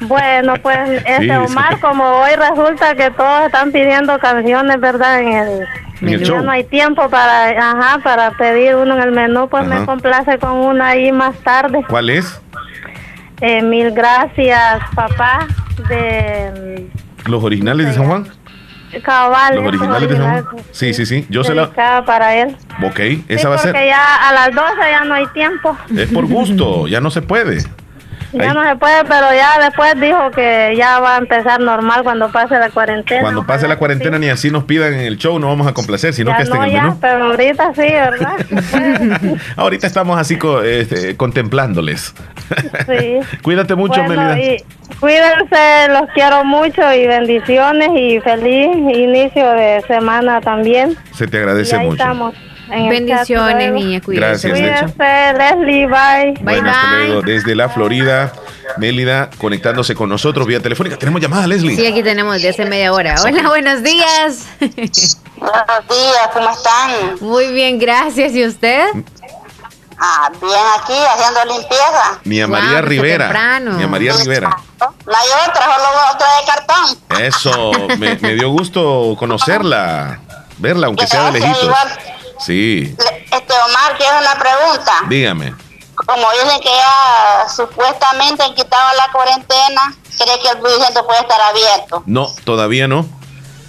Bueno, 0.00 0.54
pues 0.62 0.78
este 1.06 1.36
Omar, 1.36 1.78
como 1.80 2.04
hoy 2.04 2.30
resulta 2.36 2.94
que 2.94 3.10
todos 3.10 3.46
están 3.46 3.70
pidiendo 3.70 4.18
canciones, 4.18 4.80
¿verdad? 4.80 5.20
En 5.20 5.28
el, 6.00 6.20
Ya 6.20 6.40
no 6.40 6.50
hay 6.50 6.64
tiempo 6.64 7.08
para, 7.10 7.50
ajá, 7.50 7.98
para 8.02 8.30
pedir 8.32 8.76
uno 8.76 8.96
en 8.96 9.02
el 9.02 9.12
menú, 9.12 9.48
pues 9.48 9.66
me 9.66 9.84
complace 9.84 10.38
con 10.38 10.52
una 10.52 10.88
ahí 10.88 11.12
más 11.12 11.36
tarde. 11.38 11.84
¿Cuál 11.88 12.10
es? 12.10 12.40
Eh, 13.40 13.62
mil 13.62 13.90
gracias, 13.90 14.80
papá, 14.94 15.46
de... 15.88 16.88
¿Los 17.26 17.42
originales 17.42 17.86
de 17.86 17.92
San 17.92 18.06
Juan? 18.06 18.26
Cabal. 19.02 19.56
Los 19.56 19.66
originales 19.66 20.08
de 20.08 20.44
Sí, 20.72 20.94
sí, 20.94 21.06
sí. 21.06 21.26
Yo 21.28 21.44
se 21.44 21.54
la. 21.54 21.70
para 22.04 22.34
él. 22.36 22.56
Ok, 22.82 23.00
esa 23.28 23.48
va 23.48 23.56
a 23.56 23.58
ser. 23.58 23.72
Porque 23.72 23.86
ya 23.86 24.28
a 24.28 24.32
las 24.32 24.54
12 24.54 24.66
ya 24.78 25.04
no 25.04 25.14
hay 25.14 25.26
tiempo. 25.28 25.76
Es 25.96 26.08
por 26.10 26.26
gusto, 26.26 26.86
ya 26.86 27.00
no 27.00 27.10
se 27.10 27.22
puede. 27.22 27.58
Ya 28.34 28.52
no 28.52 28.64
se 28.64 28.76
puede, 28.76 29.04
pero 29.04 29.26
ya 29.34 29.58
después 29.60 30.00
dijo 30.00 30.30
que 30.30 30.74
ya 30.76 31.00
va 31.00 31.16
a 31.16 31.18
empezar 31.18 31.60
normal 31.60 32.02
cuando 32.02 32.30
pase 32.30 32.58
la 32.58 32.70
cuarentena. 32.70 33.22
Cuando 33.22 33.46
pase 33.46 33.68
la 33.68 33.76
cuarentena, 33.76 34.18
ni 34.18 34.28
así 34.28 34.50
nos 34.50 34.64
pidan 34.64 34.94
en 34.94 35.00
el 35.00 35.18
show, 35.18 35.38
no 35.38 35.48
vamos 35.48 35.66
a 35.66 35.72
complacer, 35.72 36.12
sino 36.12 36.36
que 36.36 36.42
estén 36.42 36.62
en 36.62 36.70
el 36.70 36.82
menú. 36.82 36.98
Pero 37.00 37.24
ahorita 37.26 37.72
sí, 37.74 37.82
¿verdad? 37.82 39.38
ahorita 39.56 39.86
estamos 39.86 40.18
así 40.18 40.38
este, 40.64 41.16
contemplándoles. 41.16 42.14
sí. 42.86 43.20
Cuídate 43.42 43.74
mucho, 43.74 44.02
Melida. 44.04 44.36
cuídense, 45.00 45.88
los 45.88 46.10
quiero 46.14 46.44
mucho 46.44 46.92
y 46.92 47.06
bendiciones 47.06 47.90
y 47.94 48.20
feliz 48.20 48.68
inicio 48.76 49.50
de 49.52 49.82
semana 49.86 50.40
también. 50.40 50.96
Se 51.12 51.26
te 51.26 51.38
agradece 51.38 51.78
mucho. 51.78 51.92
Estamos. 51.94 52.34
Bendiciones, 52.68 53.72
niña. 53.72 54.00
Cuídate. 54.00 54.48
Gracias, 54.48 54.58
Leslie. 54.58 55.86
Bye. 55.86 56.32
Bye, 56.42 56.60
bye. 56.62 57.22
Desde 57.24 57.54
la 57.54 57.68
Florida, 57.68 58.32
Mélida 58.78 59.30
conectándose 59.38 59.94
con 59.94 60.08
nosotros 60.08 60.46
vía 60.46 60.60
telefónica. 60.60 60.96
¿Tenemos 60.96 61.20
llamada, 61.20 61.46
Leslie? 61.46 61.76
Sí, 61.76 61.86
aquí 61.86 62.02
tenemos 62.02 62.34
desde 62.34 62.50
hace 62.50 62.64
media 62.64 62.92
hora. 62.92 63.16
Hola, 63.22 63.48
buenos 63.48 63.82
días. 63.82 64.46
Buenos 64.58 65.88
días, 65.88 66.28
¿cómo 66.32 66.50
están? 66.50 66.90
Muy 67.20 67.52
bien, 67.52 67.78
gracias. 67.78 68.32
¿Y 68.32 68.44
usted? 68.46 68.86
Ah, 69.98 70.30
bien 70.40 70.52
aquí, 70.80 70.92
haciendo 70.92 71.54
limpieza. 71.54 72.20
Mía 72.24 72.46
María 72.48 72.80
Rivera. 72.80 73.60
Mía 73.60 73.86
María 73.86 74.12
Rivera. 74.14 74.50
No 74.80 74.86
hay 75.06 75.48
otra, 75.48 75.62
solo 75.62 75.88
otra 76.12 76.26
de 76.26 76.46
cartón. 76.46 76.84
Eso, 77.22 77.96
me, 77.98 78.16
me 78.16 78.34
dio 78.34 78.50
gusto 78.50 79.14
conocerla, 79.18 80.20
verla, 80.58 80.88
aunque 80.88 81.06
sea 81.06 81.30
de 81.30 81.40
lejitos. 81.40 81.74
Sí. 82.44 82.94
Este 82.98 83.52
Omar, 83.68 83.96
quiero 83.96 84.18
una 84.18 84.34
pregunta. 84.38 84.92
Dígame. 85.08 85.54
Como 85.94 86.26
dicen 86.32 86.60
que 86.60 86.68
ya 86.68 87.48
supuestamente 87.48 88.42
han 88.42 88.54
quitado 88.54 88.96
la 88.96 89.12
cuarentena, 89.12 89.94
¿cree 90.18 90.38
que 90.42 90.48
el 90.48 90.60
Duicentro 90.60 91.06
puede 91.06 91.20
estar 91.20 91.40
abierto? 91.40 92.02
No, 92.06 92.28
todavía 92.44 92.88
no. 92.88 93.06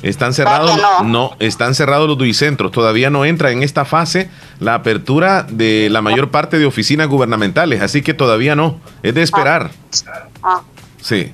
Están 0.02 0.34
cerrados, 0.34 0.72
no? 1.04 1.36
están 1.40 1.74
cerrados 1.74 2.08
los 2.08 2.18
duicentros. 2.18 2.72
Todavía 2.72 3.10
no 3.10 3.26
entra 3.26 3.52
en 3.52 3.64
esta 3.64 3.86
fase 3.86 4.30
la 4.60 4.76
apertura 4.76 5.44
de 5.44 5.88
la 5.90 6.02
mayor 6.02 6.30
parte 6.30 6.60
de 6.60 6.66
oficinas 6.66 7.08
gubernamentales, 7.08 7.82
así 7.82 8.04
que 8.04 8.14
todavía 8.14 8.56
no. 8.56 8.80
Es 9.02 9.16
de 9.16 9.24
esperar. 9.24 9.72
Ah. 10.44 10.62
Sí. 11.02 11.34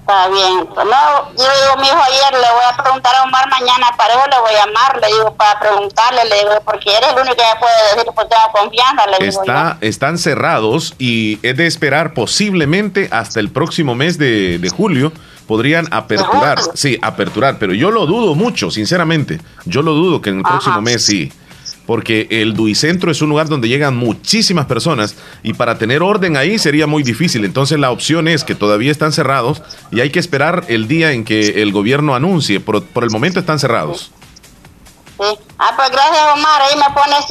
Está 0.00 0.28
bien. 0.28 0.66
Pues 0.66 0.86
no, 0.86 1.30
yo 1.36 1.44
digo, 1.44 1.76
mi 1.80 1.86
hijo 1.86 2.02
ayer 2.02 2.32
le 2.32 2.50
voy 2.52 2.64
a 2.68 2.82
preguntar 2.82 3.14
a 3.14 3.22
Omar 3.22 3.48
mañana, 3.48 3.86
para 3.96 4.14
eso 4.14 4.26
le 4.30 4.40
voy 4.40 4.50
a 4.54 4.66
llamar, 4.66 5.00
le 5.00 5.06
digo, 5.06 5.34
para 5.34 5.60
preguntarle, 5.60 6.24
le 6.24 6.36
digo, 6.36 6.50
porque 6.64 6.96
eres 6.96 7.10
el 7.10 7.20
único 7.20 7.36
que 7.36 7.42
me 7.42 7.60
puede 7.60 7.94
decir, 7.94 8.12
porque 8.14 8.34
tengo 8.34 8.52
confianza, 8.52 9.06
le 9.06 9.26
digo 9.26 9.40
Está, 9.42 9.78
Están 9.80 10.18
cerrados 10.18 10.94
y 10.98 11.38
es 11.42 11.56
de 11.56 11.66
esperar 11.66 12.14
posiblemente 12.14 13.08
hasta 13.12 13.40
el 13.40 13.50
próximo 13.50 13.94
mes 13.94 14.18
de, 14.18 14.58
de 14.58 14.68
julio 14.68 15.12
podrían 15.46 15.88
aperturar, 15.90 16.60
sí, 16.74 16.96
aperturar, 17.02 17.58
pero 17.58 17.74
yo 17.74 17.90
lo 17.90 18.06
dudo 18.06 18.36
mucho, 18.36 18.70
sinceramente. 18.70 19.40
Yo 19.64 19.82
lo 19.82 19.94
dudo 19.94 20.20
que 20.20 20.30
en 20.30 20.38
el 20.38 20.42
próximo 20.44 20.80
mes 20.80 21.04
sí 21.04 21.32
porque 21.90 22.28
el 22.30 22.54
Duicentro 22.54 23.10
es 23.10 23.20
un 23.20 23.30
lugar 23.30 23.48
donde 23.48 23.66
llegan 23.66 23.96
muchísimas 23.96 24.66
personas 24.66 25.16
y 25.42 25.54
para 25.54 25.76
tener 25.76 26.04
orden 26.04 26.36
ahí 26.36 26.56
sería 26.56 26.86
muy 26.86 27.02
difícil. 27.02 27.44
Entonces 27.44 27.80
la 27.80 27.90
opción 27.90 28.28
es 28.28 28.44
que 28.44 28.54
todavía 28.54 28.92
están 28.92 29.10
cerrados 29.10 29.60
y 29.90 30.00
hay 30.00 30.10
que 30.10 30.20
esperar 30.20 30.66
el 30.68 30.86
día 30.86 31.10
en 31.10 31.24
que 31.24 31.60
el 31.62 31.72
gobierno 31.72 32.14
anuncie. 32.14 32.60
Por, 32.60 32.84
por 32.84 33.02
el 33.02 33.10
momento 33.10 33.40
están 33.40 33.58
cerrados. 33.58 34.12
Sí. 35.18 35.36
Ah, 35.58 35.72
pues 35.74 35.90
gracias 35.90 36.22
Omar, 36.32 36.62
ahí 36.62 36.76
me 36.76 36.94
pones 36.94 37.24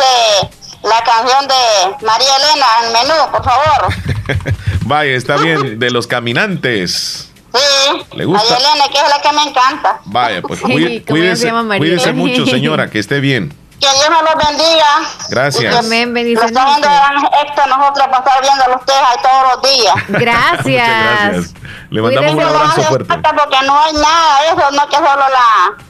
la 0.84 1.04
canción 1.06 1.48
de 1.48 2.06
María 2.06 2.28
Elena 2.36 2.66
en 2.84 3.08
menú, 3.08 3.32
por 3.32 3.44
favor. 3.46 4.54
Vaya, 4.88 5.12
está 5.14 5.38
bien, 5.38 5.80
de 5.80 5.90
los 5.90 6.06
caminantes. 6.06 7.32
Sí, 7.54 8.04
¿Le 8.14 8.26
gusta? 8.26 8.44
María 8.44 8.58
Elena, 8.58 8.88
que 8.92 8.98
es 8.98 9.10
la 9.10 9.22
que 9.22 9.36
me 9.38 9.44
encanta. 9.44 10.02
Vaya, 10.04 10.42
pues 10.42 10.60
cuídese, 11.08 11.50
cuídese 11.78 12.12
mucho, 12.12 12.46
señora, 12.46 12.90
que 12.92 13.00
esté 13.00 13.22
bien. 13.22 13.54
Que 13.80 13.88
Dios 13.88 14.10
nos 14.10 14.22
los 14.24 14.48
bendiga. 14.48 14.86
Gracias. 15.30 15.76
Amén, 15.76 16.14
bendiciones. 16.14 16.52
Los 16.52 16.66
viendo 16.66 16.90
esto 16.90 17.68
nosotros 17.68 18.08
para 18.08 18.18
estar 18.18 18.42
viendo 18.42 18.64
a 18.64 18.76
ustedes 18.78 19.00
ahí 19.00 19.18
todos 19.22 19.54
los 19.54 19.72
días. 19.72 19.96
Gracias. 20.08 20.88
gracias. 20.88 21.54
Le 21.90 22.02
mandamos 22.02 22.34
un 22.34 22.42
abrazo 22.42 22.82
fuerte. 22.84 23.14
Porque 23.14 23.66
no 23.66 23.80
hay 23.80 23.94
nada 23.94 24.42
de 24.42 24.48
eso, 24.48 24.72
no 24.72 24.90
que 24.90 24.96
solo 24.96 25.26
la 25.30 25.90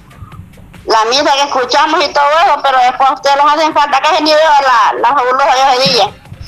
la 0.86 1.06
misa 1.10 1.32
que 1.36 1.44
escuchamos 1.44 2.04
y 2.04 2.14
todo 2.14 2.26
eso, 2.46 2.60
pero 2.64 2.78
después 2.80 3.10
ustedes 3.14 3.36
les 3.36 3.54
hacen 3.54 3.74
falta 3.74 4.00
que 4.02 4.16
se 4.16 4.24
ni 4.24 4.32
la, 4.32 5.00
la 5.00 5.10
fabulosa 5.10 5.78
de 5.78 5.92
día. 5.92 6.04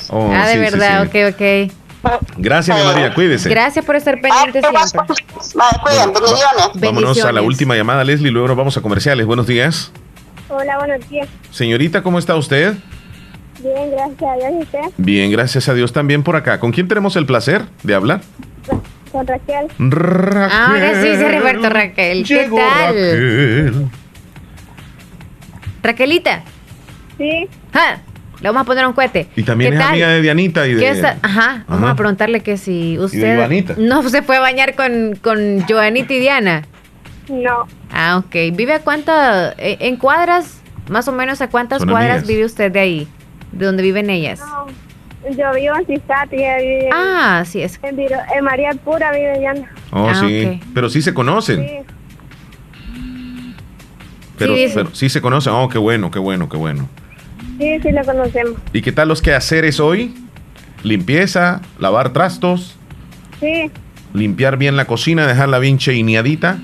Oh, 0.08 0.30
ah, 0.34 0.46
de 0.46 0.58
verdad, 0.58 1.02
ok, 1.02 1.34
ok. 1.34 1.72
Gracias, 2.36 2.84
María, 2.84 3.14
cuídese. 3.14 3.48
Gracias 3.48 3.84
por 3.84 3.94
estar 3.94 4.20
pendiente 4.20 4.60
siempre. 4.60 5.16
Vale, 5.54 5.78
cuiden, 5.82 6.12
bendiciones. 6.12 6.70
Vámonos 6.74 7.24
a 7.24 7.32
la 7.32 7.42
última 7.42 7.76
llamada, 7.76 8.02
Leslie, 8.02 8.32
luego 8.32 8.48
nos 8.48 8.56
vamos 8.56 8.76
a 8.76 8.80
comerciales. 8.80 9.26
Buenos 9.26 9.46
días. 9.46 9.92
Hola, 10.54 10.76
buenos 10.76 11.08
días. 11.08 11.26
Señorita, 11.50 12.02
¿cómo 12.02 12.18
está 12.18 12.36
usted? 12.36 12.74
Bien, 13.62 13.90
gracias 13.90 14.22
a 14.22 14.36
Dios. 14.36 14.52
¿Y 14.52 14.62
usted? 14.62 14.80
Bien, 14.98 15.30
gracias 15.32 15.68
a 15.70 15.72
Dios 15.74 15.94
también 15.94 16.22
por 16.22 16.36
acá. 16.36 16.60
¿Con 16.60 16.72
quién 16.72 16.88
tenemos 16.88 17.16
el 17.16 17.24
placer 17.24 17.62
de 17.82 17.94
hablar? 17.94 18.20
Con 19.10 19.26
Raquel. 19.26 19.68
Raquel. 19.78 20.58
Ahora 20.58 21.02
sí, 21.02 21.16
sí, 21.16 21.38
Roberto 21.38 21.70
Raquel. 21.70 22.24
¿Qué 22.26 22.50
tal? 22.54 22.94
Raquel. 22.94 23.86
Raquelita. 25.82 26.42
Sí. 27.16 27.48
Le 28.42 28.48
vamos 28.48 28.60
a 28.60 28.64
poner 28.64 28.86
un 28.86 28.92
cohete. 28.92 29.28
Y 29.34 29.44
también 29.44 29.72
es 29.72 29.80
amiga 29.80 30.08
de 30.08 30.20
Dianita 30.20 30.66
y 30.66 30.74
de... 30.74 31.16
Ajá, 31.22 31.64
vamos 31.66 31.90
a 31.90 31.96
preguntarle 31.96 32.40
que 32.40 32.58
si 32.58 32.98
usted... 32.98 33.78
no 33.78 34.06
se 34.06 34.20
fue 34.20 34.36
a 34.36 34.40
bañar 34.40 34.74
con, 34.74 35.16
con 35.16 35.62
Joanita 35.66 36.12
y 36.12 36.20
Diana. 36.20 36.62
No. 37.32 37.66
Ah, 37.90 38.18
ok. 38.18 38.54
¿Vive 38.54 38.74
a 38.74 38.80
cuántas, 38.80 39.54
eh, 39.56 39.78
en 39.80 39.96
cuadras, 39.96 40.60
más 40.90 41.08
o 41.08 41.12
menos 41.12 41.40
a 41.40 41.48
cuántas 41.48 41.84
cuadras 41.84 42.26
vive 42.26 42.44
usted 42.44 42.70
de 42.70 42.80
ahí? 42.80 43.08
¿De 43.52 43.64
donde 43.64 43.82
viven 43.82 44.10
ellas? 44.10 44.40
No, 44.40 44.66
yo 45.30 45.52
vivo 45.54 45.74
en 45.76 45.86
Cisat 45.86 46.30
y 46.32 46.36
vive 46.36 46.90
Ah, 46.92 47.42
sí 47.46 47.62
es. 47.62 47.80
En, 47.82 47.98
en 47.98 48.44
María 48.44 48.72
Pura 48.74 49.12
vive 49.12 49.38
Diana. 49.38 49.72
Oh, 49.92 50.08
ah, 50.10 50.14
sí. 50.14 50.60
Pero 50.74 50.90
sí 50.90 51.00
se 51.00 51.14
conocen. 51.14 51.66
Sí. 51.66 51.74
Pero 54.36 54.54
sí, 54.56 54.66
pero 54.74 54.94
sí 54.94 55.08
se 55.08 55.22
conocen. 55.22 55.54
Oh, 55.54 55.68
qué 55.70 55.78
bueno, 55.78 56.10
qué 56.10 56.18
bueno, 56.18 56.50
qué 56.50 56.58
bueno. 56.58 56.88
Sí, 57.58 57.80
sí 57.80 57.92
lo 57.92 58.04
conocemos. 58.04 58.60
¿Y 58.74 58.82
qué 58.82 58.92
tal 58.92 59.08
los 59.08 59.22
quehaceres 59.22 59.80
hoy? 59.80 60.14
Limpieza, 60.82 61.62
lavar 61.78 62.12
trastos. 62.12 62.76
Sí. 63.40 63.70
Limpiar 64.12 64.58
bien 64.58 64.76
la 64.76 64.84
cocina, 64.84 65.26
dejarla 65.26 65.58
bien 65.60 65.78
cheineadita. 65.78 66.58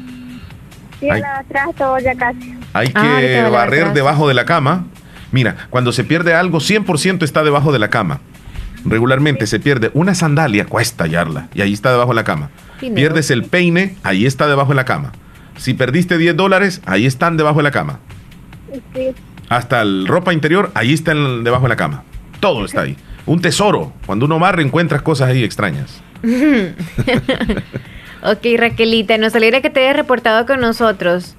Sí, 1.01 1.11
hay, 1.11 1.21
lavar 1.21 1.45
trastos 1.47 2.03
ya 2.03 2.15
casi. 2.15 2.55
Hay 2.73 2.91
ah, 2.95 3.17
que 3.21 3.43
barrer 3.51 3.93
debajo 3.93 4.29
de 4.29 4.35
la 4.35 4.45
cama. 4.45 4.87
Mira, 5.31 5.57
cuando 5.71 5.93
se 5.93 6.05
pierde 6.05 6.35
algo, 6.35 6.59
100% 6.59 7.23
está 7.23 7.45
debajo 7.45 7.73
de 7.73 7.79
la 7.79 7.91
cama. 7.91 8.21
Regularmente 8.85 9.47
se 9.47 9.61
pierde 9.61 9.91
una 9.95 10.15
sandalia, 10.15 10.67
cuesta 10.67 11.05
hallarla, 11.05 11.49
y 11.53 11.63
ahí 11.63 11.73
está 11.73 11.91
debajo 11.91 12.11
de 12.11 12.17
la 12.17 12.25
cama. 12.25 12.51
Pierdes 12.95 13.31
el 13.31 13.45
peine, 13.45 13.97
ahí 14.03 14.25
está 14.25 14.47
debajo 14.47 14.71
de 14.71 14.77
la 14.77 14.85
cama. 14.85 15.13
Si 15.57 15.75
perdiste 15.75 16.17
10 16.17 16.37
dólares, 16.37 16.81
ahí 16.87 17.05
están 17.05 17.37
debajo 17.37 17.59
de 17.59 17.65
la 17.65 17.71
cama. 17.73 17.99
Sí. 18.95 19.09
Hasta 19.49 19.83
el 19.83 20.07
ropa 20.07 20.33
interior, 20.33 20.71
ahí 20.75 20.93
están 20.93 21.43
debajo 21.43 21.65
de 21.65 21.71
la 21.71 21.77
cama. 21.77 22.05
Todo 22.41 22.65
está 22.65 22.83
ahí. 22.83 22.97
Un 23.27 23.41
tesoro. 23.41 23.93
Cuando 24.07 24.27
uno 24.27 24.39
barre, 24.39 24.63
encuentras 24.63 25.03
cosas 25.03 25.29
ahí 25.29 25.43
extrañas. 25.43 26.01
ok, 28.23 28.59
Raquelita, 28.59 29.19
nos 29.19 29.35
alegra 29.35 29.61
que 29.61 29.71
te 29.71 29.81
hayas 29.81 29.97
reportado 29.97 30.47
con 30.47 30.61
nosotros. 30.61 31.35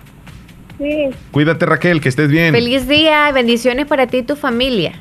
Sí. 0.77 1.09
Cuídate, 1.31 1.65
Raquel, 1.65 2.01
que 2.01 2.09
estés 2.09 2.29
bien. 2.29 2.53
Feliz 2.53 2.87
día, 2.87 3.31
bendiciones 3.31 3.85
para 3.85 4.07
ti 4.07 4.17
y 4.17 4.23
tu 4.23 4.35
familia. 4.35 4.93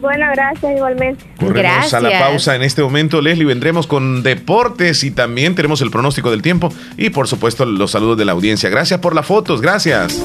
Bueno, 0.00 0.26
gracias 0.34 0.76
igualmente. 0.76 1.24
Corremos 1.38 1.94
a 1.94 2.00
la 2.00 2.18
pausa 2.18 2.56
en 2.56 2.62
este 2.62 2.82
momento, 2.82 3.20
Leslie. 3.20 3.46
Vendremos 3.46 3.86
con 3.86 4.22
deportes 4.22 5.04
y 5.04 5.10
también 5.10 5.54
tenemos 5.54 5.80
el 5.82 5.90
pronóstico 5.90 6.30
del 6.30 6.42
tiempo 6.42 6.72
y 6.96 7.10
por 7.10 7.28
supuesto 7.28 7.64
los 7.64 7.92
saludos 7.92 8.18
de 8.18 8.24
la 8.24 8.32
audiencia. 8.32 8.68
Gracias 8.70 9.00
por 9.00 9.14
las 9.14 9.26
fotos, 9.26 9.60
gracias. 9.60 10.24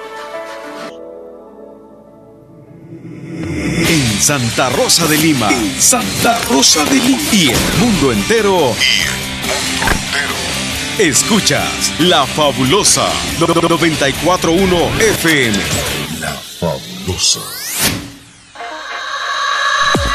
En 3.43 4.21
Santa 4.21 4.69
Rosa 4.69 5.07
de 5.07 5.17
Lima. 5.17 5.49
Santa 5.79 6.37
Rosa 6.49 6.85
de 6.85 6.95
Lima. 6.95 7.21
Y 7.31 7.49
el 7.49 7.57
mundo 7.79 8.11
entero. 8.11 8.75
Y 8.79 9.01
el 9.01 9.11
mundo 9.79 9.85
entero. 9.87 10.35
Escuchas 10.99 11.91
La 11.99 12.25
Fabulosa 12.27 13.07
941 13.39 14.75
FM. 14.99 15.57
La 16.19 16.33
Fabulosa. 16.59 17.39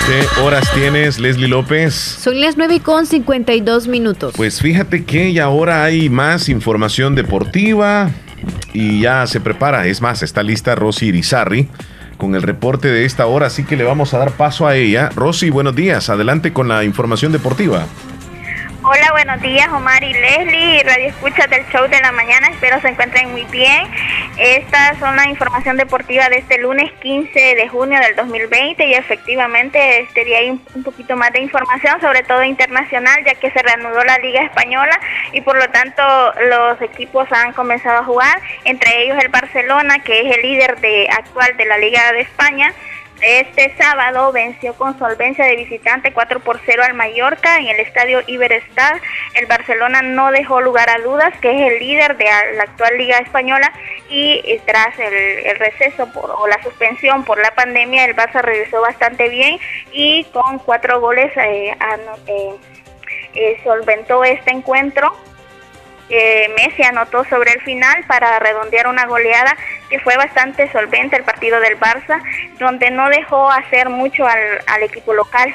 ¿Qué 0.06 0.40
horas 0.40 0.70
tienes, 0.72 1.18
Leslie 1.18 1.48
López? 1.48 1.94
Son 1.94 2.40
las 2.40 2.56
9 2.56 2.78
con 2.78 3.06
52 3.06 3.88
minutos. 3.88 4.34
Pues 4.36 4.60
fíjate 4.60 5.04
que 5.04 5.32
ya 5.32 5.44
ahora 5.44 5.82
hay 5.82 6.08
más 6.08 6.48
información 6.48 7.16
deportiva 7.16 8.08
y 8.72 9.00
ya 9.00 9.26
se 9.26 9.40
prepara. 9.40 9.88
Es 9.88 10.00
más, 10.00 10.22
está 10.22 10.44
lista 10.44 10.76
Rosy 10.76 11.06
Irizarri 11.06 11.68
con 12.16 12.34
el 12.34 12.42
reporte 12.42 12.88
de 12.88 13.04
esta 13.04 13.26
hora, 13.26 13.46
así 13.46 13.64
que 13.64 13.76
le 13.76 13.84
vamos 13.84 14.14
a 14.14 14.18
dar 14.18 14.32
paso 14.32 14.66
a 14.66 14.76
ella. 14.76 15.10
Rosy, 15.14 15.50
buenos 15.50 15.76
días. 15.76 16.08
Adelante 16.10 16.52
con 16.52 16.68
la 16.68 16.84
información 16.84 17.32
deportiva. 17.32 17.86
Hola, 18.88 19.10
buenos 19.10 19.42
días 19.42 19.68
Omar 19.72 20.04
y 20.04 20.12
Leslie, 20.12 20.84
Radio 20.84 21.08
Escucha 21.08 21.48
del 21.48 21.66
Show 21.70 21.88
de 21.88 22.00
la 22.00 22.12
Mañana, 22.12 22.46
espero 22.52 22.80
se 22.80 22.86
encuentren 22.86 23.32
muy 23.32 23.44
bien. 23.46 23.82
Esta 24.38 24.96
son 25.00 25.16
la 25.16 25.28
información 25.28 25.76
deportiva 25.76 26.28
de 26.28 26.36
este 26.36 26.58
lunes 26.58 26.92
15 27.02 27.56
de 27.56 27.68
junio 27.68 27.98
del 27.98 28.14
2020 28.14 28.86
y 28.86 28.94
efectivamente 28.94 30.02
este 30.02 30.24
día 30.24 30.38
hay 30.38 30.50
un, 30.50 30.84
poquito 30.84 31.16
más 31.16 31.32
de 31.32 31.40
información, 31.40 32.00
sobre 32.00 32.22
todo 32.22 32.44
internacional, 32.44 33.24
ya 33.26 33.34
que 33.34 33.50
se 33.50 33.60
reanudó 33.60 34.04
la 34.04 34.18
Liga 34.18 34.42
Española 34.42 35.00
y 35.32 35.40
por 35.40 35.58
lo 35.58 35.68
tanto 35.70 36.04
los 36.48 36.80
equipos 36.80 37.26
han 37.32 37.54
comenzado 37.54 37.98
a 37.98 38.04
jugar, 38.04 38.40
entre 38.62 39.02
ellos 39.02 39.18
el 39.20 39.30
Barcelona, 39.30 39.98
que 40.04 40.20
es 40.20 40.36
el 40.36 40.42
líder 40.42 40.78
de, 40.78 41.08
actual 41.10 41.56
de 41.56 41.64
la 41.64 41.78
Liga 41.78 42.12
de 42.12 42.20
España, 42.20 42.72
este 43.22 43.74
sábado 43.78 44.30
venció 44.30 44.74
con 44.74 44.98
solvencia 44.98 45.46
de 45.46 45.56
visitante 45.56 46.12
4 46.12 46.40
por 46.40 46.60
0 46.64 46.82
al 46.84 46.94
Mallorca 46.94 47.58
en 47.58 47.68
el 47.68 47.80
estadio 47.80 48.20
Iberostar. 48.26 49.00
El 49.34 49.46
Barcelona 49.46 50.02
no 50.02 50.30
dejó 50.30 50.60
lugar 50.60 50.90
a 50.90 50.98
dudas 50.98 51.32
que 51.40 51.50
es 51.50 51.72
el 51.72 51.78
líder 51.78 52.16
de 52.18 52.26
la 52.56 52.64
actual 52.64 52.98
Liga 52.98 53.18
Española 53.18 53.72
y 54.10 54.42
eh, 54.44 54.60
tras 54.66 54.98
el, 54.98 55.58
receso 55.58 56.08
o 56.14 56.46
la 56.46 56.62
suspensión 56.62 57.24
por 57.24 57.40
la 57.40 57.54
pandemia 57.54 58.04
el 58.04 58.14
Barça 58.14 58.42
regresó 58.42 58.82
bastante 58.82 59.28
bien 59.28 59.58
y 59.92 60.24
con 60.24 60.58
cuatro 60.58 61.00
goles 61.00 61.32
eh, 61.36 61.74
eh, 63.34 63.60
solventó 63.64 64.24
este 64.24 64.50
encuentro 64.50 65.16
Messi 66.08 66.84
anotó 66.84 67.24
sobre 67.24 67.52
el 67.52 67.60
final 67.62 68.04
para 68.06 68.38
redondear 68.38 68.86
una 68.86 69.06
goleada 69.06 69.56
que 69.88 70.00
fue 70.00 70.16
bastante 70.16 70.70
solvente 70.72 71.16
el 71.16 71.24
partido 71.24 71.60
del 71.60 71.78
Barça, 71.78 72.20
donde 72.58 72.90
no 72.90 73.08
dejó 73.08 73.50
hacer 73.50 73.88
mucho 73.88 74.26
al, 74.26 74.82
equipo 74.82 75.14
local. 75.14 75.54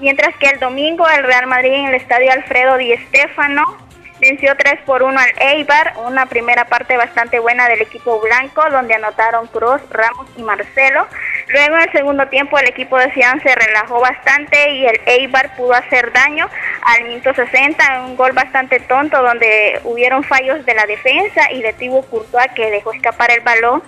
Mientras 0.00 0.36
que 0.36 0.48
el 0.48 0.58
domingo 0.58 1.08
el 1.08 1.24
Real 1.24 1.46
Madrid 1.46 1.72
en 1.72 1.86
el 1.86 1.94
estadio 1.94 2.30
Alfredo 2.32 2.76
Di 2.76 2.94
Stéfano 3.08 3.78
venció 4.20 4.54
3 4.56 4.80
por 4.84 5.02
1 5.02 5.18
al 5.18 5.32
Eibar, 5.38 5.94
una 6.04 6.26
primera 6.26 6.66
parte 6.66 6.96
bastante 6.96 7.38
buena 7.38 7.68
del 7.68 7.82
equipo 7.82 8.20
blanco, 8.20 8.62
donde 8.70 8.94
anotaron 8.94 9.46
Cruz, 9.46 9.80
Ramos 9.90 10.28
y 10.36 10.42
Marcelo. 10.42 11.06
Luego 11.48 11.76
en 11.76 11.82
el 11.82 11.92
segundo 11.92 12.26
tiempo 12.28 12.58
el 12.58 12.68
equipo 12.68 12.98
de 12.98 13.12
Cian 13.12 13.40
se 13.40 13.54
relajó 13.54 14.00
bastante 14.00 14.70
y 14.70 14.86
el 14.86 15.00
Eibar 15.06 15.54
pudo 15.56 15.74
hacer 15.74 16.12
daño 16.12 16.48
al 16.82 17.04
minuto 17.04 17.32
60, 17.34 18.02
un 18.06 18.16
gol 18.16 18.32
bastante 18.32 18.80
tonto 18.80 19.22
donde 19.22 19.80
hubieron 19.84 20.24
fallos 20.24 20.64
de 20.66 20.74
la 20.74 20.86
defensa 20.86 21.52
y 21.52 21.62
de 21.62 21.72
Thibaut 21.72 22.08
Courtois 22.10 22.50
que 22.54 22.70
dejó 22.70 22.92
escapar 22.92 23.30
el 23.30 23.40
balón 23.40 23.82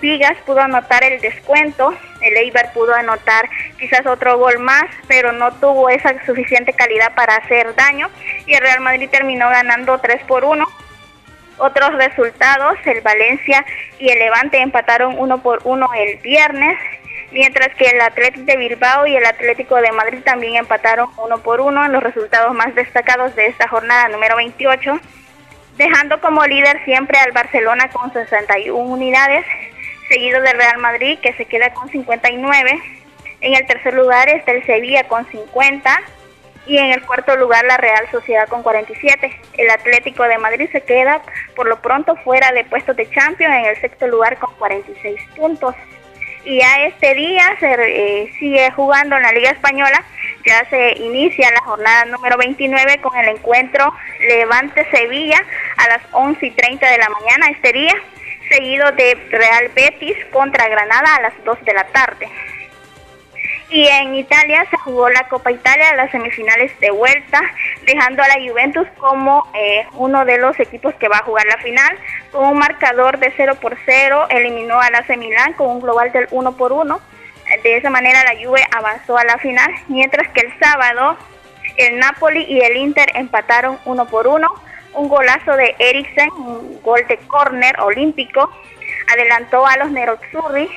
Vigas 0.00 0.36
pudo 0.44 0.60
anotar 0.60 1.02
el 1.04 1.20
descuento, 1.20 1.94
el 2.20 2.36
Eibar 2.36 2.72
pudo 2.72 2.94
anotar 2.94 3.48
quizás 3.78 4.04
otro 4.06 4.38
gol 4.38 4.58
más, 4.58 4.84
pero 5.06 5.32
no 5.32 5.52
tuvo 5.52 5.88
esa 5.88 6.14
suficiente 6.26 6.74
calidad 6.74 7.14
para 7.14 7.36
hacer 7.36 7.74
daño 7.74 8.10
y 8.44 8.54
el 8.54 8.60
Real 8.60 8.80
Madrid 8.80 9.08
terminó 9.10 9.48
ganando 9.48 9.98
3 9.98 10.24
por 10.24 10.44
1. 10.44 10.62
Otros 11.56 11.94
resultados, 11.94 12.76
el 12.84 13.00
Valencia 13.00 13.64
y 13.98 14.10
el 14.10 14.18
Levante 14.18 14.60
empataron 14.60 15.18
1 15.18 15.42
por 15.42 15.60
1 15.64 15.88
el 15.94 16.18
viernes, 16.18 16.76
mientras 17.34 17.74
que 17.74 17.86
el 17.86 18.00
Atlético 18.00 18.46
de 18.46 18.56
Bilbao 18.56 19.06
y 19.08 19.16
el 19.16 19.26
Atlético 19.26 19.74
de 19.74 19.90
Madrid 19.90 20.20
también 20.24 20.54
empataron 20.54 21.10
1 21.16 21.38
por 21.38 21.60
1 21.60 21.84
en 21.84 21.92
los 21.92 22.02
resultados 22.02 22.54
más 22.54 22.72
destacados 22.76 23.34
de 23.34 23.46
esta 23.46 23.66
jornada 23.66 24.08
número 24.08 24.36
28, 24.36 25.00
dejando 25.76 26.20
como 26.20 26.46
líder 26.46 26.82
siempre 26.84 27.18
al 27.18 27.32
Barcelona 27.32 27.90
con 27.90 28.12
61 28.12 28.78
unidades, 28.78 29.44
seguido 30.08 30.40
del 30.42 30.56
Real 30.56 30.78
Madrid 30.78 31.18
que 31.20 31.32
se 31.32 31.44
queda 31.46 31.74
con 31.74 31.90
59. 31.90 32.80
En 33.40 33.54
el 33.54 33.66
tercer 33.66 33.94
lugar 33.94 34.28
está 34.28 34.52
el 34.52 34.64
Sevilla 34.64 35.08
con 35.08 35.26
50 35.26 36.02
y 36.66 36.78
en 36.78 36.92
el 36.92 37.02
cuarto 37.04 37.36
lugar 37.36 37.64
la 37.64 37.78
Real 37.78 38.08
Sociedad 38.12 38.46
con 38.46 38.62
47. 38.62 39.40
El 39.58 39.70
Atlético 39.70 40.22
de 40.22 40.38
Madrid 40.38 40.68
se 40.70 40.82
queda 40.82 41.20
por 41.56 41.66
lo 41.66 41.82
pronto 41.82 42.14
fuera 42.14 42.52
de 42.52 42.64
puestos 42.64 42.94
de 42.94 43.10
Champions 43.10 43.54
en 43.56 43.64
el 43.64 43.80
sexto 43.80 44.06
lugar 44.06 44.38
con 44.38 44.54
46 44.54 45.20
puntos. 45.36 45.74
Y 46.44 46.58
ya 46.58 46.84
este 46.84 47.14
día 47.14 47.56
se 47.58 47.72
eh, 47.72 48.32
sigue 48.38 48.70
jugando 48.72 49.16
en 49.16 49.22
la 49.22 49.32
Liga 49.32 49.50
Española, 49.50 50.04
ya 50.44 50.68
se 50.68 50.92
inicia 50.98 51.50
la 51.50 51.60
jornada 51.62 52.04
número 52.04 52.36
29 52.36 53.00
con 53.00 53.16
el 53.16 53.28
encuentro 53.28 53.94
Levante 54.20 54.86
Sevilla 54.90 55.42
a 55.78 55.88
las 55.88 56.02
11 56.12 56.44
y 56.44 56.50
30 56.50 56.86
de 56.86 56.98
la 56.98 57.08
mañana 57.08 57.48
este 57.50 57.72
día 57.72 57.94
seguido 58.50 58.90
de 58.92 59.14
Real 59.30 59.70
Betis 59.74 60.16
contra 60.32 60.68
Granada 60.68 61.16
a 61.16 61.22
las 61.22 61.44
2 61.44 61.64
de 61.64 61.74
la 61.74 61.84
tarde. 61.84 62.28
Y 63.70 63.88
en 63.88 64.14
Italia 64.14 64.66
se 64.70 64.76
jugó 64.76 65.08
la 65.08 65.26
Copa 65.28 65.50
Italia, 65.50 65.96
las 65.96 66.10
semifinales 66.10 66.78
de 66.80 66.90
vuelta, 66.90 67.40
dejando 67.86 68.22
a 68.22 68.28
la 68.28 68.34
Juventus 68.34 68.86
como 68.98 69.50
eh, 69.54 69.86
uno 69.94 70.24
de 70.24 70.38
los 70.38 70.58
equipos 70.60 70.94
que 70.94 71.08
va 71.08 71.16
a 71.18 71.24
jugar 71.24 71.46
la 71.46 71.58
final. 71.58 71.98
Con 72.34 72.46
un 72.46 72.58
marcador 72.58 73.18
de 73.18 73.32
0 73.36 73.54
por 73.60 73.76
0, 73.86 74.26
eliminó 74.28 74.80
a 74.80 74.90
la 74.90 75.04
Milán 75.16 75.52
con 75.52 75.68
un 75.68 75.80
global 75.80 76.10
del 76.10 76.26
1 76.32 76.56
por 76.56 76.72
1. 76.72 77.00
De 77.62 77.76
esa 77.76 77.90
manera 77.90 78.24
la 78.24 78.44
Juve 78.44 78.60
avanzó 78.76 79.16
a 79.16 79.22
la 79.22 79.38
final, 79.38 79.70
mientras 79.86 80.28
que 80.32 80.40
el 80.40 80.58
sábado 80.58 81.16
el 81.76 82.00
Napoli 82.00 82.42
y 82.42 82.60
el 82.60 82.76
Inter 82.76 83.06
empataron 83.14 83.78
1 83.84 84.06
por 84.06 84.26
1 84.26 84.48
un 84.94 85.08
golazo 85.08 85.56
de 85.56 85.76
Eriksen, 85.78 86.30
un 86.32 86.80
gol 86.82 87.06
de 87.08 87.18
córner 87.18 87.78
olímpico, 87.80 88.50
adelantó 89.12 89.64
a 89.64 89.76
los 89.76 89.90
Nerozzurri, 89.92 90.68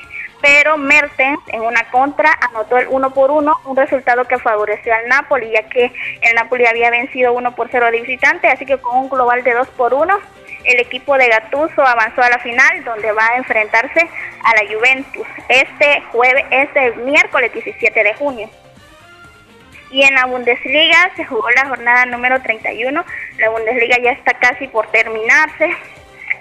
pero 0.41 0.77
Mertens 0.77 1.39
en 1.47 1.61
una 1.61 1.89
contra 1.89 2.37
anotó 2.49 2.77
el 2.77 2.87
1 2.87 3.13
por 3.13 3.31
1, 3.31 3.61
un 3.65 3.75
resultado 3.75 4.25
que 4.25 4.37
favoreció 4.37 4.93
al 4.93 5.07
Napoli, 5.07 5.51
ya 5.51 5.63
que 5.69 5.91
el 6.21 6.35
Napoli 6.35 6.67
había 6.67 6.91
vencido 6.91 7.33
1 7.33 7.55
por 7.55 7.69
0 7.71 7.87
de 7.91 8.01
visitante, 8.01 8.47
así 8.47 8.65
que 8.65 8.77
con 8.77 8.97
un 8.97 9.09
global 9.09 9.43
de 9.43 9.53
2 9.53 9.67
por 9.69 9.93
1, 9.93 10.19
el 10.67 10.81
equipo 10.81 11.17
de 11.17 11.29
Gattuso 11.29 11.81
avanzó 11.81 12.21
a 12.21 12.29
la 12.29 12.39
final, 12.39 12.83
donde 12.83 13.11
va 13.13 13.25
a 13.25 13.37
enfrentarse 13.37 14.01
a 14.43 14.55
la 14.55 14.69
Juventus 14.71 15.25
este 15.47 16.01
jueves, 16.11 16.45
este 16.51 16.91
miércoles 16.97 17.53
17 17.53 18.03
de 18.03 18.13
junio. 18.15 18.49
Y 19.89 20.03
en 20.03 20.13
la 20.15 20.25
Bundesliga 20.25 21.11
se 21.15 21.23
jugó 21.25 21.49
la 21.51 21.69
jornada 21.69 22.05
número 22.05 22.41
31. 22.41 23.05
La 23.37 23.49
Bundesliga 23.49 23.97
ya 23.99 24.11
está 24.11 24.33
casi 24.33 24.67
por 24.67 24.87
terminarse. 24.91 25.71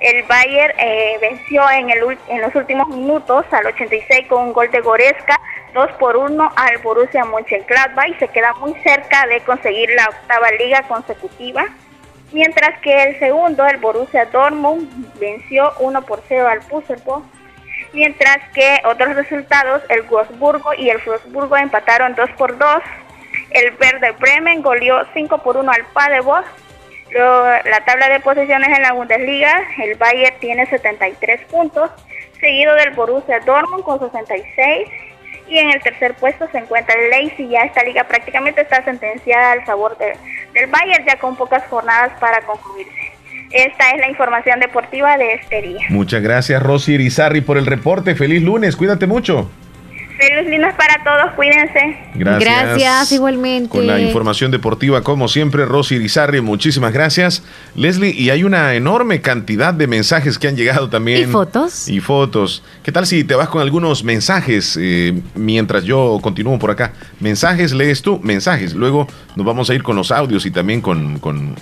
El 0.00 0.24
Bayern 0.24 0.74
eh, 0.78 1.16
venció 1.20 1.62
en, 1.70 1.90
el, 1.90 2.18
en 2.28 2.42
los 2.42 2.54
últimos 2.56 2.88
minutos 2.88 3.46
al 3.52 3.66
86 3.66 4.26
con 4.28 4.48
un 4.48 4.52
gol 4.52 4.70
de 4.72 4.80
Goreska, 4.80 5.40
2 5.72 5.92
por 5.92 6.16
1 6.16 6.52
al 6.56 6.78
Borussia 6.78 7.24
Mönchengladbach 7.24 8.08
y 8.08 8.14
se 8.14 8.28
queda 8.28 8.52
muy 8.54 8.74
cerca 8.82 9.24
de 9.26 9.40
conseguir 9.40 9.88
la 9.90 10.08
octava 10.08 10.50
liga 10.58 10.82
consecutiva. 10.82 11.66
Mientras 12.36 12.78
que 12.80 13.02
el 13.02 13.18
segundo, 13.18 13.66
el 13.66 13.78
Borussia 13.78 14.26
Dortmund, 14.26 15.18
venció 15.18 15.72
1 15.78 16.02
por 16.02 16.22
0 16.28 16.46
al 16.46 16.60
Düsseldorf. 16.68 17.24
Mientras 17.94 18.36
que 18.52 18.82
otros 18.84 19.16
resultados, 19.16 19.82
el 19.88 20.02
Wolfsburgo 20.02 20.74
y 20.74 20.90
el 20.90 20.98
Wolfsburgo 20.98 21.56
empataron 21.56 22.14
2 22.14 22.30
por 22.36 22.58
2 22.58 22.82
el 23.52 23.70
Verde 23.70 24.10
Bremen 24.20 24.60
goleó 24.60 25.00
5 25.14 25.38
por 25.38 25.56
1 25.56 25.72
al 25.72 25.86
Paderborn. 25.94 26.44
La 27.10 27.82
tabla 27.86 28.10
de 28.10 28.20
posiciones 28.20 28.68
en 28.68 28.82
la 28.82 28.92
Bundesliga, 28.92 29.62
el 29.82 29.94
Bayern 29.94 30.38
tiene 30.38 30.66
73 30.66 31.40
puntos, 31.46 31.90
seguido 32.38 32.74
del 32.74 32.90
Borussia 32.90 33.40
Dortmund 33.40 33.82
con 33.82 33.98
66 33.98 34.88
y 35.48 35.58
en 35.58 35.70
el 35.70 35.80
tercer 35.82 36.14
puesto 36.14 36.48
se 36.50 36.58
encuentra 36.58 36.94
el 36.94 37.10
Leipzig. 37.10 37.48
Ya 37.48 37.60
esta 37.60 37.82
liga 37.82 38.04
prácticamente 38.04 38.60
está 38.60 38.84
sentenciada 38.84 39.52
al 39.52 39.64
favor 39.64 39.96
del 39.98 40.66
Bayern 40.66 41.04
ya 41.06 41.18
con 41.18 41.36
pocas 41.36 41.64
jornadas 41.68 42.12
para 42.20 42.40
concluirse. 42.42 43.12
Esta 43.50 43.90
es 43.90 44.00
la 44.00 44.08
información 44.08 44.58
deportiva 44.60 45.16
de 45.16 45.34
este 45.34 45.62
día. 45.62 45.86
Muchas 45.90 46.22
gracias 46.22 46.62
Rosy 46.62 46.94
Irizarri 46.94 47.40
por 47.40 47.58
el 47.58 47.66
reporte. 47.66 48.14
Feliz 48.14 48.42
lunes, 48.42 48.76
cuídate 48.76 49.06
mucho. 49.06 49.50
Feliz 50.16 50.50
lunes 50.50 50.74
para 50.74 51.04
todos, 51.04 51.34
cuídense. 51.34 51.98
Gracias. 52.14 52.40
Gracias, 52.40 53.12
igualmente. 53.12 53.68
Con 53.68 53.86
la 53.86 54.00
información 54.00 54.50
deportiva, 54.50 55.02
como 55.02 55.28
siempre, 55.28 55.66
Rosy 55.66 55.96
Irizarry, 55.96 56.40
muchísimas 56.40 56.92
gracias. 56.92 57.42
Leslie, 57.74 58.14
y 58.16 58.30
hay 58.30 58.42
una 58.42 58.74
enorme 58.74 59.20
cantidad 59.20 59.74
de 59.74 59.86
mensajes 59.86 60.38
que 60.38 60.48
han 60.48 60.56
llegado 60.56 60.88
también. 60.88 61.28
¿Y 61.28 61.32
fotos? 61.32 61.88
Y 61.88 62.00
fotos. 62.00 62.62
¿Qué 62.82 62.92
tal 62.92 63.06
si 63.06 63.24
te 63.24 63.34
vas 63.34 63.48
con 63.48 63.60
algunos 63.60 64.04
mensajes 64.04 64.78
eh, 64.80 65.20
mientras 65.34 65.84
yo 65.84 66.18
continúo 66.22 66.58
por 66.58 66.70
acá? 66.70 66.92
Mensajes, 67.20 67.74
lees 67.74 68.00
tú, 68.00 68.18
mensajes. 68.22 68.74
Luego 68.74 69.06
nos 69.36 69.44
vamos 69.44 69.68
a 69.68 69.74
ir 69.74 69.82
con 69.82 69.96
los 69.96 70.10
audios 70.10 70.46
y 70.46 70.50
también 70.50 70.80
con, 70.80 71.18
con 71.18 71.56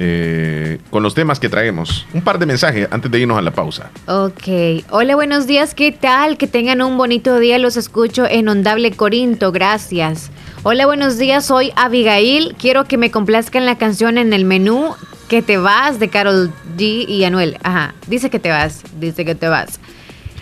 eh, 0.00 0.78
con 0.90 1.02
los 1.02 1.12
temas 1.12 1.40
que 1.40 1.48
traemos. 1.48 2.06
Un 2.14 2.22
par 2.22 2.38
de 2.38 2.46
mensajes 2.46 2.86
antes 2.92 3.10
de 3.10 3.18
irnos 3.18 3.36
a 3.36 3.42
la 3.42 3.50
pausa. 3.50 3.90
Ok. 4.06 4.84
Hola, 4.90 5.16
buenos 5.16 5.48
días. 5.48 5.74
¿Qué 5.74 5.90
tal? 5.90 6.38
Que 6.38 6.46
tengan 6.46 6.80
un 6.82 6.96
bonito 6.96 7.36
día. 7.40 7.58
Los 7.58 7.76
escucho 7.76 8.24
en 8.24 8.48
Ondable 8.48 8.92
Corinto. 8.92 9.50
Gracias. 9.50 10.30
Hola, 10.62 10.86
buenos 10.86 11.18
días. 11.18 11.46
Soy 11.46 11.72
Abigail. 11.74 12.54
Quiero 12.56 12.84
que 12.84 12.96
me 12.96 13.10
complazcan 13.10 13.66
la 13.66 13.76
canción 13.76 14.18
en 14.18 14.32
el 14.32 14.44
menú 14.44 14.94
Que 15.28 15.42
te 15.42 15.58
vas 15.58 15.98
de 15.98 16.08
Carol 16.08 16.52
G 16.76 17.04
y 17.08 17.24
Anuel. 17.24 17.58
Ajá. 17.64 17.94
Dice 18.06 18.30
que 18.30 18.38
te 18.38 18.50
vas. 18.50 18.84
Dice 19.00 19.24
que 19.24 19.34
te 19.34 19.48
vas. 19.48 19.80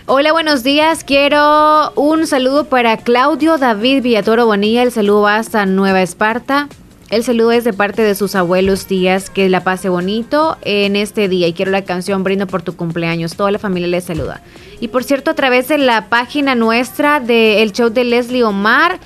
Hola, 0.04 0.32
buenos 0.32 0.64
días. 0.64 1.02
Quiero 1.02 1.92
un 1.92 2.26
saludo 2.26 2.66
para 2.66 2.98
Claudio 2.98 3.56
David 3.56 4.02
Villatoro 4.02 4.44
Bonilla. 4.44 4.82
El 4.82 4.92
saludo 4.92 5.22
va 5.22 5.36
hasta 5.36 5.64
Nueva 5.64 6.02
Esparta. 6.02 6.68
El 7.08 7.22
saludo 7.22 7.52
es 7.52 7.62
de 7.62 7.72
parte 7.72 8.02
de 8.02 8.16
sus 8.16 8.34
abuelos, 8.34 8.86
tías, 8.86 9.30
que 9.30 9.48
la 9.48 9.62
pase 9.62 9.88
bonito 9.88 10.56
en 10.62 10.96
este 10.96 11.28
día 11.28 11.46
y 11.46 11.52
quiero 11.52 11.70
la 11.70 11.82
canción 11.82 12.24
Brindo 12.24 12.48
por 12.48 12.62
tu 12.62 12.74
cumpleaños. 12.74 13.36
Toda 13.36 13.52
la 13.52 13.60
familia 13.60 13.86
les 13.86 14.04
saluda. 14.04 14.42
Y 14.80 14.88
por 14.88 15.04
cierto, 15.04 15.30
a 15.30 15.34
través 15.34 15.68
de 15.68 15.78
la 15.78 16.08
página 16.08 16.56
nuestra 16.56 17.20
del 17.20 17.70
show 17.70 17.90
de 17.90 18.02
Leslie 18.04 18.42
Omar, 18.42 18.98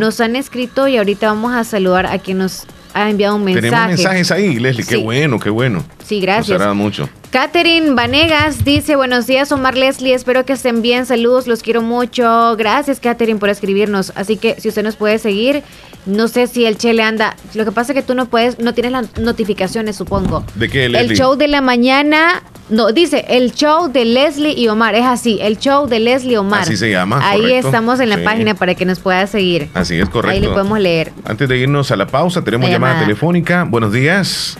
nos 0.00 0.20
han 0.20 0.34
escrito 0.34 0.88
y 0.88 0.96
ahorita 0.96 1.28
vamos 1.28 1.54
a 1.54 1.62
saludar 1.62 2.06
a 2.06 2.18
quien 2.18 2.38
nos 2.38 2.66
ha 2.92 3.08
enviado 3.08 3.36
un 3.36 3.44
mensaje. 3.44 3.70
Tenemos 3.70 3.88
mensajes 3.88 4.30
ahí, 4.32 4.58
Leslie, 4.58 4.84
qué 4.84 4.96
bueno, 4.96 5.38
qué 5.38 5.50
bueno. 5.50 5.84
Sí, 6.04 6.20
gracias. 6.20 6.48
Nos 6.48 6.56
agrada 6.56 6.74
mucho. 6.74 7.08
Catherine 7.34 7.94
Vanegas 7.96 8.64
dice, 8.64 8.94
buenos 8.94 9.26
días 9.26 9.50
Omar 9.50 9.76
Leslie, 9.76 10.14
espero 10.14 10.44
que 10.44 10.52
estén 10.52 10.82
bien, 10.82 11.04
saludos, 11.04 11.48
los 11.48 11.64
quiero 11.64 11.82
mucho. 11.82 12.54
Gracias 12.56 13.00
Catherine 13.00 13.40
por 13.40 13.48
escribirnos. 13.48 14.12
Así 14.14 14.36
que 14.36 14.54
si 14.60 14.68
usted 14.68 14.84
nos 14.84 14.94
puede 14.94 15.18
seguir, 15.18 15.64
no 16.06 16.28
sé 16.28 16.46
si 16.46 16.64
el 16.64 16.78
Che 16.78 16.94
le 16.94 17.02
anda. 17.02 17.34
Lo 17.54 17.64
que 17.64 17.72
pasa 17.72 17.90
es 17.90 17.96
que 17.96 18.04
tú 18.04 18.14
no 18.14 18.26
puedes, 18.26 18.60
no 18.60 18.72
tienes 18.72 18.92
las 18.92 19.18
notificaciones, 19.18 19.96
supongo. 19.96 20.44
¿De 20.54 20.68
qué, 20.68 20.88
Leslie? 20.88 21.10
El 21.10 21.18
show 21.18 21.34
de 21.34 21.48
la 21.48 21.60
mañana, 21.60 22.44
no, 22.70 22.92
dice 22.92 23.24
el 23.28 23.50
show 23.50 23.90
de 23.90 24.04
Leslie 24.04 24.52
y 24.56 24.68
Omar, 24.68 24.94
es 24.94 25.04
así, 25.04 25.40
el 25.42 25.58
show 25.58 25.88
de 25.88 25.98
Leslie 25.98 26.38
Omar. 26.38 26.60
Así 26.60 26.76
se 26.76 26.88
llama. 26.88 27.18
Ahí 27.28 27.50
estamos 27.54 27.98
en 27.98 28.10
la 28.10 28.22
página 28.22 28.54
para 28.54 28.76
que 28.76 28.84
nos 28.84 29.00
pueda 29.00 29.26
seguir. 29.26 29.70
Así 29.74 29.98
es, 29.98 30.08
correcto. 30.08 30.36
Ahí 30.36 30.40
le 30.40 30.50
podemos 30.50 30.78
leer. 30.78 31.10
Antes 31.24 31.48
de 31.48 31.58
irnos 31.58 31.90
a 31.90 31.96
la 31.96 32.06
pausa, 32.06 32.44
tenemos 32.44 32.70
llamada 32.70 33.00
telefónica. 33.00 33.64
Buenos 33.64 33.92
días. 33.92 34.56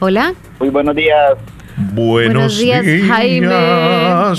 Hola. 0.00 0.34
Muy 0.58 0.70
buenos 0.70 0.96
días. 0.96 1.38
Buenos, 1.78 2.58
días, 2.58 2.84
Jaime. 3.06 3.48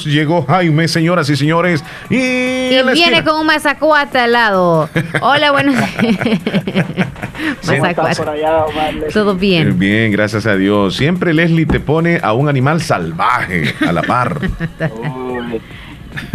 Llegó 0.05 0.45
Jaime, 0.45 0.87
señoras 0.87 1.29
y 1.29 1.37
señores. 1.37 1.83
Y, 2.09 2.69
viene 2.93 3.23
con 3.23 3.39
un 3.39 3.45
mazacuata 3.45 4.25
al 4.25 4.33
lado. 4.33 4.89
Hola, 5.21 5.51
buenos 5.51 5.75
Todo 9.13 9.35
bien. 9.35 9.79
Bien, 9.79 10.11
gracias 10.11 10.45
a 10.45 10.55
Dios. 10.55 10.97
Siempre 10.97 11.33
Leslie 11.33 11.65
te 11.65 11.79
pone 11.79 12.19
a 12.21 12.33
un 12.33 12.49
animal 12.49 12.81
salvaje 12.81 13.73
a 13.87 13.93
la 13.93 14.01
par. 14.01 14.39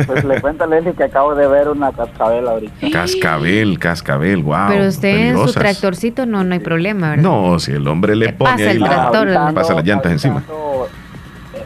Pues 0.06 0.24
le 0.24 0.40
cuento 0.40 0.64
a 0.64 0.66
Leslie 0.66 0.92
que 0.94 1.04
acabo 1.04 1.34
de 1.34 1.46
ver 1.46 1.68
una 1.68 1.92
cascabel 1.92 2.46
ahorita. 2.46 2.90
Cascabel, 2.92 3.78
cascabel, 3.78 4.42
wow. 4.42 4.68
Pero 4.68 4.88
usted 4.88 5.30
en 5.30 5.38
su 5.38 5.52
tractorcito 5.52 6.26
no, 6.26 6.44
no 6.44 6.54
hay 6.54 6.60
problema, 6.60 7.10
¿verdad? 7.10 7.22
No, 7.22 7.58
si 7.58 7.72
el 7.72 7.86
hombre 7.88 8.16
le, 8.16 8.32
pone 8.32 8.52
pasa 8.52 8.70
el 8.70 8.82
tractor, 8.82 9.54
pasa 9.54 9.74
las 9.74 9.84
llantas 9.84 10.12
encima. 10.12 10.42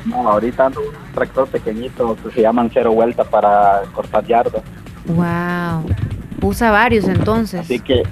no, 0.06 0.28
ahorita 0.28 0.66
ando 0.66 0.80
un 0.80 1.14
tractor 1.14 1.48
pequeñito 1.48 2.16
que 2.22 2.30
se 2.30 2.42
llaman 2.42 2.70
cero 2.72 2.92
vuelta 2.92 3.24
para 3.24 3.82
cortar 3.92 4.24
yardas. 4.26 4.62
Wow. 5.06 5.86
Usa 6.40 6.70
varios 6.70 7.06
entonces. 7.08 7.60
Así 7.60 7.80
que 7.80 8.02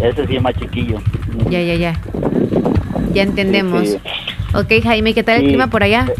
ese 0.00 0.26
sí 0.26 0.36
es 0.36 0.42
más 0.42 0.54
chiquillo. 0.54 1.00
Ya, 1.48 1.60
ya, 1.60 1.74
ya. 1.74 2.00
Ya 3.12 3.22
entendemos. 3.22 3.96
Ok, 4.54 4.72
Jaime, 4.82 5.14
¿qué 5.14 5.22
tal 5.22 5.40
el 5.40 5.46
clima 5.46 5.68
por 5.68 5.82
allá? 5.82 6.06
Eh, 6.08 6.14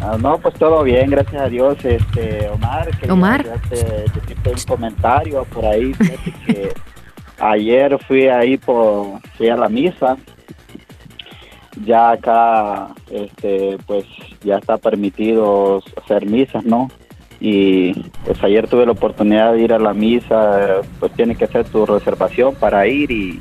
Ah, 0.00 0.16
no, 0.20 0.38
pues 0.38 0.54
todo 0.54 0.82
bien, 0.84 1.10
gracias 1.10 1.42
a 1.42 1.48
Dios. 1.48 1.76
Este, 1.84 2.48
Omar, 2.48 2.88
que 2.98 3.10
Omar. 3.10 3.44
Un 3.44 4.64
comentario 4.66 5.44
por 5.44 5.64
ahí. 5.64 5.92
que 6.46 6.72
ayer 7.38 7.98
fui 8.06 8.28
ahí 8.28 8.56
por, 8.56 9.20
fui 9.36 9.48
a 9.48 9.56
la 9.56 9.68
misa. 9.68 10.16
Ya 11.84 12.10
acá, 12.10 12.88
este, 13.10 13.78
pues 13.86 14.04
ya 14.42 14.56
está 14.56 14.78
permitido 14.78 15.82
hacer 15.96 16.26
misas, 16.26 16.64
¿no? 16.64 16.90
Y 17.40 17.92
pues 18.24 18.42
ayer 18.42 18.66
tuve 18.68 18.84
la 18.84 18.92
oportunidad 18.92 19.52
de 19.52 19.62
ir 19.62 19.72
a 19.72 19.78
la 19.78 19.94
misa, 19.94 20.80
pues 20.98 21.12
tiene 21.12 21.36
que 21.36 21.44
hacer 21.44 21.66
tu 21.66 21.86
reservación 21.86 22.56
para 22.56 22.86
ir 22.88 23.12
y, 23.12 23.40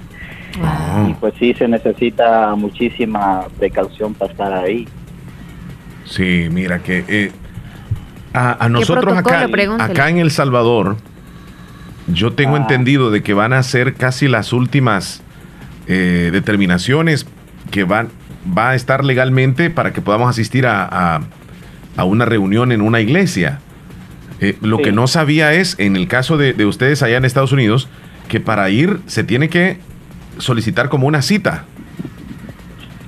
y 1.08 1.14
pues 1.20 1.34
sí 1.40 1.56
se 1.56 1.68
necesita 1.68 2.54
muchísima 2.56 3.48
precaución 3.58 4.14
para 4.14 4.32
estar 4.32 4.54
ahí. 4.54 4.88
Sí, 6.10 6.48
mira 6.52 6.80
que 6.80 7.04
eh, 7.08 7.32
a, 8.34 8.70
nosotros 8.70 9.18
acá, 9.18 9.48
acá 9.80 10.10
en 10.10 10.18
El 10.18 10.32
Salvador, 10.32 10.98
yo 12.08 12.34
tengo 12.34 12.56
ah. 12.56 12.60
entendido 12.60 13.12
de 13.12 13.24
que 13.24 13.34
van 13.34 13.54
a 13.54 13.62
ser 13.64 13.96
casi 13.96 14.28
las 14.28 14.54
últimas 14.54 15.22
eh, 15.88 16.30
determinaciones 16.32 17.26
que 17.72 17.84
van 17.84 18.10
va 18.58 18.70
a 18.70 18.76
estar 18.76 19.04
legalmente 19.04 19.70
para 19.70 19.92
que 19.92 20.02
podamos 20.02 20.30
asistir 20.30 20.68
a, 20.68 21.22
a, 21.98 22.04
una 22.06 22.26
reunión 22.26 22.72
en 22.72 22.82
una 22.82 23.02
iglesia. 23.02 23.60
Eh, 24.40 24.56
lo 24.62 24.78
que 24.78 24.92
no 24.92 25.08
sabía 25.08 25.54
es, 25.54 25.76
en 25.80 25.96
el 25.96 26.08
caso 26.08 26.38
de, 26.38 26.54
de 26.54 26.66
ustedes 26.66 27.04
allá 27.04 27.18
en 27.18 27.26
Estados 27.26 27.52
Unidos, 27.52 27.90
que 28.30 28.40
para 28.40 28.70
ir 28.70 29.02
se 29.08 29.24
tiene 29.24 29.50
que 29.50 29.80
solicitar 30.38 30.90
como 30.90 31.08
una 31.08 31.22
cita. 31.22 31.66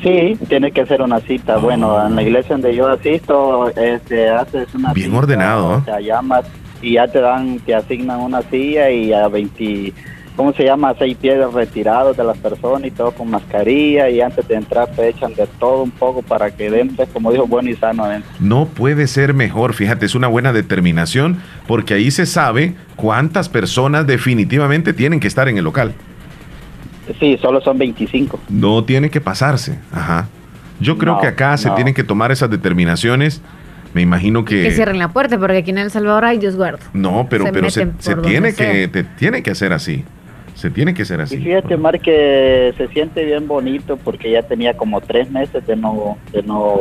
Sí, 0.01 0.37
tiene 0.47 0.71
que 0.71 0.81
hacer 0.81 1.01
una 1.01 1.19
cita. 1.19 1.57
Bueno, 1.57 2.05
en 2.05 2.15
la 2.15 2.21
iglesia 2.21 2.51
donde 2.55 2.75
yo 2.75 2.87
asisto, 2.87 3.69
este, 3.75 4.29
haces 4.29 4.73
una 4.73 4.93
Bien 4.93 5.13
ordenado. 5.13 5.77
O 5.77 5.83
sea, 5.83 5.99
llamas 5.99 6.45
y 6.81 6.93
ya 6.93 7.07
te 7.07 7.19
dan, 7.19 7.59
te 7.59 7.75
asignan 7.75 8.19
una 8.21 8.41
silla 8.43 8.89
y 8.89 9.11
a 9.11 9.27
20, 9.27 9.93
¿cómo 10.37 10.53
se 10.53 10.63
llama? 10.63 10.95
Seis 10.97 11.17
pies 11.17 11.37
retirados 11.51 12.15
de 12.15 12.23
las 12.23 12.37
personas 12.37 12.85
y 12.85 12.91
todo 12.91 13.11
con 13.11 13.29
mascarilla 13.29 14.09
y 14.09 14.21
antes 14.21 14.47
de 14.47 14.55
entrar 14.55 14.87
te 14.91 15.09
echan 15.09 15.33
de 15.35 15.45
todo 15.59 15.83
un 15.83 15.91
poco 15.91 16.21
para 16.21 16.49
que 16.51 16.67
entres, 16.67 17.09
como 17.09 17.33
dijo, 17.33 17.45
bueno 17.45 17.69
y 17.69 17.75
sano 17.75 18.05
adentro. 18.05 18.31
No 18.39 18.65
puede 18.67 19.07
ser 19.07 19.33
mejor, 19.33 19.73
fíjate, 19.73 20.05
es 20.05 20.15
una 20.15 20.27
buena 20.27 20.53
determinación 20.53 21.41
porque 21.67 21.95
ahí 21.95 22.09
se 22.11 22.25
sabe 22.25 22.75
cuántas 22.95 23.49
personas 23.49 24.07
definitivamente 24.07 24.93
tienen 24.93 25.19
que 25.19 25.27
estar 25.27 25.49
en 25.49 25.57
el 25.57 25.65
local. 25.65 25.93
Sí, 27.19 27.37
solo 27.41 27.61
son 27.61 27.77
25. 27.77 28.39
No 28.49 28.83
tiene 28.83 29.09
que 29.09 29.21
pasarse, 29.21 29.79
ajá. 29.91 30.27
Yo 30.79 30.97
creo 30.97 31.19
que 31.19 31.27
acá 31.27 31.57
se 31.57 31.69
tienen 31.71 31.93
que 31.93 32.03
tomar 32.03 32.31
esas 32.31 32.49
determinaciones. 32.49 33.41
Me 33.93 34.01
imagino 34.01 34.45
que... 34.45 34.63
Que 34.63 34.71
cierren 34.71 34.99
la 34.99 35.09
puerta, 35.09 35.37
porque 35.37 35.57
aquí 35.57 35.71
en 35.71 35.79
El 35.79 35.91
Salvador 35.91 36.23
hay 36.23 36.37
Dios 36.37 36.55
guarda. 36.55 36.79
No, 36.93 37.27
pero 37.29 37.45
se, 37.45 37.51
pero 37.51 37.69
se, 37.69 37.85
tiene 38.17 38.53
que 38.53 38.87
te, 38.87 39.03
tiene 39.03 39.41
que 39.41 39.51
hacer 39.51 39.73
así. 39.73 40.05
Se 40.53 40.69
tiene 40.69 40.93
que 40.93 41.01
hacer 41.01 41.21
así. 41.21 41.35
Y 41.35 41.39
fíjate, 41.39 41.75
Mar, 41.77 41.99
que 41.99 42.73
se 42.77 42.87
siente 42.89 43.25
bien 43.25 43.47
bonito 43.47 43.97
porque 43.97 44.31
ya 44.31 44.43
tenía 44.43 44.75
como 44.75 45.01
tres 45.01 45.31
meses 45.31 45.65
de 45.65 45.75
no, 45.75 46.17
de 46.31 46.43
no, 46.43 46.77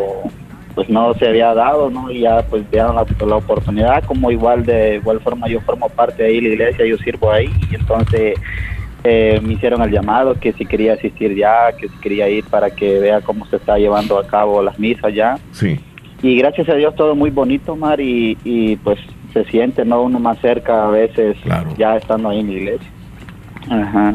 pues 0.74 0.88
no 0.88 1.14
se 1.14 1.28
había 1.28 1.54
dado, 1.54 1.88
¿no? 1.88 2.10
Y 2.10 2.20
ya 2.20 2.42
pues 2.42 2.68
dieron 2.70 2.94
la, 2.96 3.06
la 3.26 3.36
oportunidad, 3.36 4.04
como 4.04 4.30
igual 4.30 4.66
de 4.66 4.96
igual 4.96 5.20
forma 5.20 5.48
yo 5.48 5.60
formo 5.60 5.88
parte 5.88 6.22
de 6.22 6.28
ahí 6.28 6.40
la 6.40 6.48
iglesia, 6.48 6.86
yo 6.86 6.98
sirvo 6.98 7.32
ahí, 7.32 7.50
y 7.70 7.74
entonces 7.74 8.34
eh, 9.08 9.40
me 9.42 9.54
hicieron 9.54 9.82
el 9.82 9.90
llamado 9.90 10.34
que 10.34 10.52
si 10.52 10.66
quería 10.66 10.94
asistir 10.94 11.34
ya, 11.34 11.72
que 11.72 11.88
si 11.88 11.96
quería 11.98 12.28
ir 12.28 12.44
para 12.44 12.70
que 12.70 12.98
vea 12.98 13.20
cómo 13.20 13.46
se 13.46 13.56
está 13.56 13.78
llevando 13.78 14.18
a 14.18 14.26
cabo 14.26 14.62
las 14.62 14.78
misas 14.78 15.14
ya. 15.14 15.38
Sí. 15.52 15.80
Y 16.22 16.36
gracias 16.36 16.68
a 16.68 16.74
Dios 16.74 16.94
todo 16.94 17.14
muy 17.14 17.30
bonito, 17.30 17.76
Mar, 17.76 18.00
y, 18.00 18.36
y 18.44 18.76
pues 18.76 18.98
se 19.32 19.44
siente, 19.44 19.84
¿no? 19.84 20.02
Uno 20.02 20.18
más 20.18 20.38
cerca 20.40 20.86
a 20.86 20.90
veces 20.90 21.36
ya 21.76 21.96
estando 21.96 22.28
ahí 22.28 22.40
en 22.40 22.46
la 22.48 22.52
iglesia. 22.52 22.90
Ajá. 23.70 24.14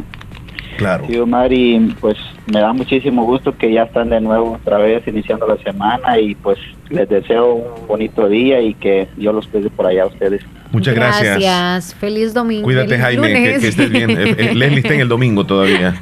Claro. 0.77 1.05
Sí, 1.07 1.17
Omar, 1.17 1.53
y 1.53 1.79
pues 2.01 2.17
me 2.51 2.59
da 2.59 2.73
muchísimo 2.73 3.25
gusto 3.25 3.55
que 3.55 3.71
ya 3.71 3.83
están 3.83 4.09
de 4.09 4.19
nuevo 4.19 4.53
otra 4.53 4.77
vez 4.79 5.07
iniciando 5.07 5.47
la 5.47 5.57
semana 5.57 6.19
y 6.19 6.35
pues 6.35 6.57
les 6.89 7.07
deseo 7.07 7.53
un 7.53 7.87
bonito 7.87 8.27
día 8.27 8.59
y 8.59 8.73
que 8.73 9.07
Dios 9.15 9.33
los 9.35 9.47
cuide 9.47 9.69
por 9.69 9.85
allá 9.85 10.03
a 10.03 10.07
ustedes. 10.07 10.43
Muchas 10.73 10.95
gracias. 10.95 11.39
Gracias. 11.39 11.95
Feliz 11.99 12.33
domingo. 12.33 12.63
Cuídate, 12.63 12.97
Jaime, 12.97 13.31
que, 13.31 13.67
estés 13.67 13.91
bien. 13.91 14.09
Eh, 14.09 14.35
eh, 14.37 14.55
Leslie 14.55 14.79
está 14.79 14.95
en 14.95 15.01
el 15.01 15.07
domingo 15.07 15.45
todavía. 15.45 16.01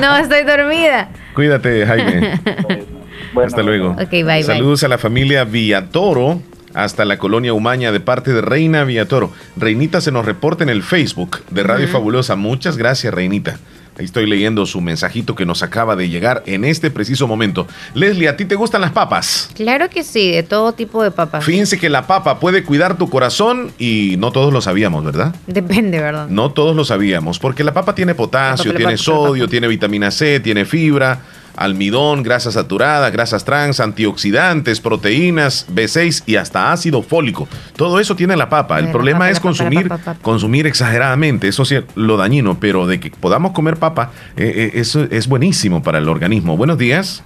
no, 0.00 0.16
estoy 0.16 0.42
dormida. 0.42 1.10
Cuídate, 1.32 1.86
Jaime. 1.86 2.40
Hasta 3.44 3.62
luego. 3.62 3.94
Okay, 4.02 4.24
bye, 4.24 4.42
Saludos 4.42 4.82
a 4.82 4.88
la 4.88 4.98
familia 4.98 5.44
Villatoro 5.44 6.42
hasta 6.74 7.04
la 7.04 7.18
colonia 7.18 7.52
Umaña 7.52 7.92
de 7.92 8.00
parte 8.00 8.32
de 8.32 8.40
Reina 8.40 8.82
Villatoro. 8.82 9.32
Reinita 9.56 10.00
se 10.00 10.10
nos 10.10 10.24
reporta 10.26 10.64
en 10.64 10.70
el 10.70 10.82
Facebook 10.82 11.38
de 11.50 11.62
Radio 11.62 11.86
Fabulosa. 11.86 12.34
Muchas 12.34 12.76
gracias, 12.76 13.14
Reinita. 13.14 13.58
Ahí 14.00 14.06
estoy 14.06 14.24
leyendo 14.24 14.64
su 14.64 14.80
mensajito 14.80 15.34
que 15.34 15.44
nos 15.44 15.62
acaba 15.62 15.94
de 15.94 16.08
llegar 16.08 16.42
en 16.46 16.64
este 16.64 16.90
preciso 16.90 17.28
momento. 17.28 17.66
Leslie, 17.92 18.30
¿a 18.30 18.36
ti 18.38 18.46
te 18.46 18.54
gustan 18.54 18.80
las 18.80 18.92
papas? 18.92 19.50
Claro 19.54 19.90
que 19.90 20.04
sí, 20.04 20.32
de 20.32 20.42
todo 20.42 20.72
tipo 20.72 21.02
de 21.02 21.10
papas. 21.10 21.44
Fíjense 21.44 21.78
que 21.78 21.90
la 21.90 22.06
papa 22.06 22.40
puede 22.40 22.64
cuidar 22.64 22.96
tu 22.96 23.10
corazón 23.10 23.72
y 23.78 24.14
no 24.16 24.32
todos 24.32 24.54
lo 24.54 24.62
sabíamos, 24.62 25.04
¿verdad? 25.04 25.34
Depende, 25.46 26.00
¿verdad? 26.00 26.28
No 26.28 26.50
todos 26.52 26.74
lo 26.74 26.86
sabíamos, 26.86 27.38
porque 27.38 27.62
la 27.62 27.74
papa 27.74 27.94
tiene 27.94 28.14
potasio, 28.14 28.72
tiene 28.72 28.96
sodio, 28.96 29.46
tiene 29.48 29.68
vitamina 29.68 30.10
C, 30.10 30.40
tiene 30.40 30.64
fibra 30.64 31.20
almidón, 31.60 32.22
grasas 32.22 32.54
saturadas, 32.54 33.12
grasas 33.12 33.44
trans, 33.44 33.80
antioxidantes, 33.80 34.80
proteínas, 34.80 35.66
B6 35.70 36.24
y 36.26 36.36
hasta 36.36 36.72
ácido 36.72 37.02
fólico. 37.02 37.46
Todo 37.76 38.00
eso 38.00 38.16
tiene 38.16 38.34
la 38.34 38.48
papa. 38.48 38.78
El 38.78 38.90
problema 38.90 39.28
es 39.28 39.38
consumir, 39.40 39.90
consumir 40.22 40.66
exageradamente. 40.66 41.48
Eso 41.48 41.66
sí, 41.66 41.76
lo 41.94 42.16
dañino, 42.16 42.56
pero 42.58 42.86
de 42.86 42.98
que 42.98 43.10
podamos 43.10 43.52
comer 43.52 43.76
papa, 43.76 44.10
eh, 44.38 44.52
eh, 44.56 44.70
eso 44.74 45.06
es 45.10 45.28
buenísimo 45.28 45.82
para 45.82 45.98
el 45.98 46.08
organismo. 46.08 46.56
Buenos 46.56 46.78
días. 46.78 47.22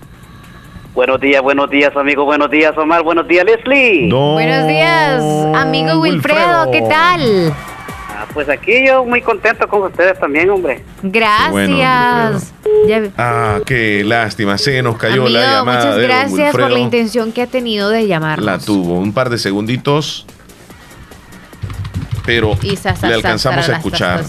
Buenos 0.95 1.21
días, 1.21 1.41
buenos 1.41 1.71
días, 1.71 1.97
amigo. 1.97 2.25
Buenos 2.25 2.51
días, 2.51 2.77
Omar. 2.77 3.05
Buenos 3.05 3.29
días, 3.29 3.45
Leslie. 3.45 4.11
Buenos 4.11 4.67
días, 4.67 5.23
amigo 5.55 6.01
Wilfredo. 6.01 6.71
¿Qué 6.73 6.83
tal? 6.83 7.55
Pues 8.35 8.49
aquí 8.49 8.85
yo 8.85 9.05
muy 9.05 9.23
contento 9.23 9.69
con 9.69 9.83
ustedes 9.83 10.19
también, 10.19 10.51
hombre. 10.51 10.83
Gracias. 11.05 12.53
ah, 13.17 13.61
qué 13.65 14.03
lástima, 14.05 14.59
se 14.59 14.83
nos 14.83 14.97
cayó 14.99 15.29
la 15.29 15.41
llamada. 15.41 15.79
Muchas 15.79 15.99
gracias 15.99 16.53
por 16.53 16.71
la 16.71 16.81
intención 16.81 17.31
que 17.31 17.43
ha 17.43 17.47
tenido 17.47 17.89
de 17.91 18.09
llamarnos. 18.09 18.45
La 18.45 18.59
tuvo, 18.59 18.99
un 18.99 19.13
par 19.13 19.31
de 19.31 19.39
segunditos, 19.39 20.27
pero 22.27 22.59
le 22.61 23.15
alcanzamos 23.15 23.69
a 23.69 23.77
escuchar. 23.77 24.25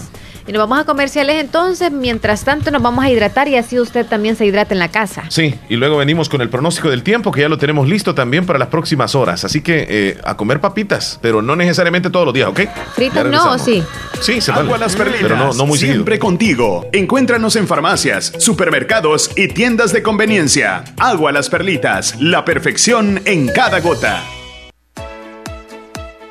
Y 0.46 0.52
nos 0.52 0.60
vamos 0.60 0.78
a 0.78 0.84
comerciales 0.84 1.40
entonces. 1.40 1.90
Mientras 1.90 2.44
tanto, 2.44 2.70
nos 2.70 2.82
vamos 2.82 3.04
a 3.04 3.10
hidratar 3.10 3.48
y 3.48 3.56
así 3.56 3.78
usted 3.80 4.06
también 4.06 4.36
se 4.36 4.46
hidrata 4.46 4.74
en 4.74 4.78
la 4.78 4.88
casa. 4.88 5.24
Sí, 5.28 5.54
y 5.68 5.76
luego 5.76 5.96
venimos 5.96 6.28
con 6.28 6.40
el 6.40 6.48
pronóstico 6.48 6.88
del 6.90 7.02
tiempo, 7.02 7.32
que 7.32 7.40
ya 7.40 7.48
lo 7.48 7.58
tenemos 7.58 7.88
listo 7.88 8.14
también 8.14 8.46
para 8.46 8.58
las 8.58 8.68
próximas 8.68 9.14
horas. 9.14 9.44
Así 9.44 9.60
que 9.60 9.86
eh, 9.88 10.18
a 10.24 10.36
comer 10.36 10.60
papitas, 10.60 11.18
pero 11.20 11.42
no 11.42 11.56
necesariamente 11.56 12.10
todos 12.10 12.26
los 12.26 12.34
días, 12.34 12.48
¿ok? 12.48 12.60
Fritas 12.94 13.26
no, 13.26 13.52
¿o 13.52 13.58
sí? 13.58 13.82
Sí, 14.20 14.40
se 14.40 14.52
Agua 14.52 14.78
las 14.78 14.96
perlitas. 14.96 15.22
Pero 15.22 15.36
no, 15.36 15.52
no 15.52 15.66
muy 15.66 15.78
Siempre 15.78 16.18
contigo. 16.18 16.86
Encuéntranos 16.92 17.56
en 17.56 17.66
farmacias, 17.66 18.32
supermercados 18.38 19.30
y 19.36 19.48
tiendas 19.48 19.92
de 19.92 20.02
conveniencia. 20.02 20.84
Agua 20.98 21.32
las 21.32 21.50
perlitas, 21.50 22.20
la 22.20 22.44
perfección 22.44 23.20
en 23.24 23.48
cada 23.48 23.80
gota. 23.80 24.22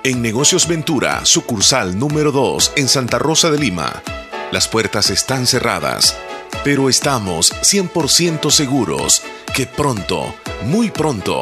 En 0.06 0.22
Negocios 0.22 0.68
Ventura, 0.68 1.26
sucursal 1.26 1.98
número 1.98 2.32
2 2.32 2.74
en 2.76 2.88
Santa 2.88 3.18
Rosa 3.18 3.50
de 3.50 3.58
Lima. 3.58 4.04
Las 4.52 4.68
puertas 4.68 5.10
están 5.10 5.48
cerradas, 5.48 6.16
pero 6.64 6.90
estamos 6.90 7.52
100% 7.52 8.52
seguros 8.52 9.24
que 9.56 9.66
pronto, 9.66 10.36
muy 10.66 10.92
pronto, 10.92 11.42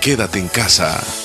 Quédate 0.00 0.38
en 0.38 0.48
casa. 0.48 1.23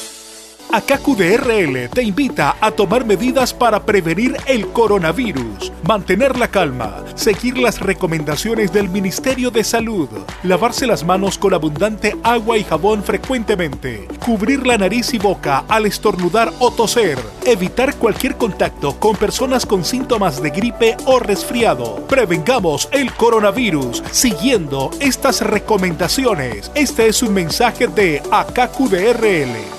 AKQDRL 0.72 1.90
te 1.90 2.04
invita 2.04 2.56
a 2.62 2.70
tomar 2.70 3.04
medidas 3.04 3.56
para 3.56 3.84
prevenir 3.84 4.38
el 4.46 4.68
coronavirus, 4.68 5.72
mantener 5.88 6.38
la 6.38 6.48
calma, 6.48 7.04
seguir 7.16 7.58
las 7.58 7.80
recomendaciones 7.80 8.72
del 8.72 8.88
Ministerio 8.88 9.50
de 9.50 9.64
Salud, 9.64 10.08
lavarse 10.44 10.86
las 10.86 11.04
manos 11.04 11.40
con 11.40 11.56
abundante 11.56 12.16
agua 12.22 12.56
y 12.60 12.64
jabón 12.64 13.04
frecuentemente, 13.04 14.08
cubrir 14.24 14.68
la 14.68 14.78
nariz 14.78 15.12
y 15.16 15.18
boca 15.18 15.66
al 15.68 15.88
estornudar 15.88 16.54
o 16.60 16.70
toser, 16.70 17.18
evitar 17.46 17.96
cualquier 17.96 18.36
contacto 18.36 19.00
con 19.00 19.16
personas 19.16 19.66
con 19.66 19.84
síntomas 19.84 20.40
de 20.40 20.52
gripe 20.52 20.98
o 21.06 21.18
resfriado. 21.18 22.06
Prevengamos 22.08 22.90
el 22.92 23.12
coronavirus 23.14 24.04
siguiendo 24.12 24.92
estas 25.00 25.42
recomendaciones. 25.42 26.72
Este 26.76 27.08
es 27.08 27.24
un 27.24 27.34
mensaje 27.34 27.88
de 27.88 28.22
AKQDRL. 28.30 29.79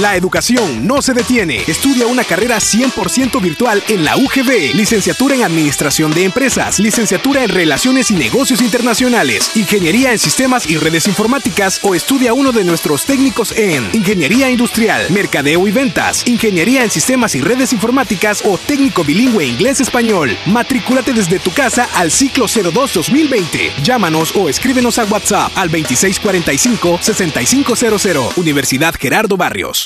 La 0.00 0.16
educación 0.16 0.88
no 0.88 1.02
se 1.02 1.14
detiene. 1.14 1.62
Estudia 1.68 2.08
una 2.08 2.24
carrera 2.24 2.58
100% 2.58 3.40
virtual 3.40 3.80
en 3.88 4.04
la 4.04 4.16
UGB. 4.16 4.74
Licenciatura 4.74 5.36
en 5.36 5.44
Administración 5.44 6.10
de 6.10 6.24
Empresas, 6.24 6.80
licenciatura 6.80 7.44
en 7.44 7.50
Relaciones 7.50 8.10
y 8.10 8.14
Negocios 8.14 8.60
Internacionales, 8.60 9.52
Ingeniería 9.54 10.10
en 10.10 10.18
Sistemas 10.18 10.68
y 10.68 10.78
Redes 10.78 11.06
Informáticas 11.06 11.78
o 11.82 11.94
estudia 11.94 12.34
uno 12.34 12.50
de 12.50 12.64
nuestros 12.64 13.04
técnicos 13.04 13.52
en 13.52 13.88
Ingeniería 13.92 14.50
Industrial, 14.50 15.06
Mercadeo 15.10 15.68
y 15.68 15.70
Ventas, 15.70 16.26
Ingeniería 16.26 16.82
en 16.82 16.90
Sistemas 16.90 17.36
y 17.36 17.40
Redes 17.40 17.72
Informáticas 17.72 18.42
o 18.44 18.58
técnico 18.58 19.04
bilingüe 19.04 19.46
inglés-español. 19.46 20.36
Matrículate 20.46 21.12
desde 21.12 21.38
tu 21.38 21.52
casa 21.52 21.88
al 21.94 22.10
ciclo 22.10 22.46
02-2020. 22.46 23.76
Llámanos 23.84 24.34
o 24.34 24.48
escríbenos 24.48 24.98
a 24.98 25.04
WhatsApp 25.04 25.52
al 25.54 25.70
2645-6500. 25.70 28.36
Universidad 28.36 28.92
Gerardo 28.98 29.36
Barrios. 29.36 29.83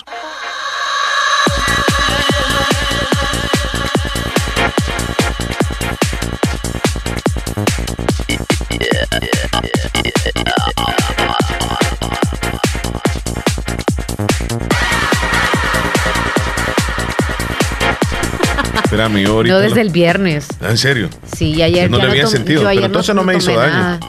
Espérame, 18.84 19.26
ahorita. 19.26 19.55
No 19.55 19.61
desde 19.61 19.80
el 19.80 19.90
viernes. 19.90 20.49
¿En 20.61 20.78
serio? 20.78 21.11
Sí, 21.36 21.61
ayer 21.62 21.90
no 21.90 21.99
ya 21.99 22.05
le 22.05 22.11
había 22.11 22.22
tom- 22.24 22.32
sentido, 22.32 22.62
yo 22.62 22.68
ayer 22.68 22.80
pero 22.82 22.86
entonces 22.86 23.14
no, 23.14 23.22
me 23.24 23.36
hizo 23.36 23.46
tomé 23.53 23.57
daño. 23.59 23.72
nada. 23.72 24.01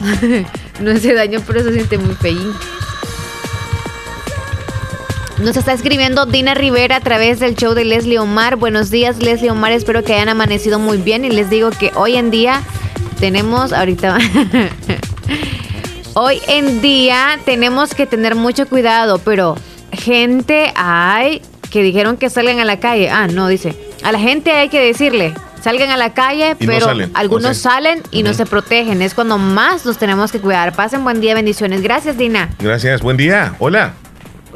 no 0.80 0.90
hace 0.90 1.14
daño, 1.14 1.40
pero 1.46 1.62
se 1.62 1.72
siente 1.72 1.98
muy 1.98 2.14
feín. 2.14 2.52
Nos 5.38 5.56
está 5.56 5.74
escribiendo 5.74 6.24
Dina 6.24 6.54
Rivera 6.54 6.96
a 6.96 7.00
través 7.00 7.40
del 7.40 7.56
show 7.56 7.74
de 7.74 7.84
Leslie 7.84 8.18
Omar. 8.18 8.56
Buenos 8.56 8.90
días, 8.90 9.18
Leslie 9.18 9.50
Omar. 9.50 9.72
Espero 9.72 10.02
que 10.02 10.14
hayan 10.14 10.30
amanecido 10.30 10.78
muy 10.78 10.96
bien. 10.96 11.26
Y 11.26 11.30
les 11.30 11.50
digo 11.50 11.70
que 11.70 11.92
hoy 11.94 12.16
en 12.16 12.30
día 12.30 12.62
tenemos, 13.20 13.74
ahorita, 13.74 14.16
hoy 16.14 16.40
en 16.48 16.80
día 16.80 17.38
tenemos 17.44 17.94
que 17.94 18.06
tener 18.06 18.34
mucho 18.34 18.66
cuidado, 18.66 19.18
pero 19.18 19.56
gente 19.92 20.72
hay 20.74 21.42
que 21.70 21.82
dijeron 21.82 22.16
que 22.16 22.30
salgan 22.30 22.58
a 22.58 22.64
la 22.64 22.80
calle. 22.80 23.10
Ah, 23.10 23.26
no, 23.26 23.48
dice. 23.48 23.76
A 24.02 24.12
la 24.12 24.18
gente 24.18 24.52
hay 24.52 24.70
que 24.70 24.80
decirle, 24.80 25.34
salgan 25.62 25.90
a 25.90 25.98
la 25.98 26.14
calle, 26.14 26.56
Y 26.58 26.66
no 26.66 26.72
pero 26.72 26.86
salen, 26.86 27.10
algunos 27.12 27.50
o 27.50 27.54
sea. 27.54 27.72
salen 27.72 28.02
y 28.10 28.22
no 28.22 28.32
se 28.32 28.46
protegen. 28.46 29.02
Es 29.02 29.12
cuando 29.12 29.36
más 29.36 29.84
nos 29.84 29.98
tenemos 29.98 30.32
que 30.32 30.40
cuidar. 30.40 30.74
Pasen 30.74 31.04
buen 31.04 31.20
día, 31.20 31.34
bendiciones. 31.34 31.82
Gracias, 31.82 32.16
Dina. 32.16 32.48
Gracias, 32.58 33.02
buen 33.02 33.18
día. 33.18 33.54
Hola. 33.58 33.92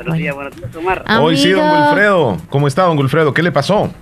Buenos 0.00 0.16
días, 0.16 0.34
buenos 0.34 0.56
días, 0.56 0.74
Omar. 0.76 1.04
Hoy 1.20 1.36
sí, 1.36 1.50
don 1.50 1.60
Amigo. 1.62 1.84
Wilfredo. 1.88 2.36
¿Cómo 2.48 2.66
está, 2.68 2.84
don 2.84 2.96
Wilfredo? 2.96 3.34
¿Qué 3.34 3.42
le 3.42 3.52
pasó? 3.52 3.92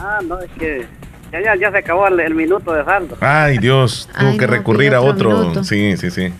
Ah, 0.00 0.18
no, 0.26 0.40
es 0.40 0.50
que 0.58 0.84
ya, 1.32 1.40
ya, 1.42 1.54
ya 1.54 1.70
se 1.70 1.78
acabó 1.78 2.08
el, 2.08 2.18
el 2.18 2.34
minuto 2.34 2.72
de 2.72 2.84
saldo. 2.84 3.16
Ay, 3.20 3.58
Dios, 3.58 4.08
tuvo 4.18 4.30
Ay, 4.30 4.36
que 4.38 4.46
no, 4.48 4.52
recurrir 4.52 4.94
a 4.94 5.00
otro. 5.00 5.62
Sí, 5.62 5.96
sí, 5.96 6.10
sí. 6.10 6.32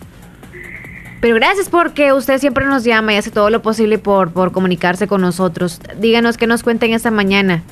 Pero 1.21 1.35
gracias 1.35 1.69
porque 1.69 2.11
usted 2.11 2.39
siempre 2.39 2.65
nos 2.65 2.83
llama 2.83 3.13
y 3.13 3.15
hace 3.15 3.31
todo 3.31 3.49
lo 3.49 3.61
posible 3.61 3.99
por, 3.99 4.31
por 4.33 4.51
comunicarse 4.51 5.07
con 5.07 5.21
nosotros. 5.21 5.79
Díganos 5.97 6.35
qué 6.37 6.45
nos 6.45 6.61
cuenten 6.61 6.91
esta 6.93 7.09
mañana. 7.09 7.63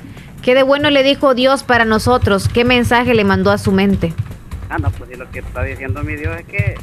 ¿Qué 0.42 0.56
de 0.56 0.64
bueno 0.64 0.90
le 0.92 1.04
dijo 1.04 1.36
Dios 1.36 1.64
para 1.64 1.84
nosotros? 1.84 2.48
¿Qué 2.48 2.64
mensaje 2.64 3.14
le 3.14 3.26
mandó 3.26 3.52
a 3.52 3.58
su 3.58 3.72
mente? 3.74 4.14
Ah, 4.70 4.78
no, 4.78 4.90
pues 4.92 5.12
y 5.12 5.16
lo 5.16 5.30
que 5.30 5.40
está 5.40 5.62
diciendo 5.64 6.02
mi 6.04 6.16
Dios 6.16 6.36
es 6.40 6.46
que, 6.46 6.76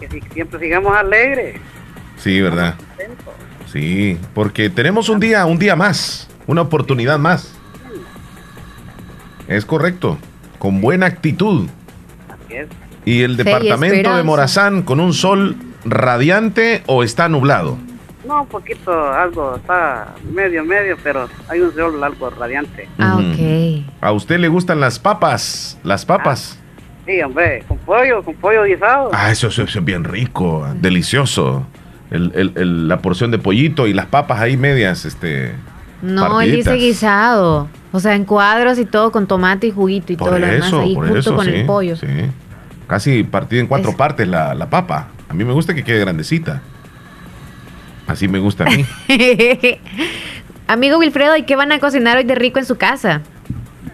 que 0.00 0.08
si- 0.10 0.20
siempre 0.34 0.60
sigamos 0.60 0.94
alegres. 0.96 1.56
Sí, 2.18 2.40
¿verdad? 2.40 2.74
Sí, 3.72 4.18
porque 4.34 4.68
tenemos 4.68 5.08
un 5.08 5.18
día, 5.18 5.46
un 5.46 5.58
día 5.58 5.74
más, 5.76 6.28
una 6.46 6.60
oportunidad 6.60 7.18
más. 7.18 7.54
Es 9.48 9.64
correcto, 9.64 10.18
con 10.58 10.80
buena 10.82 11.06
actitud. 11.06 11.68
Así 12.28 12.54
es. 12.54 12.68
¿Y 13.04 13.22
el 13.22 13.32
y 13.32 13.36
departamento 13.36 14.14
de. 14.14 14.22
Morazán 14.22 14.82
con 14.82 15.00
un 15.00 15.14
sol 15.14 15.56
radiante 15.84 16.82
o 16.86 17.02
está 17.02 17.28
nublado? 17.28 17.78
No, 18.26 18.42
un 18.42 18.48
poquito, 18.48 19.12
algo, 19.12 19.56
está 19.56 20.14
medio, 20.32 20.64
medio, 20.64 20.96
pero 21.02 21.28
hay 21.48 21.60
un 21.60 21.74
sol 21.74 22.04
algo 22.04 22.30
radiante. 22.30 22.88
Ah, 22.98 23.16
Ujú. 23.18 23.82
¿A 24.00 24.12
usted 24.12 24.38
le 24.38 24.48
gustan 24.48 24.80
las 24.80 24.98
papas? 24.98 25.78
Las 25.82 26.04
papas. 26.04 26.58
Sí, 27.06 27.20
hombre, 27.20 27.64
con 27.66 27.78
pollo, 27.78 28.22
con 28.22 28.34
pollo 28.34 28.64
guisado. 28.64 29.10
Ah, 29.12 29.32
eso, 29.32 29.48
eso 29.48 29.62
es 29.62 29.84
bien 29.84 30.04
rico, 30.04 30.68
delicioso. 30.76 31.66
El- 32.12 32.30
el- 32.36 32.52
el- 32.56 32.88
la 32.88 32.98
porción 32.98 33.30
de 33.32 33.38
pollito 33.38 33.86
y 33.88 33.92
las 33.94 34.06
papas 34.06 34.40
ahí 34.40 34.56
medias, 34.56 35.04
este. 35.04 35.52
No, 36.02 36.40
él 36.40 36.52
dice 36.52 36.74
guisado. 36.74 37.68
O 37.90 38.00
sea, 38.00 38.14
en 38.14 38.24
cuadros 38.24 38.78
y 38.78 38.84
todo 38.84 39.10
con 39.12 39.26
tomate 39.26 39.66
y 39.66 39.70
juguito 39.70 40.12
y 40.12 40.16
Por 40.16 40.28
todo 40.28 40.38
lo 40.38 40.46
demás 40.46 40.68
eso, 40.68 40.80
ahí 40.80 40.94
por 40.94 41.04
junto 41.04 41.18
eso, 41.20 41.34
con 41.36 41.44
sí, 41.46 41.50
el 41.52 41.66
pollo. 41.66 41.96
sí. 41.96 42.06
Casi 42.86 43.22
partida 43.24 43.60
en 43.60 43.66
cuatro 43.66 43.96
partes 43.96 44.28
la, 44.28 44.54
la 44.54 44.68
papa. 44.68 45.08
A 45.28 45.34
mí 45.34 45.44
me 45.44 45.52
gusta 45.52 45.74
que 45.74 45.82
quede 45.82 46.00
grandecita. 46.00 46.60
Así 48.06 48.28
me 48.28 48.38
gusta 48.38 48.64
a 48.64 48.66
mí. 48.70 48.84
Amigo 50.66 50.98
Wilfredo, 50.98 51.36
¿y 51.36 51.42
qué 51.44 51.56
van 51.56 51.72
a 51.72 51.78
cocinar 51.78 52.16
hoy 52.18 52.24
de 52.24 52.34
rico 52.34 52.58
en 52.58 52.64
su 52.66 52.76
casa? 52.76 53.20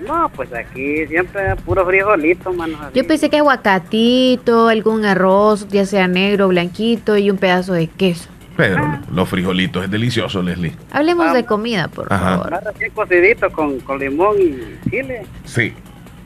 No, 0.09 0.29
pues 0.35 0.53
aquí 0.55 1.07
siempre 1.07 1.55
puro 1.65 1.85
frijolito, 1.87 2.53
mano. 2.53 2.79
así. 2.83 2.99
Yo 2.99 3.07
pensé 3.07 3.29
que 3.31 3.37
aguacatito, 3.39 4.69
algún 4.69 5.05
arroz, 5.05 5.69
ya 5.69 5.85
sea 5.87 6.09
negro, 6.09 6.49
blanquito 6.49 7.17
y 7.17 7.31
un 7.31 7.37
pedazo 7.37 7.75
de 7.75 7.87
queso. 7.89 8.29
Pero 8.57 8.99
los 9.13 9.29
frijolitos 9.29 9.85
es 9.85 9.91
delicioso, 9.91 10.43
Leslie. 10.43 10.73
Hablemos 10.91 11.33
de 11.33 11.45
comida, 11.45 11.87
por 11.89 12.13
Ajá. 12.13 12.39
favor. 12.39 12.61
Recién 12.65 12.91
cocidito 12.93 13.51
con, 13.53 13.79
con 13.81 14.01
limón 14.01 14.37
y 14.41 14.91
chile. 14.91 15.23
Sí, 15.45 15.73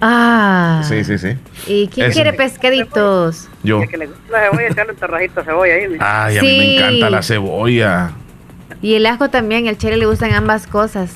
Ah. 0.00 0.82
sí, 0.88 1.04
sí, 1.04 1.18
sí. 1.18 1.36
¿Y 1.66 1.88
quién 1.88 2.06
Eso. 2.06 2.14
quiere 2.14 2.32
pescaditos? 2.32 3.48
Yo. 3.62 3.82
Y 3.82 3.88
que 3.88 3.98
le 3.98 4.06
gusta 4.06 4.32
la 4.32 4.40
cebolla, 4.50 4.68
echarle 4.68 4.92
un 4.92 4.98
torrajito 4.98 5.40
de 5.40 5.46
cebolla 5.46 5.74
ahí. 5.74 5.96
Ay, 6.00 6.38
a 6.38 6.42
mí 6.42 6.48
me 6.48 6.64
Sí. 6.64 6.76
encanta 6.76 7.10
la 7.10 7.22
cebolla. 7.22 8.10
Y 8.80 8.94
el 8.94 9.06
ajo 9.06 9.28
también, 9.28 9.68
al 9.68 9.76
chile 9.78 9.96
le 9.96 10.06
gustan 10.06 10.32
ambas 10.32 10.66
cosas. 10.66 11.14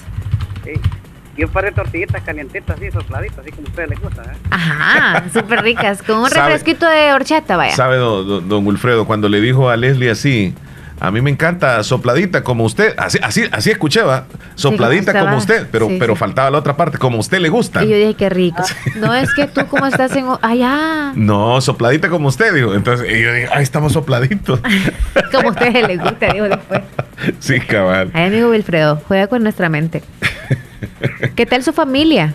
Y 1.36 1.44
un 1.44 1.50
par 1.50 1.64
de 1.64 1.72
tortillitas 1.72 2.22
calientitas 2.22 2.76
así, 2.76 2.90
sopladitas, 2.90 3.38
así 3.40 3.50
como 3.50 3.66
a 3.66 3.70
ustedes 3.70 3.90
les 3.90 4.00
gusta. 4.00 4.22
¿eh? 4.22 4.36
Ajá, 4.50 5.24
súper 5.32 5.62
ricas. 5.62 6.02
Con 6.02 6.18
un 6.18 6.30
refresquito 6.30 6.88
de 6.88 7.12
horchata, 7.12 7.56
vaya. 7.56 7.76
¿Sabe, 7.76 7.96
don, 7.96 8.26
don- 8.26 8.48
don 8.48 8.66
Wilfredo, 8.66 9.06
cuando 9.06 9.28
le 9.28 9.40
dijo 9.40 9.68
a 9.68 9.76
Leslie 9.76 10.10
así, 10.10 10.54
a 10.98 11.10
mí 11.10 11.20
me 11.20 11.30
encanta 11.30 11.82
sopladita 11.82 12.42
como 12.42 12.64
usted, 12.64 12.94
así, 12.96 13.18
así, 13.22 13.44
así 13.52 13.70
escuché, 13.70 14.02
¿va? 14.02 14.24
Sopladita 14.54 15.18
como 15.18 15.36
usted, 15.36 15.66
pero, 15.70 15.88
Sí, 15.88 15.96
pero 15.98 16.14
sí. 16.14 16.18
faltaba 16.20 16.50
la 16.50 16.58
otra 16.58 16.76
parte, 16.76 16.96
como 16.98 17.18
a 17.18 17.20
usted 17.20 17.38
le 17.38 17.48
gusta. 17.50 17.84
Y 17.84 17.88
yo 17.90 17.96
dije, 17.96 18.14
qué 18.14 18.28
rico. 18.30 18.62
No, 18.96 19.14
es 19.14 19.32
que 19.34 19.46
tú 19.46 19.66
como 19.66 19.86
estás 19.86 20.16
en... 20.16 20.26
Allá, 20.40 21.12
No, 21.14 21.60
sopladita 21.60 22.08
como 22.08 22.28
usted, 22.28 22.54
digo. 22.54 22.74
Entonces 22.74 23.06
y 23.10 23.22
yo 23.22 23.32
dije, 23.32 23.48
ay, 23.52 23.62
estamos 23.62 23.92
sopladitos. 23.92 24.60
como 25.32 25.48
a 25.48 25.52
ustedes 25.52 25.86
les 25.86 26.00
gusta, 26.00 26.32
digo 26.32 26.48
después. 26.48 26.80
sí, 27.40 27.60
cabal. 27.60 28.10
Ay, 28.14 28.28
amigo 28.28 28.50
Wilfredo, 28.50 29.02
juega 29.06 29.26
con 29.26 29.42
nuestra 29.42 29.68
mente. 29.68 30.02
¿Qué 31.34 31.44
tal 31.44 31.62
su 31.62 31.72
familia? 31.74 32.32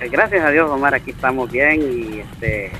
Eh, 0.00 0.08
Gracias 0.10 0.44
a 0.44 0.50
Dios, 0.50 0.70
Omar, 0.70 0.94
aquí 0.94 1.10
estamos 1.12 1.50
bien 1.50 1.80
y 1.80 2.18
este 2.20 2.70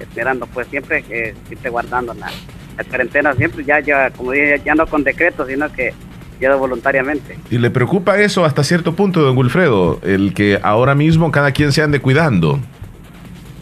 esperando, 0.00 0.46
pues 0.46 0.66
siempre 0.68 1.02
que 1.02 1.34
esté 1.50 1.68
guardando 1.68 2.12
la, 2.14 2.28
la 2.76 2.84
cuarentena, 2.84 3.34
siempre 3.34 3.64
ya, 3.64 3.80
ya, 3.80 4.10
como 4.10 4.32
dije, 4.32 4.60
ya 4.64 4.74
no 4.74 4.86
con 4.86 5.04
decreto, 5.04 5.46
sino 5.46 5.70
que 5.72 5.92
ya 6.40 6.54
voluntariamente. 6.56 7.38
¿Y 7.50 7.58
le 7.58 7.70
preocupa 7.70 8.18
eso 8.18 8.44
hasta 8.44 8.64
cierto 8.64 8.94
punto, 8.94 9.20
don 9.22 9.36
Wilfredo? 9.36 10.00
El 10.02 10.34
que 10.34 10.58
ahora 10.62 10.94
mismo 10.94 11.30
cada 11.30 11.52
quien 11.52 11.72
se 11.72 11.82
ande 11.82 12.00
cuidando. 12.00 12.58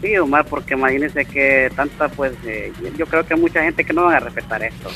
Sí, 0.01 0.17
Omar, 0.17 0.45
porque 0.45 0.73
imagínense 0.73 1.25
que 1.25 1.71
tanta, 1.75 2.09
pues, 2.09 2.33
eh, 2.45 2.73
yo 2.97 3.05
creo 3.05 3.23
que 3.23 3.35
hay 3.35 3.39
mucha 3.39 3.61
gente 3.63 3.83
que 3.85 3.93
no 3.93 4.05
van 4.05 4.15
a 4.15 4.19
respetar 4.19 4.63
esto. 4.63 4.89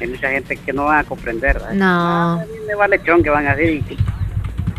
Hay 0.00 0.08
mucha 0.08 0.30
gente 0.30 0.56
que 0.56 0.72
no 0.72 0.84
van 0.86 0.98
a 0.98 1.04
comprender. 1.04 1.54
¿verdad? 1.60 1.72
No. 1.74 2.40
A 2.40 2.44
mí 2.44 2.52
me 2.66 2.74
vale 2.74 3.00
chón 3.04 3.22
que 3.22 3.30
van 3.30 3.46
a 3.46 3.54
decir. 3.54 3.84
y- 3.88 3.96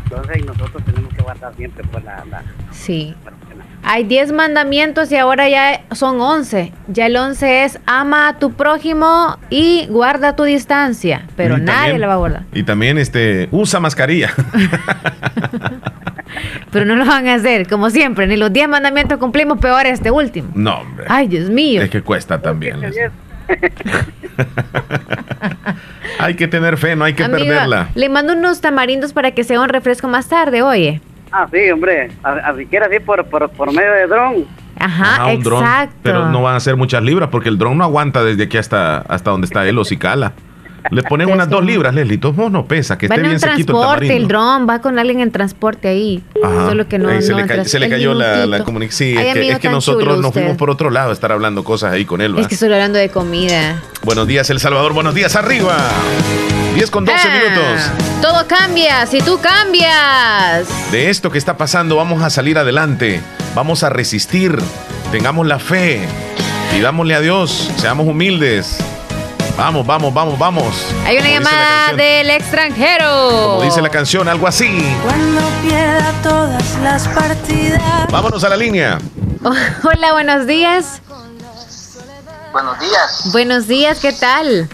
Entonces, 0.03 0.45
nosotros 0.45 0.83
tenemos 0.83 1.13
que 1.13 1.21
guardar 1.23 1.55
siempre, 1.55 1.85
pues, 1.89 2.03
la... 2.03 2.25
la 2.29 2.43
Sí. 2.71 3.15
Hay 3.83 4.03
10 4.03 4.31
mandamientos 4.31 5.11
y 5.11 5.17
ahora 5.17 5.49
ya 5.49 5.81
son 5.91 6.21
11. 6.21 6.71
Ya 6.87 7.07
el 7.07 7.17
11 7.17 7.63
es 7.65 7.79
ama 7.87 8.27
a 8.29 8.37
tu 8.39 8.53
prójimo 8.53 9.37
y 9.49 9.87
guarda 9.89 10.35
tu 10.35 10.43
distancia. 10.43 11.23
Pero 11.35 11.57
Y 11.57 11.61
nadie 11.61 11.79
también- 11.79 12.01
la 12.01 12.07
va 12.07 12.13
a 12.13 12.17
guardar. 12.17 12.43
Y 12.53 12.63
también 12.63 12.97
este 12.97 13.49
usa 13.51 13.79
mascarilla. 13.79 14.29
Pero 16.71 16.85
no 16.85 16.95
lo 16.95 17.05
van 17.05 17.27
a 17.27 17.33
hacer, 17.33 17.67
como 17.67 17.89
siempre. 17.89 18.25
Ni 18.27 18.37
los 18.37 18.53
10 18.53 18.69
mandamientos 18.69 19.17
cumplimos, 19.19 19.59
peor 19.59 19.85
este 19.85 20.11
último. 20.11 20.49
no, 20.55 20.79
hombre. 20.79 21.05
Ay, 21.09 21.27
Dios 21.27 21.49
mío. 21.49 21.81
Es 21.81 21.89
que 21.89 22.01
cuesta 22.01 22.39
también. 22.41 22.77
Hay 26.19 26.35
que 26.35 26.47
tener 26.47 26.77
fe, 26.77 26.95
no 26.95 27.03
hay 27.05 27.13
que 27.13 27.27
perderla. 27.27 27.89
le 27.95 28.07
mando 28.09 28.33
unos 28.33 28.61
tamarindos 28.61 29.11
para 29.13 29.31
que 29.31 29.43
sea 29.43 29.59
un 29.59 29.69
refresco 29.69 30.07
más 30.07 30.27
tarde, 30.27 30.61
oye. 30.61 31.01
Ah, 31.31 31.47
sí, 31.51 31.69
hombre, 31.71 32.11
a- 32.23 32.49
así 32.49 32.65
quiera 32.65 32.87
así 32.87 32.99
por, 32.99 33.23
por, 33.25 33.49
por 33.49 33.71
medio 33.73 33.91
de 33.93 34.07
dron. 34.07 34.45
Ajá, 34.79 35.15
Ajá, 35.15 35.25
un 35.27 35.43
dron. 35.43 35.63
exacto. 35.63 35.95
Pero 36.03 36.29
no 36.29 36.41
van 36.41 36.55
a 36.55 36.59
ser 36.59 36.75
muchas 36.75 37.03
libras 37.03 37.29
porque 37.29 37.49
el 37.49 37.57
dron 37.57 37.77
no 37.77 37.83
aguanta 37.83 38.23
desde 38.23 38.43
aquí 38.43 38.57
hasta, 38.57 38.97
hasta 38.99 39.31
donde 39.31 39.45
está 39.45 39.65
él 39.67 39.77
o 39.77 39.85
si 39.85 39.97
cala. 39.97 40.33
Le 40.89 41.03
ponen 41.03 41.29
unas 41.29 41.49
dos 41.49 41.63
libras, 41.63 41.93
Leslie. 41.93 42.17
Todo 42.17 42.49
no 42.49 42.65
pesa, 42.65 42.97
que 42.97 43.05
esté 43.05 43.21
bien 43.21 43.39
sequito 43.39 43.73
el 43.73 43.79
transporte, 43.79 44.15
el 44.15 44.27
dron, 44.27 44.67
va 44.67 44.81
con 44.81 44.97
alguien 44.97 45.19
en 45.19 45.31
transporte 45.31 45.87
ahí. 45.87 46.23
Solo 46.41 46.87
que 46.87 46.97
no. 46.97 47.09
se, 47.21 47.33
le 47.33 47.65
se, 47.65 47.79
le 47.79 47.89
cayó 47.89 48.13
la, 48.13 48.45
la 48.45 48.63
comunicación. 48.63 48.91
Sí, 48.91 49.15
es 49.17 49.33
que, 49.33 49.51
es 49.51 49.59
que 49.59 49.69
nosotros 49.69 50.19
nos 50.19 50.33
fuimos 50.33 50.57
por 50.57 50.69
otro 50.69 50.89
lado 50.89 51.11
a 51.11 51.13
estar 51.13 51.31
hablando 51.31 51.63
cosas 51.63 51.93
ahí 51.93 52.05
con 52.05 52.21
él. 52.21 52.37
Es 52.37 52.47
que 52.47 52.55
estoy 52.55 52.71
hablando 52.71 52.97
de 52.97 53.09
comida. 53.09 53.81
Buenos 54.03 54.27
días, 54.27 54.49
El 54.49 54.59
Salvador. 54.59 54.93
Buenos 54.93 55.13
días, 55.13 55.35
arriba. 55.35 55.77
10 56.75 56.89
con 56.89 57.05
12 57.05 57.17
ah, 57.21 57.37
minutos. 57.37 58.21
Todo 58.21 58.47
cambia 58.47 59.05
si 59.05 59.21
tú 59.21 59.39
cambias. 59.41 60.67
De 60.91 61.09
esto 61.09 61.29
que 61.29 61.37
está 61.37 61.57
pasando, 61.57 61.95
vamos 61.97 62.23
a 62.23 62.29
salir 62.29 62.57
adelante. 62.57 63.21
Vamos 63.55 63.83
a 63.83 63.89
resistir. 63.89 64.57
Tengamos 65.11 65.45
la 65.45 65.59
fe. 65.59 66.01
Pidámosle 66.71 67.15
a 67.15 67.21
Dios. 67.21 67.71
Seamos 67.77 68.07
humildes. 68.07 68.79
Vamos, 69.61 69.85
vamos, 69.85 70.11
vamos, 70.11 70.39
vamos. 70.39 70.75
Hay 71.05 71.19
una 71.19 71.29
llamada 71.29 71.93
del 71.93 72.31
extranjero. 72.31 73.29
Como 73.29 73.61
dice 73.61 73.79
la 73.79 73.89
canción, 73.89 74.27
algo 74.27 74.47
así. 74.47 74.97
Cuando 75.03 75.39
pierda 75.61 76.11
todas 76.23 76.79
las 76.79 77.07
partidas. 77.09 78.11
Vámonos 78.11 78.43
a 78.43 78.49
la 78.49 78.57
línea. 78.57 78.97
hola, 79.83 80.13
buenos 80.13 80.47
días. 80.47 80.99
Buenos 82.51 82.79
días. 82.79 83.31
Buenos 83.31 83.67
días, 83.67 83.99
¿qué 83.99 84.13
tal? 84.13 84.67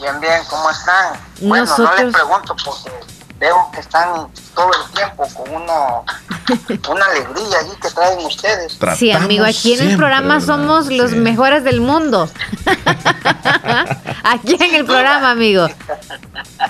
Bien, 0.00 0.20
bien, 0.20 0.42
¿cómo 0.50 0.68
están? 0.68 1.12
Bueno, 1.40 1.72
no 1.78 1.94
les 2.02 2.12
pregunto 2.12 2.56
porque 2.64 2.90
veo 3.38 3.70
que 3.72 3.80
están 3.80 4.28
todo 4.54 4.70
el 4.72 4.94
tiempo 4.94 5.26
con 5.34 5.62
una, 5.62 6.88
una 6.90 7.04
alegría 7.04 7.58
allí 7.60 7.72
que 7.80 7.90
traen 7.90 8.18
ustedes. 8.24 8.78
sí, 8.96 9.10
amigo, 9.12 9.44
aquí 9.44 9.74
en 9.74 9.90
el 9.90 9.96
programa 9.96 10.40
somos 10.40 10.90
los 10.90 11.12
mejores 11.12 11.64
del 11.64 11.80
mundo. 11.80 12.28
aquí 14.22 14.56
en 14.58 14.74
el 14.74 14.84
programa, 14.84 15.30
amigo. 15.30 15.68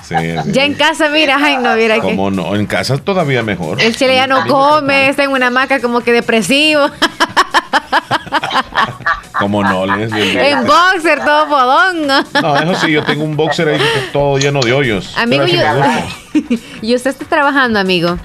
Sí, 0.03 0.15
ya 0.47 0.65
en 0.65 0.75
casa, 0.75 1.09
mira, 1.09 1.39
ay, 1.41 1.57
no, 1.59 1.75
mira 1.75 1.97
que. 1.97 2.01
Como 2.01 2.31
no, 2.31 2.57
en 2.57 2.67
casa 2.67 2.99
todavía 2.99 3.43
mejor. 3.43 3.81
El 3.81 3.97
chile 3.97 4.17
ya 4.17 4.27
no 4.27 4.47
come, 4.47 5.09
está 5.09 5.25
en 5.25 5.31
una 5.31 5.49
hamaca 5.49 5.81
como 5.81 6.01
que 6.01 6.13
depresivo. 6.13 6.91
Como 9.39 9.63
no, 9.63 9.85
En 9.85 10.67
boxer, 10.67 11.23
todo 11.25 11.47
podón. 11.49 12.07
No, 12.07 12.57
eso 12.57 12.75
sí, 12.87 12.93
yo 12.93 13.05
tengo 13.05 13.25
un 13.25 13.37
boxer 13.37 13.69
ahí 13.69 13.79
que 13.79 14.01
todo 14.13 14.39
lleno 14.39 14.61
de 14.61 14.73
hoyos. 14.73 15.17
Amigo, 15.17 15.45
yo... 15.45 15.61
¿y 16.83 16.95
usted 16.95 17.11
está 17.11 17.25
trabajando, 17.25 17.79
amigo? 17.79 18.19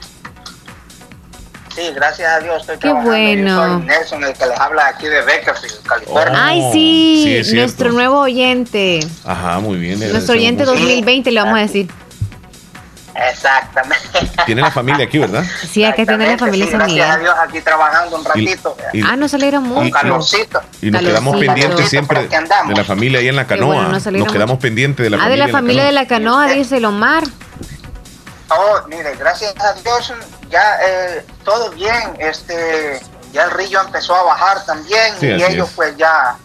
Sí, 1.75 1.84
gracias 1.95 2.29
a 2.29 2.39
Dios 2.39 2.61
estoy 2.61 2.77
Qué 2.77 2.91
bueno. 2.91 3.55
Yo 3.55 3.77
soy 3.77 3.86
Nelson, 3.86 4.23
el 4.25 4.34
que 4.34 4.45
les 4.45 4.59
habla 4.59 4.88
aquí 4.88 5.07
de 5.07 5.21
Bakersfield, 5.21 5.82
California. 5.84 6.45
Ay, 6.45 6.63
sí, 6.73 7.55
nuestro 7.55 7.91
nuevo 7.91 8.19
oyente. 8.19 8.99
Ajá, 9.23 9.59
muy 9.59 9.77
bien. 9.77 9.99
Nuestro 9.99 10.34
oyente 10.34 10.65
2020, 10.65 11.32
le 11.32 11.39
vamos 11.39 11.57
a 11.57 11.61
decir. 11.61 11.89
Exactamente. 13.29 14.07
Tiene 14.45 14.61
la 14.61 14.71
familia 14.71 15.05
aquí, 15.05 15.19
¿verdad? 15.19 15.43
Sí, 15.69 15.84
aquí 15.84 16.05
tiene 16.05 16.27
la 16.27 16.38
familia 16.38 16.65
sí, 16.65 16.71
Gracias 16.73 17.09
a 17.09 17.17
Dios, 17.17 17.34
aquí 17.41 17.61
trabajando 17.61 18.17
un 18.17 18.25
ratito. 18.25 18.75
ah, 19.05 19.15
nos 19.15 19.34
alegra 19.34 19.59
mucho. 19.59 19.95
Y, 20.82 20.88
y 20.88 20.91
nos 20.91 21.01
quedamos 21.01 21.38
pendientes 21.38 21.89
siempre 21.89 22.27
de 22.27 22.75
la 22.75 22.84
familia 22.84 23.19
ahí 23.19 23.27
en 23.27 23.36
la 23.36 23.47
canoa. 23.47 23.88
nos, 23.89 24.32
quedamos 24.32 24.59
pendientes 24.59 25.03
de 25.03 25.09
la 25.09 25.17
familia. 25.17 25.43
Ah, 25.43 25.45
de 25.45 25.51
la 25.51 25.57
familia 25.57 25.84
de 25.86 25.91
la 25.91 26.07
canoa, 26.07 26.47
dice 26.47 26.77
el 26.77 26.86
Omar. 26.86 27.23
Oh, 28.54 28.88
mire, 28.88 29.16
gracias 29.16 29.54
a 29.60 29.74
Dios, 29.74 30.14
ya 30.49 30.78
eh, 30.84 31.26
todo 31.43 31.72
bien. 31.72 32.16
Este, 32.20 32.99
ya 33.32 33.45
el 33.45 33.52
río 33.52 33.82
empezó 33.82 34.16
a 34.16 34.24
bajar 34.24 34.66
también 34.66 35.14
y 35.22 35.43
ellos 35.43 35.70
pues 35.76 35.95
ya 35.97 36.36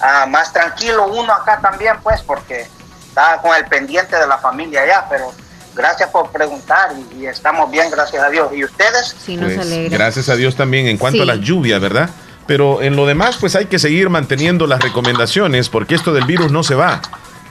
ah, 0.00 0.26
más 0.26 0.52
tranquilo 0.52 1.06
uno 1.06 1.32
acá 1.32 1.60
también 1.60 1.96
pues 2.02 2.20
porque 2.22 2.66
estaba 3.08 3.40
con 3.40 3.56
el 3.56 3.64
pendiente 3.66 4.16
de 4.16 4.26
la 4.26 4.38
familia 4.38 4.82
allá, 4.82 5.06
pero 5.08 5.32
gracias 5.74 6.10
por 6.10 6.30
preguntar 6.30 6.92
y, 7.16 7.26
estamos 7.26 7.70
bien, 7.70 7.90
gracias 7.90 8.22
a 8.22 8.28
Dios. 8.28 8.50
¿Y 8.54 8.64
ustedes? 8.64 9.16
Sí, 9.24 9.36
nos 9.36 9.52
pues, 9.52 9.90
Gracias 9.90 10.28
a 10.28 10.36
Dios 10.36 10.56
también 10.56 10.86
en 10.86 10.98
cuanto 10.98 11.22
a 11.22 11.26
la 11.26 11.36
lluvia, 11.36 11.78
¿verdad? 11.78 12.10
Pero 12.46 12.82
en 12.82 12.96
lo 12.96 13.06
demás, 13.06 13.36
pues 13.40 13.54
hay 13.56 13.66
que 13.66 13.78
seguir 13.78 14.10
manteniendo 14.10 14.66
las 14.66 14.80
recomendaciones 14.80 15.68
porque 15.68 15.94
esto 15.94 16.12
del 16.12 16.24
virus 16.24 16.52
no 16.52 16.62
se 16.62 16.74
va. 16.74 17.00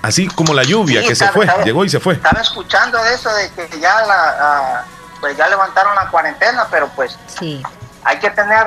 Así 0.01 0.27
como 0.27 0.53
la 0.53 0.63
lluvia 0.63 1.01
que 1.01 1.15
se 1.15 1.27
fue, 1.29 1.47
llegó 1.65 1.83
y 1.83 1.89
se 1.89 1.99
fue. 1.99 2.13
Estaba 2.13 2.41
escuchando 2.41 3.01
de 3.03 3.13
eso, 3.13 3.29
de 3.33 3.49
que 3.51 3.79
ya, 3.79 4.05
la, 4.05 4.85
pues 5.19 5.35
ya 5.37 5.47
levantaron 5.47 5.93
la 5.95 6.09
cuarentena, 6.09 6.67
pero 6.71 6.87
pues 6.95 7.17
sí. 7.27 7.61
hay 8.03 8.17
que 8.19 8.29
tener 8.29 8.65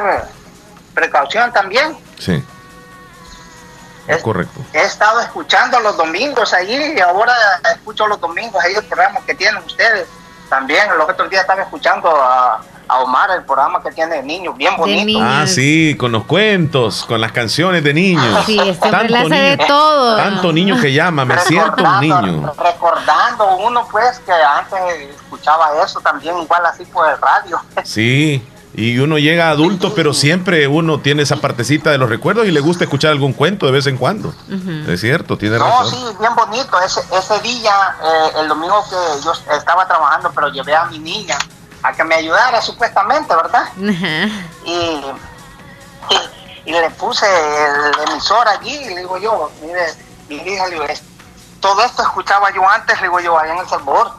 precaución 0.95 1.53
también. 1.53 1.97
Sí. 2.19 2.45
Es, 4.07 4.23
correcto. 4.23 4.61
He 4.73 4.83
estado 4.83 5.21
escuchando 5.21 5.79
los 5.81 5.97
domingos 5.97 6.53
allí 6.53 6.95
y 6.97 7.01
ahora 7.01 7.35
escucho 7.73 8.07
los 8.07 8.21
domingos 8.21 8.63
ahí 8.63 8.75
el 8.75 8.85
programa 8.85 9.21
que 9.25 9.35
tienen 9.35 9.63
ustedes. 9.65 10.09
También 10.53 10.87
los 10.99 11.09
otros 11.09 11.31
días 11.31 11.41
estaba 11.41 11.63
escuchando 11.63 12.11
a, 12.11 12.61
Omar, 13.01 13.31
el 13.31 13.43
programa 13.43 13.83
que 13.83 13.91
tiene 13.91 14.17
de 14.17 14.23
niños, 14.23 14.55
bien 14.55 14.77
bonito. 14.77 15.19
Ah, 15.23 15.47
sí, 15.47 15.97
con 15.99 16.13
los 16.13 16.25
cuentos, 16.25 17.07
con 17.07 17.23
las 17.23 17.33
canciones 17.33 17.83
de 17.83 17.95
niños. 17.95 18.45
Sí, 18.45 18.61
este 18.63 18.91
tanto 18.91 19.15
niño, 19.15 19.29
de 19.31 19.57
todo. 19.67 20.17
Tanto 20.19 20.53
niño 20.53 20.79
que 20.79 20.93
llama, 20.93 21.25
me 21.25 21.39
siento 21.39 21.83
un 21.83 22.01
niño. 22.01 22.53
Recordando 22.63 23.57
uno, 23.57 23.89
pues, 23.91 24.19
que 24.19 24.33
antes 24.33 24.79
escuchaba 25.23 25.71
eso 25.83 26.01
también, 26.01 26.37
igual 26.37 26.67
así 26.67 26.85
por 26.85 27.09
el 27.09 27.19
radio. 27.19 27.59
Sí, 27.83 28.47
y 28.75 28.99
uno 28.99 29.19
llega 29.19 29.51
adulto, 29.51 29.95
pero 29.95 30.15
siempre 30.15 30.67
uno 30.67 31.01
tiene 31.01 31.23
esa 31.23 31.37
partecita 31.37 31.91
de 31.91 31.99
los 31.99 32.09
recuerdos 32.09 32.47
y 32.47 32.51
le 32.51 32.61
gusta 32.61 32.85
escuchar 32.85 33.11
algún 33.11 33.35
cuento 33.35 33.67
de 33.67 33.73
vez 33.73 33.87
en 33.87 33.99
cuando. 33.99 34.35
Es 34.89 35.01
cierto, 35.01 35.37
tiene 35.37 35.59
razón. 35.59 35.91
No, 35.91 35.91
sí, 35.91 36.17
bien 36.19 36.35
bonito. 36.35 36.81
Ese, 36.81 37.01
ese 37.13 37.39
día, 37.41 37.73
eh, 38.03 38.41
el 38.41 38.49
domingo 38.49 38.83
que 38.89 39.25
yo 39.25 39.33
estaba 39.55 39.87
trabajando, 39.87 40.33
pero 40.35 40.49
llevé 40.49 40.75
a 40.75 40.87
mi 40.87 40.99
niña 40.99 41.37
a 41.83 41.93
que 41.93 42.03
me 42.05 42.15
ayudara 42.15 42.63
supuestamente, 42.63 43.35
¿verdad? 43.35 43.65
y, 44.65 45.03
y, 46.65 46.73
le 46.73 46.91
puse 46.91 47.27
el 47.27 48.09
emisor 48.09 48.49
allí 48.49 48.73
y 48.73 48.95
le 48.95 49.01
digo 49.01 49.19
yo, 49.19 49.51
mire, 49.61 49.93
mi 50.29 50.37
hija, 50.37 50.69
le 50.69 50.75
digo, 50.75 50.85
todo 51.61 51.83
esto 51.83 52.03
escuchaba 52.03 52.51
yo 52.55 52.67
antes, 52.67 52.97
le 53.01 53.09
digo 53.09 53.21
yo, 53.21 53.39
allá 53.39 53.53
en 53.53 53.59
El 53.59 53.69
Salvador. 53.69 54.13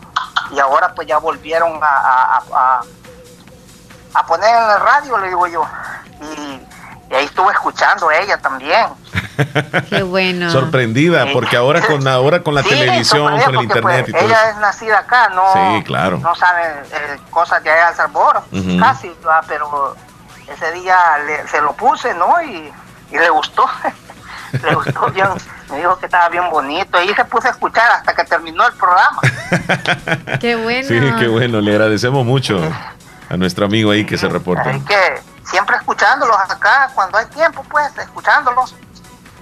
Y 0.51 0.59
ahora 0.59 0.93
pues 0.93 1.07
ya 1.07 1.17
volvieron 1.17 1.79
a 1.81 2.43
a 2.53 2.81
poner 4.25 4.49
en 4.49 4.71
el 4.71 4.79
radio, 4.79 5.17
le 5.17 5.27
digo 5.27 5.47
yo. 5.47 5.65
Y, 6.21 6.61
ahí 7.15 7.25
estuve 7.25 7.51
escuchando 7.51 8.11
ella 8.11 8.37
también. 8.37 8.87
Qué 9.89 10.03
bueno. 10.03 10.51
Sorprendida, 10.51 11.27
porque 11.33 11.57
ahora 11.57 11.81
con 11.81 12.07
ahora 12.07 12.41
con 12.41 12.55
la 12.55 12.63
televisión, 12.63 13.39
con 13.39 13.55
el 13.55 13.63
internet 13.63 14.05
y 14.09 14.11
todo 14.11 14.25
Ella 14.25 14.49
es 14.49 14.57
nacida 14.57 14.99
acá, 14.99 15.29
no, 15.29 15.43
sí, 15.53 15.83
claro. 15.83 16.17
no 16.17 16.33
sabe 16.35 16.63
eh, 16.91 17.19
cosas 17.29 17.63
de 17.63 17.71
allá 17.71 17.89
de 17.89 17.95
Salvador, 17.95 18.43
casi, 18.79 19.11
pero 19.47 19.95
ese 20.47 20.71
día 20.73 20.97
se 21.49 21.61
lo 21.61 21.73
puse, 21.73 22.13
¿no? 22.15 22.41
Y, 22.41 22.71
y 23.11 23.17
le 23.17 23.29
gustó. 23.29 23.65
le 24.61 24.75
gustó 24.75 25.07
bien, 25.13 25.27
me 25.69 25.77
dijo 25.77 25.97
que 25.97 26.05
estaba 26.05 26.29
bien 26.29 26.49
bonito 26.49 27.01
y 27.01 27.13
se 27.13 27.25
puse 27.25 27.47
a 27.47 27.51
escuchar 27.51 27.89
hasta 27.91 28.13
que 28.13 28.23
terminó 28.23 28.65
el 28.65 28.73
programa. 28.73 29.19
qué 30.39 30.55
bueno. 30.55 30.87
Sí, 30.87 30.99
qué 31.19 31.27
bueno, 31.27 31.61
le 31.61 31.71
agradecemos 31.71 32.25
mucho 32.25 32.59
a 33.33 33.37
nuestro 33.37 33.65
amigo 33.65 33.89
ahí 33.89 34.05
que 34.05 34.15
se 34.15 34.29
reporta. 34.29 34.69
Así 34.69 34.79
que 34.81 35.21
siempre 35.43 35.75
escuchándolos 35.77 36.37
acá, 36.37 36.91
cuando 36.93 37.17
hay 37.17 37.25
tiempo, 37.27 37.65
pues, 37.69 37.91
escuchándolos. 37.97 38.75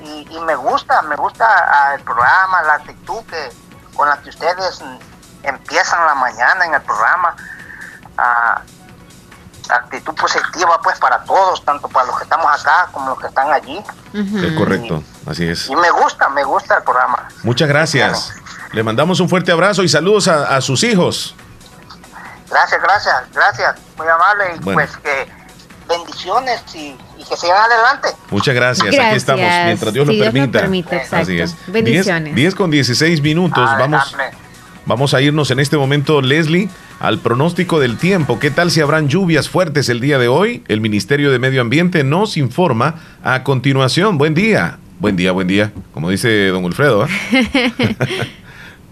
Y, 0.01 0.39
me 0.39 0.55
gusta, 0.55 1.01
me 1.03 1.15
gusta 1.15 1.45
ah, 1.45 1.95
el 1.95 2.01
programa, 2.01 2.63
la 2.63 2.73
actitud 2.75 3.19
que 3.29 3.51
con 3.95 4.07
la 4.07 4.17
que 4.21 4.29
ustedes 4.29 4.81
empiezan 5.43 6.07
la 6.07 6.15
mañana 6.15 6.65
en 6.65 6.73
el 6.73 6.81
programa. 6.81 7.35
Ah, 8.17 8.61
actitud 9.69 10.15
positiva, 10.15 10.79
pues, 10.81 10.97
para 10.97 11.23
todos, 11.25 11.63
tanto 11.63 11.87
para 11.89 12.07
los 12.07 12.17
que 12.17 12.23
estamos 12.23 12.47
acá 12.59 12.87
como 12.93 13.09
los 13.09 13.19
que 13.19 13.27
están 13.27 13.51
allí. 13.51 13.83
Es 14.13 14.57
correcto, 14.57 15.03
así 15.27 15.47
es. 15.47 15.69
Y 15.69 15.76
me 15.76 15.91
gusta, 15.91 16.30
me 16.30 16.43
gusta 16.45 16.77
el 16.77 16.84
programa. 16.84 17.27
Muchas 17.43 17.68
gracias. 17.68 18.34
Le 18.72 18.84
mandamos 18.84 19.19
un 19.19 19.27
fuerte 19.27 19.51
abrazo 19.51 19.84
y 19.84 19.89
saludos 19.89 20.30
a 20.30 20.61
sus 20.61 20.84
hijos. 20.84 21.35
Gracias, 22.52 22.82
gracias, 22.82 23.15
gracias. 23.34 23.76
Muy 23.98 24.07
amable 24.07 24.44
y 24.56 24.60
pues 24.60 24.98
que 24.98 25.28
bendiciones 25.88 26.64
y, 26.73 26.95
que 27.18 27.38
sigan 27.38 27.57
adelante. 27.57 28.10
Muchas 28.30 28.56
gracias. 28.56 28.88
Aquí 28.99 29.15
estamos, 29.15 29.45
mientras 29.65 29.94
Dios 29.94 30.07
lo 30.07 30.18
permita. 30.18 30.68
Así 31.11 31.40
es. 31.40 31.56
Bendiciones. 31.68 32.36
10, 32.36 32.56
con 32.56 32.72
16 32.72 33.22
minutos. 33.22 33.64
vamos, 33.64 34.15
vamos 34.86 35.14
a 35.14 35.22
irnos 35.22 35.49
en 35.52 35.60
este 35.60 35.78
momento, 35.78 36.22
Leslie, 36.22 36.69
al 36.99 37.19
pronóstico 37.19 37.80
del 37.80 37.98
tiempo. 37.98 38.40
¿Qué 38.40 38.52
tal 38.52 38.69
si 38.69 38.82
habrán 38.82 39.07
lluvias 39.07 39.49
fuertes 39.49 39.88
el 39.90 40.02
día 40.02 40.18
de 40.18 40.28
hoy? 40.28 40.64
El 40.68 40.82
Ministerio 40.82 41.32
de 41.32 41.40
Medio 41.40 41.61
Ambiente 41.61 42.03
nos 42.03 42.36
informa 42.36 42.95
a 43.23 43.44
continuación. 43.44 44.18
Buen 44.18 44.34
día. 44.34 44.78
Buen 44.99 45.15
día, 45.15 45.32
buen 45.32 45.48
día. 45.48 45.72
Como 45.94 46.10
dice 46.10 46.48
don 46.48 46.64
Wilfredo. 46.64 47.06
¿eh? 47.06 47.95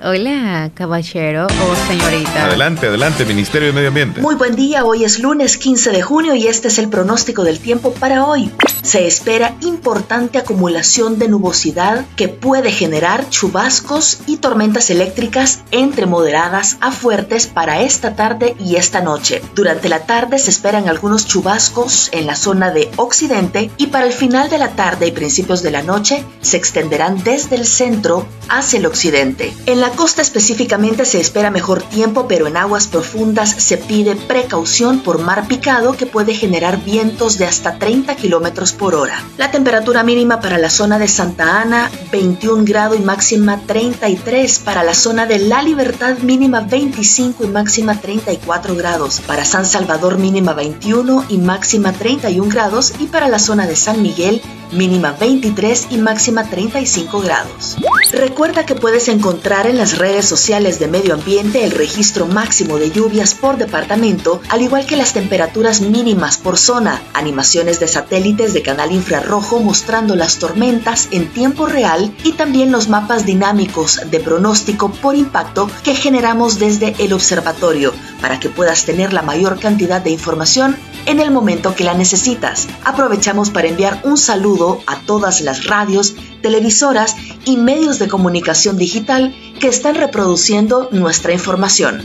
Hola, 0.01 0.71
caballero 0.75 1.47
o 1.47 1.75
señorita. 1.87 2.45
Adelante, 2.45 2.87
adelante, 2.87 3.25
Ministerio 3.25 3.67
de 3.67 3.73
Medio 3.73 3.89
Ambiente. 3.89 4.21
Muy 4.21 4.35
buen 4.35 4.55
día, 4.55 4.85
hoy 4.85 5.03
es 5.03 5.19
lunes 5.19 5.57
15 5.57 5.91
de 5.91 6.01
junio 6.01 6.35
y 6.35 6.47
este 6.47 6.69
es 6.69 6.79
el 6.79 6.87
pronóstico 6.87 7.43
del 7.43 7.59
tiempo 7.59 7.91
para 7.91 8.25
hoy. 8.25 8.49
Se 8.81 9.05
espera 9.05 9.57
importante 9.59 10.37
acumulación 10.37 11.19
de 11.19 11.27
nubosidad 11.27 12.05
que 12.15 12.29
puede 12.29 12.71
generar 12.71 13.29
chubascos 13.29 14.21
y 14.25 14.37
tormentas 14.37 14.89
eléctricas 14.89 15.59
entre 15.71 16.05
moderadas 16.05 16.77
a 16.79 16.93
fuertes 16.93 17.47
para 17.47 17.81
esta 17.81 18.15
tarde 18.15 18.55
y 18.57 18.77
esta 18.77 19.01
noche. 19.01 19.41
Durante 19.53 19.89
la 19.89 20.05
tarde 20.05 20.39
se 20.39 20.49
esperan 20.49 20.87
algunos 20.87 21.27
chubascos 21.27 22.07
en 22.13 22.25
la 22.25 22.37
zona 22.37 22.71
de 22.71 22.89
occidente 22.95 23.69
y 23.75 23.87
para 23.87 24.05
el 24.05 24.13
final 24.13 24.49
de 24.49 24.59
la 24.59 24.69
tarde 24.69 25.07
y 25.07 25.11
principios 25.11 25.61
de 25.61 25.71
la 25.71 25.83
noche 25.83 26.23
se 26.39 26.55
extenderán 26.55 27.21
desde 27.21 27.57
el 27.57 27.65
centro 27.65 28.25
hacia 28.47 28.79
el 28.79 28.85
occidente. 28.85 29.53
En 29.65 29.81
la 29.81 29.88
costa 29.91 30.21
específicamente 30.21 31.05
se 31.05 31.19
espera 31.19 31.51
mejor 31.51 31.81
tiempo, 31.81 32.27
pero 32.27 32.47
en 32.47 32.57
aguas 32.57 32.87
profundas 32.87 33.49
se 33.49 33.77
pide 33.77 34.15
precaución 34.15 34.99
por 34.99 35.19
mar 35.19 35.47
picado 35.47 35.93
que 35.93 36.05
puede 36.05 36.33
generar 36.33 36.83
vientos 36.83 37.37
de 37.37 37.45
hasta 37.45 37.77
30 37.77 38.15
kilómetros 38.15 38.73
por 38.73 38.95
hora. 38.95 39.23
La 39.37 39.51
temperatura 39.51 40.03
mínima 40.03 40.39
para 40.41 40.57
la 40.57 40.69
zona 40.69 40.99
de 40.99 41.07
Santa 41.07 41.61
Ana 41.61 41.89
21 42.11 42.65
grado 42.65 42.95
y 42.95 42.99
máxima 42.99 43.61
33. 43.65 44.59
Para 44.59 44.83
la 44.83 44.93
zona 44.93 45.25
de 45.25 45.39
La 45.39 45.61
Libertad 45.61 46.17
mínima 46.19 46.61
25 46.61 47.43
y 47.43 47.47
máxima 47.47 47.99
34 47.99 48.75
grados. 48.75 49.21
Para 49.21 49.45
San 49.45 49.65
Salvador 49.65 50.17
mínima 50.17 50.53
21 50.53 51.25
y 51.29 51.37
máxima 51.37 51.93
31 51.93 52.49
grados. 52.49 52.93
Y 52.99 53.07
para 53.07 53.27
la 53.27 53.39
zona 53.39 53.67
de 53.67 53.75
San 53.75 54.01
Miguel 54.01 54.41
mínima 54.71 55.15
23 55.19 55.87
y 55.91 55.97
máxima 55.97 56.49
35 56.49 57.21
grados. 57.21 57.77
Recuerda 58.11 58.65
que 58.65 58.75
puedes 58.75 59.07
encontrar 59.07 59.67
en 59.67 59.77
las 59.77 59.97
redes 59.97 60.25
sociales 60.25 60.79
de 60.79 60.87
Medio 60.87 61.13
Ambiente 61.13 61.63
el 61.63 61.71
registro 61.71 62.25
máximo 62.25 62.77
de 62.77 62.91
lluvias 62.91 63.35
por 63.35 63.57
departamento, 63.57 64.41
al 64.49 64.61
igual 64.61 64.85
que 64.85 64.97
las 64.97 65.13
temperaturas 65.13 65.81
mínimas 65.81 66.37
por 66.37 66.57
zona, 66.57 67.01
animaciones 67.13 67.79
de 67.79 67.87
satélites 67.87 68.53
de 68.53 68.61
canal 68.61 68.91
infrarrojo 68.91 69.59
mostrando 69.59 70.15
las 70.15 70.39
tormentas 70.39 71.07
en 71.11 71.29
tiempo 71.29 71.65
real 71.65 72.13
y 72.23 72.33
también 72.33 72.71
los 72.71 72.89
mapas 72.89 73.25
dinámicos 73.25 74.01
de 74.09 74.19
pronóstico 74.19 74.91
por 74.91 75.15
impacto 75.15 75.69
que 75.83 75.95
generamos 75.95 76.59
desde 76.59 76.95
el 76.99 77.13
observatorio 77.13 77.93
para 78.21 78.39
que 78.39 78.49
puedas 78.49 78.85
tener 78.85 79.13
la 79.13 79.21
mayor 79.21 79.59
cantidad 79.59 80.01
de 80.01 80.09
información 80.09 80.75
en 81.05 81.19
el 81.19 81.31
momento 81.31 81.75
que 81.75 81.83
la 81.83 81.93
necesitas. 81.93 82.67
Aprovechamos 82.83 83.49
para 83.49 83.67
enviar 83.67 84.01
un 84.03 84.17
saludo 84.17 84.58
a 84.87 84.99
todas 85.05 85.41
las 85.41 85.65
radios, 85.65 86.15
televisoras 86.41 87.15
y 87.45 87.57
medios 87.57 87.99
de 87.99 88.07
comunicación 88.07 88.77
digital 88.77 89.33
que 89.59 89.67
están 89.67 89.95
reproduciendo 89.95 90.89
nuestra 90.91 91.31
información. 91.31 92.03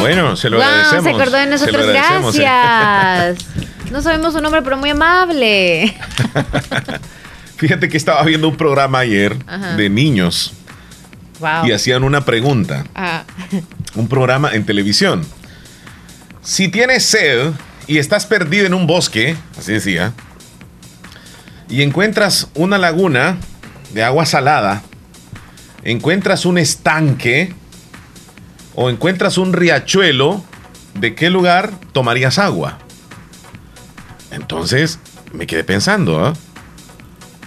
Bueno, 0.00 0.36
se 0.36 0.50
lo 0.50 0.62
agradecemos. 0.62 1.04
Se 1.04 1.10
acordó 1.10 1.36
de 1.38 1.46
nosotros, 1.46 1.86
¿eh? 1.86 1.92
gracias. 1.92 3.46
No 3.90 4.02
sabemos 4.02 4.32
su 4.32 4.40
nombre, 4.40 4.60
pero 4.62 4.76
muy 4.76 4.90
amable. 4.90 5.96
Fíjate 7.56 7.88
que 7.88 7.96
estaba 7.96 8.24
viendo 8.24 8.48
un 8.48 8.56
programa 8.56 8.98
ayer 8.98 9.36
de 9.76 9.88
niños 9.88 10.52
y 11.64 11.70
hacían 11.70 12.02
una 12.02 12.24
pregunta. 12.24 12.84
Ah. 12.94 13.22
Un 13.94 14.08
programa 14.08 14.50
en 14.52 14.66
televisión. 14.66 15.24
Si 16.42 16.66
tienes 16.66 17.04
sed 17.04 17.52
y 17.86 17.98
estás 17.98 18.26
perdido 18.26 18.66
en 18.66 18.74
un 18.74 18.88
bosque, 18.88 19.36
así 19.56 19.72
decía, 19.72 20.12
y 21.74 21.82
encuentras 21.82 22.50
una 22.54 22.78
laguna 22.78 23.36
de 23.94 24.04
agua 24.04 24.26
salada, 24.26 24.82
encuentras 25.82 26.46
un 26.46 26.56
estanque 26.56 27.52
o 28.76 28.90
encuentras 28.90 29.38
un 29.38 29.52
riachuelo, 29.52 30.44
¿de 30.94 31.16
qué 31.16 31.30
lugar 31.30 31.72
tomarías 31.90 32.38
agua? 32.38 32.78
Entonces 34.30 35.00
me 35.32 35.48
quedé 35.48 35.64
pensando, 35.64 36.24
¿ah? 36.24 36.34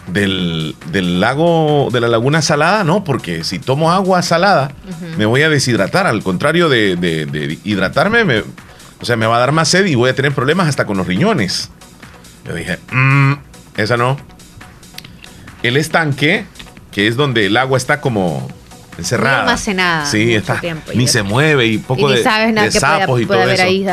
Del, 0.08 0.76
lago, 1.22 1.88
de 1.94 2.02
la 2.02 2.10
laguna 2.10 2.42
salada, 2.42 2.84
no, 2.84 3.06
porque 3.06 3.46
si 3.46 3.60
tomo 3.60 3.94
agua 3.94 4.22
salada, 4.24 4.74
me 5.18 5.26
voy 5.26 5.44
a 5.44 5.50
deshidratar. 5.50 6.06
Al 6.06 6.22
contrario 6.22 6.68
de, 6.68 7.60
hidratarme, 7.64 8.26
me, 8.26 8.40
o 8.40 9.06
sea, 9.06 9.16
me 9.16 9.26
va 9.26 9.38
a 9.38 9.40
dar 9.40 9.54
más 9.54 9.70
sed 9.70 9.86
y 9.86 9.96
voy 9.96 10.10
a 10.10 10.16
tener 10.16 10.34
problemas 10.34 10.68
hasta 10.68 10.86
con 10.86 10.98
los 10.98 11.08
riñones. 11.08 11.72
Yo 12.46 12.54
dije, 12.54 12.80
mmm, 12.92 13.34
esa 13.78 13.96
no. 13.98 14.18
El 15.64 15.78
estanque, 15.78 16.46
que 16.92 17.08
es 17.08 17.16
donde 17.16 17.46
el 17.46 17.58
agua 17.58 17.78
está 17.78 18.02
como 18.02 18.48
encerrada. 18.98 19.42
almacenada. 19.42 20.06
Sí, 20.06 20.36
está. 20.36 20.62
ni 20.94 21.08
se 21.08 21.24
mueve 21.24 21.68
y 21.68 21.78
poco 21.78 22.10
de, 22.10 22.24
sabes 22.24 22.54
nada 22.54 22.70
que 22.70 22.80
sapos 22.80 23.22
y 23.22 23.26
todo 23.26 23.42
haber 23.42 23.62
Ahí, 23.62 23.86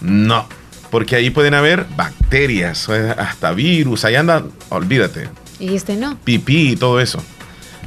No, 0.00 0.46
porque 0.90 1.16
ahí 1.16 1.30
pueden 1.30 1.54
haber 1.54 1.86
bacterias, 1.96 2.88
hasta 2.88 3.52
virus, 3.52 4.04
ahí 4.04 4.14
anda, 4.14 4.44
olvídate. 4.68 5.28
Y 5.58 5.74
este 5.74 5.96
no. 5.96 6.18
Pipí 6.24 6.72
y 6.72 6.76
todo 6.76 7.00
eso. 7.00 7.22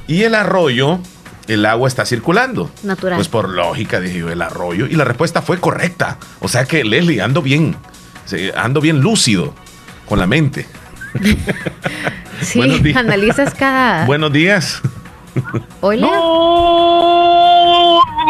Y 0.07 0.23
el 0.23 0.35
arroyo, 0.35 0.99
el 1.47 1.65
agua 1.65 1.87
está 1.87 2.05
circulando. 2.05 2.71
Natural. 2.83 3.17
Pues 3.17 3.27
por 3.27 3.49
lógica 3.49 3.99
dije 3.99 4.19
yo, 4.19 4.31
el 4.31 4.41
arroyo. 4.41 4.87
Y 4.87 4.95
la 4.95 5.03
respuesta 5.03 5.41
fue 5.41 5.59
correcta. 5.59 6.17
O 6.39 6.47
sea 6.47 6.65
que 6.65 6.83
Leslie, 6.83 7.21
ando 7.21 7.41
bien. 7.41 7.75
Ando 8.55 8.81
bien 8.81 9.01
lúcido 9.01 9.53
con 10.07 10.19
la 10.19 10.27
mente. 10.27 10.65
sí, 12.41 12.93
analizas 12.95 13.53
cada. 13.53 14.05
Buenos 14.05 14.31
días. 14.31 14.81
Hola. 15.81 16.07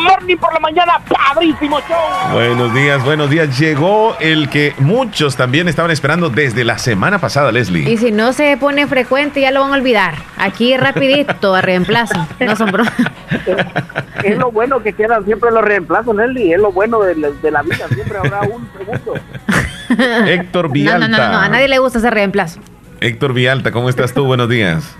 morning 0.03 0.37
por 0.37 0.53
la 0.53 0.59
mañana, 0.59 0.99
padrísimo 1.07 1.79
show. 1.81 2.33
Buenos 2.33 2.73
días, 2.73 3.03
buenos 3.03 3.29
días. 3.29 3.57
Llegó 3.59 4.15
el 4.19 4.49
que 4.49 4.73
muchos 4.79 5.35
también 5.35 5.67
estaban 5.67 5.91
esperando 5.91 6.29
desde 6.29 6.63
la 6.63 6.77
semana 6.77 7.19
pasada, 7.19 7.51
Leslie. 7.51 7.89
Y 7.89 7.97
si 7.97 8.11
no 8.11 8.33
se 8.33 8.57
pone 8.57 8.87
frecuente, 8.87 9.41
ya 9.41 9.51
lo 9.51 9.61
van 9.61 9.71
a 9.71 9.75
olvidar. 9.75 10.15
Aquí 10.37 10.75
rapidito, 10.77 11.53
a 11.53 11.61
reemplazo. 11.61 12.27
No 12.39 12.55
son 12.55 12.71
Es 14.23 14.37
lo 14.37 14.51
bueno 14.51 14.81
que 14.81 14.93
quedan 14.93 15.25
siempre 15.25 15.51
los 15.51 15.63
reemplazos, 15.63 16.15
Leslie. 16.15 16.53
Es 16.53 16.59
lo 16.59 16.71
bueno 16.71 17.01
de, 17.01 17.15
la 17.15 17.61
vida. 17.61 17.87
Siempre 17.93 18.17
habrá 18.17 18.41
un 18.41 18.67
segundo. 18.77 19.13
Héctor 20.27 20.71
Villalta. 20.71 21.07
No, 21.07 21.17
no, 21.17 21.31
no, 21.31 21.37
a 21.39 21.49
nadie 21.49 21.67
le 21.67 21.77
gusta 21.79 21.99
ese 21.99 22.09
reemplazo. 22.09 22.59
Héctor 23.05 23.33
Villalta, 23.33 23.71
¿cómo 23.71 23.87
estás 23.87 24.13
tú? 24.13 24.25
Buenos 24.25 24.49
días. 24.49 24.95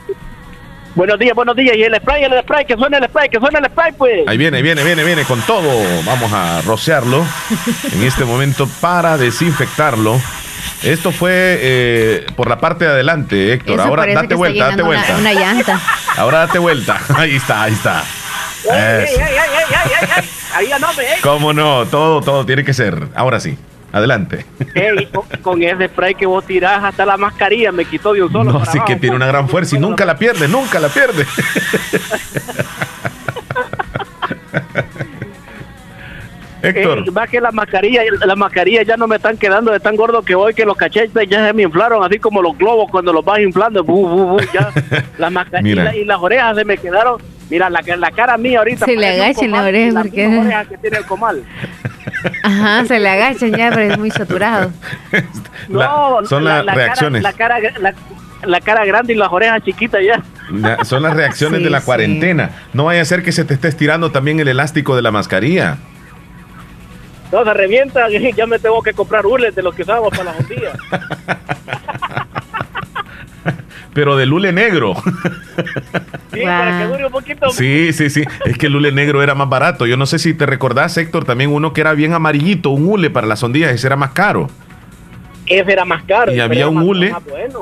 Buenos 0.94 1.18
días, 1.18 1.34
buenos 1.34 1.56
días. 1.56 1.76
Y 1.76 1.82
el 1.82 1.96
spray, 1.96 2.24
el 2.24 2.40
spray, 2.44 2.64
que 2.64 2.76
suena 2.76 3.00
el 3.00 3.06
spray, 3.06 3.30
que 3.30 3.40
suena 3.40 3.58
el 3.58 3.66
spray, 3.66 3.94
pues. 3.94 4.28
Ahí 4.28 4.38
viene, 4.38 4.62
viene, 4.62 4.84
viene, 4.84 5.04
viene 5.04 5.24
con 5.24 5.42
todo. 5.42 5.68
Vamos 6.06 6.32
a 6.32 6.62
rociarlo 6.62 7.26
en 7.92 8.04
este 8.04 8.24
momento 8.24 8.70
para 8.80 9.18
desinfectarlo. 9.18 10.22
Esto 10.84 11.12
fue 11.12 11.58
eh, 11.62 12.26
por 12.36 12.48
la 12.48 12.60
parte 12.60 12.86
de 12.86 12.92
adelante, 12.92 13.54
Héctor. 13.54 13.82
Ahora 13.82 14.06
date 14.06 14.36
vuelta, 14.36 14.70
date 14.70 14.84
vuelta. 14.84 15.18
Una, 15.18 15.34
llanta. 15.34 15.82
Ahora 16.16 16.38
date 16.46 16.60
vuelta. 16.60 17.02
Ahí 17.18 17.36
está, 17.36 17.64
ahí 17.64 17.74
está. 17.74 18.04
Ahí 20.54 20.70
no 20.80 20.92
eh. 21.02 21.18
¿Cómo 21.24 21.54
no? 21.54 21.88
Todo, 21.88 22.22
todo 22.22 22.46
tiene 22.46 22.64
que 22.64 22.74
ser. 22.74 23.08
Ahora 23.16 23.40
sí. 23.40 23.58
Adelante. 23.96 24.46
con, 25.42 25.64
ese 25.64 25.88
spray 25.88 26.16
que 26.16 26.26
vos 26.26 26.44
tirás 26.46 26.84
hasta 26.84 27.06
la 27.06 27.16
mascarilla 27.16 27.72
me 27.72 27.86
quitó 27.86 28.12
de 28.12 28.24
un 28.24 28.32
solo. 28.32 28.52
No, 28.52 28.66
sí 28.66 28.78
que 28.86 28.98
tiene 28.98 29.16
una 29.16 29.28
gran 29.28 29.48
fuerza 29.48 29.78
y 29.78 29.80
nunca 29.80 30.04
la 30.04 30.18
pierde, 30.18 30.50
nunca 30.50 30.82
la 30.82 30.90
pierde. 30.90 31.26
Héctor. 36.62 37.06
Eh, 37.08 37.28
que 37.32 37.40
la 37.40 37.54
mascarilla, 37.54 38.02
las 38.26 38.38
mascarillas 38.38 38.86
ya 38.86 38.98
no 38.98 39.08
me 39.08 39.16
están 39.16 39.38
quedando 39.38 39.72
de 39.72 39.80
tan 39.80 39.96
gordo 39.96 40.24
que 40.24 40.36
hoy 40.36 40.54
que 40.54 40.66
los 40.66 40.76
cachetes 40.76 41.30
ya 41.30 41.48
se 41.48 41.54
me 41.54 41.64
inflaron, 41.64 42.04
así 42.04 42.20
como 42.20 42.42
los 42.42 42.58
globos 42.58 42.92
cuando 42.92 43.14
los 43.14 43.24
vas 43.24 43.40
inflando. 43.40 43.86
ya. 44.54 44.74
las 45.18 45.32
mascarillas 45.32 45.96
y 45.96 46.04
las 46.04 46.20
orejas 46.20 46.58
se 46.58 46.66
me 46.66 46.78
quedaron. 46.78 47.22
Mira, 47.50 47.70
la, 47.70 47.82
la 47.82 48.12
cara 48.12 48.38
mía 48.38 48.60
ahorita. 48.60 48.86
Se 48.86 48.96
le 48.96 49.08
agachen 49.08 49.52
la 49.52 49.64
oreja. 49.64 50.02
Porque... 50.02 50.66
que 50.70 50.78
tiene 50.78 50.98
el 50.98 51.06
comal. 51.06 51.44
Ajá, 52.44 52.86
se 52.86 53.00
le 53.00 53.10
agachan 53.10 53.52
ya, 53.52 53.70
pero 53.70 53.94
es 53.94 53.98
muy 53.98 54.12
saturado. 54.12 54.72
no, 55.70 56.26
son 56.26 56.44
las 56.44 56.66
reacciones. 56.66 57.22
la, 57.22 57.34
cara, 57.34 57.58
la, 58.44 58.62
cara 58.62 58.86
grande 58.86 59.14
y 59.14 59.16
las 59.16 59.32
orejas 59.32 59.64
chiquitas 59.64 60.02
ya. 60.04 60.24
son 60.84 61.04
las 61.04 61.16
reacciones 61.16 61.64
de 61.64 61.70
la 61.70 61.82
cuarentena. 61.82 62.52
No 62.74 62.86
vaya 62.86 63.02
a 63.02 63.06
ser 63.06 63.24
que 63.24 63.32
se 63.32 63.46
te 63.46 63.54
esté 63.54 63.68
estirando 63.68 64.12
también 64.12 64.40
el 64.40 64.48
elástico 64.48 64.96
de 64.96 65.02
la 65.02 65.12
mascarilla. 65.12 65.78
No, 67.32 67.44
se 67.44 67.54
revienta, 67.54 68.08
ya 68.36 68.46
me 68.46 68.60
tengo 68.60 68.82
que 68.82 68.94
comprar 68.94 69.26
hules 69.26 69.54
de 69.56 69.62
los 69.62 69.76
que 69.76 69.84
usamos 69.84 70.10
para 70.10 70.24
la 70.26 70.32
bombilla. 70.34 70.74
Pero 73.96 74.16
de 74.18 74.26
lule 74.28 74.52
negro. 74.52 74.94
Sí, 76.34 76.42
para 76.44 76.80
que 76.82 76.86
dure 76.88 77.06
un 77.08 77.12
poquito. 77.12 77.50
Sí, 77.50 77.94
sí, 77.94 78.10
sí. 78.10 78.24
Es 78.46 78.58
que 78.58 78.68
el 78.68 78.76
hule 78.76 78.92
negro 78.92 79.24
era 79.24 79.34
más 79.36 79.48
barato. 79.50 79.86
Yo 79.88 79.96
no 79.98 80.06
sé 80.06 80.20
si 80.20 80.34
te 80.34 80.46
recordás, 80.46 80.96
Héctor, 80.98 81.24
también 81.26 81.50
uno 81.52 81.72
que 81.74 81.80
era 81.82 81.94
bien 81.94 82.14
amarillito, 82.14 82.70
un 82.72 82.86
hule 82.88 83.10
para 83.10 83.26
las 83.26 83.40
sondillas, 83.40 83.72
ese 83.74 83.88
era 83.88 83.96
más 83.96 84.12
caro. 84.12 84.50
Ese 85.48 85.72
era 85.72 85.86
más 85.86 86.04
caro. 86.04 86.34
Y 86.34 86.40
había 86.42 86.68
un 86.68 86.78
hule. 86.80 87.14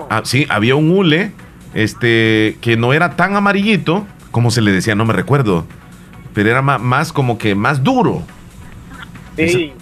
Ah, 0.09 0.21
sí, 0.25 0.47
había 0.49 0.75
un 0.75 0.89
hule 0.89 1.31
este, 1.75 2.57
que 2.61 2.77
no 2.77 2.93
era 2.93 3.15
tan 3.15 3.35
amarillito, 3.35 4.07
como 4.31 4.49
se 4.51 4.61
le 4.61 4.71
decía, 4.71 4.95
no 4.95 5.05
me 5.05 5.13
recuerdo. 5.13 5.65
pero 6.33 6.49
era 6.49 6.63
ma- 6.63 6.79
más, 6.79 7.13
como 7.13 7.37
que 7.37 7.53
más 7.53 7.83
duro. 7.83 8.23
Sí. 9.37 9.73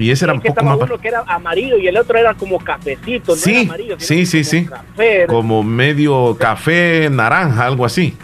Y 0.00 0.10
ese 0.10 0.24
era 0.24 0.32
un 0.32 0.40
poco 0.40 0.64
más... 0.64 0.78
uno 0.78 0.98
que 0.98 1.08
era 1.08 1.22
amarillo 1.26 1.76
y 1.76 1.86
el 1.86 1.96
otro 1.98 2.16
era 2.18 2.32
como 2.34 2.58
cafecito, 2.58 3.32
no 3.36 3.36
era 3.36 3.42
Sí, 3.44 3.66
amarillo, 3.66 3.96
sí, 3.98 4.24
sí, 4.24 4.44
sí. 4.44 4.64
café. 4.64 5.26
Como 5.26 5.62
medio 5.62 6.36
café, 6.40 7.08
naranja, 7.10 7.66
algo 7.66 7.84
así. 7.84 8.16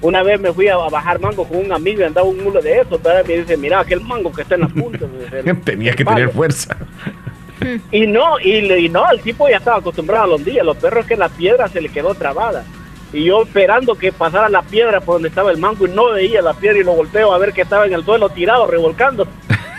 Una 0.00 0.22
vez 0.24 0.40
me 0.40 0.52
fui 0.52 0.66
a 0.68 0.76
bajar 0.76 1.20
mango 1.20 1.44
con 1.48 1.58
un 1.58 1.72
amigo 1.72 2.00
y 2.00 2.04
andaba 2.04 2.26
un 2.26 2.42
mulo 2.42 2.60
de 2.60 2.80
eso, 2.80 2.98
pero 3.02 3.24
me 3.26 3.38
dice, 3.38 3.56
mira 3.56 3.80
aquel 3.80 4.00
mango 4.00 4.32
que 4.32 4.42
está 4.42 4.56
en 4.56 4.62
la 4.62 4.68
punta. 4.68 5.06
el- 5.44 5.60
Tenía 5.62 5.92
que 5.94 6.04
palo". 6.04 6.16
tener 6.16 6.32
fuerza. 6.32 6.76
Y 7.92 8.06
no, 8.08 8.38
y, 8.40 8.56
y 8.72 8.88
no, 8.88 9.08
el 9.10 9.20
tipo 9.20 9.48
ya 9.48 9.56
estaba 9.58 9.78
acostumbrado 9.78 10.24
a 10.24 10.26
los 10.26 10.44
días. 10.44 10.66
Los 10.66 10.76
perros 10.76 11.06
que 11.06 11.16
la 11.16 11.28
piedra 11.28 11.68
se 11.68 11.80
le 11.80 11.88
quedó 11.88 12.14
trabada. 12.14 12.64
Y 13.12 13.24
yo 13.24 13.42
esperando 13.44 13.94
que 13.94 14.10
pasara 14.12 14.48
la 14.48 14.62
piedra 14.62 15.00
por 15.00 15.14
donde 15.14 15.28
estaba 15.28 15.52
el 15.52 15.58
mango 15.58 15.86
y 15.86 15.90
no 15.90 16.10
veía 16.12 16.42
la 16.42 16.52
piedra 16.52 16.78
y 16.80 16.84
lo 16.84 16.94
volteo 16.94 17.32
a 17.32 17.38
ver 17.38 17.52
que 17.52 17.62
estaba 17.62 17.86
en 17.86 17.94
el 17.94 18.04
suelo 18.04 18.28
tirado, 18.28 18.66
revolcando. 18.66 19.26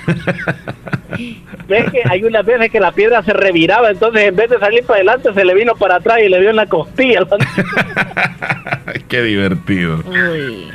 Ves 1.68 1.92
que 1.92 2.02
hay 2.08 2.24
unas 2.24 2.46
veces 2.46 2.70
que 2.72 2.80
la 2.80 2.92
piedra 2.92 3.24
se 3.24 3.34
reviraba, 3.34 3.90
entonces 3.90 4.24
en 4.24 4.36
vez 4.36 4.50
de 4.50 4.60
salir 4.60 4.84
para 4.84 4.98
adelante 4.98 5.34
se 5.34 5.46
le 5.46 5.54
vino 5.56 5.76
para 5.76 5.96
atrás 5.96 6.20
y 6.24 6.30
le 6.30 6.40
dio 6.40 6.50
en 6.50 6.56
la 6.56 6.68
costilla. 6.68 7.22
Qué 9.08 9.24
divertido. 9.24 10.04
Uy. 10.06 10.68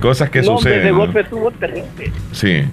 Cosas 0.00 0.30
que 0.30 0.40
No, 0.42 0.56
suceden. 0.56 0.80
Ese 0.80 0.90
¿no? 0.92 0.98
golpe 0.98 1.20
estuvo 1.20 1.50
terrible. 1.50 2.12
Sí. 2.32 2.64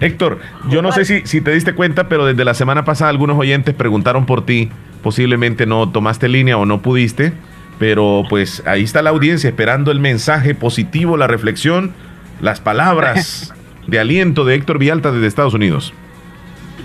Héctor, 0.00 0.38
yo 0.68 0.82
no 0.82 0.92
sé 0.92 1.04
si, 1.04 1.22
si 1.26 1.40
te 1.40 1.50
diste 1.52 1.74
cuenta, 1.74 2.08
pero 2.08 2.26
desde 2.26 2.44
la 2.44 2.54
semana 2.54 2.84
pasada 2.84 3.10
algunos 3.10 3.38
oyentes 3.38 3.74
preguntaron 3.74 4.26
por 4.26 4.44
ti. 4.44 4.70
Posiblemente 5.02 5.66
no 5.66 5.90
tomaste 5.90 6.28
línea 6.28 6.56
o 6.58 6.66
no 6.66 6.82
pudiste, 6.82 7.32
pero 7.78 8.22
pues 8.28 8.62
ahí 8.66 8.84
está 8.84 9.02
la 9.02 9.10
audiencia 9.10 9.48
esperando 9.48 9.90
el 9.90 9.98
mensaje 9.98 10.54
positivo, 10.54 11.16
la 11.16 11.26
reflexión, 11.26 11.92
las 12.40 12.60
palabras 12.60 13.52
de 13.86 13.98
aliento 13.98 14.44
de 14.44 14.54
Héctor 14.54 14.78
Villalta 14.78 15.12
desde 15.12 15.26
Estados 15.26 15.54
Unidos. 15.54 15.92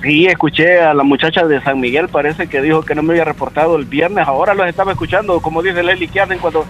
Sí, 0.01 0.27
escuché 0.27 0.79
a 0.81 0.93
la 0.93 1.03
muchacha 1.03 1.47
de 1.47 1.61
San 1.61 1.79
Miguel, 1.79 2.07
parece 2.07 2.47
que 2.47 2.61
dijo 2.61 2.83
que 2.83 2.93
no 2.93 3.01
me 3.01 3.13
había 3.13 3.25
reportado 3.25 3.75
el 3.75 3.85
viernes, 3.85 4.27
ahora 4.27 4.53
los 4.53 4.67
estaba 4.67 4.91
escuchando, 4.91 5.39
como 5.39 5.63
dice 5.63 5.83
Leslie, 5.83 6.07
¿qué 6.07 6.21
hacen 6.21 6.39
cuando... 6.39 6.65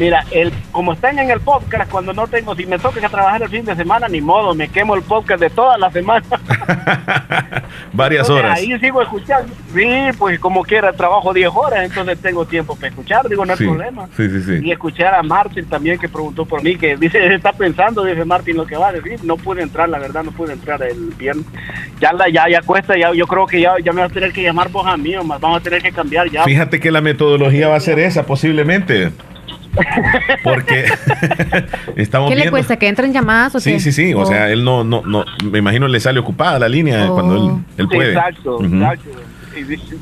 Mira, 0.00 0.24
el, 0.30 0.50
como 0.72 0.94
están 0.94 1.18
en 1.18 1.30
el 1.30 1.40
podcast, 1.40 1.90
cuando 1.90 2.14
no 2.14 2.26
tengo, 2.26 2.54
si 2.56 2.64
me 2.64 2.78
toca 2.78 3.06
trabajar 3.10 3.42
el 3.42 3.50
fin 3.50 3.66
de 3.66 3.76
semana, 3.76 4.08
ni 4.08 4.22
modo, 4.22 4.54
me 4.54 4.66
quemo 4.68 4.94
el 4.94 5.02
podcast 5.02 5.40
de 5.42 5.50
toda 5.50 5.76
la 5.76 5.90
semana. 5.92 6.24
Varias 7.92 8.22
Entonces, 8.28 8.44
horas. 8.46 8.58
Ahí 8.58 8.78
sigo 8.80 9.02
escuchando. 9.02 9.52
Sí, 9.74 9.86
pues 10.18 10.38
como 10.40 10.62
quiera, 10.62 10.92
trabajo 10.94 11.34
10 11.34 11.50
horas, 11.54 11.84
entonces 11.84 12.18
tengo 12.20 12.46
tiempo 12.46 12.74
para 12.76 12.88
escuchar, 12.88 13.28
digo, 13.28 13.44
no 13.44 13.52
hay 13.52 13.58
Sí, 13.58 13.64
problema. 13.66 14.08
sí, 14.16 14.28
sí, 14.30 14.42
sí. 14.42 14.60
Y 14.66 14.72
escuchar 14.72 15.14
a 15.14 15.22
Martín 15.22 15.66
también 15.66 15.98
que 15.98 16.08
preguntó 16.08 16.46
por 16.46 16.62
mí, 16.62 16.76
que 16.76 16.96
dice, 16.96 17.34
está 17.34 17.52
pensando, 17.52 18.02
dice 18.04 18.24
Martín, 18.24 18.56
lo 18.56 18.66
que 18.66 18.76
va 18.76 18.88
a 18.88 18.92
decir. 18.92 19.20
No 19.22 19.36
pude 19.36 19.62
entrar, 19.62 19.88
la 19.90 19.98
verdad, 19.98 20.24
no 20.24 20.32
pude 20.32 20.54
entrar 20.54 20.82
el 20.82 21.10
viernes. 21.18 21.44
Ya, 22.00 22.14
la, 22.14 22.26
ya, 22.30 22.48
ya 22.48 22.62
cuesta, 22.62 22.96
ya, 22.96 23.12
yo 23.12 23.26
creo 23.26 23.46
que 23.46 23.60
ya, 23.60 23.74
ya 23.84 23.92
me 23.92 24.00
vas 24.00 24.10
a 24.10 24.14
tener 24.14 24.32
que 24.32 24.42
llamar 24.42 24.70
vos 24.70 24.86
a 24.86 24.96
mí, 24.96 25.14
más, 25.24 25.38
vamos 25.40 25.60
a 25.60 25.62
tener 25.62 25.82
que 25.82 25.92
cambiar 25.92 26.30
ya. 26.30 26.44
Fíjate 26.44 26.80
que 26.80 26.90
la 26.90 27.02
metodología 27.02 27.68
va 27.68 27.76
a 27.76 27.80
ser 27.80 27.98
esa, 27.98 28.24
posiblemente. 28.24 29.12
Porque 30.44 30.84
estamos 31.96 32.28
¿Qué 32.28 32.34
le 32.36 32.42
viendo. 32.42 32.50
cuesta? 32.52 32.76
¿Que 32.76 32.88
entren 32.88 33.12
llamadas 33.12 33.54
o 33.54 33.60
Sí, 33.60 33.72
qué? 33.72 33.80
sí, 33.80 33.92
sí. 33.92 34.14
O 34.14 34.20
Oh. 34.20 34.26
sea, 34.26 34.50
él 34.50 34.64
no, 34.64 34.84
no, 34.84 35.02
no. 35.04 35.24
Me 35.44 35.58
imagino 35.58 35.88
le 35.88 36.00
sale 36.00 36.18
ocupada 36.20 36.58
la 36.58 36.68
línea 36.68 37.10
Oh. 37.10 37.14
cuando 37.14 37.36
él, 37.36 37.64
él 37.78 37.88
puede. 37.88 38.12
Exacto, 38.12 38.62
exacto. 38.64 39.10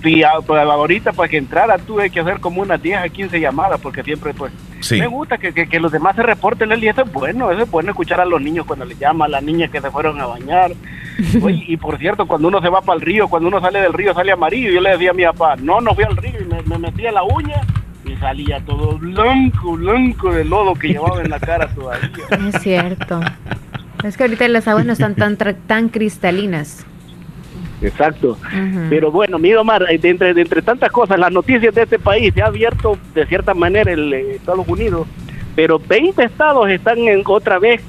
Y, 0.02 0.08
y, 0.08 0.22
ah, 0.22 0.32
pues, 0.46 0.60
ahorita 0.60 1.12
para 1.12 1.28
que 1.28 1.38
entrara 1.38 1.78
tuve 1.78 2.10
que 2.10 2.20
hacer 2.20 2.38
como 2.38 2.60
unas 2.60 2.80
10 2.82 2.98
a 2.98 3.08
15 3.08 3.40
llamadas 3.40 3.80
porque 3.80 4.02
siempre 4.04 4.34
pues 4.34 4.52
Sí. 4.80 5.00
me 5.00 5.06
gusta 5.06 5.38
que, 5.38 5.52
que, 5.52 5.66
que 5.66 5.80
los 5.80 5.90
demás 5.90 6.14
se 6.14 6.22
reporten 6.22 6.70
y 6.80 6.86
eso 6.86 7.02
es 7.02 7.12
bueno, 7.12 7.50
eso 7.50 7.62
es 7.62 7.70
bueno 7.70 7.90
escuchar 7.90 8.20
a 8.20 8.24
los 8.26 8.40
niños 8.40 8.66
cuando 8.66 8.84
les 8.84 8.98
llama, 8.98 9.24
a 9.24 9.28
las 9.28 9.42
niñas 9.42 9.70
que 9.70 9.80
se 9.80 9.90
fueron 9.90 10.20
a 10.20 10.26
bañar. 10.26 10.72
Oye, 11.42 11.64
y 11.66 11.76
por 11.78 11.98
cierto, 11.98 12.26
cuando 12.26 12.46
uno 12.48 12.60
se 12.60 12.68
va 12.68 12.82
para 12.82 12.96
el 12.96 13.00
río, 13.04 13.26
cuando 13.26 13.48
uno 13.48 13.60
sale 13.60 13.80
del 13.80 13.92
río 13.94 14.14
sale 14.14 14.30
amarillo, 14.32 14.70
yo 14.70 14.80
le 14.80 14.90
decía 14.90 15.10
a 15.10 15.14
mi 15.14 15.24
papá, 15.24 15.56
no, 15.56 15.80
no 15.80 15.94
fui 15.94 16.04
al 16.04 16.16
río 16.16 16.34
y 16.40 16.44
me, 16.44 16.62
me 16.62 16.78
metía 16.78 17.10
la 17.10 17.22
uña 17.24 17.60
y 18.08 18.16
salía 18.16 18.60
todo 18.60 18.98
blanco, 18.98 19.76
blanco 19.76 20.32
de 20.32 20.44
lodo 20.44 20.74
que 20.74 20.88
llevaba 20.88 21.22
en 21.22 21.30
la 21.30 21.38
cara 21.38 21.68
todavía. 21.68 22.10
Es 22.48 22.62
cierto. 22.62 23.20
Es 24.04 24.16
que 24.16 24.24
ahorita 24.24 24.48
las 24.48 24.68
aguas 24.68 24.86
no 24.86 24.92
están 24.92 25.14
tan, 25.14 25.36
tan 25.36 25.88
cristalinas. 25.88 26.86
Exacto. 27.82 28.36
Pero 28.90 29.12
bueno, 29.12 29.38
mi 29.38 29.54
Omar, 29.54 29.84
eh, 29.88 29.98
de 29.98 30.10
entre, 30.10 30.34
de 30.34 30.42
entre 30.42 30.62
tantas 30.62 30.90
cosas, 30.90 31.18
las 31.18 31.30
noticias 31.30 31.74
de 31.74 31.82
este 31.82 31.98
país 31.98 32.32
se 32.34 32.42
ha 32.42 32.46
abierto 32.46 32.98
de 33.14 33.26
cierta 33.26 33.54
manera 33.54 33.92
el 33.92 34.12
eh, 34.12 34.36
Estados 34.36 34.66
Unidos, 34.66 35.06
pero 35.54 35.78
20 35.78 36.24
estados 36.24 36.68
están 36.70 36.98
en 36.98 37.22
otra 37.26 37.58
vez, 37.58 37.80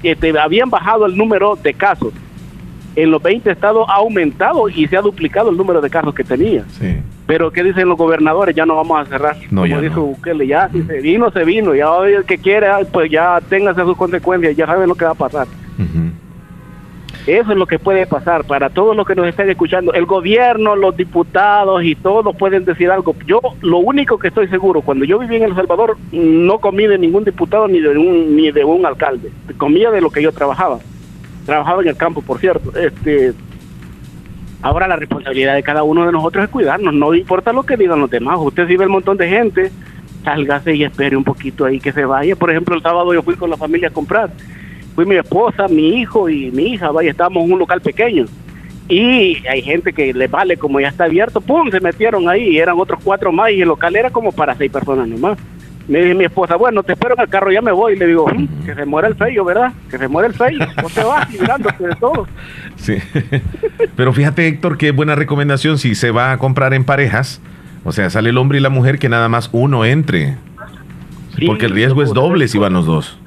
que 0.00 0.14
te 0.14 0.38
habían 0.38 0.70
bajado 0.70 1.06
el 1.06 1.16
número 1.16 1.56
de 1.56 1.74
casos. 1.74 2.12
En 2.94 3.10
los 3.10 3.22
20 3.22 3.50
estados 3.50 3.86
ha 3.88 3.96
aumentado 3.96 4.68
y 4.68 4.86
se 4.86 4.96
ha 4.96 5.02
duplicado 5.02 5.50
el 5.50 5.56
número 5.56 5.80
de 5.80 5.90
casos 5.90 6.14
que 6.14 6.24
tenía. 6.24 6.64
Sí. 6.78 6.96
Pero 7.26 7.50
¿qué 7.50 7.64
dicen 7.64 7.88
los 7.88 7.98
gobernadores? 7.98 8.54
Ya 8.54 8.66
no 8.66 8.76
vamos 8.76 9.00
a 9.00 9.04
cerrar. 9.06 9.36
No, 9.50 9.62
Como 9.62 9.66
ya 9.66 9.80
dijo 9.80 10.00
no. 10.00 10.06
Bukele, 10.06 10.46
ya 10.46 10.68
si 10.68 10.82
se 10.82 11.00
vino, 11.00 11.30
se 11.30 11.44
vino. 11.44 11.74
Ya 11.74 11.88
el 12.06 12.24
que 12.24 12.38
quiera, 12.38 12.78
pues 12.92 13.10
ya 13.10 13.40
téngase 13.48 13.82
sus 13.82 13.96
consecuencias, 13.96 14.56
ya 14.56 14.66
saben 14.66 14.88
lo 14.88 14.94
que 14.94 15.04
va 15.04 15.10
a 15.10 15.14
pasar. 15.14 15.46
Eso 17.26 17.50
es 17.50 17.58
lo 17.58 17.66
que 17.66 17.80
puede 17.80 18.06
pasar 18.06 18.44
para 18.44 18.70
todos 18.70 18.94
los 18.96 19.04
que 19.04 19.16
nos 19.16 19.26
estén 19.26 19.50
escuchando. 19.50 19.92
El 19.92 20.06
gobierno, 20.06 20.76
los 20.76 20.96
diputados 20.96 21.82
y 21.82 21.96
todos 21.96 22.36
pueden 22.36 22.64
decir 22.64 22.88
algo. 22.88 23.16
Yo 23.26 23.40
lo 23.62 23.78
único 23.78 24.16
que 24.16 24.28
estoy 24.28 24.46
seguro, 24.46 24.80
cuando 24.80 25.04
yo 25.04 25.18
viví 25.18 25.34
en 25.34 25.42
El 25.42 25.56
Salvador, 25.56 25.96
no 26.12 26.60
comí 26.60 26.86
de 26.86 26.98
ningún 26.98 27.24
diputado 27.24 27.66
ni 27.66 27.80
de 27.80 27.98
un, 27.98 28.36
ni 28.36 28.52
de 28.52 28.64
un 28.64 28.86
alcalde. 28.86 29.32
Comía 29.58 29.90
de 29.90 30.00
lo 30.00 30.10
que 30.10 30.22
yo 30.22 30.30
trabajaba. 30.30 30.78
Trabajaba 31.46 31.82
en 31.82 31.88
el 31.88 31.96
campo, 31.96 32.22
por 32.22 32.38
cierto. 32.38 32.72
Este, 32.78 33.32
ahora 34.62 34.88
la 34.88 34.96
responsabilidad 34.96 35.54
de 35.54 35.62
cada 35.62 35.82
uno 35.82 36.06
de 36.06 36.12
nosotros 36.12 36.44
es 36.44 36.50
cuidarnos. 36.50 36.94
No 36.94 37.14
importa 37.14 37.52
lo 37.52 37.64
que 37.64 37.76
digan 37.76 38.00
los 38.00 38.10
demás. 38.10 38.38
Usted 38.40 38.66
si 38.66 38.76
ve 38.76 38.84
el 38.84 38.90
montón 38.90 39.16
de 39.16 39.28
gente, 39.28 39.70
sálgase 40.24 40.74
y 40.74 40.84
espere 40.84 41.16
un 41.16 41.24
poquito 41.24 41.64
ahí 41.64 41.80
que 41.80 41.92
se 41.92 42.04
vaya. 42.04 42.36
Por 42.36 42.50
ejemplo, 42.50 42.74
el 42.74 42.82
sábado 42.82 43.12
yo 43.14 43.22
fui 43.22 43.36
con 43.36 43.50
la 43.50 43.56
familia 43.56 43.88
a 43.88 43.92
comprar 43.92 44.30
fui 44.96 45.04
mi 45.04 45.16
esposa, 45.16 45.68
mi 45.68 46.00
hijo 46.00 46.28
y 46.28 46.50
mi 46.50 46.72
hija, 46.72 46.90
vaya, 46.90 47.10
estábamos 47.10 47.44
en 47.44 47.52
un 47.52 47.58
local 47.58 47.82
pequeño. 47.82 48.24
Y 48.88 49.46
hay 49.46 49.60
gente 49.62 49.92
que 49.92 50.14
le 50.14 50.26
vale, 50.26 50.56
como 50.56 50.80
ya 50.80 50.88
está 50.88 51.04
abierto, 51.04 51.40
¡pum! 51.40 51.70
Se 51.70 51.80
metieron 51.80 52.28
ahí, 52.28 52.54
y 52.54 52.58
eran 52.58 52.80
otros 52.80 53.00
cuatro 53.04 53.30
más 53.30 53.50
y 53.50 53.60
el 53.60 53.68
local 53.68 53.94
era 53.94 54.10
como 54.10 54.32
para 54.32 54.54
seis 54.54 54.72
personas 54.72 55.06
nomás. 55.06 55.38
Me 55.88 56.00
dice 56.00 56.14
mi 56.14 56.24
esposa, 56.24 56.56
bueno, 56.56 56.82
te 56.82 56.94
espero 56.94 57.14
en 57.14 57.20
el 57.20 57.28
carro, 57.28 57.52
ya 57.52 57.62
me 57.62 57.70
voy. 57.72 57.92
Y 57.94 57.96
le 57.96 58.06
digo, 58.08 58.26
"Mm, 58.28 58.64
que 58.64 58.74
se 58.74 58.84
muera 58.86 59.06
el 59.08 59.14
feo, 59.14 59.44
¿verdad? 59.44 59.72
Que 59.90 59.98
se 59.98 60.08
muera 60.08 60.26
el 60.28 60.34
feo. 60.34 60.58
No 60.82 60.88
te 60.92 61.04
vas 61.04 61.30
librándote 61.32 61.86
de 61.86 61.94
todo. 61.96 62.26
Sí. 62.76 62.98
Pero 63.96 64.12
fíjate, 64.12 64.46
Héctor, 64.48 64.76
que 64.76 64.90
buena 64.90 65.14
recomendación 65.14 65.78
si 65.78 65.94
se 65.94 66.10
va 66.10 66.32
a 66.32 66.38
comprar 66.38 66.74
en 66.74 66.84
parejas. 66.84 67.40
O 67.84 67.92
sea, 67.92 68.10
sale 68.10 68.30
el 68.30 68.38
hombre 68.38 68.58
y 68.58 68.60
la 68.60 68.68
mujer 68.68 68.98
que 68.98 69.08
nada 69.08 69.28
más 69.28 69.48
uno 69.52 69.84
entre. 69.84 70.36
Porque 71.46 71.66
el 71.66 71.72
riesgo 71.72 72.02
es 72.02 72.12
doble 72.12 72.48
si 72.48 72.58
van 72.58 72.72
los 72.74 72.84
dos. 72.86 73.18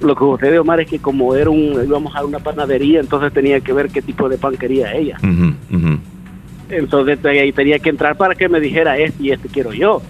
Lo 0.00 0.14
que 0.14 0.20
sucede, 0.20 0.58
Omar, 0.58 0.80
es 0.80 0.88
que 0.88 0.98
como 0.98 1.34
era 1.34 1.50
un, 1.50 1.80
íbamos 1.86 2.14
a 2.14 2.24
una 2.24 2.38
panadería, 2.38 3.00
entonces 3.00 3.32
tenía 3.32 3.60
que 3.60 3.72
ver 3.72 3.88
qué 3.90 4.00
tipo 4.02 4.28
de 4.28 4.38
pan 4.38 4.56
quería 4.56 4.92
ella. 4.94 5.18
Entonces 6.70 7.18
ahí 7.24 7.52
tenía 7.52 7.78
que 7.78 7.90
entrar 7.90 8.16
para 8.16 8.34
que 8.34 8.48
me 8.48 8.60
dijera 8.60 8.96
este 8.98 9.22
y 9.24 9.30
este 9.30 9.48
quiero 9.48 9.72
yo. 9.72 10.02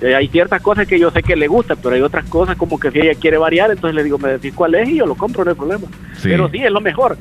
Eh, 0.00 0.14
hay 0.14 0.28
ciertas 0.28 0.60
cosas 0.60 0.86
que 0.86 0.98
yo 0.98 1.10
sé 1.10 1.22
que 1.22 1.36
le 1.36 1.48
gustan, 1.48 1.78
pero 1.82 1.94
hay 1.94 2.02
otras 2.02 2.26
cosas 2.26 2.56
como 2.56 2.78
que 2.78 2.90
si 2.90 3.00
ella 3.00 3.14
quiere 3.18 3.38
variar, 3.38 3.70
entonces 3.70 3.94
le 3.94 4.04
digo, 4.04 4.18
me 4.18 4.28
decís 4.28 4.52
cuál 4.54 4.74
es 4.74 4.88
y 4.88 4.96
yo 4.96 5.06
lo 5.06 5.14
compro, 5.14 5.44
no 5.44 5.50
hay 5.50 5.56
problema. 5.56 5.86
Sí. 6.16 6.28
Pero 6.28 6.50
sí, 6.50 6.58
es 6.58 6.70
lo 6.70 6.80
mejor. 6.80 7.16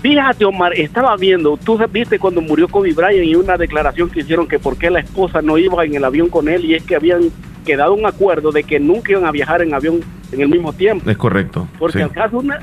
Fíjate, 0.00 0.44
Omar, 0.44 0.74
estaba 0.74 1.16
viendo, 1.16 1.56
tú 1.56 1.76
viste 1.90 2.20
cuando 2.20 2.40
murió 2.40 2.68
Kobe 2.68 2.92
Bryant 2.92 3.24
y 3.24 3.34
una 3.34 3.56
declaración 3.56 4.08
que 4.08 4.20
hicieron 4.20 4.46
que 4.46 4.60
por 4.60 4.78
qué 4.78 4.90
la 4.90 5.00
esposa 5.00 5.42
no 5.42 5.58
iba 5.58 5.84
en 5.84 5.96
el 5.96 6.04
avión 6.04 6.28
con 6.28 6.48
él 6.48 6.64
y 6.64 6.74
es 6.76 6.84
que 6.84 6.94
habían 6.94 7.32
quedado 7.66 7.94
un 7.94 8.06
acuerdo 8.06 8.52
de 8.52 8.62
que 8.62 8.78
nunca 8.78 9.12
iban 9.12 9.26
a 9.26 9.32
viajar 9.32 9.60
en 9.60 9.74
avión 9.74 10.00
en 10.30 10.40
el 10.40 10.48
mismo 10.48 10.72
tiempo. 10.72 11.10
Es 11.10 11.16
correcto. 11.16 11.66
Por, 11.78 11.90
sí. 11.90 11.98
si 11.98 12.04
acaso 12.04 12.38
una, 12.38 12.60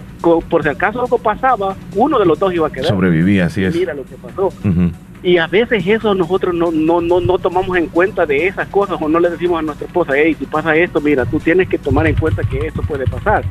por 0.50 0.64
si 0.64 0.70
acaso 0.70 1.02
algo 1.02 1.18
pasaba, 1.18 1.76
uno 1.96 2.18
de 2.18 2.26
los 2.26 2.40
dos 2.40 2.54
iba 2.54 2.68
a 2.68 2.72
quedar. 2.72 2.88
Sobrevivía, 2.88 3.48
así 3.48 3.66
es. 3.66 3.76
Mira 3.76 3.94
lo 3.94 4.06
que 4.06 4.16
pasó. 4.16 4.48
Ujú. 4.48 4.92
Y 5.26 5.40
a 5.40 5.48
veces 5.48 5.86
eso 5.88 6.14
nosotros 6.14 6.54
no, 6.54 6.70
no, 6.72 7.02
no, 7.02 7.20
no 7.20 7.40
tomamos 7.40 7.76
en 7.78 7.88
cuenta 7.88 8.26
de 8.28 8.46
esas 8.48 8.68
cosas 8.68 8.98
o 9.02 9.10
no 9.10 9.20
le 9.20 9.32
decimos 9.32 9.58
a 9.58 9.64
nuestra 9.64 9.88
esposa, 9.88 10.14
hey, 10.16 10.36
si 10.38 10.46
pasa 10.46 10.76
esto, 10.76 11.02
mira, 11.02 11.26
tú 11.26 11.40
tienes 11.40 11.68
que 11.68 11.80
tomar 11.80 12.06
en 12.06 12.16
cuenta 12.16 12.44
que 12.44 12.60
esto 12.68 12.84
puede 12.84 13.06
pasar. 13.08 13.44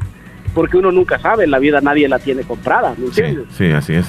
Porque 0.55 0.77
uno 0.77 0.93
nunca 0.93 1.19
sabe, 1.19 1.49
la 1.49 1.59
vida 1.59 1.81
nadie 1.81 2.09
la 2.09 2.21
tiene 2.21 2.43
comprada, 2.45 2.91
¿me 2.97 3.09
Sí, 3.09 3.21
entiendes? 3.23 3.47
sí, 3.57 3.73
así 3.73 3.95
es. 3.95 4.07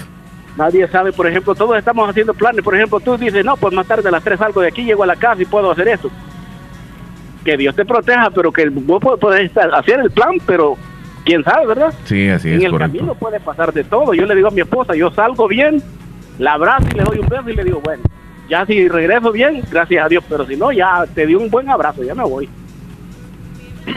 Nadie 0.55 0.87
sabe, 0.89 1.11
por 1.11 1.25
ejemplo, 1.27 1.55
todos 1.55 1.75
estamos 1.75 2.07
haciendo 2.07 2.35
planes, 2.35 2.63
por 2.63 2.75
ejemplo, 2.75 2.99
tú 2.99 3.17
dices, 3.17 3.43
no, 3.43 3.57
pues 3.57 3.73
más 3.73 3.87
tarde 3.87 4.07
a 4.07 4.11
las 4.11 4.23
3 4.23 4.37
salgo 4.37 4.61
de 4.61 4.67
aquí, 4.67 4.83
llego 4.85 5.01
a 5.01 5.07
la 5.07 5.15
casa 5.15 5.41
y 5.41 5.45
puedo 5.45 5.71
hacer 5.71 5.87
eso. 5.87 6.11
Que 7.43 7.57
Dios 7.57 7.75
te 7.75 7.83
proteja, 7.83 8.29
pero 8.29 8.51
que 8.51 8.69
vos 8.69 9.01
estar- 9.39 9.73
hacer 9.73 9.99
el 9.99 10.11
plan, 10.11 10.33
pero 10.45 10.77
quién 11.25 11.43
sabe, 11.43 11.65
¿verdad? 11.65 11.93
Sí, 12.05 12.29
así 12.29 12.49
en 12.49 12.57
es, 12.59 12.63
el 12.65 12.71
correcto. 12.71 12.95
camino 12.97 13.15
puede 13.15 13.39
pasar 13.39 13.73
de 13.73 13.83
todo. 13.83 14.13
Yo 14.13 14.25
le 14.27 14.35
digo 14.35 14.47
a 14.49 14.51
mi 14.51 14.61
esposa, 14.61 14.95
yo 14.95 15.09
salgo 15.11 15.47
bien, 15.47 15.81
la 16.39 16.53
abrazo 16.53 16.85
y 16.91 16.97
le 16.97 17.03
doy 17.03 17.19
un 17.19 17.27
beso 17.27 17.49
y 17.49 17.53
le 17.55 17.63
digo, 17.63 17.81
bueno, 17.83 18.03
ya 18.49 18.65
si 18.65 18.87
regreso 18.87 19.31
bien, 19.31 19.61
gracias 19.71 20.05
a 20.05 20.09
Dios, 20.09 20.23
pero 20.29 20.45
si 20.45 20.55
no, 20.55 20.71
ya 20.71 21.05
te 21.13 21.25
di 21.25 21.35
un 21.35 21.49
buen 21.49 21.69
abrazo, 21.69 22.03
ya 22.03 22.13
me 22.15 22.23
voy. 22.23 22.49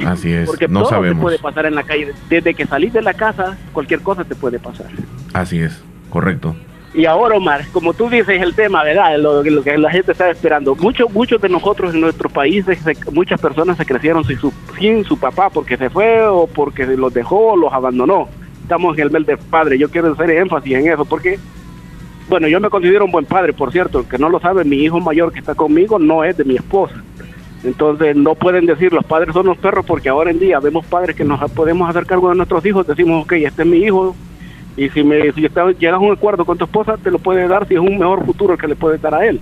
Así 0.06 0.32
es, 0.32 0.46
Porque 0.46 0.68
no 0.68 0.80
todo 0.80 0.90
sabemos. 0.90 1.16
te 1.18 1.22
puede 1.22 1.38
pasar 1.38 1.64
en 1.66 1.74
la 1.74 1.82
calle. 1.82 2.12
Desde 2.28 2.54
que 2.54 2.66
salís 2.66 2.92
de 2.92 3.00
la 3.02 3.14
casa, 3.14 3.56
cualquier 3.72 4.00
cosa 4.02 4.22
te 4.24 4.34
puede 4.34 4.58
pasar. 4.58 4.86
Así 5.32 5.60
es, 5.60 5.82
correcto. 6.10 6.54
Y 6.94 7.04
ahora, 7.06 7.36
Omar, 7.36 7.64
como 7.72 7.94
tú 7.94 8.08
dices 8.10 8.40
el 8.42 8.54
tema, 8.54 8.82
¿verdad? 8.84 9.18
Lo, 9.18 9.42
lo 9.42 9.62
que 9.62 9.76
la 9.78 9.90
gente 9.90 10.12
está 10.12 10.30
esperando. 10.30 10.74
Muchos 10.74 11.10
muchos 11.12 11.40
de 11.40 11.48
nosotros 11.48 11.94
en 11.94 12.00
nuestro 12.00 12.28
país, 12.28 12.64
se- 12.66 12.96
muchas 13.12 13.40
personas 13.40 13.76
se 13.76 13.84
crecieron 13.86 14.24
sin 14.24 14.38
su, 14.38 14.52
sin 14.78 15.04
su 15.04 15.18
papá 15.18 15.48
porque 15.50 15.76
se 15.76 15.90
fue 15.90 16.22
o 16.26 16.46
porque 16.46 16.86
los 16.86 17.12
dejó 17.12 17.52
o 17.52 17.56
los 17.56 17.72
abandonó. 17.72 18.28
Estamos 18.62 18.96
en 18.98 19.04
el 19.04 19.10
mes 19.10 19.26
del 19.26 19.38
padre. 19.38 19.78
Yo 19.78 19.90
quiero 19.90 20.12
hacer 20.12 20.30
énfasis 20.30 20.74
en 20.74 20.92
eso 20.92 21.04
porque, 21.04 21.38
bueno, 22.28 22.48
yo 22.48 22.60
me 22.60 22.70
considero 22.70 23.04
un 23.04 23.10
buen 23.12 23.24
padre, 23.24 23.52
por 23.52 23.72
cierto. 23.72 24.06
Que 24.08 24.18
no 24.18 24.28
lo 24.28 24.40
sabe, 24.40 24.64
mi 24.64 24.76
hijo 24.76 25.00
mayor 25.00 25.32
que 25.32 25.38
está 25.40 25.54
conmigo 25.54 25.98
no 25.98 26.24
es 26.24 26.36
de 26.36 26.44
mi 26.44 26.56
esposa. 26.56 26.94
Entonces 27.64 28.14
no 28.14 28.34
pueden 28.36 28.66
decir 28.66 28.92
los 28.92 29.04
padres 29.04 29.32
son 29.34 29.46
los 29.46 29.58
perros 29.58 29.84
porque 29.84 30.08
ahora 30.08 30.30
en 30.30 30.38
día 30.38 30.60
vemos 30.60 30.86
padres 30.86 31.16
que 31.16 31.24
nos 31.24 31.40
podemos 31.50 31.88
hacer 31.90 32.06
cargo 32.06 32.28
de 32.30 32.36
nuestros 32.36 32.64
hijos, 32.64 32.86
decimos, 32.86 33.24
ok, 33.24 33.32
este 33.32 33.62
es 33.62 33.68
mi 33.68 33.78
hijo 33.78 34.14
y 34.76 34.88
si, 34.90 35.02
me, 35.02 35.32
si 35.32 35.44
está- 35.44 35.68
llegas 35.72 35.96
a 35.96 35.98
un 35.98 36.12
acuerdo 36.12 36.44
con 36.44 36.56
tu 36.56 36.66
esposa 36.66 36.96
te 36.96 37.10
lo 37.10 37.18
puede 37.18 37.48
dar 37.48 37.66
si 37.66 37.74
es 37.74 37.80
un 37.80 37.98
mejor 37.98 38.24
futuro 38.24 38.52
el 38.54 38.60
que 38.60 38.68
le 38.68 38.76
puede 38.76 38.98
dar 38.98 39.12
a 39.16 39.26
él. 39.26 39.40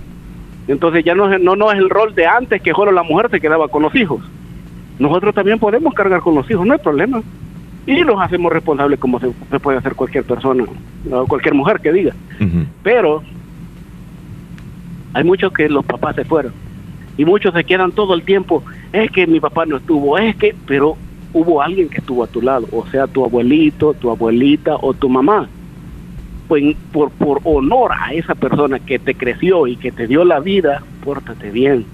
Entonces 0.67 1.05
ya 1.05 1.13
no, 1.13 1.37
no, 1.37 1.55
no 1.55 1.71
es 1.71 1.77
el 1.77 1.91
rol 1.91 2.15
de 2.15 2.25
antes 2.25 2.59
que 2.61 2.71
solo 2.71 2.91
la 2.91 3.03
mujer 3.03 3.29
se 3.29 3.39
quedaba 3.39 3.67
con 3.67 3.83
los 3.83 3.93
hijos. 3.93 4.19
Nosotros 4.97 5.35
también 5.35 5.59
podemos 5.59 5.93
cargar 5.93 6.21
con 6.21 6.33
los 6.33 6.49
hijos, 6.49 6.65
no 6.65 6.73
hay 6.73 6.79
problema. 6.79 7.21
Y 7.87 8.03
los 8.03 8.21
hacemos 8.21 8.53
responsables 8.53 8.99
como 8.99 9.19
se, 9.19 9.31
se 9.49 9.59
puede 9.59 9.79
hacer 9.79 9.95
cualquier 9.95 10.23
persona, 10.25 10.65
o 11.11 11.25
cualquier 11.25 11.55
mujer 11.55 11.79
que 11.79 11.91
diga. 11.91 12.13
Pero 12.83 13.23
hay 15.13 15.23
muchos 15.23 15.51
que 15.51 15.67
los 15.67 15.83
papás 15.83 16.15
se 16.15 16.25
fueron 16.25 16.53
y 17.17 17.25
muchos 17.25 17.53
se 17.53 17.63
quedan 17.63 17.91
todo 17.91 18.13
el 18.13 18.21
tiempo, 18.21 18.63
es 18.93 19.11
que 19.11 19.25
mi 19.25 19.39
papá 19.39 19.65
no 19.65 19.77
estuvo, 19.77 20.17
es 20.17 20.35
que, 20.35 20.55
pero 20.67 20.95
hubo 21.33 21.61
alguien 21.61 21.89
que 21.89 21.97
estuvo 21.97 22.23
a 22.23 22.27
tu 22.27 22.41
lado, 22.41 22.67
o 22.71 22.85
sea, 22.87 23.07
tu 23.07 23.25
abuelito, 23.25 23.93
tu 23.95 24.11
abuelita 24.11 24.75
o 24.75 24.93
tu 24.93 25.09
mamá. 25.09 25.49
Pues 26.47 26.77
por, 26.93 27.11
por 27.11 27.41
honor 27.43 27.91
a 27.91 28.13
esa 28.13 28.33
persona 28.35 28.79
que 28.79 28.99
te 28.99 29.15
creció 29.15 29.67
y 29.67 29.75
que 29.75 29.91
te 29.91 30.07
dio 30.07 30.23
la 30.23 30.39
vida, 30.39 30.81
pórtate 31.03 31.51
bien. 31.51 31.85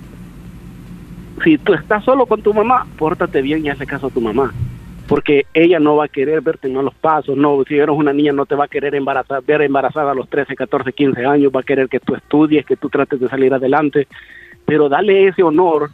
Si 1.44 1.57
tú 1.57 1.74
estás 1.74 2.03
solo 2.03 2.28
con 2.28 2.41
tu 2.41 2.53
mamá, 2.53 2.86
pórtate 2.98 3.41
bien 3.41 3.65
y 3.65 3.70
hazle 3.70 3.88
caso 3.88 4.07
a 4.07 4.11
tu 4.11 4.22
mamá. 4.22 4.53
Porque 5.08 5.46
ella 5.54 5.80
no 5.80 5.98
va 5.98 6.06
a 6.06 6.10
querer 6.10 6.42
verte 6.42 6.68
en 6.68 6.76
malos 6.76 6.94
pasos, 6.96 7.36
no, 7.36 7.64
si 7.68 7.78
eres 7.78 7.96
una 7.96 8.14
niña 8.14 8.32
no 8.32 8.46
te 8.46 8.56
va 8.56 8.66
a 8.66 8.70
querer 8.70 8.96
embarazar, 8.96 9.44
ver 9.44 9.62
embarazada 9.62 10.12
a 10.12 10.16
los 10.16 10.30
13, 10.30 10.56
14, 10.56 10.94
15 10.94 11.26
años, 11.26 11.52
va 11.54 11.60
a 11.60 11.64
querer 11.64 11.90
que 11.90 12.00
tú 12.00 12.16
estudies, 12.16 12.66
que 12.66 12.78
tú 12.78 12.90
trates 12.90 13.20
de 13.20 13.28
salir 13.28 13.54
adelante, 13.54 14.08
pero 14.66 14.88
dale 14.88 15.28
ese 15.28 15.44
honor 15.44 15.90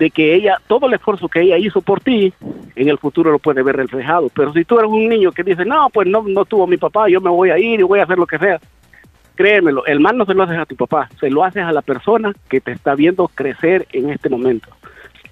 de 0.00 0.10
que 0.10 0.34
ella, 0.34 0.58
todo 0.66 0.86
el 0.86 0.94
esfuerzo 0.94 1.28
que 1.28 1.42
ella 1.42 1.58
hizo 1.58 1.82
por 1.82 2.00
ti, 2.00 2.32
en 2.74 2.88
el 2.88 2.98
futuro 2.98 3.30
lo 3.30 3.38
puede 3.38 3.62
ver 3.62 3.76
reflejado. 3.76 4.30
Pero 4.34 4.52
si 4.52 4.64
tú 4.64 4.78
eres 4.78 4.90
un 4.90 5.08
niño 5.08 5.30
que 5.30 5.42
dice, 5.42 5.64
no, 5.66 5.88
pues 5.92 6.08
no, 6.08 6.22
no 6.26 6.46
tuvo 6.46 6.66
mi 6.66 6.78
papá, 6.78 7.08
yo 7.08 7.20
me 7.20 7.28
voy 7.28 7.50
a 7.50 7.58
ir 7.58 7.80
y 7.80 7.82
voy 7.82 8.00
a 8.00 8.04
hacer 8.04 8.16
lo 8.16 8.26
que 8.26 8.38
sea, 8.38 8.58
créemelo, 9.34 9.84
el 9.86 10.00
mal 10.00 10.16
no 10.16 10.24
se 10.24 10.34
lo 10.34 10.42
haces 10.42 10.58
a 10.58 10.66
tu 10.66 10.76
papá, 10.76 11.08
se 11.18 11.30
lo 11.30 11.44
haces 11.44 11.62
a 11.62 11.72
la 11.72 11.82
persona 11.82 12.32
que 12.48 12.60
te 12.60 12.72
está 12.72 12.94
viendo 12.94 13.28
crecer 13.28 13.86
en 13.92 14.10
este 14.10 14.30
momento. 14.30 14.68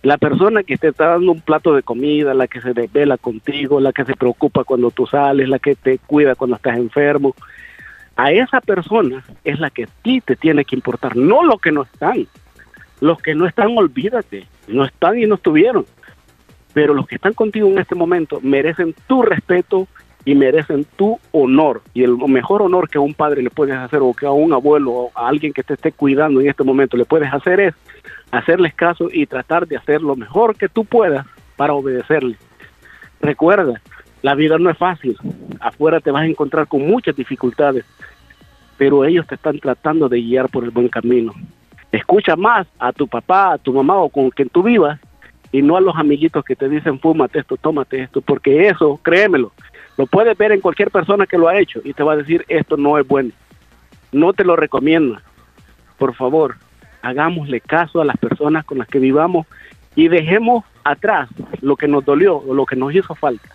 La 0.02 0.16
persona 0.16 0.62
que 0.62 0.76
te 0.76 0.88
está 0.88 1.08
dando 1.08 1.32
un 1.32 1.40
plato 1.40 1.74
de 1.74 1.82
comida, 1.82 2.32
la 2.34 2.46
que 2.46 2.60
se 2.60 2.72
desvela 2.72 3.18
contigo, 3.18 3.80
la 3.80 3.92
que 3.92 4.04
se 4.04 4.14
preocupa 4.14 4.64
cuando 4.64 4.90
tú 4.90 5.06
sales, 5.06 5.48
la 5.48 5.58
que 5.58 5.74
te 5.74 5.98
cuida 5.98 6.36
cuando 6.36 6.56
estás 6.56 6.76
enfermo, 6.76 7.34
a 8.16 8.32
esa 8.32 8.60
persona 8.60 9.24
es 9.44 9.60
la 9.60 9.70
que 9.70 9.84
a 9.84 9.88
ti 10.02 10.20
te 10.20 10.36
tiene 10.36 10.64
que 10.64 10.76
importar, 10.76 11.16
no 11.16 11.44
los 11.44 11.60
que 11.60 11.72
no 11.72 11.82
están. 11.82 12.26
Los 13.00 13.18
que 13.18 13.34
no 13.34 13.46
están, 13.46 13.78
olvídate, 13.78 14.46
no 14.66 14.84
están 14.84 15.18
y 15.18 15.26
no 15.26 15.36
estuvieron. 15.36 15.86
Pero 16.74 16.94
los 16.94 17.06
que 17.06 17.14
están 17.14 17.32
contigo 17.32 17.68
en 17.68 17.78
este 17.78 17.94
momento 17.94 18.40
merecen 18.42 18.94
tu 19.06 19.22
respeto 19.22 19.86
y 20.24 20.34
merecen 20.34 20.84
tu 20.96 21.18
honor. 21.32 21.82
Y 21.94 22.02
el 22.02 22.16
mejor 22.16 22.62
honor 22.62 22.88
que 22.88 22.98
a 22.98 23.00
un 23.00 23.14
padre 23.14 23.42
le 23.42 23.50
puedes 23.50 23.76
hacer 23.76 24.00
o 24.02 24.12
que 24.12 24.26
a 24.26 24.32
un 24.32 24.52
abuelo 24.52 24.92
o 24.92 25.12
a 25.14 25.28
alguien 25.28 25.52
que 25.52 25.62
te 25.62 25.74
esté 25.74 25.92
cuidando 25.92 26.40
en 26.40 26.48
este 26.48 26.64
momento 26.64 26.96
le 26.96 27.04
puedes 27.04 27.32
hacer 27.32 27.60
es 27.60 27.74
hacerles 28.30 28.74
caso 28.74 29.08
y 29.12 29.26
tratar 29.26 29.66
de 29.66 29.76
hacer 29.76 30.02
lo 30.02 30.16
mejor 30.16 30.56
que 30.56 30.68
tú 30.68 30.84
puedas 30.84 31.26
para 31.56 31.74
obedecerle. 31.74 32.36
Recuerda, 33.20 33.80
la 34.22 34.34
vida 34.34 34.58
no 34.58 34.70
es 34.70 34.78
fácil. 34.78 35.16
Afuera 35.60 36.00
te 36.00 36.10
vas 36.10 36.22
a 36.22 36.26
encontrar 36.26 36.66
con 36.66 36.86
muchas 36.86 37.16
dificultades, 37.16 37.84
pero 38.76 39.04
ellos 39.04 39.26
te 39.26 39.34
están 39.34 39.58
tratando 39.58 40.08
de 40.08 40.20
guiar 40.20 40.48
por 40.48 40.64
el 40.64 40.70
buen 40.70 40.88
camino. 40.88 41.34
Escucha 41.90 42.36
más 42.36 42.66
a 42.78 42.92
tu 42.92 43.08
papá, 43.08 43.52
a 43.54 43.58
tu 43.58 43.72
mamá 43.72 43.96
o 43.96 44.08
con 44.08 44.30
quien 44.30 44.48
tú 44.48 44.62
vivas 44.62 45.00
y 45.50 45.62
no 45.62 45.76
a 45.76 45.80
los 45.80 45.96
amiguitos 45.96 46.44
que 46.44 46.54
te 46.54 46.68
dicen 46.68 47.00
fúmate 47.00 47.38
esto, 47.38 47.56
tómate 47.56 48.02
esto, 48.02 48.20
porque 48.20 48.68
eso, 48.68 49.00
créemelo, 49.02 49.52
lo 49.96 50.06
puedes 50.06 50.36
ver 50.36 50.52
en 50.52 50.60
cualquier 50.60 50.90
persona 50.90 51.26
que 51.26 51.38
lo 51.38 51.48
ha 51.48 51.58
hecho 51.58 51.80
y 51.82 51.94
te 51.94 52.02
va 52.02 52.12
a 52.12 52.16
decir 52.16 52.44
esto 52.48 52.76
no 52.76 52.98
es 52.98 53.06
bueno. 53.06 53.30
No 54.12 54.32
te 54.32 54.44
lo 54.44 54.56
recomiendo. 54.56 55.18
Por 55.98 56.14
favor, 56.14 56.56
hagámosle 57.08 57.60
caso 57.60 58.00
a 58.00 58.04
las 58.04 58.16
personas 58.16 58.64
con 58.64 58.78
las 58.78 58.88
que 58.88 58.98
vivamos 58.98 59.46
y 59.94 60.08
dejemos 60.08 60.64
atrás 60.84 61.28
lo 61.60 61.76
que 61.76 61.88
nos 61.88 62.04
dolió 62.04 62.36
o 62.36 62.54
lo 62.54 62.66
que 62.66 62.76
nos 62.76 62.94
hizo 62.94 63.14
falta. 63.14 63.48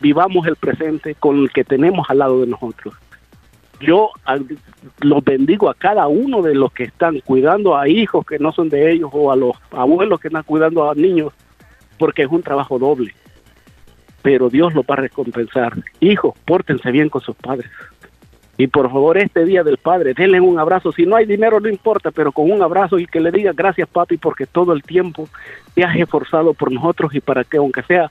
Vivamos 0.00 0.46
el 0.46 0.56
presente 0.56 1.14
con 1.14 1.38
el 1.38 1.50
que 1.50 1.64
tenemos 1.64 2.08
al 2.10 2.18
lado 2.18 2.40
de 2.40 2.46
nosotros. 2.46 2.94
Yo 3.80 4.10
los 5.00 5.24
bendigo 5.24 5.68
a 5.68 5.74
cada 5.74 6.06
uno 6.06 6.42
de 6.42 6.54
los 6.54 6.72
que 6.72 6.84
están 6.84 7.20
cuidando 7.20 7.76
a 7.76 7.88
hijos 7.88 8.24
que 8.24 8.38
no 8.38 8.52
son 8.52 8.68
de 8.68 8.92
ellos 8.92 9.10
o 9.12 9.32
a 9.32 9.36
los 9.36 9.56
abuelos 9.72 10.20
que 10.20 10.28
están 10.28 10.44
cuidando 10.44 10.88
a 10.88 10.94
niños, 10.94 11.32
porque 11.98 12.22
es 12.22 12.28
un 12.28 12.42
trabajo 12.42 12.78
doble. 12.78 13.14
Pero 14.22 14.48
Dios 14.48 14.74
los 14.74 14.84
va 14.84 14.94
a 14.94 15.02
recompensar. 15.02 15.74
Hijos, 16.00 16.34
pórtense 16.46 16.90
bien 16.90 17.08
con 17.08 17.20
sus 17.20 17.36
padres. 17.36 17.70
Y 18.56 18.68
por 18.68 18.88
favor, 18.90 19.18
este 19.18 19.44
día 19.44 19.64
del 19.64 19.78
padre, 19.78 20.14
denle 20.14 20.40
un 20.40 20.58
abrazo. 20.58 20.92
Si 20.92 21.04
no 21.06 21.16
hay 21.16 21.26
dinero, 21.26 21.58
no 21.60 21.68
importa, 21.68 22.10
pero 22.10 22.30
con 22.30 22.50
un 22.50 22.62
abrazo 22.62 22.98
y 22.98 23.06
que 23.06 23.20
le 23.20 23.32
diga 23.32 23.52
gracias, 23.52 23.88
papi, 23.88 24.16
porque 24.16 24.46
todo 24.46 24.72
el 24.72 24.82
tiempo 24.82 25.28
te 25.74 25.82
has 25.84 25.96
esforzado 25.96 26.54
por 26.54 26.70
nosotros 26.70 27.14
y 27.14 27.20
para 27.20 27.42
que, 27.42 27.56
aunque 27.56 27.82
sea 27.82 28.10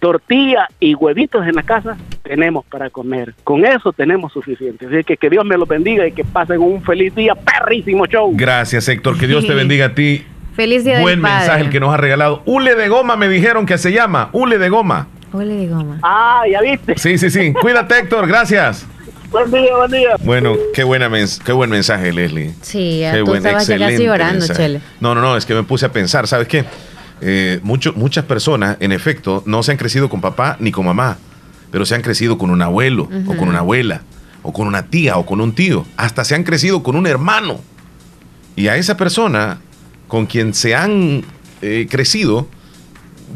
tortilla 0.00 0.68
y 0.80 0.94
huevitos 0.94 1.46
en 1.46 1.54
la 1.54 1.62
casa, 1.62 1.96
tenemos 2.22 2.64
para 2.66 2.90
comer. 2.90 3.34
Con 3.44 3.64
eso 3.64 3.92
tenemos 3.92 4.32
suficiente. 4.32 4.86
Así 4.86 5.04
que 5.04 5.16
que 5.16 5.30
Dios 5.30 5.44
me 5.44 5.56
los 5.56 5.68
bendiga 5.68 6.06
y 6.06 6.12
que 6.12 6.24
pasen 6.24 6.60
un 6.60 6.82
feliz 6.82 7.14
día, 7.14 7.34
perrísimo 7.34 8.06
show. 8.06 8.32
Gracias, 8.34 8.88
Héctor. 8.88 9.18
Que 9.18 9.26
Dios 9.26 9.46
te 9.46 9.54
bendiga 9.54 9.86
a 9.86 9.94
ti. 9.94 10.24
Feliz 10.54 10.84
día 10.84 11.00
Buen 11.00 11.16
del 11.16 11.22
padre. 11.22 11.38
mensaje 11.38 11.60
el 11.62 11.70
que 11.70 11.80
nos 11.80 11.92
ha 11.92 11.96
regalado. 11.96 12.42
Hule 12.46 12.74
de 12.74 12.88
goma 12.88 13.16
me 13.16 13.28
dijeron 13.28 13.66
que 13.66 13.76
se 13.76 13.92
llama. 13.92 14.30
Hule 14.32 14.58
de 14.58 14.68
goma. 14.68 15.08
Hule 15.32 15.54
de 15.54 15.68
goma. 15.68 15.98
Ah, 16.02 16.42
ya 16.50 16.60
viste. 16.60 16.96
Sí, 16.96 17.18
sí, 17.18 17.28
sí. 17.28 17.52
Cuídate, 17.60 17.98
Héctor. 17.98 18.26
Gracias. 18.28 18.86
Buen 19.34 19.50
día, 19.50 19.76
buen 19.76 19.90
día. 19.90 20.10
Bueno, 20.22 20.54
qué, 20.72 20.84
buena 20.84 21.08
mens- 21.08 21.42
qué 21.42 21.50
buen 21.50 21.68
mensaje, 21.68 22.12
Leslie. 22.12 22.54
Sí, 22.62 23.00
Qué 23.00 23.18
tú 23.18 23.24
buen, 23.26 23.38
estabas 23.38 23.62
casi 23.66 23.72
excelente 23.72 24.04
llorando. 24.04 24.46
Chele. 24.46 24.80
No, 25.00 25.12
no, 25.16 25.20
no, 25.20 25.36
es 25.36 25.44
que 25.44 25.54
me 25.54 25.64
puse 25.64 25.86
a 25.86 25.92
pensar, 25.92 26.28
¿sabes 26.28 26.46
qué? 26.46 26.64
Eh, 27.20 27.58
mucho- 27.64 27.92
muchas 27.96 28.24
personas, 28.26 28.76
en 28.78 28.92
efecto, 28.92 29.42
no 29.44 29.64
se 29.64 29.72
han 29.72 29.76
crecido 29.76 30.08
con 30.08 30.20
papá 30.20 30.56
ni 30.60 30.70
con 30.70 30.86
mamá, 30.86 31.18
pero 31.72 31.84
se 31.84 31.96
han 31.96 32.02
crecido 32.02 32.38
con 32.38 32.50
un 32.50 32.62
abuelo, 32.62 33.08
o 33.26 33.36
con 33.36 33.48
una 33.48 33.58
abuela, 33.58 34.02
o 34.44 34.52
con 34.52 34.68
una 34.68 34.86
tía, 34.86 35.16
o 35.16 35.26
con 35.26 35.40
un 35.40 35.52
tío. 35.52 35.84
Hasta 35.96 36.24
se 36.24 36.36
han 36.36 36.44
crecido 36.44 36.84
con 36.84 36.94
un 36.94 37.08
hermano. 37.08 37.58
Y 38.54 38.68
a 38.68 38.76
esa 38.76 38.96
persona 38.96 39.58
con 40.06 40.26
quien 40.26 40.54
se 40.54 40.76
han 40.76 41.24
eh, 41.60 41.88
crecido, 41.90 42.46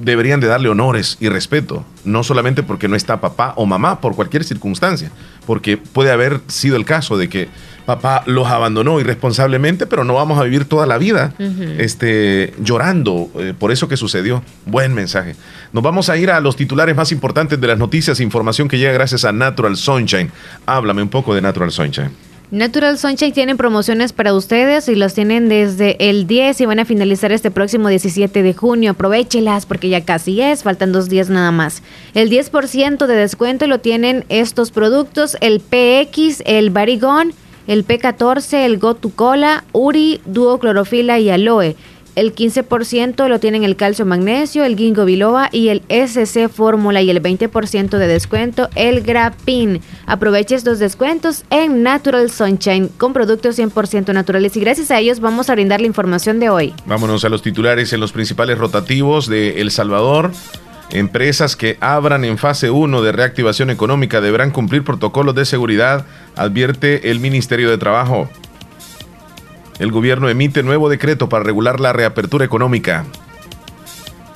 deberían 0.00 0.38
de 0.38 0.46
darle 0.46 0.68
honores 0.68 1.16
y 1.18 1.28
respeto, 1.28 1.84
no 2.04 2.22
solamente 2.22 2.62
porque 2.62 2.86
no 2.86 2.94
está 2.94 3.20
papá 3.20 3.52
o 3.56 3.66
mamá, 3.66 4.00
por 4.00 4.14
cualquier 4.14 4.44
circunstancia, 4.44 5.10
porque 5.48 5.78
puede 5.78 6.10
haber 6.10 6.42
sido 6.48 6.76
el 6.76 6.84
caso 6.84 7.16
de 7.16 7.30
que 7.30 7.48
papá 7.86 8.22
los 8.26 8.48
abandonó 8.48 9.00
irresponsablemente, 9.00 9.86
pero 9.86 10.04
no 10.04 10.12
vamos 10.12 10.38
a 10.38 10.42
vivir 10.42 10.66
toda 10.66 10.84
la 10.84 10.98
vida 10.98 11.32
este, 11.78 12.52
llorando 12.58 13.30
eh, 13.38 13.54
por 13.58 13.72
eso 13.72 13.88
que 13.88 13.96
sucedió. 13.96 14.42
Buen 14.66 14.92
mensaje. 14.92 15.36
Nos 15.72 15.82
vamos 15.82 16.10
a 16.10 16.18
ir 16.18 16.30
a 16.30 16.40
los 16.40 16.54
titulares 16.54 16.94
más 16.94 17.12
importantes 17.12 17.58
de 17.58 17.66
las 17.66 17.78
noticias, 17.78 18.20
información 18.20 18.68
que 18.68 18.76
llega 18.76 18.92
gracias 18.92 19.24
a 19.24 19.32
Natural 19.32 19.74
Sunshine. 19.74 20.30
Háblame 20.66 21.00
un 21.00 21.08
poco 21.08 21.34
de 21.34 21.40
Natural 21.40 21.70
Sunshine. 21.70 22.27
Natural 22.50 22.96
Sunshine 22.96 23.32
tienen 23.32 23.58
promociones 23.58 24.14
para 24.14 24.32
ustedes 24.32 24.88
y 24.88 24.94
los 24.94 25.12
tienen 25.12 25.50
desde 25.50 26.08
el 26.08 26.26
10 26.26 26.62
y 26.62 26.64
van 26.64 26.78
a 26.78 26.86
finalizar 26.86 27.30
este 27.30 27.50
próximo 27.50 27.88
17 27.88 28.42
de 28.42 28.54
junio. 28.54 28.92
Aprovechelas 28.92 29.66
porque 29.66 29.90
ya 29.90 30.02
casi 30.06 30.40
es, 30.40 30.62
faltan 30.62 30.90
dos 30.90 31.10
días 31.10 31.28
nada 31.28 31.50
más. 31.50 31.82
El 32.14 32.30
10% 32.30 33.06
de 33.06 33.14
descuento 33.14 33.66
lo 33.66 33.80
tienen 33.80 34.24
estos 34.30 34.70
productos, 34.70 35.36
el 35.42 35.60
PX, 35.60 36.42
el 36.46 36.70
Barigón, 36.70 37.34
el 37.66 37.86
P14, 37.86 38.64
el 38.64 38.78
Go 38.78 38.94
to 38.94 39.10
Cola, 39.10 39.64
Uri, 39.72 40.22
Duo 40.24 40.58
Clorofila 40.58 41.18
y 41.18 41.28
Aloe. 41.28 41.76
El 42.18 42.34
15% 42.34 43.28
lo 43.28 43.38
tienen 43.38 43.62
el 43.62 43.76
calcio 43.76 44.04
magnesio, 44.04 44.64
el 44.64 44.76
ginkgo 44.76 45.04
biloba 45.04 45.50
y 45.52 45.68
el 45.68 45.82
SC 45.88 46.48
fórmula 46.48 47.00
y 47.00 47.10
el 47.10 47.22
20% 47.22 47.90
de 47.90 48.06
descuento 48.08 48.68
el 48.74 49.02
grapin. 49.02 49.80
Aproveche 50.04 50.56
estos 50.56 50.80
descuentos 50.80 51.44
en 51.50 51.84
Natural 51.84 52.28
Sunshine 52.28 52.88
con 52.88 53.12
productos 53.12 53.56
100% 53.56 54.12
naturales 54.12 54.56
y 54.56 54.60
gracias 54.60 54.90
a 54.90 54.98
ellos 54.98 55.20
vamos 55.20 55.48
a 55.48 55.54
brindar 55.54 55.80
la 55.80 55.86
información 55.86 56.40
de 56.40 56.50
hoy. 56.50 56.74
Vámonos 56.86 57.24
a 57.24 57.28
los 57.28 57.40
titulares 57.40 57.92
en 57.92 58.00
los 58.00 58.10
principales 58.10 58.58
rotativos 58.58 59.28
de 59.28 59.60
El 59.60 59.70
Salvador. 59.70 60.32
Empresas 60.90 61.54
que 61.54 61.76
abran 61.80 62.24
en 62.24 62.36
fase 62.36 62.70
1 62.70 63.00
de 63.00 63.12
reactivación 63.12 63.70
económica 63.70 64.20
deberán 64.20 64.50
cumplir 64.50 64.82
protocolos 64.82 65.36
de 65.36 65.44
seguridad, 65.44 66.04
advierte 66.34 67.12
el 67.12 67.20
Ministerio 67.20 67.70
de 67.70 67.78
Trabajo. 67.78 68.28
El 69.78 69.92
gobierno 69.92 70.28
emite 70.28 70.62
nuevo 70.62 70.88
decreto 70.88 71.28
para 71.28 71.44
regular 71.44 71.78
la 71.78 71.92
reapertura 71.92 72.44
económica. 72.44 73.04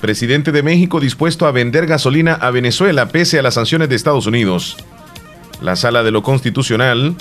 Presidente 0.01 0.53
de 0.53 0.63
México 0.63 1.01
dispuesto 1.01 1.47
a 1.47 1.53
vender 1.53 1.87
gasolina 1.87 2.35
a 2.35 2.51
Venezuela 2.51 3.09
pese 3.09 3.39
a 3.39 3.43
las 3.43 3.55
sanciones 3.55 3.89
de 3.89 3.97
Estados 3.97 4.27
Unidos. 4.27 4.77
La 5.61 5.77
sala 5.77 6.03
de 6.03 6.11
lo 6.11 6.23
constitucional 6.23 7.17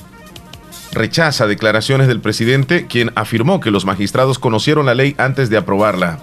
rechaza 0.92 1.48
declaraciones 1.48 2.08
del 2.08 2.20
presidente, 2.20 2.88
quien 2.88 3.12
afirmó 3.16 3.60
que 3.60 3.72
los 3.72 3.86
magistrados 3.86 4.40
conocieron 4.40 4.86
la 4.86 4.96
ley 4.96 5.16
antes 5.18 5.50
de 5.50 5.58
aprobarla. 5.58 6.20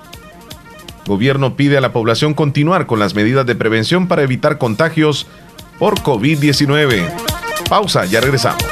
Gobierno 1.06 1.56
pide 1.56 1.78
a 1.78 1.80
la 1.80 1.92
población 1.92 2.34
continuar 2.34 2.86
con 2.86 2.98
las 2.98 3.14
medidas 3.14 3.46
de 3.46 3.54
prevención 3.54 4.08
para 4.08 4.22
evitar 4.22 4.58
contagios 4.58 5.26
por 5.78 6.00
COVID-19. 6.00 7.37
Pausa, 7.68 8.04
ya 8.04 8.20
regresamos. 8.20 8.62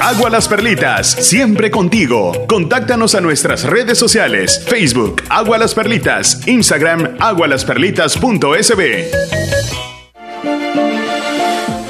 Agua 0.00 0.30
Las 0.30 0.48
Perlitas, 0.48 1.08
siempre 1.08 1.70
contigo. 1.70 2.32
Contáctanos 2.48 3.14
a 3.14 3.20
nuestras 3.20 3.64
redes 3.64 3.98
sociales, 3.98 4.64
Facebook, 4.68 5.22
Agua 5.28 5.58
Las 5.58 5.74
Perlitas, 5.74 6.46
Instagram, 6.46 7.16
agualasperlitas.sb. 7.18 9.77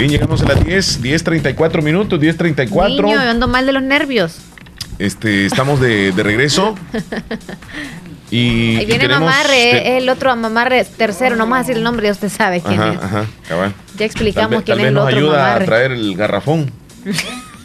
Bien, 0.00 0.10
llegamos 0.10 0.42
a 0.42 0.46
las 0.48 0.64
10, 0.64 1.02
10.34 1.02 1.82
minutos, 1.82 2.18
10.34. 2.20 3.04
Niño, 3.04 3.20
ando 3.20 3.46
mal 3.48 3.66
de 3.66 3.72
los 3.72 3.82
nervios. 3.82 4.36
Este, 4.98 5.46
estamos 5.46 5.80
de, 5.80 6.12
de 6.12 6.22
regreso. 6.22 6.74
Y, 8.32 8.76
Ahí 8.76 8.82
y 8.82 8.86
viene 8.86 9.06
tenemos- 9.08 9.28
Mamarre, 9.28 9.48
te- 9.72 9.96
el 9.98 10.08
otro 10.08 10.36
Mamarre 10.36 10.84
tercero, 10.84 11.34
no 11.34 11.52
a 11.52 11.58
decir 11.58 11.76
el 11.76 11.82
nombre, 11.82 12.06
ya 12.06 12.12
usted 12.12 12.28
sabe 12.28 12.60
quién 12.60 12.80
Ajá, 12.80 12.92
es. 12.92 13.02
ajá, 13.02 13.24
cabal. 13.48 13.74
Ya 13.98 14.06
explicamos 14.06 14.54
Tal 14.54 14.64
quién 14.64 14.76
tal 14.76 14.78
es 14.78 14.82
vez 14.84 14.88
el 14.90 14.94
nos 14.94 15.04
otro 15.06 15.16
ayuda 15.18 15.36
Mamarre. 15.42 15.62
a 15.64 15.66
traer 15.66 15.90
el 15.92 16.16
garrafón. 16.16 16.70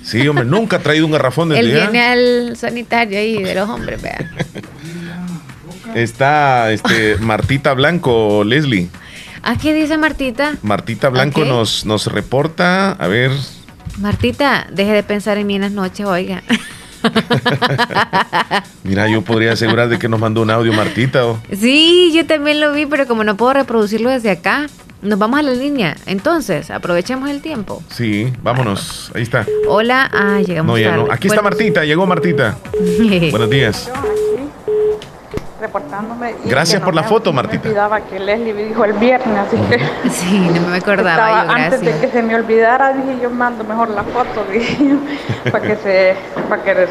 Sí, 0.03 0.28
hombre, 0.28 0.44
nunca 0.45 0.78
ha 0.78 0.80
traído 0.80 1.06
un 1.07 1.12
garrafón 1.12 1.49
desde 1.49 1.62
Él 1.62 1.72
ya. 1.72 1.80
viene 1.90 2.02
al 2.06 2.57
sanitario 2.57 3.18
ahí 3.20 3.41
de 3.44 3.53
los 3.56 3.68
hombres, 3.70 3.99
vea. 4.02 4.32
Está 5.95 6.72
este, 6.72 7.18
Martita 7.18 7.74
Blanco, 7.74 8.44
Leslie. 8.44 8.90
¿Ah, 9.48 9.56
qué 9.62 9.74
dice 9.76 9.96
Martita? 10.00 10.56
Martita 10.64 11.10
Blanco 11.10 11.46
nos, 11.46 11.86
nos 11.86 12.08
reporta, 12.08 12.92
a 12.94 13.08
ver, 13.08 13.32
Martita, 14.00 14.66
deje 14.72 14.92
de 14.92 15.04
pensar 15.04 15.38
en 15.38 15.46
mí 15.48 15.56
en 15.56 15.62
las 15.62 15.72
noches, 15.72 16.06
oiga. 16.06 16.42
mira, 18.84 19.08
yo 19.08 19.22
podría 19.22 19.54
asegurar 19.54 19.88
de 19.88 20.00
que 20.00 20.10
nos 20.10 20.20
mandó 20.20 20.42
un 20.42 20.50
audio 20.50 20.74
Martita. 20.74 21.26
o- 21.26 21.40
Sí, 21.56 22.12
yo 22.14 22.26
también 22.26 22.60
lo 22.60 22.74
vi, 22.74 22.86
pero 22.88 23.06
como 23.08 23.24
no 23.24 23.38
puedo 23.38 23.54
reproducirlo 23.54 24.10
desde 24.10 24.32
acá, 24.32 24.66
nos 25.04 25.20
vamos 25.20 25.40
a 25.40 25.44
la 25.44 25.52
línea. 25.54 25.96
Entonces, 26.08 26.72
aprovechemos 26.72 27.30
el 27.30 27.42
tiempo. 27.42 27.84
Sí, 27.90 28.34
vámonos, 28.42 29.12
ahí 29.14 29.22
está. 29.22 29.46
Hola, 29.68 30.10
ah, 30.12 30.42
llegamos 30.46 30.74
No, 30.74 30.78
ya 30.80 30.90
tarde. 30.92 31.04
no. 31.06 31.14
Aquí 31.14 31.28
está 31.28 31.42
Martita, 31.42 31.86
llegó 31.86 32.06
Martita. 32.08 32.58
Buenos 33.32 33.50
días. 33.50 33.92
Reportándome. 35.60 36.36
y 36.44 36.49
Gracias 36.49 36.82
por 36.82 36.94
no 36.94 36.98
la 36.98 37.02
me- 37.03 37.07
foto, 37.07 37.30
no 37.32 37.36
me 37.38 37.44
Martita. 37.44 37.68
olvidaba 37.69 38.02
que 38.02 38.19
Leslie 38.19 38.53
me 38.53 38.64
dijo 38.64 38.84
el 38.86 38.94
viernes, 38.94 39.38
así 39.38 39.57
que. 39.69 39.80
Sí, 40.10 40.49
no 40.53 40.68
me 40.69 40.77
acordaba 40.77 41.41
estaba- 41.41 41.45
yo, 41.45 41.52
Antes 41.65 41.82
de 41.82 41.98
que 41.99 42.07
se 42.10 42.22
me 42.23 42.36
olvidara, 42.36 42.94
dije 42.94 43.19
yo 43.22 43.30
mando 43.30 43.64
mejor 43.64 43.90
la 43.90 44.03
foto, 44.03 44.45
dije 44.52 44.95
para 45.52 45.64
que 45.65 45.76
se. 45.77 46.15
para 46.49 46.61
que 46.64 46.88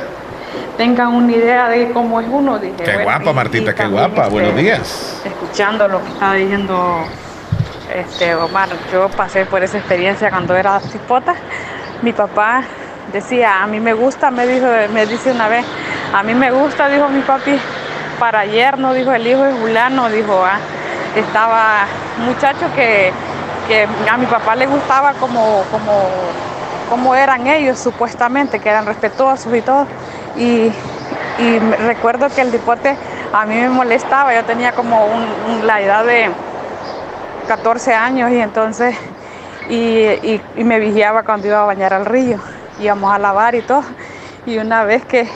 tengan 0.76 1.08
una 1.14 1.30
idea 1.32 1.68
de 1.68 1.90
cómo 1.92 2.20
es 2.20 2.26
uno. 2.30 2.58
Dije, 2.58 2.74
Qué 2.78 2.84
bueno, 2.92 3.04
guapa, 3.04 3.30
y- 3.30 3.34
Martita, 3.34 3.70
y 3.70 3.74
qué 3.74 3.86
guapa. 3.86 4.22
este, 4.22 4.30
Buenos 4.32 4.56
días. 4.56 5.22
Escuchando 5.24 5.86
lo 5.88 6.02
que 6.02 6.08
estaba 6.08 6.34
diciendo 6.34 7.04
este 7.94 8.34
Omar, 8.34 8.68
yo 8.92 9.08
pasé 9.10 9.44
por 9.46 9.62
esa 9.62 9.78
experiencia 9.78 10.30
cuando 10.30 10.56
era 10.56 10.80
cipota. 10.80 11.34
Mi 12.02 12.12
papá 12.12 12.62
decía, 13.12 13.62
a 13.62 13.66
mí 13.66 13.78
me 13.78 13.92
gusta, 13.92 14.30
me 14.30 14.46
dijo, 14.46 14.66
me 14.92 15.06
dice 15.06 15.30
una 15.30 15.48
vez, 15.48 15.64
a 16.12 16.22
mí 16.22 16.34
me 16.34 16.50
gusta, 16.50 16.88
dijo 16.88 17.08
mi 17.08 17.20
papi, 17.20 17.56
para 18.18 18.40
ayer, 18.40 18.78
no 18.78 18.92
dijo 18.92 19.12
el 19.12 19.26
hijo 19.26 19.42
de 19.42 19.52
Julano, 19.52 20.08
dijo, 20.08 20.42
ah, 20.44 20.58
estaba 21.16 21.86
muchacho 22.18 22.66
que, 22.74 23.12
que 23.68 23.86
a 24.10 24.16
mi 24.16 24.26
papá 24.26 24.54
le 24.56 24.66
gustaba 24.66 25.12
como, 25.14 25.62
como, 25.70 26.08
como 26.90 27.14
eran 27.14 27.46
ellos 27.46 27.78
supuestamente, 27.78 28.58
que 28.60 28.68
eran 28.68 28.86
respetuosos 28.86 29.54
y 29.54 29.60
todo. 29.62 29.86
Y, 30.36 30.72
y 31.38 31.58
recuerdo 31.58 32.28
que 32.30 32.40
el 32.40 32.50
deporte 32.52 32.96
a 33.32 33.46
mí 33.46 33.54
me 33.56 33.68
molestaba, 33.68 34.34
yo 34.34 34.44
tenía 34.44 34.72
como 34.72 35.06
un- 35.06 35.66
la 35.66 35.80
edad 35.80 36.04
de 36.04 36.30
14 37.48 37.94
años 37.94 38.30
y 38.30 38.40
entonces 38.40 38.96
y, 39.68 39.74
y- 39.76 40.42
y 40.56 40.64
me 40.64 40.78
vigiaba 40.78 41.22
cuando 41.22 41.46
iba 41.46 41.62
a 41.62 41.64
bañar 41.64 41.92
al 41.94 42.06
río, 42.06 42.38
íbamos 42.80 43.12
a 43.14 43.18
lavar 43.18 43.54
y 43.54 43.62
todo. 43.62 43.82
Y 44.46 44.58
una 44.58 44.84
vez 44.84 45.04
que, 45.06 45.28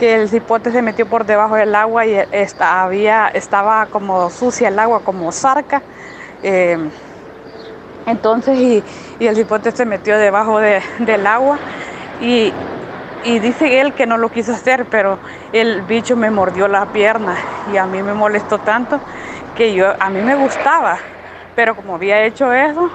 que 0.00 0.16
el 0.16 0.30
cipote 0.30 0.72
se 0.72 0.82
metió 0.82 1.06
por 1.06 1.26
debajo 1.26 1.56
del 1.56 1.74
agua 1.76 2.06
y 2.06 2.16
había, 2.58 3.28
estaba 3.28 3.86
como 3.86 4.30
sucia 4.30 4.68
el 4.68 4.78
agua, 4.78 5.04
como 5.04 5.30
zarca, 5.30 5.82
eh, 6.42 6.78
entonces 8.06 8.58
y, 8.58 8.84
y 9.18 9.26
el 9.26 9.36
cipote 9.36 9.72
se 9.72 9.84
metió 9.86 10.18
debajo 10.18 10.58
de- 10.58 10.82
del 11.00 11.26
agua 11.26 11.58
y 12.20 12.54
y 13.22 13.38
dice 13.38 13.82
él 13.82 13.94
que 13.94 14.06
no 14.06 14.16
lo 14.16 14.30
quiso 14.30 14.52
hacer, 14.52 14.86
pero 14.86 15.18
el 15.52 15.82
bicho 15.82 16.16
me 16.16 16.30
mordió 16.30 16.68
la 16.68 16.86
pierna 16.86 17.36
y 17.72 17.76
a 17.76 17.86
mí 17.86 18.02
me 18.02 18.14
molestó 18.14 18.60
tanto 18.60 18.98
que 19.54 19.74
yo 19.74 19.92
a 20.00 20.08
mí 20.10 20.22
me 20.22 20.34
gustaba, 20.36 20.98
pero 21.60 21.76
como 21.76 21.96
había 21.96 22.24
hecho 22.24 22.50
eso, 22.54 22.90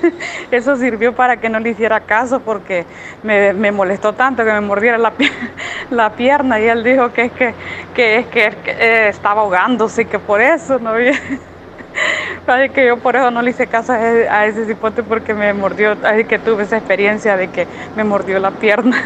eso 0.50 0.76
sirvió 0.76 1.14
para 1.14 1.36
que 1.36 1.48
no 1.48 1.60
le 1.60 1.68
hiciera 1.68 2.00
caso 2.00 2.40
porque 2.40 2.84
me, 3.22 3.70
molestó 3.70 4.12
tanto 4.12 4.44
que 4.44 4.50
me 4.50 4.60
mordiera 4.60 4.98
la, 5.90 6.10
pierna 6.10 6.58
y 6.58 6.66
él 6.66 6.82
dijo 6.82 7.12
que 7.12 7.26
es 7.26 7.32
que, 7.32 7.54
que, 7.94 8.18
es 8.18 8.26
que, 8.26 8.50
eh, 8.66 9.08
estaba 9.10 9.42
ahogándose 9.42 10.02
y 10.02 10.04
que 10.06 10.18
por 10.18 10.40
eso 10.40 10.80
no 10.80 10.90
había... 10.90 11.12
Así 12.48 12.70
que 12.70 12.86
yo 12.88 12.96
por 12.96 13.14
eso 13.14 13.30
no 13.30 13.40
le 13.40 13.50
hice 13.50 13.68
caso 13.68 13.92
a 13.92 14.46
ese, 14.46 14.66
cipote 14.66 15.04
porque 15.04 15.32
me 15.32 15.52
mordió, 15.54 15.96
así 16.02 16.24
que 16.24 16.40
tuve 16.40 16.64
esa 16.64 16.78
experiencia 16.78 17.36
de 17.36 17.48
que 17.48 17.68
me 17.94 18.02
mordió 18.02 18.40
la 18.40 18.50
pierna. 18.50 18.96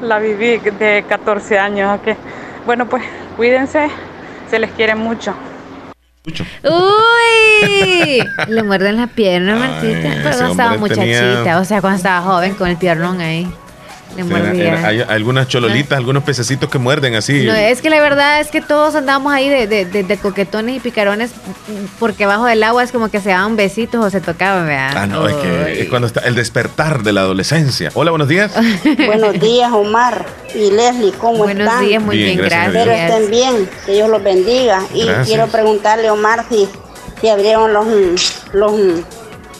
la 0.00 0.18
viví 0.20 0.56
de 0.58 1.04
14 1.06 1.58
años. 1.58 2.00
Bueno, 2.64 2.86
pues 2.86 3.02
cuídense, 3.36 3.88
se 4.48 4.58
les 4.58 4.70
quiere 4.70 4.94
mucho. 4.94 5.34
Uy, 6.64 8.22
le 8.48 8.62
muerden 8.62 8.96
la 8.96 9.06
pierna, 9.06 9.56
Martita. 9.56 10.10
Pero 10.22 10.36
cuando 10.36 10.50
estaba 10.50 10.76
muchachita, 10.76 11.58
o 11.58 11.64
sea, 11.64 11.80
cuando 11.80 11.96
estaba 11.96 12.20
joven 12.22 12.54
con 12.54 12.68
el 12.68 12.76
piernón 12.76 13.20
ahí 13.20 13.46
hay 14.16 15.00
algunas 15.00 15.48
chololitas, 15.48 15.96
algunos 15.96 16.24
pececitos 16.24 16.68
que 16.68 16.78
muerden 16.78 17.14
así. 17.14 17.44
No, 17.44 17.54
es 17.54 17.80
que 17.80 17.90
la 17.90 18.00
verdad 18.00 18.40
es 18.40 18.48
que 18.48 18.60
todos 18.60 18.94
andamos 18.94 19.32
ahí 19.32 19.48
de, 19.48 19.66
de, 19.66 20.16
coquetones 20.18 20.76
y 20.76 20.80
picarones 20.80 21.30
porque 21.98 22.26
bajo 22.26 22.46
del 22.46 22.62
agua 22.62 22.82
es 22.82 22.92
como 22.92 23.08
que 23.10 23.20
se 23.20 23.30
daban 23.30 23.56
besitos 23.56 24.04
o 24.04 24.10
se 24.10 24.20
tocaban, 24.20 24.66
¿verdad? 24.66 24.92
Ah, 24.96 25.06
no, 25.06 25.28
es 25.28 25.34
que 25.36 25.82
es 25.82 25.88
cuando 25.88 26.06
está 26.06 26.20
el 26.20 26.34
despertar 26.34 27.02
de 27.02 27.12
la 27.12 27.22
adolescencia. 27.22 27.90
Hola, 27.94 28.10
buenos 28.10 28.28
días. 28.28 28.52
buenos 29.06 29.38
días, 29.38 29.72
Omar 29.72 30.26
y 30.54 30.70
Leslie, 30.70 31.12
¿cómo 31.12 31.48
están? 31.48 31.66
Buenos 31.66 31.80
días, 31.80 32.02
muy 32.02 32.16
bien, 32.16 32.38
gracias. 32.38 32.66
Espero 32.66 32.92
estén 32.92 33.30
bien, 33.30 33.70
que 33.86 33.92
Dios 33.92 34.08
los 34.08 34.22
bendiga. 34.22 34.82
Y 34.94 35.06
quiero 35.24 35.46
preguntarle, 35.46 36.10
Omar, 36.10 36.44
si, 36.48 36.68
si 37.20 37.28
abrieron 37.28 37.72
los, 37.72 37.86
los 38.52 38.72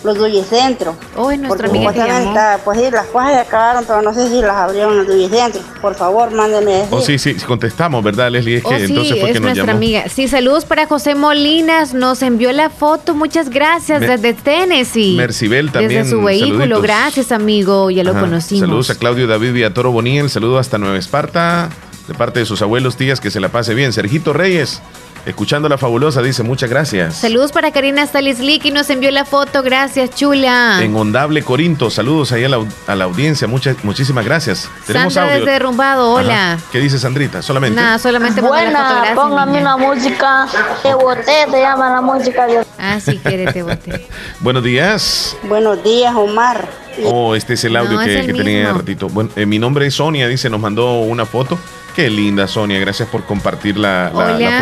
los 0.03 0.19
Dullicentros. 0.19 0.97
Uy, 1.17 1.39
nuestra 1.39 1.69
porque 1.69 1.79
amiga 1.79 2.59
Pues 2.65 2.79
sí, 2.79 2.91
las 2.91 3.07
cosas 3.07 3.33
ya 3.33 3.41
acabaron, 3.43 3.85
pero 3.87 4.03
no 4.03 4.15
sé 4.15 4.29
si 4.29 4.41
las 4.41 4.57
abrieron 4.57 4.97
los 4.97 5.07
Dullicentros. 5.07 5.65
Por 5.81 5.95
favor, 5.95 6.31
mándenme 6.31 6.85
Oh, 6.91 7.01
sí, 7.01 7.19
sí, 7.19 7.35
contestamos, 7.35 8.03
¿verdad, 8.03 8.31
Leslie? 8.31 8.57
Es 8.57 8.65
que 8.65 8.75
oh, 8.75 8.79
sí, 8.79 8.85
entonces 8.85 9.21
fue 9.21 9.31
es 9.31 9.41
nuestra 9.41 9.73
amiga. 9.73 10.09
Sí, 10.09 10.29
saludos 10.29 10.65
para 10.65 10.87
José 10.87 11.15
Molinas, 11.15 11.95
nos 11.95 12.23
envió 12.23 12.53
la 12.53 12.71
foto, 12.71 13.15
muchas 13.15 13.51
gracias, 13.51 14.01
desde 14.01 14.35
Tennessee. 14.35 15.17
Mercibel 15.17 15.71
también. 15.71 16.03
Desde 16.03 16.17
su 16.17 16.23
vehículo, 16.23 16.81
gracias, 16.81 17.33
amigo, 17.33 17.91
ya 17.91 18.05
lo 18.05 18.13
conocimos. 18.13 18.61
Saludos 18.61 18.91
a 18.91 18.95
Claudio 18.97 19.27
David 19.27 19.53
Villatoro 19.53 19.93
Boniel, 19.93 20.31
saludo 20.31 20.59
hasta 20.59 20.79
Nueva 20.79 20.99
Esparta, 20.99 21.69
de 22.09 22.15
parte 22.15 22.41
de 22.41 22.47
sus 22.47 22.63
abuelos, 22.63 22.97
tías, 22.97 23.21
que 23.21 23.31
se 23.31 23.41
la 23.41 23.49
pase 23.51 23.75
bien. 23.75 23.93
Sergito 23.93 24.33
Reyes, 24.33 24.81
Escuchando 25.27 25.69
la 25.69 25.77
fabulosa, 25.77 26.23
dice 26.23 26.43
muchas 26.43 26.71
gracias. 26.71 27.17
Saludos 27.17 27.53
para 27.53 27.71
Karina 27.73 28.07
Stalislik 28.07 28.65
y 28.65 28.71
nos 28.71 28.89
envió 28.89 29.11
la 29.11 29.25
foto. 29.25 29.63
Gracias, 29.63 30.15
chula. 30.15 30.79
En 30.83 30.97
Ondable 30.97 31.43
Corinto, 31.43 31.91
saludos 31.91 32.33
ahí 32.33 32.45
a 32.45 32.49
la, 32.49 33.05
audiencia. 33.05 33.47
Muchas, 33.47 33.85
muchísimas 33.85 34.25
gracias. 34.25 34.71
Tenemos 34.87 35.15
Sandra 35.15 35.37
desde 35.37 35.51
Derrumbado, 35.51 36.13
hola. 36.13 36.59
¿Qué 36.73 36.79
dice 36.79 36.99
Sandrita? 36.99 37.43
Solamente. 37.43 37.77
Nada, 37.77 37.99
solamente 37.99 38.41
Buena, 38.41 39.13
póngame 39.15 39.61
una 39.61 39.77
música. 39.77 40.47
Te 40.83 40.95
boté, 40.95 41.47
te 41.51 41.61
llama 41.61 41.91
la 41.91 42.01
música. 42.01 42.47
Ah, 42.79 42.99
sí, 42.99 43.19
quiere, 43.19 43.53
te 43.53 43.63
boté. 43.63 44.07
Buenos 44.41 44.65
días. 44.65 45.37
Buenos 45.43 45.83
días, 45.85 46.15
Omar. 46.15 46.67
Oh, 47.05 47.35
este 47.35 47.55
es 47.55 47.65
el 47.65 47.77
audio 47.77 47.99
que, 47.99 48.33
tenía 48.33 48.73
ratito. 48.73 49.09
Bueno, 49.09 49.31
eh, 49.37 49.47
mi 49.47 49.59
nombre 49.59 49.87
es 49.87 49.95
Sonia, 49.95 50.29
dice, 50.29 50.51
nos 50.51 50.61
mandó 50.61 51.01
una 51.01 51.27
foto. 51.27 51.59
Qué 51.95 52.09
linda, 52.09 52.47
Sonia. 52.47 52.79
Gracias 52.79 53.09
por 53.09 53.25
compartir 53.25 53.77
la, 53.77 54.11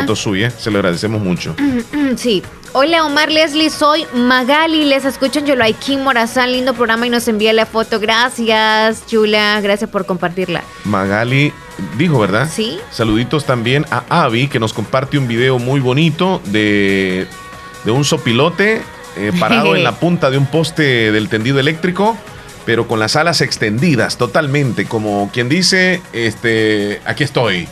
foto 0.00 0.16
suya. 0.16 0.50
Se 0.50 0.70
lo 0.70 0.78
agradecemos 0.78 1.20
mucho. 1.20 1.54
Sí. 2.16 2.42
Hola, 2.72 3.04
Omar 3.04 3.30
Leslie. 3.30 3.70
Soy 3.70 4.06
Magali. 4.14 4.84
Les 4.84 5.04
escucho 5.04 5.38
en 5.38 5.46
Yoloaikin 5.46 6.02
Morazán. 6.02 6.52
Lindo 6.52 6.74
programa 6.74 7.06
y 7.06 7.10
nos 7.10 7.28
envía 7.28 7.52
la 7.52 7.66
foto. 7.66 8.00
Gracias, 8.00 9.06
Chula. 9.06 9.60
Gracias 9.60 9.90
por 9.90 10.06
compartirla. 10.06 10.62
Magali 10.84 11.52
dijo, 11.96 12.18
¿verdad? 12.18 12.48
Sí. 12.50 12.78
Saluditos 12.90 13.44
también 13.44 13.84
a 13.90 14.24
Avi, 14.24 14.48
que 14.48 14.58
nos 14.58 14.72
comparte 14.72 15.18
un 15.18 15.28
video 15.28 15.58
muy 15.58 15.80
bonito 15.80 16.40
de, 16.46 17.26
de 17.84 17.90
un 17.90 18.04
sopilote 18.04 18.82
eh, 19.16 19.32
parado 19.38 19.76
en 19.76 19.84
la 19.84 19.92
punta 20.00 20.30
de 20.30 20.38
un 20.38 20.46
poste 20.46 21.12
del 21.12 21.28
tendido 21.28 21.58
eléctrico 21.58 22.16
pero 22.68 22.86
con 22.86 23.00
las 23.00 23.16
alas 23.16 23.40
extendidas 23.40 24.18
totalmente, 24.18 24.84
como 24.84 25.30
quien 25.32 25.48
dice, 25.48 26.02
este, 26.12 27.00
aquí 27.06 27.24
estoy. 27.24 27.66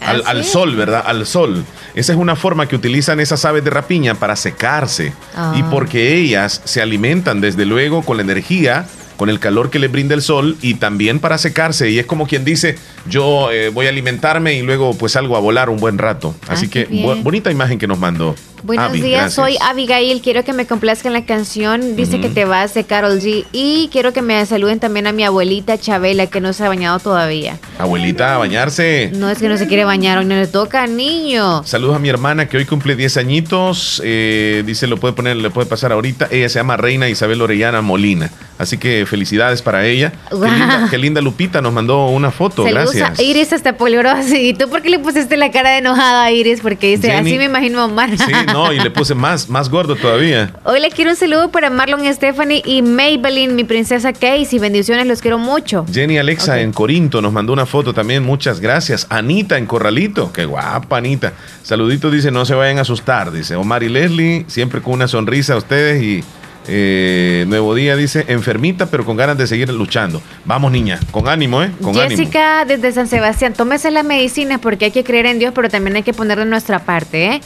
Al, 0.00 0.24
¿Ah, 0.26 0.42
sol, 0.42 0.74
¿verdad? 0.74 1.04
Al 1.06 1.26
sol. 1.26 1.64
Esa 1.94 2.12
es 2.12 2.18
una 2.18 2.34
forma 2.34 2.66
que 2.66 2.74
utilizan 2.74 3.20
esas 3.20 3.44
aves 3.44 3.62
de 3.62 3.70
rapiña 3.70 4.16
para 4.16 4.34
secarse. 4.34 5.06
Y 5.06 5.12
ah. 5.36 5.68
porque 5.70 6.16
ellas 6.16 6.60
se 6.64 6.82
alimentan, 6.82 7.40
desde 7.40 7.66
luego, 7.66 8.02
con 8.02 8.16
la 8.16 8.24
energía 8.24 8.84
con 9.16 9.30
el 9.30 9.38
calor 9.38 9.70
que 9.70 9.78
le 9.78 9.86
brinda 9.86 10.16
el 10.16 10.22
sol 10.22 10.56
y 10.60 10.74
también 10.74 11.20
para 11.20 11.38
secarse. 11.38 11.90
Y 11.90 12.00
es 12.00 12.06
como 12.06 12.26
quien 12.26 12.44
dice, 12.44 12.76
yo 13.08 13.52
eh, 13.52 13.68
voy 13.68 13.86
a 13.86 13.90
alimentarme 13.90 14.54
y 14.54 14.62
luego 14.62 14.98
pues 14.98 15.12
salgo 15.12 15.36
a 15.36 15.40
volar 15.40 15.70
un 15.70 15.76
buen 15.76 15.98
rato. 15.98 16.34
Así 16.48 16.66
que 16.66 16.86
bonita 17.22 17.52
imagen 17.52 17.78
que 17.78 17.86
nos 17.86 18.00
mandó. 18.00 18.34
Buenos 18.62 18.92
días, 18.92 19.34
soy 19.34 19.56
Abigail. 19.60 20.20
Quiero 20.22 20.44
que 20.44 20.52
me 20.52 20.66
complazcan 20.66 21.12
la 21.12 21.24
canción. 21.26 21.96
Dice 21.96 22.20
que 22.20 22.28
te 22.28 22.44
vas 22.44 22.74
de 22.74 22.84
Carol 22.84 23.18
G. 23.20 23.44
Y 23.50 23.88
quiero 23.90 24.12
que 24.12 24.22
me 24.22 24.44
saluden 24.46 24.78
también 24.78 25.08
a 25.08 25.12
mi 25.12 25.24
abuelita 25.24 25.78
Chabela, 25.78 26.28
que 26.28 26.40
no 26.40 26.52
se 26.52 26.64
ha 26.64 26.68
bañado 26.68 27.00
todavía. 27.00 27.58
Abuelita, 27.78 28.36
a 28.36 28.38
bañarse. 28.38 29.10
No 29.14 29.28
es 29.28 29.38
que 29.38 29.48
no 29.48 29.56
se 29.56 29.66
quiere 29.66 29.84
bañar, 29.84 30.18
hoy 30.18 30.26
no 30.26 30.36
le 30.36 30.46
toca, 30.46 30.86
niño. 30.86 31.64
Saludos 31.64 31.96
a 31.96 31.98
mi 31.98 32.08
hermana 32.08 32.48
que 32.48 32.56
hoy 32.56 32.64
cumple 32.64 32.94
10 32.94 33.16
añitos. 33.16 34.00
Eh, 34.04 34.62
dice, 34.64 34.86
lo 34.86 34.96
puede 34.96 35.14
poner, 35.14 35.36
le 35.36 35.50
puede 35.50 35.66
pasar 35.66 35.90
ahorita. 35.90 36.28
Ella 36.30 36.48
se 36.48 36.60
llama 36.60 36.76
Reina 36.76 37.08
Isabel 37.08 37.42
Orellana 37.42 37.82
Molina. 37.82 38.30
Así 38.62 38.78
que 38.78 39.04
felicidades 39.06 39.60
para 39.60 39.84
ella. 39.84 40.12
Qué, 40.90 40.98
linda, 40.98 41.20
Lupita 41.20 41.60
nos 41.60 41.72
mandó 41.72 42.06
una 42.06 42.30
foto. 42.30 42.62
Gracias. 42.62 43.18
Iris 43.18 43.52
está 43.52 43.76
polvorosa. 43.76 44.38
¿Y 44.38 44.54
tú 44.54 44.68
por 44.68 44.82
qué 44.82 44.88
le 44.88 45.00
pusiste 45.00 45.36
la 45.36 45.50
cara 45.50 45.70
de 45.70 45.78
enojada 45.78 46.22
a 46.22 46.30
Iris? 46.30 46.60
Porque 46.60 46.96
dice, 46.96 47.12
así 47.12 47.38
me 47.38 47.44
imagino 47.44 47.80
a 47.80 47.86
Omar. 47.86 48.16
Sí, 48.16 48.32
no, 48.52 48.72
y 48.72 48.78
le 48.78 48.90
puse 48.92 49.16
más, 49.16 49.48
más 49.48 49.68
gordo 49.68 49.96
todavía. 49.96 50.52
Hoy 50.62 50.78
le 50.78 50.90
quiero 50.90 51.10
un 51.10 51.16
saludo 51.16 51.50
para 51.50 51.70
Marlon 51.70 52.02
Stephanie 52.14 52.62
y 52.64 52.82
Maybelline, 52.82 53.56
mi 53.56 53.64
princesa 53.64 54.12
Casey. 54.12 54.60
Bendiciones, 54.60 55.08
los 55.08 55.20
quiero 55.20 55.38
mucho. 55.38 55.84
Jenny 55.92 56.18
Alexa 56.18 56.60
en 56.60 56.72
Corinto 56.72 57.20
nos 57.20 57.32
mandó 57.32 57.52
una 57.52 57.66
foto 57.66 57.92
también. 57.92 58.22
Muchas 58.22 58.60
gracias. 58.60 59.08
Anita 59.10 59.58
en 59.58 59.66
Corralito. 59.66 60.32
Qué 60.32 60.44
guapa, 60.44 60.98
Anita. 60.98 61.32
Saluditos, 61.64 62.12
dice, 62.12 62.30
no 62.30 62.44
se 62.44 62.54
vayan 62.54 62.78
a 62.78 62.82
asustar. 62.82 63.32
Dice 63.32 63.56
Omar 63.56 63.82
y 63.82 63.88
Leslie, 63.88 64.44
siempre 64.46 64.80
con 64.80 64.92
una 64.92 65.08
sonrisa 65.08 65.54
a 65.54 65.56
ustedes 65.56 66.00
y 66.00 66.22
eh, 66.68 67.44
nuevo 67.48 67.74
día 67.74 67.96
dice, 67.96 68.24
enfermita, 68.28 68.86
pero 68.86 69.04
con 69.04 69.16
ganas 69.16 69.38
de 69.38 69.46
seguir 69.46 69.68
luchando. 69.70 70.22
Vamos, 70.44 70.72
niña, 70.72 71.00
con 71.10 71.28
ánimo, 71.28 71.62
¿eh? 71.62 71.70
Con 71.80 71.94
Jessica, 71.94 72.64
desde 72.64 72.92
San 72.92 73.08
Sebastián, 73.08 73.54
tómese 73.54 73.90
la 73.90 74.02
medicina 74.02 74.58
porque 74.58 74.86
hay 74.86 74.90
que 74.90 75.04
creer 75.04 75.26
en 75.26 75.38
Dios, 75.38 75.52
pero 75.54 75.68
también 75.68 75.96
hay 75.96 76.02
que 76.02 76.12
poner 76.12 76.38
de 76.38 76.44
nuestra 76.44 76.80
parte, 76.80 77.26
¿eh? 77.26 77.40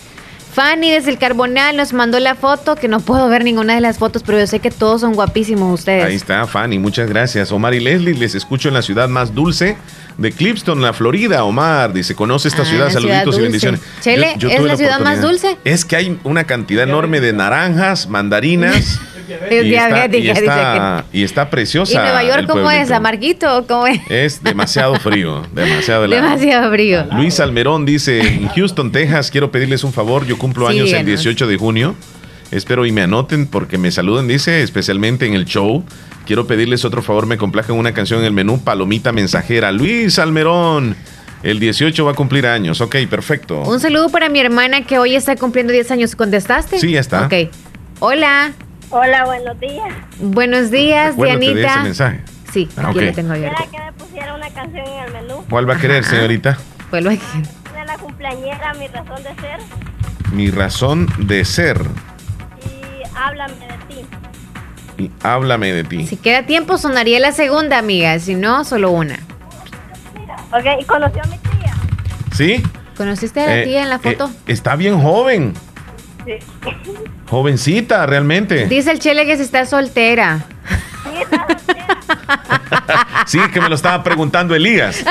Fanny 0.56 0.90
desde 0.90 1.10
el 1.10 1.18
Carbonal 1.18 1.76
nos 1.76 1.92
mandó 1.92 2.18
la 2.18 2.34
foto, 2.34 2.76
que 2.76 2.88
no 2.88 3.00
puedo 3.00 3.28
ver 3.28 3.44
ninguna 3.44 3.74
de 3.74 3.82
las 3.82 3.98
fotos, 3.98 4.22
pero 4.24 4.38
yo 4.38 4.46
sé 4.46 4.58
que 4.58 4.70
todos 4.70 5.02
son 5.02 5.12
guapísimos 5.12 5.80
ustedes. 5.80 6.02
Ahí 6.02 6.14
está, 6.14 6.46
Fanny, 6.46 6.78
muchas 6.78 7.10
gracias. 7.10 7.52
Omar 7.52 7.74
y 7.74 7.80
Leslie, 7.80 8.14
les 8.14 8.34
escucho 8.34 8.68
en 8.68 8.74
la 8.74 8.80
ciudad 8.80 9.06
más 9.06 9.34
dulce 9.34 9.76
de 10.16 10.32
Clipston, 10.32 10.80
la 10.80 10.94
Florida. 10.94 11.44
Omar 11.44 11.92
dice, 11.92 12.14
conoce 12.14 12.48
esta 12.48 12.62
ah, 12.62 12.64
ciudad, 12.64 12.90
saluditos 12.90 13.36
y 13.36 13.42
bendiciones. 13.42 13.82
Chele, 14.00 14.32
¿es 14.40 14.62
la 14.62 14.78
ciudad 14.78 14.98
más 15.00 15.20
dulce? 15.20 15.58
Es 15.64 15.84
que 15.84 15.96
hay 15.96 16.18
una 16.24 16.44
cantidad 16.44 16.84
enorme 16.84 17.20
de 17.20 17.34
naranjas, 17.34 18.08
mandarinas. 18.08 18.98
Es 19.28 19.64
y 19.64 19.68
diabética, 19.68 20.32
está, 20.32 21.04
y 21.12 21.22
está, 21.22 21.50
preciosa. 21.50 21.92
¿Y 21.92 21.96
Nueva 21.96 22.24
York 22.24 22.46
cómo 22.46 22.70
es? 22.70 22.90
¿Amarguito? 22.90 23.66
¿Cómo 23.66 23.86
es? 23.86 24.00
Es 24.08 24.42
demasiado 24.42 24.96
frío, 24.96 25.42
demasiado 25.52 26.06
Demasiado 26.06 26.70
frío. 26.70 27.06
Luis 27.12 27.40
Almerón 27.40 27.84
dice, 27.84 28.20
en 28.20 28.48
Houston, 28.48 28.92
Texas, 28.92 29.30
quiero 29.30 29.50
pedirles 29.50 29.84
un 29.84 29.92
favor, 29.92 30.26
yo 30.26 30.38
cumplo 30.38 30.68
años 30.68 30.92
el 30.92 31.04
18 31.04 31.46
de 31.46 31.56
junio. 31.56 31.94
Espero 32.52 32.86
y 32.86 32.92
me 32.92 33.02
anoten 33.02 33.48
porque 33.48 33.76
me 33.76 33.90
saluden, 33.90 34.28
dice, 34.28 34.62
especialmente 34.62 35.26
en 35.26 35.34
el 35.34 35.46
show. 35.46 35.84
Quiero 36.26 36.46
pedirles 36.46 36.84
otro 36.84 37.02
favor, 37.02 37.26
me 37.26 37.36
complazcan 37.36 37.76
una 37.76 37.92
canción 37.92 38.20
en 38.20 38.26
el 38.26 38.32
menú 38.32 38.62
Palomita 38.62 39.12
Mensajera. 39.12 39.72
Luis 39.72 40.18
Almerón. 40.18 40.96
El 41.42 41.60
18 41.60 42.04
va 42.04 42.12
a 42.12 42.14
cumplir 42.14 42.46
años. 42.46 42.80
Ok, 42.80 42.96
perfecto. 43.08 43.60
Un 43.62 43.78
saludo 43.78 44.08
para 44.08 44.28
mi 44.28 44.40
hermana 44.40 44.82
que 44.84 44.98
hoy 44.98 45.14
está 45.14 45.36
cumpliendo 45.36 45.72
10 45.72 45.90
años. 45.92 46.16
¿Contestaste? 46.16 46.78
Sí, 46.78 46.92
ya 46.92 47.00
está. 47.00 47.26
Ok. 47.26 47.50
Hola. 48.00 48.52
Hola, 48.90 49.24
buenos 49.24 49.58
días. 49.60 49.94
Buenos 50.20 50.70
días, 50.70 51.16
Dianita. 51.16 51.68
ese 51.72 51.80
mensaje. 51.80 52.20
Sí, 52.52 52.68
ah, 52.76 52.88
aquí 52.88 53.00
lo 53.00 53.12
tengo 53.12 53.32
abierto. 53.32 53.64
que 53.70 53.78
me 53.78 53.92
pusiera 53.92 54.34
una 54.34 54.48
canción 54.50 54.86
en 54.86 55.04
el 55.04 55.12
menú? 55.12 55.44
¿Cuál 55.50 55.68
va 55.68 55.74
a 55.74 55.78
querer, 55.78 56.04
señorita? 56.04 56.56
¿Cuál 56.90 57.08
va 57.08 57.12
a 57.12 57.16
querer? 57.16 57.46
De 57.74 57.84
la 57.84 57.98
cumpleañera, 57.98 58.74
mi 58.74 58.86
razón 58.88 59.22
de 59.22 59.34
ser. 59.40 59.60
Mi 60.32 60.50
razón 60.50 61.08
de 61.18 61.44
ser. 61.44 61.80
Y 62.64 63.02
háblame 63.16 63.54
de 63.54 63.94
ti. 63.94 64.06
Y 65.02 65.10
háblame 65.22 65.72
de 65.72 65.84
ti. 65.84 66.06
Si 66.06 66.16
queda 66.16 66.46
tiempo, 66.46 66.78
sonaría 66.78 67.18
la 67.20 67.32
segunda, 67.32 67.78
amiga. 67.78 68.18
Si 68.20 68.34
no, 68.34 68.64
solo 68.64 68.90
una. 68.92 69.18
Ok, 70.52 70.64
¿y 70.80 70.84
conoció 70.84 71.22
a 71.22 71.26
mi 71.26 71.38
tía? 71.38 71.74
¿Sí? 72.32 72.62
¿Conociste 72.96 73.40
a 73.42 73.46
la 73.46 73.58
Eh, 73.58 73.64
tía 73.64 73.82
en 73.82 73.90
la 73.90 73.96
eh, 73.96 73.98
foto? 73.98 74.30
está 74.46 74.76
bien 74.76 75.00
joven. 75.02 75.52
Sí. 76.24 76.32
Jovencita, 77.28 78.06
realmente. 78.06 78.66
Dice 78.66 78.90
el 78.90 78.98
Chele 79.00 79.26
que 79.26 79.36
se 79.36 79.42
está 79.42 79.66
soltera. 79.66 80.40
Sí, 83.26 83.40
que 83.52 83.60
me 83.60 83.68
lo 83.68 83.74
estaba 83.74 84.02
preguntando 84.04 84.54
Elías. 84.54 85.04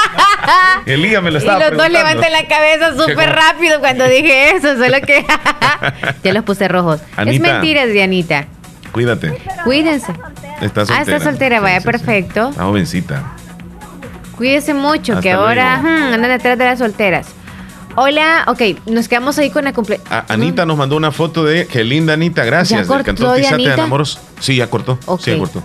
Elías 0.86 1.22
me 1.22 1.30
lo 1.30 1.36
Y 1.38 1.40
estaba 1.40 1.58
los 1.60 1.70
dos 1.76 1.86
preguntando. 1.86 1.98
levantan 2.20 2.32
la 2.32 2.48
cabeza 2.48 2.96
súper 2.96 3.30
rápido 3.30 3.78
cuando 3.80 4.04
dije 4.08 4.56
eso, 4.56 4.76
solo 4.76 5.00
que 5.06 5.24
ya 6.24 6.32
los 6.32 6.42
puse 6.44 6.66
rojos. 6.66 7.00
Es 7.24 7.40
mentira, 7.40 7.86
Dianita. 7.86 8.46
Cuídate. 8.92 9.38
Cuídense. 9.64 10.12
Está 10.60 10.82
Ah, 10.82 10.86
soltera. 10.86 11.00
está 11.16 11.20
soltera, 11.20 11.60
vaya, 11.60 11.80
Sí, 11.80 11.82
sí, 11.86 11.92
sí. 11.92 11.98
perfecto. 11.98 12.48
Está 12.50 12.64
jovencita. 12.64 13.22
Cuídese 14.36 14.74
mucho, 14.74 15.12
Hasta 15.12 15.22
que 15.22 15.32
ahora 15.32 15.78
hmm, 15.78 16.14
andan 16.14 16.30
detrás 16.30 16.58
de 16.58 16.64
las 16.64 16.78
solteras. 16.78 17.26
Hola, 18.00 18.44
ok, 18.46 18.62
nos 18.86 19.08
quedamos 19.08 19.36
ahí 19.38 19.50
con 19.50 19.64
la 19.64 19.72
cumple. 19.72 20.00
A- 20.08 20.24
Anita 20.32 20.64
nos 20.64 20.76
mandó 20.78 20.96
una 20.96 21.10
foto 21.10 21.44
de. 21.44 21.66
Qué 21.66 21.82
linda, 21.82 22.12
Anita. 22.12 22.44
Gracias. 22.44 22.86
¿Ya 22.86 22.94
Del 22.94 23.04
cantón 23.04 23.26
cortó, 23.26 23.34
Tizate 23.40 23.56
de 23.56 23.58
Dianita? 23.62 23.82
Enamoros. 23.82 24.18
Sí, 24.38 24.54
ya 24.54 24.70
cortó. 24.70 24.98
Ok. 25.06 25.20
Sí, 25.20 25.32
ya 25.32 25.38
cortó. 25.38 25.64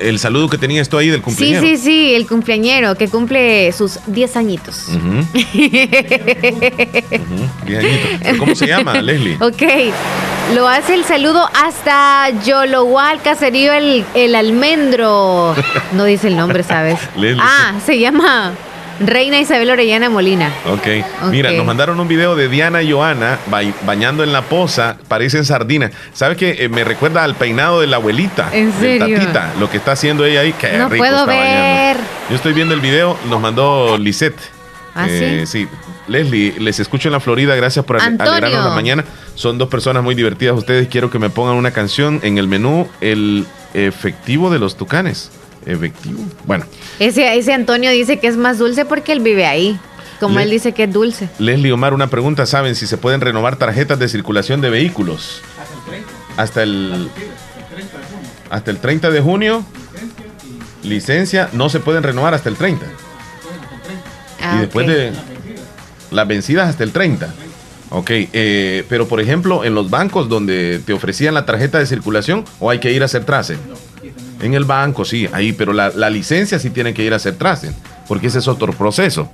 El 0.00 0.18
saludo 0.18 0.48
que 0.48 0.56
tenía 0.58 0.80
esto 0.80 0.96
ahí 0.96 1.08
del 1.08 1.18
Sí, 1.18 1.24
cumpleaños. 1.24 1.60
sí, 1.64 1.76
sí, 1.76 2.14
el 2.14 2.26
cumpleañero 2.26 2.94
que 2.94 3.08
cumple 3.08 3.70
sus 3.72 3.98
10 4.06 4.36
añitos. 4.36 4.84
Ujú, 4.88 4.96
ujú, 5.18 5.26
diez 7.66 7.84
añitos. 7.84 8.20
¿Pero 8.22 8.38
¿Cómo 8.38 8.54
se 8.54 8.66
llama, 8.66 8.94
Leslie? 9.02 9.36
Ok, 9.40 9.62
lo 10.54 10.68
hace 10.68 10.94
el 10.94 11.04
saludo 11.04 11.46
hasta 11.52 12.30
Yolohual, 12.44 13.20
Caserío 13.22 13.72
el, 13.72 14.04
el 14.14 14.34
Almendro. 14.34 15.54
No 15.92 16.04
dice 16.04 16.28
el 16.28 16.36
nombre, 16.36 16.62
¿sabes? 16.62 16.98
Leslie. 17.16 17.42
Ah, 17.44 17.74
se 17.84 17.98
llama 17.98 18.52
Reina 19.00 19.38
Isabel 19.38 19.70
Orellana 19.70 20.10
Molina. 20.10 20.52
Ok. 20.66 20.86
Ok. 21.22 21.30
Mira, 21.30 21.52
nos 21.52 21.64
mandaron 21.64 22.00
un 22.00 22.08
video 22.08 22.34
de 22.34 22.48
Diana 22.48 22.82
y 22.82 22.90
Joana 22.92 23.38
ba- 23.46 23.60
bañando 23.86 24.24
en 24.24 24.32
la 24.32 24.42
poza, 24.42 24.96
parecen 25.06 25.44
sardinas. 25.44 25.92
¿Sabes 26.12 26.36
qué? 26.36 26.56
Eh, 26.58 26.68
me 26.68 26.82
recuerda 26.84 27.22
al 27.22 27.34
peinado 27.36 27.80
de 27.80 27.86
la 27.86 27.96
abuelita. 27.96 28.48
¿En 28.52 28.72
serio? 28.72 29.16
Tatita, 29.18 29.52
lo 29.60 29.70
que 29.70 29.76
está 29.76 29.92
haciendo 29.92 30.24
ella 30.24 30.40
ahí. 30.40 30.52
Qué 30.52 30.76
No 30.78 30.88
rico 30.88 31.04
puedo 31.04 31.18
está 31.20 31.26
bañando. 31.26 31.60
ver. 31.60 31.96
Yo 32.30 32.36
estoy 32.36 32.52
viendo 32.52 32.74
el 32.74 32.80
video, 32.80 33.16
nos 33.30 33.40
mandó 33.40 33.96
Lisette. 33.98 34.38
¿Ah, 34.94 35.06
Eh, 35.08 35.44
sí? 35.46 35.68
Leslie, 36.08 36.54
les 36.58 36.80
escucho 36.80 37.08
en 37.08 37.12
la 37.12 37.20
Florida, 37.20 37.54
gracias 37.54 37.84
por 37.84 38.00
Antonio. 38.00 38.32
alegrarnos 38.32 38.64
la 38.70 38.74
mañana. 38.74 39.04
Son 39.34 39.58
dos 39.58 39.68
personas 39.68 40.02
muy 40.02 40.14
divertidas 40.16 40.56
ustedes. 40.56 40.88
Quiero 40.88 41.10
que 41.10 41.18
me 41.20 41.30
pongan 41.30 41.54
una 41.54 41.70
canción 41.70 42.18
en 42.24 42.38
el 42.38 42.48
menú, 42.48 42.88
el 43.00 43.46
efectivo 43.74 44.50
de 44.50 44.58
los 44.58 44.76
tucanes. 44.76 45.30
Efectivo. 45.68 46.18
Bueno, 46.46 46.64
Ese, 46.98 47.36
ese 47.36 47.52
Antonio 47.52 47.90
dice 47.90 48.18
que 48.18 48.26
es 48.26 48.36
más 48.36 48.58
dulce 48.58 48.84
porque 48.84 49.12
él 49.12 49.20
vive 49.20 49.46
ahí. 49.46 49.78
Como 50.18 50.36
Le- 50.38 50.44
él 50.44 50.50
dice 50.50 50.72
que 50.72 50.84
es 50.84 50.92
dulce. 50.92 51.28
Leslie 51.38 51.70
Omar, 51.72 51.94
una 51.94 52.08
pregunta. 52.08 52.46
¿Saben 52.46 52.74
si 52.74 52.86
se 52.86 52.96
pueden 52.96 53.20
renovar 53.20 53.56
tarjetas 53.56 53.98
de 53.98 54.08
circulación 54.08 54.60
de 54.60 54.70
vehículos? 54.70 55.42
Hasta 56.36 56.62
el 56.62 57.08
Hasta 58.50 58.70
el 58.70 58.78
30 58.78 59.10
de 59.10 59.20
junio. 59.20 59.64
Licencia 60.82 61.50
no 61.52 61.68
se 61.68 61.80
pueden 61.80 62.02
renovar 62.02 62.34
hasta 62.34 62.48
el 62.48 62.56
30. 62.56 62.86
Ah, 64.40 64.54
y 64.56 64.60
después 64.60 64.86
de 64.86 65.12
las 66.10 66.26
vencidas 66.26 66.68
hasta 66.68 66.84
el 66.84 66.92
30. 66.92 67.34
Ok, 67.90 68.10
eh, 68.10 68.84
pero 68.88 69.08
por 69.08 69.20
ejemplo, 69.20 69.64
en 69.64 69.74
los 69.74 69.90
bancos 69.90 70.28
donde 70.28 70.80
te 70.84 70.92
ofrecían 70.92 71.34
la 71.34 71.46
tarjeta 71.46 71.78
de 71.78 71.86
circulación, 71.86 72.44
o 72.60 72.70
hay 72.70 72.78
que 72.80 72.92
ir 72.92 73.02
a 73.02 73.06
hacer 73.06 73.24
trace. 73.24 73.56
En 74.40 74.54
el 74.54 74.64
banco, 74.64 75.04
sí, 75.04 75.28
ahí, 75.32 75.52
pero 75.52 75.72
la, 75.72 75.90
la 75.94 76.10
licencia 76.10 76.58
sí 76.58 76.70
tiene 76.70 76.94
que 76.94 77.02
ir 77.02 77.12
a 77.12 77.16
hacer 77.16 77.34
trace, 77.36 77.72
porque 78.06 78.28
ese 78.28 78.38
es 78.38 78.48
otro 78.48 78.72
proceso. 78.72 79.28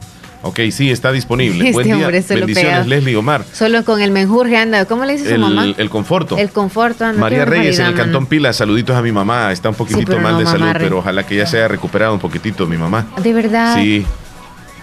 Ok, 0.45 0.61
sí, 0.73 0.91
está 0.91 1.11
disponible. 1.11 1.71
Este 1.71 1.73
Buen 1.73 1.87
día. 1.87 2.09
Bendiciones. 2.09 2.87
Leslie 2.87 3.17
Omar. 3.17 3.45
Solo 3.51 3.83
con 3.83 4.03
el 4.03 4.11
menjurje 4.11 4.59
anda. 4.59 4.85
¿Cómo 4.85 5.07
le 5.07 5.15
dice 5.15 5.35
su 5.35 5.41
mamá? 5.41 5.73
El, 5.79 5.89
conforto. 5.89 6.37
El 6.37 6.51
conforto 6.51 7.07
anda. 7.07 7.19
María 7.19 7.47
Reyes 7.47 7.79
en 7.79 7.87
el 7.87 7.95
Cantón 7.95 8.27
Pila, 8.27 8.53
saluditos 8.53 8.95
a 8.95 9.01
mi 9.01 9.11
mamá. 9.11 9.53
Está 9.53 9.71
un 9.71 9.75
poquitito 9.75 10.19
mal 10.19 10.35
no 10.35 10.41
de 10.41 10.47
salud, 10.47 10.67
pero 10.79 10.99
ojalá 10.99 11.27
que 11.27 11.37
ya 11.37 11.47
se 11.47 11.57
haya 11.57 11.69
recuperado 11.69 12.13
un 12.13 12.21
poquitito 12.21 12.67
mi 12.67 12.77
mamá. 12.77 13.07
mano. 13.11 13.23
De 13.23 13.33
verdad. 13.33 13.75
Sí, 13.77 14.05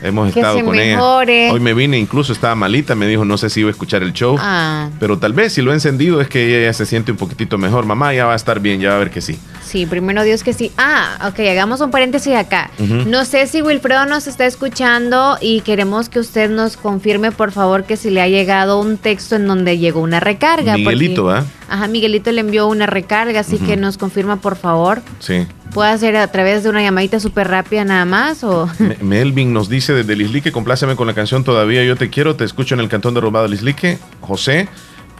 hemos 0.02 0.34
Que 0.34 0.40
estado 0.40 0.58
se 0.58 0.64
con 0.64 0.76
mejore. 0.76 1.44
ella. 1.46 1.54
Hoy 1.54 1.60
me 1.60 1.76
vine, 1.76 2.00
incluso 2.00 2.34
estaba 2.34 2.56
malita, 2.56 2.96
me 2.96 3.06
dijo 3.06 3.24
no 3.24 3.38
sé 3.38 3.52
si 3.52 3.60
iba 3.60 3.70
a 3.70 3.72
escuchar 3.72 4.02
el 4.02 4.14
show. 4.14 4.38
Ah, 4.40 4.90
Pero 5.00 5.20
tal 5.20 5.34
vez 5.34 5.54
si 5.54 5.62
lo 5.62 5.70
he 5.70 5.74
encendido 5.76 6.22
es 6.22 6.28
que 6.28 6.44
ella 6.48 6.66
ya 6.70 6.74
se 6.74 6.88
siente 6.88 7.12
un 7.12 7.20
poquitito 7.20 7.60
mejor. 7.60 7.86
Mamá 7.86 8.16
ya 8.16 8.26
va 8.26 8.34
a 8.34 8.36
estar 8.36 8.60
bien, 8.62 8.80
ya 8.82 8.90
va 8.90 8.96
a 8.96 9.00
ver 9.00 9.12
que 9.12 9.22
sí. 9.22 9.38
Sí, 9.72 9.86
primero 9.86 10.24
Dios 10.24 10.44
que 10.44 10.54
sí. 10.54 10.72
Ah, 10.78 11.30
ok, 11.30 11.40
hagamos 11.50 11.80
un 11.82 11.92
paréntesis 11.92 12.36
acá. 12.36 12.70
No 13.08 13.26
sé 13.26 13.48
si 13.48 13.62
Wilfredo 13.62 14.06
nos 14.06 14.28
está 14.28 14.46
escuchando 14.46 15.38
y 15.42 15.62
queremos 15.62 16.10
que 16.10 16.20
usted 16.20 16.50
nos 16.50 16.78
confirme, 16.78 17.32
por 17.32 17.52
favor, 17.52 17.86
que 17.86 17.98
si 17.98 18.10
le 18.10 18.22
ha 18.22 18.28
llegado 18.28 18.80
un 18.82 18.98
texto 18.98 19.36
en 19.36 19.48
donde 19.48 19.78
llegó 19.78 20.02
una 20.02 20.20
recarga. 20.20 20.76
Miguelito, 20.78 21.24
porque- 21.24 21.40
¿ah? 21.40 21.46
Ajá, 21.70 21.88
Miguelito 21.88 22.32
le 22.32 22.42
envió 22.42 22.68
una 22.68 22.86
recarga, 22.86 23.40
así 23.40 23.58
que 23.58 23.78
nos 23.78 23.98
confirma, 23.98 24.38
por 24.42 24.58
favor. 24.58 25.02
Sí. 25.20 25.48
¿Puede 25.74 25.92
hacer 25.92 26.18
a 26.18 26.28
través 26.28 26.64
de 26.64 26.70
una 26.70 26.82
llamadita 26.82 27.22
súper 27.22 27.48
rápida 27.48 27.86
nada 27.86 28.04
más? 28.04 28.44
O... 28.44 28.70
Me- 28.80 28.98
Melvin 29.02 29.54
nos 29.54 29.70
dice 29.70 29.94
desde 29.94 30.18
Lislique, 30.18 30.52
compláceme 30.52 30.98
con 30.98 31.08
la 31.08 31.14
canción 31.14 31.46
Todavía 31.46 31.82
Yo 31.86 31.96
Te 31.96 32.10
Quiero, 32.10 32.36
te 32.36 32.44
escucho 32.44 32.74
en 32.74 32.82
el 32.82 32.90
cantón 32.90 33.14
de 33.14 33.22
Robado 33.22 33.48
Lislique. 33.48 33.98
José, 34.20 34.68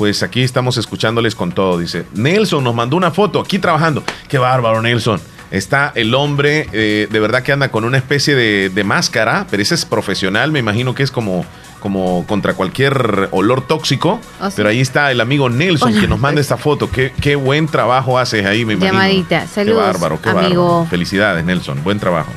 pues 0.02 0.24
aquí 0.24 0.42
estamos 0.42 0.78
escuchándoles 0.78 1.36
con 1.36 1.52
todo, 1.52 1.78
dice. 1.78 2.06
Nelson 2.16 2.64
nos 2.64 2.74
mandó 2.74 2.98
una 2.98 3.12
foto, 3.12 3.40
aquí 3.40 3.60
trabajando. 3.60 4.04
Qué 4.28 4.40
bárbaro, 4.40 4.82
Nelson. 4.82 5.22
Está 5.52 5.92
el 5.94 6.16
hombre, 6.16 6.68
eh, 6.74 7.08
de 7.12 7.20
verdad 7.20 7.44
que 7.44 7.52
anda 7.52 7.70
con 7.70 7.84
una 7.86 7.98
especie 7.98 8.34
de, 8.34 8.72
de 8.72 8.84
máscara, 8.84 9.46
pero 9.52 9.62
ese 9.62 9.76
es 9.76 9.86
profesional, 9.86 10.52
me 10.52 10.58
imagino 10.58 10.96
que 10.96 11.04
es 11.04 11.12
como, 11.12 11.46
como 11.82 12.26
contra 12.26 12.56
cualquier 12.56 13.30
olor 13.30 13.62
tóxico. 13.68 14.20
Oh, 14.42 14.48
sí. 14.48 14.54
Pero 14.56 14.70
ahí 14.70 14.80
está 14.82 15.12
el 15.12 15.22
amigo 15.22 15.52
Nelson 15.52 15.92
Hola. 15.92 16.02
que 16.02 16.08
nos 16.08 16.20
manda 16.20 16.42
esta 16.42 16.58
foto. 16.58 16.90
Qué, 16.90 17.14
qué 17.22 17.36
buen 17.36 17.68
trabajo 17.68 18.18
haces 18.18 18.44
ahí, 18.44 18.66
me 18.66 18.74
imagino. 18.74 18.94
Llamadita. 18.94 19.46
Saludos, 19.46 19.84
Qué 19.84 19.92
bárbaro, 19.92 20.20
qué 20.20 20.30
amigo. 20.32 20.66
bárbaro. 20.66 20.90
Felicidades, 20.90 21.46
Nelson. 21.46 21.84
Buen 21.84 22.00
trabajo. 22.00 22.32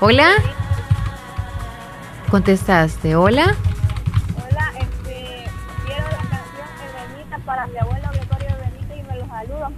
¿Hola? 0.00 0.28
¿Contestaste? 2.30 3.16
¿Hola? 3.16 3.44
Hola, 3.44 3.56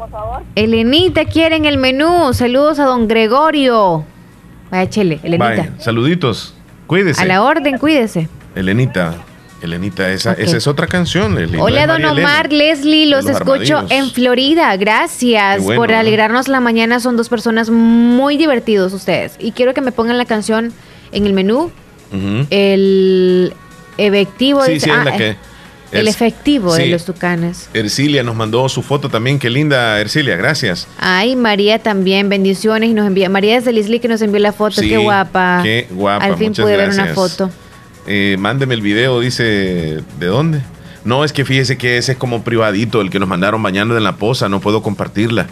por 0.03 0.11
favor. 0.11 0.43
Elenita 0.57 1.25
quiere 1.27 1.55
en 1.55 1.65
el 1.65 1.79
menú. 1.79 2.33
Saludos 2.35 2.81
a 2.81 2.85
don 2.87 3.07
Gregorio. 3.07 4.05
Vaya, 4.71 4.91
chele, 4.91 5.21
Elenita. 5.23 5.45
Vaya, 5.45 5.73
saluditos. 5.79 6.55
Cuídese. 6.89 7.23
A 7.23 7.25
la 7.25 7.43
orden, 7.43 7.79
cuídese. 7.79 8.29
Elenita. 8.57 9.15
Elenita, 9.63 10.11
esa, 10.11 10.33
esa 10.33 10.57
es 10.57 10.67
otra 10.67 10.89
canción, 10.89 11.37
Leslie. 11.37 11.61
Hola, 11.61 11.83
es 11.83 11.87
don 11.87 12.03
Elena. 12.05 12.13
Omar, 12.21 12.53
Leslie, 12.53 13.07
los, 13.07 13.25
los 13.25 13.37
escucho 13.37 13.77
armadillos. 13.79 13.91
en 13.93 14.11
Florida. 14.11 14.77
Gracias 14.77 15.63
bueno, 15.63 15.81
por 15.81 15.93
¿eh? 15.93 15.97
alegrarnos 15.97 16.49
la 16.49 16.59
mañana. 16.59 16.99
Son 16.99 17.17
dos 17.17 17.29
personas 17.29 17.71
muy 17.71 18.37
divertidos 18.37 18.93
ustedes. 18.93 19.37
Y 19.39 19.53
quiero 19.53 19.73
que 19.73 19.81
me 19.81 19.93
pongan 19.93 20.19
la 20.19 20.25
canción 20.25 20.73
en 21.13 21.27
el 21.27 21.33
menú. 21.33 21.71
El 22.51 23.55
efectivo. 23.99 24.65
Sí, 24.65 24.73
dice- 24.73 24.87
sí, 24.87 24.91
es 24.91 24.97
ah, 24.97 25.05
la 25.05 25.17
que. 25.17 25.37
El 25.93 26.09
efectivo 26.09 26.75
de 26.75 26.87
los 26.89 27.05
tucanes. 27.05 27.69
Ercilia 27.75 28.23
nos 28.23 28.35
mandó 28.35 28.69
su 28.69 28.83
foto 28.83 29.09
también. 29.09 29.39
Qué 29.39 29.51
linda, 29.51 30.01
Ercilia, 30.01 30.37
gracias. 30.37 30.89
Ay, 30.99 31.37
María 31.37 31.79
también, 31.79 32.29
bendiciones. 32.29 32.91
Y 32.91 32.95
nos 32.95 33.07
envía, 33.07 33.29
María 33.29 33.55
desde 33.57 33.73
Lisli 33.73 34.01
que 34.01 34.09
nos 34.09 34.23
envió 34.23 34.41
la 34.41 34.53
foto. 34.53 34.81
Sí, 34.81 34.89
qué 34.89 34.97
guapa. 34.97 35.61
Qué 35.63 35.87
guapa. 35.91 36.25
Al 36.25 36.37
fin 36.37 36.49
muchas 36.49 36.65
pude 36.65 36.77
ver 36.77 36.91
una 36.91 37.07
foto. 37.09 37.51
Eh, 38.07 38.37
mándeme 38.39 38.75
el 38.75 38.81
video, 38.81 39.21
dice. 39.21 40.01
¿De 40.19 40.27
dónde? 40.27 40.61
No, 41.05 41.25
es 41.25 41.33
que 41.33 41.45
fíjese 41.45 41.77
que 41.77 41.99
ese 41.99 42.13
es 42.13 42.19
como 42.19 42.43
privadito, 42.43 43.01
el 43.01 43.11
que 43.11 43.19
nos 43.19 43.29
mandaron 43.29 43.63
bañando 43.63 43.97
en 43.97 44.05
la 44.05 44.17
poza. 44.17 44.49
No 44.49 44.61
puedo 44.61 44.83
compartirla. 44.83 45.47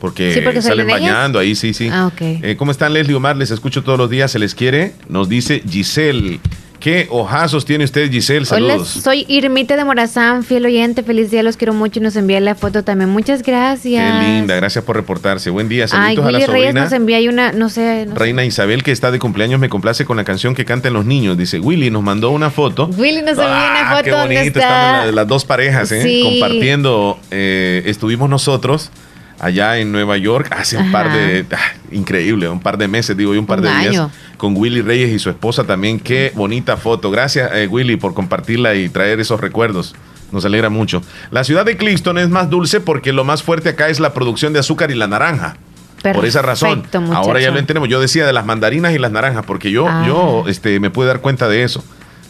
Porque, 0.00 0.34
Sí, 0.34 0.40
porque 0.42 0.60
salen 0.60 0.86
bañando 0.86 1.38
ahí, 1.38 1.54
sí, 1.54 1.72
sí. 1.72 1.88
Ah, 1.90 2.06
ok. 2.06 2.20
Eh, 2.20 2.56
¿Cómo 2.58 2.70
están, 2.70 2.92
Leslie 2.92 3.14
Omar? 3.14 3.36
Les 3.36 3.50
escucho 3.50 3.82
todos 3.82 3.98
los 3.98 4.10
días, 4.10 4.30
se 4.30 4.38
les 4.38 4.54
quiere. 4.54 4.92
Nos 5.08 5.28
dice 5.28 5.62
Giselle. 5.68 6.38
¿Qué 6.80 7.08
ojazos 7.10 7.64
tiene 7.64 7.84
usted, 7.84 8.10
Giselle? 8.10 8.46
Hola, 8.50 8.68
Saludos. 8.74 8.88
soy 8.88 9.24
Irmita 9.28 9.76
de 9.76 9.84
Morazán, 9.84 10.44
fiel 10.44 10.66
oyente. 10.66 11.02
Feliz 11.02 11.30
día, 11.30 11.42
los 11.42 11.56
quiero 11.56 11.72
mucho 11.74 11.98
y 11.98 12.02
nos 12.02 12.14
envía 12.16 12.38
la 12.38 12.54
foto 12.54 12.84
también. 12.84 13.10
Muchas 13.10 13.42
gracias. 13.42 14.20
Qué 14.22 14.28
linda, 14.28 14.54
gracias 14.56 14.84
por 14.84 14.94
reportarse. 14.94 15.50
Buen 15.50 15.68
día, 15.68 15.84
Ay, 15.84 15.88
saluditos 15.88 16.24
a 16.26 16.30
la 16.30 16.38
Reyes 16.38 16.46
sobrina. 16.46 16.84
nos 16.84 16.92
envía 16.92 17.18
una, 17.30 17.52
no 17.52 17.70
sé, 17.70 18.04
no 18.06 18.12
sé. 18.12 18.18
Reina 18.20 18.44
Isabel, 18.44 18.82
que 18.84 18.92
está 18.92 19.10
de 19.10 19.18
cumpleaños, 19.18 19.58
me 19.58 19.68
complace 19.68 20.04
con 20.04 20.16
la 20.16 20.24
canción 20.24 20.54
que 20.54 20.64
cantan 20.64 20.92
los 20.92 21.04
niños. 21.06 21.36
Dice, 21.38 21.58
Willy 21.58 21.90
nos 21.90 22.02
mandó 22.04 22.30
una 22.30 22.50
foto. 22.50 22.88
Willy 22.96 23.22
nos 23.22 23.30
envía 23.30 23.46
una 23.46 23.90
Ah, 23.90 23.92
foto 23.96 24.04
qué 24.04 24.12
bonito, 24.12 24.42
está. 24.42 24.60
están 24.60 25.06
la- 25.06 25.12
las 25.12 25.26
dos 25.26 25.44
parejas, 25.44 25.90
¿eh? 25.92 26.02
Sí. 26.02 26.20
Compartiendo. 26.22 27.18
eh, 27.30 27.82
estuvimos 27.86 28.28
nosotros 28.30 28.90
allá 29.38 29.78
en 29.78 29.92
Nueva 29.92 30.16
York 30.16 30.48
hace 30.50 30.76
un 30.76 30.90
par 30.90 31.12
de... 31.12 31.46
ah, 31.52 31.72
increíble, 31.92 32.48
un 32.48 32.60
par 32.60 32.78
de 32.78 32.88
meses, 32.88 33.16
digo, 33.16 33.34
y 33.34 33.38
un 33.38 33.46
par 33.46 33.58
Un 33.58 33.64
de 33.64 33.90
días. 33.90 34.08
Con 34.36 34.56
Willy 34.56 34.82
Reyes 34.82 35.10
y 35.10 35.18
su 35.18 35.30
esposa 35.30 35.64
también. 35.64 35.98
Qué 35.98 36.32
bonita 36.34 36.76
foto. 36.76 37.10
Gracias, 37.10 37.50
eh, 37.54 37.66
Willy, 37.66 37.96
por 37.96 38.14
compartirla 38.14 38.74
y 38.74 38.88
traer 38.88 39.20
esos 39.20 39.40
recuerdos. 39.40 39.94
Nos 40.32 40.44
alegra 40.44 40.68
mucho. 40.68 41.02
La 41.30 41.44
ciudad 41.44 41.64
de 41.64 41.76
Clifton 41.76 42.18
es 42.18 42.28
más 42.28 42.50
dulce 42.50 42.80
porque 42.80 43.12
lo 43.12 43.24
más 43.24 43.42
fuerte 43.42 43.70
acá 43.70 43.88
es 43.88 44.00
la 44.00 44.12
producción 44.12 44.52
de 44.52 44.58
azúcar 44.58 44.90
y 44.90 44.94
la 44.94 45.06
naranja. 45.06 45.56
Por 46.02 46.24
esa 46.24 46.42
razón. 46.42 46.84
Ahora 47.12 47.40
ya 47.40 47.50
lo 47.50 47.58
entendemos. 47.58 47.88
Yo 47.88 48.00
decía 48.00 48.26
de 48.26 48.32
las 48.32 48.46
mandarinas 48.46 48.94
y 48.94 48.98
las 48.98 49.10
naranjas, 49.10 49.44
porque 49.44 49.70
yo, 49.70 49.88
ah. 49.88 50.04
yo 50.06 50.44
este, 50.46 50.78
me 50.78 50.90
pude 50.90 51.06
dar 51.06 51.20
cuenta 51.20 51.48
de 51.48 51.62
eso. 51.62 51.82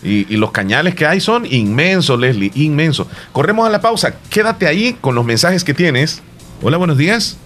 Y, 0.03 0.33
y, 0.33 0.37
los 0.37 0.53
cañales 0.53 0.95
que 0.95 1.05
hay 1.05 1.21
son 1.21 1.47
inmensos, 1.47 2.19
Leslie, 2.19 2.53
inmensos. 2.55 3.09
Corremos 3.33 3.67
a 3.67 3.71
la 3.71 3.81
pausa. 3.81 4.15
Quédate 4.31 4.67
ahí 4.67 4.97
con 5.01 5.15
los 5.15 5.25
mensajes 5.25 5.65
que 5.65 5.75
tienes. 5.75 6.23
Hola, 6.63 6.79
buenos 6.79 6.97
días. 6.97 7.37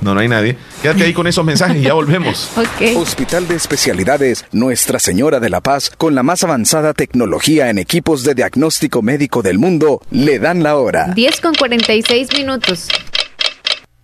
No, 0.00 0.14
no 0.14 0.20
hay 0.20 0.28
nadie. 0.28 0.56
Quédate 0.82 1.04
ahí 1.04 1.12
con 1.12 1.26
esos 1.26 1.44
mensajes 1.44 1.78
y 1.78 1.82
ya 1.82 1.94
volvemos. 1.94 2.50
Hospital 2.96 3.48
de 3.48 3.56
Especialidades 3.56 4.44
Nuestra 4.52 4.98
Señora 4.98 5.40
de 5.40 5.50
la 5.50 5.60
Paz, 5.60 5.90
con 5.96 6.14
la 6.14 6.22
más 6.22 6.44
avanzada 6.44 6.94
tecnología 6.94 7.68
en 7.68 7.78
equipos 7.78 8.22
de 8.22 8.34
diagnóstico 8.34 9.02
médico 9.02 9.42
del 9.42 9.58
mundo, 9.58 10.00
le 10.10 10.38
dan 10.38 10.62
la 10.62 10.76
hora. 10.76 11.12
10 11.14 11.40
con 11.40 11.54
46 11.54 12.28
minutos. 12.34 12.88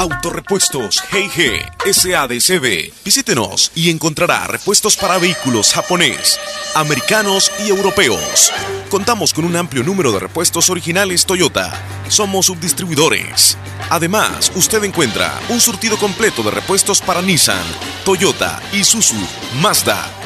Autorepuestos 0.00 1.02
GG 1.12 1.92
SADCB. 1.92 2.90
Visítenos 3.04 3.70
y 3.74 3.90
encontrará 3.90 4.46
repuestos 4.46 4.96
para 4.96 5.18
vehículos 5.18 5.74
japonés, 5.74 6.40
americanos 6.74 7.52
y 7.66 7.68
europeos. 7.68 8.50
Contamos 8.88 9.34
con 9.34 9.44
un 9.44 9.56
amplio 9.56 9.82
número 9.82 10.10
de 10.10 10.20
repuestos 10.20 10.70
originales 10.70 11.26
Toyota. 11.26 11.74
Somos 12.08 12.46
subdistribuidores. 12.46 13.58
Además, 13.90 14.50
usted 14.54 14.82
encuentra 14.84 15.38
un 15.50 15.60
surtido 15.60 15.98
completo 15.98 16.42
de 16.42 16.50
repuestos 16.50 17.02
para 17.02 17.20
Nissan, 17.20 17.66
Toyota, 18.02 18.58
Isuzu, 18.72 19.20
Mazda, 19.60 20.08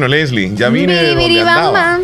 Bueno, 0.00 0.16
Leslie, 0.16 0.50
ya 0.54 0.70
vine 0.70 0.94
de 0.94 1.14
donde 1.14 1.40
andaba. 1.42 1.98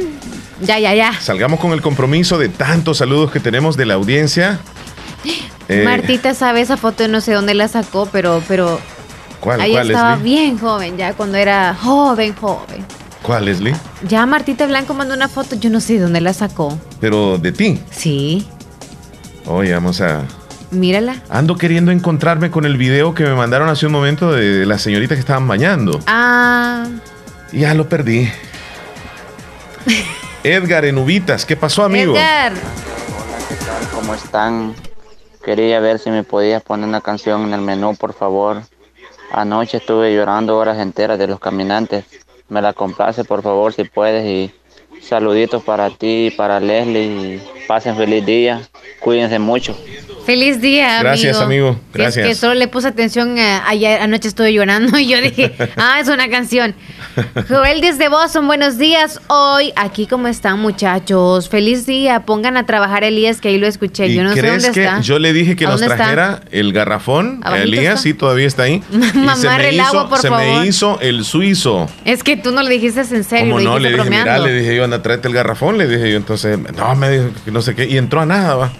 Ya, 0.60 0.78
ya, 0.78 0.94
ya. 0.94 1.18
Salgamos 1.18 1.58
con 1.58 1.72
el 1.72 1.80
compromiso 1.80 2.36
de 2.36 2.50
tantos 2.50 2.98
saludos 2.98 3.30
que 3.30 3.40
tenemos 3.40 3.74
de 3.78 3.86
la 3.86 3.94
audiencia. 3.94 4.60
Eh, 5.66 5.82
Martita 5.82 6.34
sabe 6.34 6.60
esa 6.60 6.76
foto, 6.76 7.08
no 7.08 7.22
sé 7.22 7.32
dónde 7.32 7.54
la 7.54 7.68
sacó, 7.68 8.06
pero, 8.12 8.42
pero 8.46 8.78
¿Cuál, 9.40 9.62
ahí 9.62 9.74
estaba 9.74 10.16
bien 10.16 10.58
joven, 10.58 10.98
ya 10.98 11.14
cuando 11.14 11.38
era 11.38 11.74
joven, 11.74 12.34
joven. 12.34 12.84
¿Cuál, 13.22 13.46
Leslie? 13.46 13.74
Ya 14.06 14.26
Martita 14.26 14.66
Blanco 14.66 14.92
mandó 14.92 15.14
una 15.14 15.28
foto, 15.28 15.56
yo 15.56 15.70
no 15.70 15.80
sé 15.80 15.94
de 15.94 16.00
dónde 16.00 16.20
la 16.20 16.34
sacó. 16.34 16.78
¿Pero 17.00 17.38
de 17.38 17.52
ti? 17.52 17.80
Sí. 17.90 18.46
Oye, 19.46 19.72
vamos 19.72 20.02
a... 20.02 20.22
Mírala. 20.70 21.22
Ando 21.30 21.56
queriendo 21.56 21.92
encontrarme 21.92 22.50
con 22.50 22.66
el 22.66 22.76
video 22.76 23.14
que 23.14 23.24
me 23.24 23.34
mandaron 23.34 23.70
hace 23.70 23.86
un 23.86 23.92
momento 23.92 24.32
de 24.32 24.66
las 24.66 24.82
señoritas 24.82 25.16
que 25.16 25.20
estaban 25.20 25.48
bañando. 25.48 25.98
Ah. 26.06 26.86
Ya 27.52 27.74
lo 27.74 27.88
perdí. 27.88 28.30
Edgar 30.42 30.84
en 30.84 30.98
Ubitas, 30.98 31.44
¿qué 31.44 31.56
pasó, 31.56 31.84
amigo? 31.84 32.14
Edgar. 32.14 32.52
Hola, 32.52 33.38
¿qué 33.48 33.54
tal? 33.54 33.88
¿Cómo 33.94 34.14
están? 34.14 34.74
Quería 35.44 35.80
ver 35.80 35.98
si 35.98 36.10
me 36.10 36.24
podías 36.24 36.62
poner 36.62 36.88
una 36.88 37.00
canción 37.00 37.44
en 37.44 37.54
el 37.54 37.60
menú, 37.60 37.94
por 37.96 38.14
favor. 38.14 38.62
Anoche 39.30 39.78
estuve 39.78 40.14
llorando 40.14 40.56
horas 40.56 40.78
enteras 40.78 41.18
de 41.18 41.26
los 41.26 41.40
caminantes. 41.40 42.04
Me 42.48 42.62
la 42.62 42.72
complace, 42.72 43.24
por 43.24 43.42
favor, 43.42 43.72
si 43.72 43.84
puedes. 43.84 44.24
Y 44.24 44.52
saluditos 45.02 45.62
para 45.62 45.90
ti 45.90 46.26
y 46.26 46.30
para 46.30 46.60
Leslie. 46.60 47.40
Pasen 47.66 47.96
feliz 47.96 48.24
día. 48.24 48.60
Cuídense 49.00 49.38
mucho. 49.38 49.76
Feliz 50.24 50.60
día, 50.60 50.98
Gracias, 51.02 51.36
amigo. 51.38 51.78
Gracias. 51.94 52.24
Es 52.26 52.28
que 52.30 52.34
solo 52.34 52.54
le 52.54 52.66
puse 52.66 52.88
atención 52.88 53.38
a- 53.38 53.68
ayer 53.68 54.00
anoche 54.00 54.26
estuve 54.26 54.52
llorando 54.52 54.98
y 54.98 55.06
yo 55.06 55.20
dije, 55.20 55.54
ah, 55.76 56.00
es 56.00 56.08
una 56.08 56.28
canción. 56.28 56.74
Joel 57.48 57.80
desde 57.80 58.08
Boston, 58.08 58.46
buenos 58.48 58.76
días. 58.76 59.20
Hoy, 59.28 59.72
aquí 59.76 60.06
cómo 60.08 60.26
están, 60.26 60.58
muchachos. 60.58 61.48
Feliz 61.48 61.86
día. 61.86 62.20
Pongan 62.26 62.56
a 62.56 62.66
trabajar 62.66 63.04
a 63.04 63.06
Elías, 63.06 63.40
que 63.40 63.48
ahí 63.50 63.58
lo 63.58 63.68
escuché. 63.68 64.08
¿Y 64.08 64.16
Yo 64.16 64.24
no 64.24 64.34
sé 64.34 64.40
crees 64.40 64.62
dónde 64.64 64.74
que 64.74 64.84
está. 64.84 65.00
yo 65.00 65.20
le 65.20 65.32
dije 65.32 65.54
que 65.54 65.64
¿A 65.64 65.68
nos 65.70 65.80
está? 65.80 65.94
trajera 65.96 66.40
el 66.50 66.72
garrafón? 66.72 67.40
Abajito 67.44 67.64
Elías, 67.68 67.84
está. 67.94 67.96
sí, 68.02 68.14
todavía 68.14 68.46
está 68.48 68.64
ahí. 68.64 68.82
Me 68.90 69.68
el 69.68 69.80
agua, 69.80 70.08
por 70.08 70.18
se 70.18 70.28
favor. 70.28 70.60
me 70.60 70.66
hizo 70.66 70.98
el 71.00 71.24
suizo. 71.24 71.88
Es 72.04 72.24
que 72.24 72.36
tú 72.36 72.50
no 72.50 72.62
lo 72.64 72.68
dijiste 72.68 73.00
en 73.00 73.22
serio, 73.22 73.46
Como 73.54 73.60
lo 73.60 73.70
no, 73.70 73.78
le 73.78 73.92
dije, 73.92 74.10
mira, 74.10 74.38
le 74.38 74.52
dije 74.52 74.74
yo, 74.74 74.82
anda, 74.84 75.02
tráete 75.02 75.28
el 75.28 75.34
garrafón, 75.34 75.78
le 75.78 75.86
dije 75.86 76.10
yo, 76.10 76.16
entonces, 76.16 76.58
no, 76.76 76.96
me 76.96 77.10
dijo 77.10 77.30
que 77.44 77.50
no 77.52 77.55
sé 77.62 77.74
qué, 77.74 77.86
y 77.86 77.96
entró 77.98 78.20
a 78.20 78.26
nada, 78.26 78.54
va. 78.54 78.72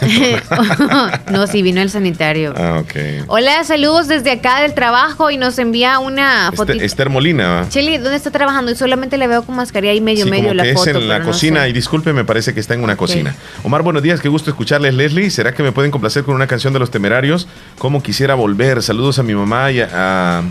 no, 1.30 1.46
sí, 1.46 1.62
vino 1.62 1.80
el 1.80 1.90
sanitario. 1.90 2.54
Ah, 2.56 2.78
ok. 2.80 3.24
Hola, 3.28 3.64
saludos 3.64 4.08
desde 4.08 4.30
acá 4.30 4.60
del 4.62 4.72
trabajo 4.74 5.30
y 5.30 5.36
nos 5.36 5.58
envía 5.58 5.98
una 5.98 6.50
foto. 6.54 6.72
Este, 6.72 6.84
Esther 6.84 7.10
Molina. 7.10 7.66
Cheli, 7.68 7.98
¿dónde 7.98 8.16
está 8.16 8.30
trabajando? 8.30 8.70
Y 8.72 8.76
solamente 8.76 9.18
le 9.18 9.26
veo 9.26 9.42
con 9.42 9.56
mascarilla 9.56 9.92
y 9.92 10.00
medio, 10.00 10.24
Sí, 10.24 10.30
medio 10.30 10.44
como 10.44 10.54
la 10.54 10.62
que 10.64 10.72
foto. 10.74 10.90
es 10.90 10.96
en 10.96 11.08
la 11.08 11.18
no 11.18 11.26
cocina, 11.26 11.62
sé. 11.64 11.68
y 11.70 11.72
disculpe, 11.72 12.12
me 12.12 12.24
parece 12.24 12.54
que 12.54 12.60
está 12.60 12.74
en 12.74 12.82
una 12.82 12.96
cocina. 12.96 13.34
Omar, 13.62 13.82
buenos 13.82 14.02
días, 14.02 14.20
qué 14.20 14.28
gusto 14.28 14.50
escucharles, 14.50 14.94
Leslie. 14.94 15.30
¿Será 15.30 15.52
que 15.54 15.62
me 15.62 15.72
pueden 15.72 15.90
complacer 15.90 16.24
con 16.24 16.34
una 16.34 16.46
canción 16.46 16.72
de 16.72 16.78
los 16.78 16.90
temerarios? 16.90 17.46
Como 17.78 18.02
quisiera 18.02 18.34
volver. 18.34 18.82
Saludos 18.82 19.18
a 19.18 19.22
mi 19.22 19.34
mamá 19.34 19.70
y 19.70 19.80
a, 19.80 19.88
a- 19.92 20.42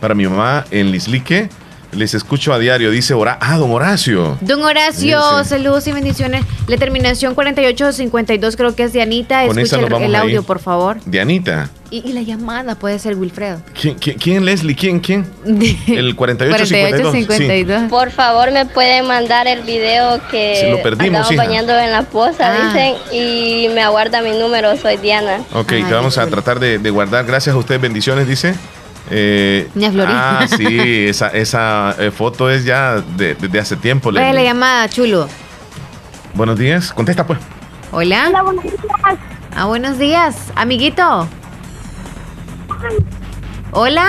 para 0.00 0.14
mi 0.14 0.26
mamá 0.26 0.64
en 0.70 0.90
Lislique. 0.92 1.48
Les 1.92 2.12
escucho 2.14 2.52
a 2.52 2.58
diario, 2.58 2.90
dice 2.90 3.14
Hora 3.14 3.38
ah, 3.40 3.56
don 3.56 3.70
Horacio. 3.70 4.36
Don 4.42 4.62
Horacio, 4.62 5.18
Sí, 5.20 5.42
sí. 5.44 5.48
saludos 5.48 5.86
y 5.86 5.92
bendiciones. 5.92 6.44
La 6.66 6.76
terminación 6.76 7.34
4852 7.34 8.56
creo 8.56 8.74
que 8.76 8.82
es 8.84 8.92
de 8.92 9.00
Anita. 9.00 9.46
Con 9.46 9.58
Escucha 9.58 9.80
el, 9.96 10.02
el 10.02 10.14
ahí. 10.14 10.20
audio, 10.22 10.42
por 10.42 10.58
favor. 10.58 11.00
De 11.06 11.18
Anita. 11.20 11.70
Y, 11.90 12.06
y 12.06 12.12
la 12.12 12.20
llamada 12.20 12.74
puede 12.74 12.98
ser 12.98 13.16
Wilfredo. 13.16 13.62
¿Quién, 13.80 13.94
quién, 13.94 14.18
quién, 14.18 14.44
Leslie? 14.44 14.76
¿Quién? 14.76 15.00
¿Quién? 15.00 15.26
El 15.86 16.14
4852. 16.14 17.80
Sí. 17.82 17.86
Por 17.88 18.10
favor, 18.10 18.52
me 18.52 18.66
pueden 18.66 19.06
mandar 19.06 19.46
el 19.46 19.62
video 19.62 20.20
que 20.30 20.56
Se 20.60 20.70
lo 20.70 20.82
perdimos, 20.82 21.06
andamos 21.06 21.32
hija. 21.32 21.42
bañando 21.44 21.78
en 21.78 21.90
la 21.90 22.02
poza, 22.02 22.52
Ah. 22.52 22.66
dicen, 22.74 22.94
y 23.12 23.68
me 23.74 23.80
aguarda 23.80 24.20
mi 24.20 24.32
número, 24.32 24.76
soy 24.76 24.98
Diana. 24.98 25.38
Ok, 25.54 25.68
te 25.68 25.82
vamos 25.94 26.18
a 26.18 26.26
tratar 26.26 26.60
de, 26.60 26.78
de 26.78 26.90
guardar. 26.90 27.24
Gracias 27.24 27.54
a 27.54 27.58
usted, 27.58 27.80
bendiciones, 27.80 28.28
dice. 28.28 28.54
Eh, 29.10 29.68
Doña 29.74 29.90
Florinda. 29.92 30.38
ah, 30.40 30.46
sí, 30.48 31.06
esa, 31.08 31.28
esa 31.28 31.94
eh, 31.98 32.10
foto 32.10 32.50
es 32.50 32.64
ya 32.64 33.00
de, 33.16 33.34
de 33.34 33.58
hace 33.60 33.76
tiempo. 33.76 34.10
Vaya 34.12 34.26
la 34.26 34.32
Leslie. 34.32 34.44
llamada, 34.48 34.88
chulo. 34.88 35.28
Buenos 36.34 36.58
días, 36.58 36.92
contesta 36.92 37.26
pues. 37.26 37.38
Hola. 37.90 38.26
Hola, 38.28 38.42
buenos 38.42 38.64
días. 38.64 38.76
Ah, 39.56 39.64
buenos 39.66 39.98
días, 39.98 40.52
amiguito. 40.54 41.28
Hola. 43.72 44.06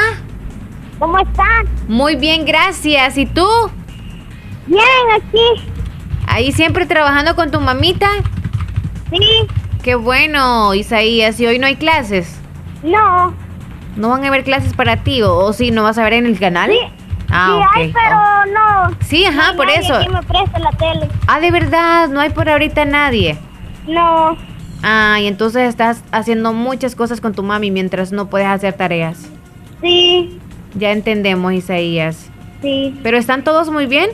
¿Cómo 0.99 1.17
están? 1.19 1.65
Muy 1.87 2.15
bien, 2.15 2.45
gracias. 2.45 3.17
¿Y 3.17 3.25
tú? 3.25 3.47
Bien, 4.67 4.83
aquí. 5.15 5.69
Ahí 6.27 6.51
siempre 6.51 6.85
trabajando 6.85 7.35
con 7.35 7.51
tu 7.51 7.59
mamita. 7.59 8.09
Sí. 9.11 9.47
Qué 9.81 9.95
bueno, 9.95 10.73
Isaías. 10.73 11.39
¿Y 11.39 11.47
hoy 11.47 11.57
no 11.57 11.67
hay 11.67 11.77
clases? 11.77 12.35
No. 12.83 13.33
¿No 13.99 14.09
van 14.09 14.23
a 14.23 14.29
haber 14.29 14.43
clases 14.43 14.73
para 14.73 14.97
ti? 15.03 15.21
¿O, 15.21 15.35
o 15.35 15.53
sí, 15.53 15.71
no 15.71 15.83
vas 15.83 15.97
a 15.97 16.03
ver 16.03 16.13
en 16.13 16.25
el 16.25 16.39
canal? 16.39 16.71
Sí. 16.71 16.79
Ah, 17.29 17.59
sí 17.59 17.61
ok. 17.61 17.75
hay, 17.75 17.93
pero 17.93 18.53
no. 18.53 18.97
Sí, 19.01 19.25
ajá, 19.25 19.51
No 19.51 19.57
por 19.57 19.67
nadie 19.67 19.79
eso. 19.81 19.99
que 19.99 20.09
me 20.09 20.23
preste 20.23 20.59
la 20.59 20.71
tele. 20.71 21.07
Ah, 21.27 21.39
de 21.39 21.51
verdad, 21.51 22.07
no 22.09 22.19
hay 22.21 22.29
por 22.31 22.49
ahorita 22.49 22.85
nadie. 22.85 23.37
No. 23.87 24.35
Ah, 24.81 25.17
y 25.21 25.27
entonces 25.27 25.67
estás 25.67 26.03
haciendo 26.11 26.53
muchas 26.53 26.95
cosas 26.95 27.19
con 27.21 27.33
tu 27.33 27.43
mami 27.43 27.69
mientras 27.71 28.11
no 28.11 28.29
puedes 28.29 28.47
hacer 28.47 28.73
tareas. 28.73 29.29
Sí. 29.81 30.39
Ya 30.75 30.91
entendemos, 30.91 31.51
Isaías. 31.53 32.29
Sí. 32.61 32.97
¿Pero 33.03 33.17
están 33.17 33.43
todos 33.43 33.69
muy 33.69 33.85
bien? 33.85 34.09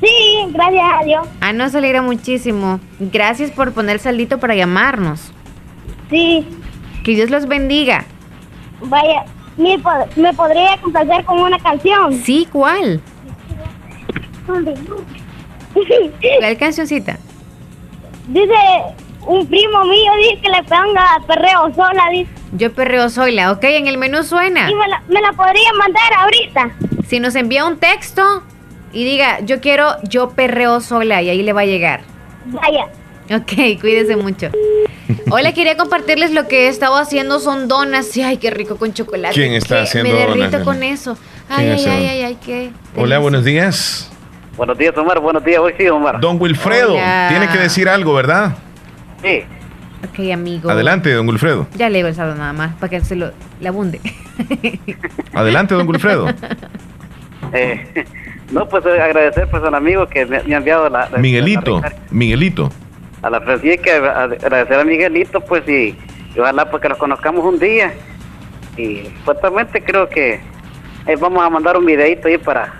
Sí, 0.00 0.46
gracias 0.50 0.84
a 1.00 1.04
Dios. 1.04 1.28
Ah, 1.40 1.52
nos 1.52 1.74
alegra 1.74 2.02
muchísimo. 2.02 2.80
Gracias 2.98 3.50
por 3.52 3.72
poner 3.72 3.98
saldito 4.00 4.38
para 4.38 4.54
llamarnos. 4.56 5.32
Sí. 6.10 6.46
Que 7.04 7.14
Dios 7.14 7.30
los 7.30 7.46
bendiga. 7.46 8.04
Vaya, 8.84 9.24
¿me, 9.56 9.78
pod- 9.78 10.06
me 10.16 10.32
podría 10.34 10.76
complacer 10.80 11.24
con 11.24 11.38
una 11.40 11.58
canción? 11.58 12.14
Sí, 12.22 12.46
¿cuál? 12.50 13.00
¿Cuál 16.40 16.56
cancioncita? 16.58 17.18
Dice 18.28 18.54
un 19.26 19.46
primo 19.46 19.84
mío, 19.84 20.12
dice 20.18 20.40
que 20.42 20.48
le 20.50 20.62
ponga 20.64 21.06
perreo 21.26 21.72
sola, 21.74 22.02
dice. 22.10 22.30
Yo 22.54 22.72
perreo 22.72 23.08
sola, 23.08 23.52
ok, 23.52 23.64
en 23.64 23.86
el 23.86 23.96
menú 23.98 24.22
suena. 24.24 24.70
Y 24.70 24.74
me 24.74 24.88
la, 24.88 25.02
me 25.08 25.20
la 25.20 25.32
podría 25.32 25.72
mandar 25.78 26.12
ahorita. 26.18 26.70
Si 27.06 27.18
nos 27.20 27.34
envía 27.34 27.64
un 27.64 27.78
texto 27.78 28.22
y 28.92 29.04
diga, 29.04 29.40
yo 29.40 29.60
quiero, 29.60 29.96
yo 30.02 30.30
perreo 30.30 30.80
sola 30.80 31.22
y 31.22 31.30
ahí 31.30 31.42
le 31.42 31.52
va 31.52 31.62
a 31.62 31.66
llegar. 31.66 32.02
Vaya. 32.46 32.86
Ok, 33.34 33.80
cuídese 33.80 34.16
mucho. 34.16 34.50
Hola, 35.30 35.52
quería 35.52 35.76
compartirles 35.76 36.32
lo 36.32 36.48
que 36.48 36.66
he 36.66 36.68
estado 36.68 36.96
haciendo 36.96 37.40
son 37.40 37.68
donas. 37.68 38.06
Sí, 38.06 38.22
ay, 38.22 38.36
qué 38.38 38.50
rico 38.50 38.76
con 38.76 38.92
chocolate. 38.92 39.34
¿Quién 39.34 39.52
está 39.54 39.76
Que 39.76 39.82
haciendo 39.82 40.12
Me 40.12 40.18
derrito 40.18 40.50
donas, 40.50 40.62
con 40.64 40.82
eso. 40.82 41.16
¿Quién 41.54 41.58
Ay, 41.58 41.66
ay, 41.66 41.72
ay, 41.72 41.84
donas? 41.84 42.10
ay, 42.10 42.22
ay, 42.22 42.38
qué. 42.44 42.70
Hola, 42.96 43.18
buenos 43.18 43.44
días. 43.44 44.10
Buenos 44.56 44.76
días, 44.78 44.96
Omar. 44.96 45.18
Buenos 45.20 45.44
días. 45.44 45.58
Hoy 45.60 45.72
sí, 45.78 45.88
Omar. 45.88 46.20
Don 46.20 46.40
Wilfredo, 46.40 46.94
Hola. 46.94 47.26
tiene 47.30 47.48
que 47.48 47.58
decir 47.58 47.88
algo, 47.88 48.12
¿verdad? 48.14 48.54
Sí. 49.22 49.42
Ok, 50.08 50.32
amigo. 50.32 50.68
Adelante, 50.70 51.12
don 51.12 51.28
Wilfredo. 51.28 51.66
Ya 51.76 51.88
le 51.88 52.00
he 52.00 52.02
besado 52.02 52.34
nada 52.34 52.52
más 52.52 52.74
para 52.74 52.90
que 52.90 53.00
se 53.02 53.14
lo 53.16 53.32
le 53.60 53.68
abunde. 53.68 54.00
Adelante, 55.32 55.74
don 55.74 55.88
Wilfredo. 55.88 56.26
Eh, 57.54 58.06
no, 58.52 58.66
pues 58.68 58.82
eh, 58.86 58.98
agradecer 59.02 59.46
pues 59.50 59.62
al 59.64 59.74
amigo 59.74 60.06
que 60.06 60.24
me, 60.24 60.42
me 60.44 60.54
ha 60.54 60.58
enviado 60.58 60.88
la... 60.88 61.10
la- 61.10 61.18
Miguelito, 61.18 61.80
la- 61.80 61.92
Miguelito. 62.10 62.70
A 63.22 63.30
la 63.30 63.40
Francisca, 63.40 63.90
a- 63.96 64.24
agradecer 64.24 64.78
a 64.80 64.84
Miguelito, 64.84 65.40
pues, 65.40 65.66
y, 65.68 65.96
y 66.34 66.38
ojalá 66.40 66.68
pues 66.70 66.82
que 66.82 66.88
los 66.88 66.98
conozcamos 66.98 67.44
un 67.44 67.58
día. 67.58 67.92
Y 68.76 69.04
supuestamente 69.18 69.82
creo 69.82 70.08
que 70.08 70.40
eh, 71.06 71.16
vamos 71.20 71.44
a 71.44 71.50
mandar 71.50 71.76
un 71.76 71.84
videito 71.86 72.28
ahí 72.28 72.38
para, 72.38 72.72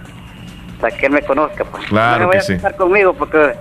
para 0.80 0.96
que 0.96 1.06
él 1.06 1.12
me 1.12 1.22
conozca. 1.22 1.64
Pues. 1.64 1.84
Claro 1.86 2.24
no 2.24 2.28
me 2.30 2.36
que 2.36 2.40
sí. 2.42 2.52
a 2.52 2.56
estar 2.56 2.76
conmigo 2.76 3.12
porque 3.14 3.52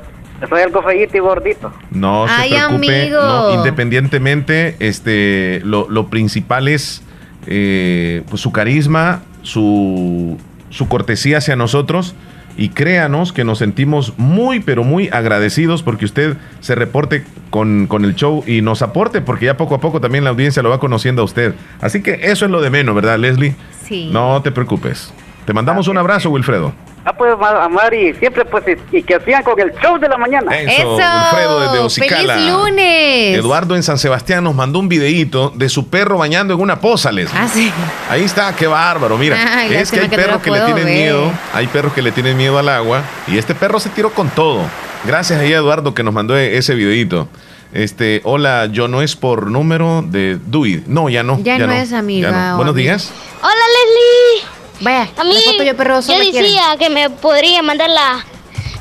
soy 0.50 0.62
algo 0.62 0.82
feíto 0.82 1.18
y 1.18 1.20
gordito. 1.20 1.72
No 1.92 2.28
se 2.28 2.34
Ay, 2.34 2.50
preocupe. 2.52 3.02
amigo. 3.04 3.20
no, 3.22 3.54
independientemente, 3.56 4.76
este, 4.80 5.62
lo, 5.64 5.88
lo 5.90 6.08
principal 6.08 6.68
es 6.68 7.04
eh, 7.48 8.24
pues, 8.30 8.42
su 8.42 8.52
carisma, 8.52 9.22
su, 9.44 10.38
su 10.70 10.88
cortesía 10.88 11.38
hacia 11.40 11.56
nosotros. 11.56 12.16
Y 12.62 12.70
créanos 12.70 13.34
que 13.34 13.44
nos 13.44 13.58
sentimos 13.58 14.14
muy, 14.18 14.60
pero 14.60 14.84
muy 14.84 15.10
agradecidos 15.12 15.82
porque 15.82 16.06
usted 16.06 16.38
se 16.60 16.76
reporte 16.76 17.24
con, 17.50 17.88
con 17.88 18.06
el 18.06 18.14
show 18.14 18.44
y 18.46 18.62
nos 18.62 18.84
aporte, 18.84 19.20
porque 19.20 19.46
ya 19.48 19.58
poco 19.58 19.74
a 19.74 19.80
poco 19.80 20.00
también 20.00 20.24
la 20.24 20.30
audiencia 20.30 20.62
lo 20.62 20.70
va 20.70 20.80
conociendo 20.80 21.24
a 21.24 21.26
usted. 21.26 21.56
Así 21.82 22.04
que 22.04 22.20
eso 22.22 22.46
es 22.46 22.52
lo 22.52 22.62
de 22.62 22.70
menos, 22.70 22.94
¿verdad, 22.94 23.18
Leslie? 23.18 23.56
Sí. 23.84 24.12
No 24.14 24.44
te 24.44 24.52
preocupes. 24.52 25.12
Te 25.48 25.54
mandamos 25.54 25.88
un 25.88 25.98
abrazo, 25.98 26.30
Wilfredo. 26.30 26.72
Ah, 27.04 27.14
pues, 27.14 27.36
ma- 27.40 27.64
amar 27.64 27.92
y 27.96 28.14
siempre, 28.14 28.46
pues, 28.46 28.64
y, 28.92 28.98
y 28.98 29.02
que 29.04 29.16
hacían 29.16 29.42
con 29.42 29.60
el 29.60 29.72
show 29.82 29.98
de 29.98 30.08
la 30.08 30.18
mañana. 30.18 30.56
Eso, 30.56 30.96
Wilfredo 30.96 31.62
desde 31.62 31.80
Ocicala. 31.80 32.36
¡Feliz 32.36 32.52
lunes! 32.52 33.38
Eduardo 33.40 33.76
en 33.76 33.82
San 33.82 33.98
Sebastián 33.98 34.44
nos 34.44 34.54
mandó 34.54 34.78
un 34.78 34.88
videíto 34.88 35.52
de 35.56 35.68
su 35.70 35.90
perro 35.90 36.20
bañando 36.20 36.54
en 36.54 36.60
una 36.60 36.80
poza, 36.80 37.12
Les. 37.12 37.28
Ah, 37.34 37.48
sí. 37.48 37.72
Ahí 38.08 38.24
está, 38.24 38.56
qué 38.56 38.68
bárbaro, 38.68 39.18
mira. 39.18 39.36
Ay, 39.40 39.74
es 39.74 39.90
que 39.90 40.00
hay 40.02 40.10
que 40.10 40.16
no 40.18 40.24
perros 40.24 40.42
que 40.44 40.52
le 40.52 40.60
tienen 40.62 40.86
ver. 40.86 40.96
miedo, 40.96 41.32
hay 41.54 41.66
perros 41.68 41.94
que 41.94 42.04
le 42.04 42.12
tienen 42.12 42.38
miedo 42.38 42.60
al 42.60 42.70
agua 42.70 43.02
y 43.28 43.38
este 43.40 43.56
perro 43.56 43.80
se 43.80 43.90
tiró 43.90 44.12
con 44.14 44.30
todo. 44.30 44.62
Gracias 45.04 45.40
a 45.40 45.44
Eduardo 45.44 45.96
que 45.96 46.04
nos 46.04 46.14
mandó 46.14 46.38
ese 46.38 46.76
videíto. 46.76 47.28
Este, 47.74 48.22
hola, 48.26 48.68
yo 48.68 48.88
no 48.88 49.02
es 49.02 49.16
por 49.16 49.50
número 49.50 50.04
de 50.06 50.38
Dewey. 50.46 50.84
No, 50.86 51.10
ya 51.10 51.24
no. 51.24 51.40
Ya 51.42 51.58
no 51.58 51.72
es 51.72 51.94
amiga 51.94 52.30
no. 52.52 52.58
Buenos 52.58 52.76
días. 52.76 53.12
Hola, 53.42 53.54
Leslie. 53.54 54.51
Vaya, 54.82 55.10
a 55.18 55.24
mí, 55.24 55.36
foto 55.46 55.64
yo 55.64 55.76
perreo 55.78 56.02
sola 56.02 56.18
yo 56.24 56.32
quieren. 56.32 56.44
decía 56.52 56.76
que 56.80 56.90
me 56.90 57.10
podría 57.10 57.62
mandar 57.62 57.90
la 57.90 58.26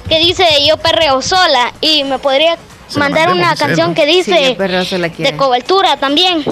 que 0.08 0.18
dice 0.18 0.44
yo 0.66 0.76
perreo 0.78 1.22
sola 1.22 1.72
y 1.80 2.04
me 2.04 2.18
podría 2.18 2.56
mandar 2.96 3.28
mandemos, 3.28 3.36
una 3.48 3.56
canción 3.56 3.88
¿no? 3.90 3.94
que 3.94 4.06
dice 4.06 4.56
Sí, 4.56 5.22
de 5.22 5.36
cobertura 5.36 5.96
también. 5.98 6.42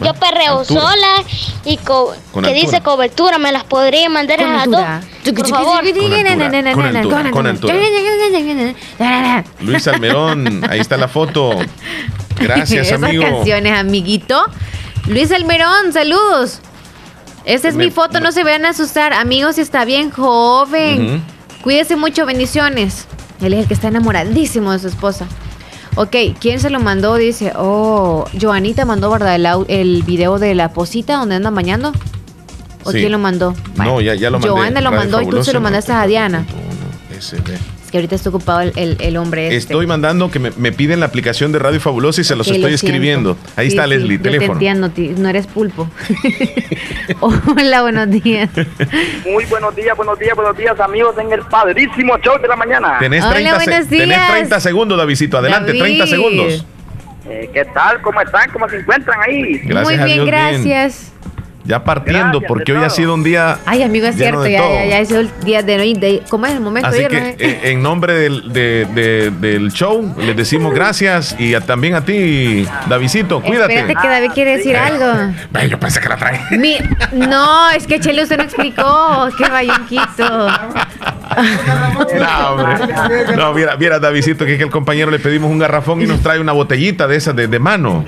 Yo 0.00 0.14
perreo 0.14 0.60
altura. 0.60 0.80
sola 0.80 1.24
y 1.64 1.76
co- 1.76 2.14
Con 2.32 2.42
que 2.42 2.50
altura. 2.50 2.52
dice 2.70 2.80
cobertura, 2.80 3.38
me 3.38 3.52
las 3.52 3.62
podría 3.64 4.08
mandar 4.08 4.38
Con 4.38 4.46
a 4.50 4.56
las 4.56 4.64
dos. 4.70 4.80
Por 5.36 5.48
favor. 5.48 5.80
Con 6.74 6.96
altura, 6.96 7.30
con 7.30 7.46
altura. 7.46 7.74
Luis 9.60 9.86
Almerón, 9.86 10.64
ahí 10.68 10.80
está 10.80 10.96
la 10.96 11.08
foto. 11.08 11.56
Gracias, 12.40 12.86
Esas 12.88 13.02
amigo. 13.02 13.22
canciones, 13.22 13.78
amiguito. 13.78 14.42
Luis 15.06 15.30
Almerón, 15.30 15.92
saludos. 15.92 16.60
Esta 17.44 17.68
es 17.68 17.74
Me- 17.74 17.86
mi 17.86 17.90
foto, 17.90 18.20
no 18.20 18.32
se 18.32 18.44
vean 18.44 18.64
a 18.64 18.70
asustar. 18.70 19.12
Amigos, 19.12 19.58
está 19.58 19.84
bien 19.84 20.10
joven. 20.10 21.06
Ujú. 21.16 21.22
Cuídese 21.62 21.96
mucho, 21.96 22.26
bendiciones. 22.26 23.06
Él 23.40 23.52
es 23.54 23.60
el 23.60 23.66
que 23.68 23.74
está 23.74 23.88
enamoradísimo 23.88 24.72
de 24.72 24.78
su 24.78 24.88
esposa. 24.88 25.26
Ok, 25.96 26.16
¿quién 26.40 26.58
se 26.60 26.70
lo 26.70 26.80
mandó? 26.80 27.16
Dice, 27.16 27.52
oh, 27.56 28.24
Joanita 28.40 28.84
mandó, 28.84 29.10
¿verdad? 29.10 29.34
El, 29.68 30.02
video 30.04 30.38
de 30.38 30.54
la 30.54 30.72
posita 30.72 31.16
donde 31.16 31.34
andan 31.34 31.54
bañando. 31.54 31.92
¿O 32.84 32.90
Sí. 32.92 32.98
quién 32.98 33.12
lo 33.12 33.18
mandó? 33.18 33.54
No, 33.76 34.00
ya, 34.00 34.14
ya 34.14 34.30
lo 34.30 34.38
mandé. 34.38 34.48
Joana 34.48 34.80
lo 34.80 34.90
mandó 34.90 35.20
y 35.20 35.26
tú 35.28 35.44
se 35.44 35.52
lo 35.52 35.60
mandaste 35.60 35.92
a 35.92 36.06
Diana. 36.06 36.46
Que 37.92 37.98
ahorita 37.98 38.16
está 38.16 38.30
ocupado 38.30 38.62
el, 38.62 38.72
el- 38.74 38.96
el 39.00 39.16
hombre 39.18 39.46
este. 39.48 39.58
Estoy 39.58 39.86
mandando 39.86 40.30
que 40.30 40.38
me, 40.40 40.50
me 40.56 40.72
piden 40.72 40.98
la 40.98 41.06
aplicación 41.06 41.52
de 41.52 41.58
Radio 41.60 41.78
Fabulosa 41.78 42.22
y 42.22 42.24
se 42.24 42.34
los 42.34 42.46
estoy 42.48 42.60
lo 42.62 42.66
siento. 42.68 42.86
escribiendo. 42.86 43.36
Ahí 43.54 43.70
Sí, 43.70 43.76
está 43.76 43.84
sí, 43.84 43.90
Leslie, 43.90 44.16
yo 44.16 44.22
Te 44.22 44.30
teléfono. 44.30 44.52
entiendo, 44.54 44.90
no 45.18 45.28
eres 45.28 45.46
pulpo. 45.46 45.88
Hola, 47.20 47.82
buenos 47.82 48.10
días. 48.10 48.48
Muy 49.30 49.44
buenos 49.44 49.76
días, 49.76 49.96
buenos 49.96 50.18
días, 50.18 50.34
buenos 50.34 50.56
días, 50.56 50.80
amigos, 50.80 51.14
en 51.18 51.32
el 51.32 51.40
padrísimo 51.42 52.16
show 52.18 52.40
de 52.40 52.48
la 52.48 52.56
mañana. 52.56 52.96
Tenés 52.98 53.22
Hola, 53.24 53.34
30, 53.34 53.50
se- 53.60 53.64
buenos 53.70 53.88
tenés 53.88 54.08
días. 54.08 54.30
30 54.32 54.60
segundos, 54.60 54.98
Davidito. 54.98 55.38
Adelante, 55.38 55.66
David. 55.68 55.80
30 55.80 56.06
segundos. 56.06 56.66
Eh, 57.28 57.50
¿Qué 57.52 57.64
tal? 57.66 58.00
¿Cómo 58.02 58.20
están? 58.20 58.50
¿Cómo 58.50 58.68
se 58.68 58.78
encuentran 58.78 59.20
ahí? 59.20 59.58
Gracias 59.64 59.84
Muy 59.84 59.94
bien, 60.04 60.24
Dios, 60.24 60.62
bien. 60.64 60.92
Ya 61.64 61.84
partiendo, 61.84 62.40
Gracias, 62.40 62.48
porque 62.48 62.72
hoy 62.72 62.82
ha 62.84 62.90
sido 62.90 63.14
un 63.14 63.22
día. 63.22 63.58
Ay, 63.66 63.82
amigo, 63.84 64.06
es 64.08 64.16
cierto, 64.16 64.44
ya, 64.46 64.58
ya, 64.60 64.84
ya 64.86 64.98
es 64.98 65.10
el 65.12 65.30
día 65.44 65.62
de 65.62 65.76
hoy. 65.78 65.94
de- 65.94 66.22
¿Cómo 66.28 66.46
es 66.46 66.52
el 66.54 66.60
momento 66.60 66.88
Así 66.88 66.98
de 67.02 67.08
que 67.08 67.14
irnos, 67.16 67.28
eh? 67.30 67.36
eh, 67.38 67.60
en 67.70 67.82
nombre 67.82 68.14
del, 68.14 68.52
de- 68.52 68.86
de- 68.92 69.30
del 69.30 69.70
show 69.72 70.12
les 70.18 70.36
decimos 70.36 70.74
gracias 70.74 71.36
y 71.38 71.54
a- 71.54 71.60
también 71.60 71.94
a 71.94 72.04
ti, 72.04 72.66
Davidito, 72.88 73.40
cuídate. 73.40 73.74
Espérate 73.78 73.94
que 74.02 74.08
David 74.08 74.30
quiere 74.34 74.56
decir 74.56 74.76
algo. 74.76 75.32
Ay, 75.54 75.68
yo 75.68 75.78
pensé 75.78 76.00
que 76.00 76.08
la 76.08 76.16
trae. 76.16 76.40
Mi- 76.58 76.78
no, 77.12 77.70
es 77.70 77.86
que 77.86 78.00
Chele 78.00 78.24
usted 78.24 78.38
no 78.38 78.42
explicó. 78.42 79.28
Qué 79.38 79.48
bayonquito. 79.48 80.48
No, 82.18 82.50
hombre. 82.50 83.36
No, 83.36 83.52
mira, 83.54 83.76
mira, 83.76 83.98
Davidito, 83.98 84.44
que 84.44 84.52
es 84.52 84.58
que 84.58 84.64
el 84.64 84.70
compañero 84.70 85.10
le 85.10 85.18
pedimos 85.18 85.50
un 85.50 85.58
garrafón 85.58 86.02
y 86.02 86.06
nos 86.06 86.20
trae 86.20 86.40
una 86.40 86.52
botellita 86.52 87.06
de 87.06 87.16
esas 87.16 87.34
de, 87.36 87.46
de 87.46 87.58
mano. 87.58 88.04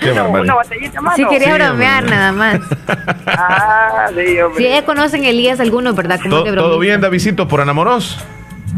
Qué 0.00 0.12
Una 0.12 0.54
botellita. 0.54 1.00
Sí, 1.16 1.24
quería 1.28 1.48
Sí, 1.48 1.54
bromear 1.62 2.02
hombre. 2.04 2.16
nada 2.16 2.32
más. 2.32 2.60
Ah, 3.26 4.06
sí, 4.14 4.40
hombre. 4.40 4.64
Si 4.64 4.70
ya 4.70 4.84
conocen 4.84 5.24
Elías 5.24 5.60
algunos, 5.60 5.94
¿verdad? 5.94 6.18
Como 6.22 6.42
¿Todo, 6.44 6.78
bien, 6.78 7.00
Davidito, 7.00 7.46
por 7.48 7.60
enamoros? 7.60 8.18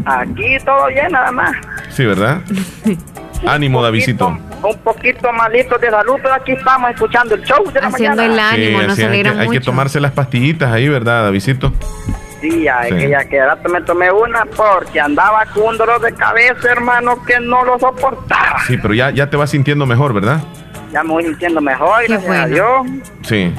Aquí 0.05 0.57
todo 0.65 0.87
bien, 0.87 1.11
nada 1.11 1.31
más. 1.31 1.51
Sí, 1.89 2.05
¿verdad? 2.05 2.39
Ánimo, 3.47 3.81
Davidito. 3.83 4.27
Un 4.63 4.77
poquito 4.83 5.31
malito 5.33 5.77
de 5.77 5.89
salud, 5.89 6.15
pero 6.21 6.35
aquí 6.35 6.51
estamos 6.53 6.91
escuchando 6.91 7.35
el 7.35 7.43
show 7.43 7.63
de 7.71 7.81
la 7.81 7.87
Haciendo 7.87 8.21
el 8.21 8.29
mañana. 8.31 8.49
ánimo, 8.51 8.79
Sí, 8.79 8.83
nos 8.85 8.93
así 8.93 9.01
hay, 9.01 9.07
que, 9.07 9.13
alegra 9.13 9.31
hay 9.31 9.47
que 9.49 9.53
mucho. 9.55 9.61
tomarse 9.71 9.99
las 9.99 10.11
pastillitas 10.11 10.71
ahí, 10.71 10.87
¿verdad, 10.87 11.23
Davidito? 11.23 11.73
Sí, 12.39 12.63
ya, 12.63 12.83
Sí. 12.83 12.95
que 12.95 13.09
ya 13.09 13.25
que 13.25 13.43
rato 13.43 13.69
me 13.69 13.81
tomé 13.81 14.11
una 14.11 14.45
porque 14.45 14.99
andaba 14.99 15.45
con 15.53 15.63
un 15.63 15.77
dolor 15.77 15.99
de 16.01 16.13
cabeza, 16.13 16.71
hermano, 16.71 17.23
que 17.23 17.39
no 17.39 17.63
lo 17.65 17.77
soportaba. 17.79 18.59
Sí, 18.67 18.77
pero 18.81 18.93
ya, 18.93 19.09
ya 19.11 19.29
te 19.29 19.37
vas 19.37 19.49
sintiendo 19.49 19.85
mejor, 19.85 20.13
¿verdad? 20.13 20.39
Ya 20.91 21.03
me 21.03 21.09
voy 21.11 21.23
sintiendo 21.23 21.61
mejor, 21.61 22.03
gracias 22.07 22.23
a 22.23 22.27
bueno. 22.27 22.47
Dios. 22.47 23.07
Sí. 23.23 23.53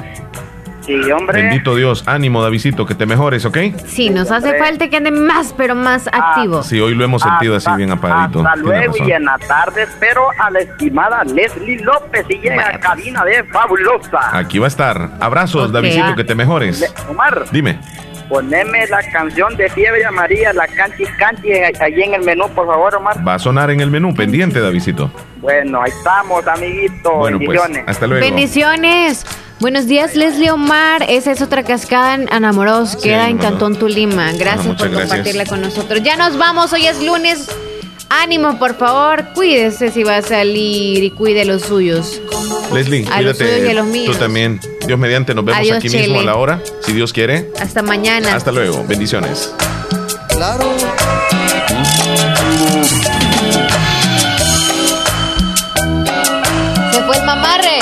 Sí, 0.85 1.11
hombre. 1.11 1.41
Bendito 1.41 1.75
Dios. 1.75 2.03
Ánimo, 2.07 2.43
Davidito, 2.43 2.85
que 2.85 2.93
te 2.93 3.05
mejores, 3.05 3.45
¿ok? 3.45 3.57
Sí, 3.85 4.09
nos 4.09 4.31
hace 4.31 4.57
falta 4.57 4.89
que 4.89 4.97
ande 4.97 5.11
más, 5.11 5.53
pero 5.55 5.75
más 5.75 6.07
activo. 6.07 6.61
Sí, 6.61 6.79
hoy 6.81 6.93
lo 6.93 7.05
hemos 7.05 7.21
sentido 7.21 7.55
así 7.55 7.71
bien 7.77 7.91
apagadito. 7.91 8.39
Hasta 8.39 8.55
luego 8.57 8.95
y 9.07 9.11
en 9.11 9.23
la 9.23 9.37
tarde 9.37 9.83
espero 9.83 10.27
a 10.37 10.51
la 10.51 10.59
estimada 10.59 11.23
Leslie 11.23 11.79
López 11.79 12.25
y 12.29 12.37
llega 12.37 12.67
a 12.67 12.79
cabina 12.79 13.23
de 13.23 13.45
Fabulosa. 13.45 14.37
Aquí 14.37 14.59
va 14.59 14.65
a 14.65 14.67
estar. 14.67 15.11
Abrazos, 15.21 15.67
Ok, 15.67 15.71
Davidito, 15.73 16.05
ah. 16.05 16.15
que 16.15 16.23
te 16.25 16.35
mejores. 16.35 16.93
Omar, 17.09 17.45
Dime. 17.51 17.79
Poneme 18.29 18.85
la 18.87 19.01
canción 19.11 19.55
de 19.55 19.69
Fiebre 19.69 20.05
Amarilla, 20.05 20.53
la 20.53 20.67
canchi 20.67 21.03
eh, 21.43 21.71
allí 21.79 22.03
en 22.03 22.13
el 22.13 22.21
menú, 22.21 22.49
por 22.49 22.67
favor, 22.67 22.95
Omar. 22.95 23.27
Va 23.27 23.35
a 23.35 23.39
sonar 23.39 23.69
en 23.71 23.79
el 23.81 23.89
menú, 23.89 24.13
pendiente, 24.13 24.59
Davidito. 24.59 25.11
Bueno, 25.37 25.81
ahí 25.81 25.91
estamos, 25.91 26.45
amiguito. 26.47 27.11
Bueno, 27.15 27.37
pues, 27.37 27.49
Bendiciones. 27.49 27.83
hasta 27.87 28.07
luego. 28.07 28.25
Bendiciones. 28.25 29.25
Buenos 29.59 29.87
días, 29.87 30.15
Leslie 30.15 30.51
Omar. 30.51 31.05
Esa 31.07 31.31
es 31.31 31.41
otra 31.41 31.63
cascada 31.63 32.15
en 32.15 32.27
Enamorados. 32.33 32.91
Sí, 32.91 33.09
Queda 33.09 33.29
en. 33.29 33.37
Cantón 33.37 33.77
Tulima. 33.77 34.31
Gracias 34.33 34.65
muchas 34.65 34.87
por 34.87 34.89
gracias. 34.89 35.09
compartirla 35.09 35.45
con 35.45 35.61
nosotros. 35.61 36.01
Ya 36.03 36.17
nos 36.17 36.37
vamos. 36.37 36.73
Hoy 36.73 36.87
es 36.87 37.01
lunes. 37.03 37.49
Ánimo, 38.09 38.57
por 38.59 38.75
favor. 38.77 39.25
Cuídese 39.33 39.91
si 39.91 40.03
va 40.03 40.17
a 40.17 40.21
salir 40.21 41.03
y 41.03 41.09
cuide 41.11 41.45
los 41.45 41.63
suyos. 41.63 42.21
Leslie, 42.73 43.05
A 43.11 43.21
los 43.21 43.37
cuídate. 43.37 43.55
suyos 43.55 43.67
y 43.67 43.71
a 43.71 43.73
los 43.73 43.85
míos. 43.87 44.13
Tú 44.13 44.19
también. 44.19 44.59
Dios 44.85 44.99
mediante, 44.99 45.33
nos 45.33 45.45
vemos 45.45 45.61
Adiós, 45.61 45.77
aquí 45.77 45.89
mismo 45.89 46.19
a 46.19 46.23
la 46.23 46.35
hora, 46.35 46.61
si 46.81 46.93
Dios 46.93 47.13
quiere. 47.13 47.49
Hasta 47.59 47.81
mañana. 47.81 48.35
Hasta 48.35 48.51
luego. 48.51 48.83
Bendiciones. 48.87 49.53
Claro. 50.29 50.65
Se 56.91 57.01
fue 57.03 57.17
el 57.17 57.23
mamarre. 57.25 57.79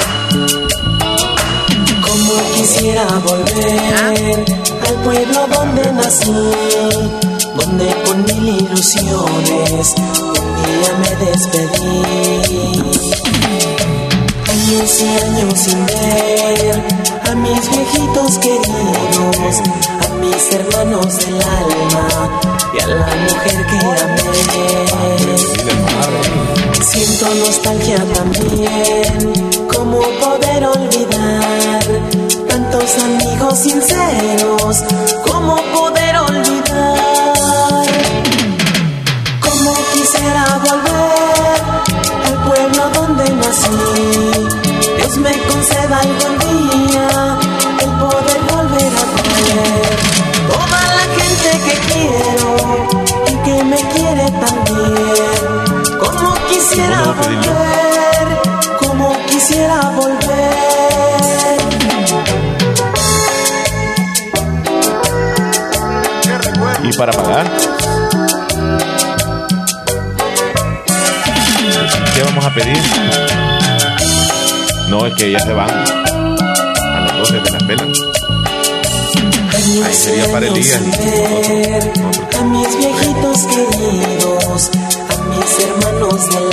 Como 2.08 2.54
quisiera 2.56 3.06
volver 3.26 4.46
al 4.88 4.96
pueblo 5.04 5.48
donde 5.48 5.92
nací, 5.94 6.32
donde 7.56 7.90
con 8.12 8.26
mil 8.26 8.46
ilusiones 8.62 9.96
un 10.20 10.34
día 10.34 10.92
me 11.00 11.12
despedí. 11.26 11.96
Años 14.50 15.02
y 15.02 15.04
años 15.24 15.54
sin 15.56 15.86
ver 15.86 16.76
a 17.30 17.36
mis 17.36 17.70
viejitos 17.70 18.38
queridos, 18.40 19.62
a 20.02 20.08
mis 20.20 20.44
hermanos 20.52 21.18
del 21.20 21.42
alma 21.42 22.08
y 22.74 22.80
a 22.82 22.88
la 22.88 23.16
mujer 23.16 23.60
que 23.68 23.80
amé. 24.04 24.32
Siento 26.84 27.26
nostalgia 27.36 28.00
también, 28.14 29.20
como 29.74 30.02
poder 30.20 30.66
olvidar 30.66 31.84
tantos 32.50 32.98
amigos 32.98 33.58
sinceros, 33.60 34.84
como 35.24 35.56
poder 35.74 36.18
olvidar. 36.18 37.11
Quisiera 40.22 40.46
volver 40.70 41.60
al 42.28 42.36
pueblo 42.48 42.90
donde 42.94 43.26
nací. 43.38 43.70
Dios 44.98 45.18
me 45.18 45.32
conceda 45.48 46.00
algún 46.00 46.38
día 46.38 47.08
el 47.80 47.92
poder 48.04 48.42
volver 48.54 48.94
a 49.02 49.06
ver 49.18 49.90
toda 50.52 50.80
la 50.98 51.06
gente 51.18 51.50
que 51.66 51.76
quiero 51.92 52.50
y 53.28 53.34
que 53.46 53.56
me 53.64 53.80
quiere 53.94 54.26
también. 54.46 55.32
Como 56.00 56.28
quisiera 56.50 57.02
volver, 57.22 58.26
como 58.80 59.06
quisiera 59.26 59.80
volver. 59.90 60.52
¿Y 66.84 66.94
para 66.94 67.12
pagar? 67.12 67.81
Vamos 72.42 72.46
a 72.46 72.54
pedir? 72.56 72.78
No, 74.90 75.06
es 75.06 75.14
que 75.14 75.32
ya 75.32 75.40
se 75.40 75.54
van. 75.54 75.70
A 75.70 77.00
las 77.02 77.18
12 77.18 77.40
de 77.40 77.52
las 77.52 77.68
velas. 77.68 77.88
Ahí 79.86 79.94
sería 79.94 80.32
para 80.32 80.48
Elías. 80.48 80.82
ver 80.82 81.92
a 82.38 82.44
mis 82.44 82.78
viejitos 82.78 83.48
queridos, 83.48 84.72
a 85.10 85.16
mis 85.30 85.60
hermanos 85.60 86.30
del 86.30 86.50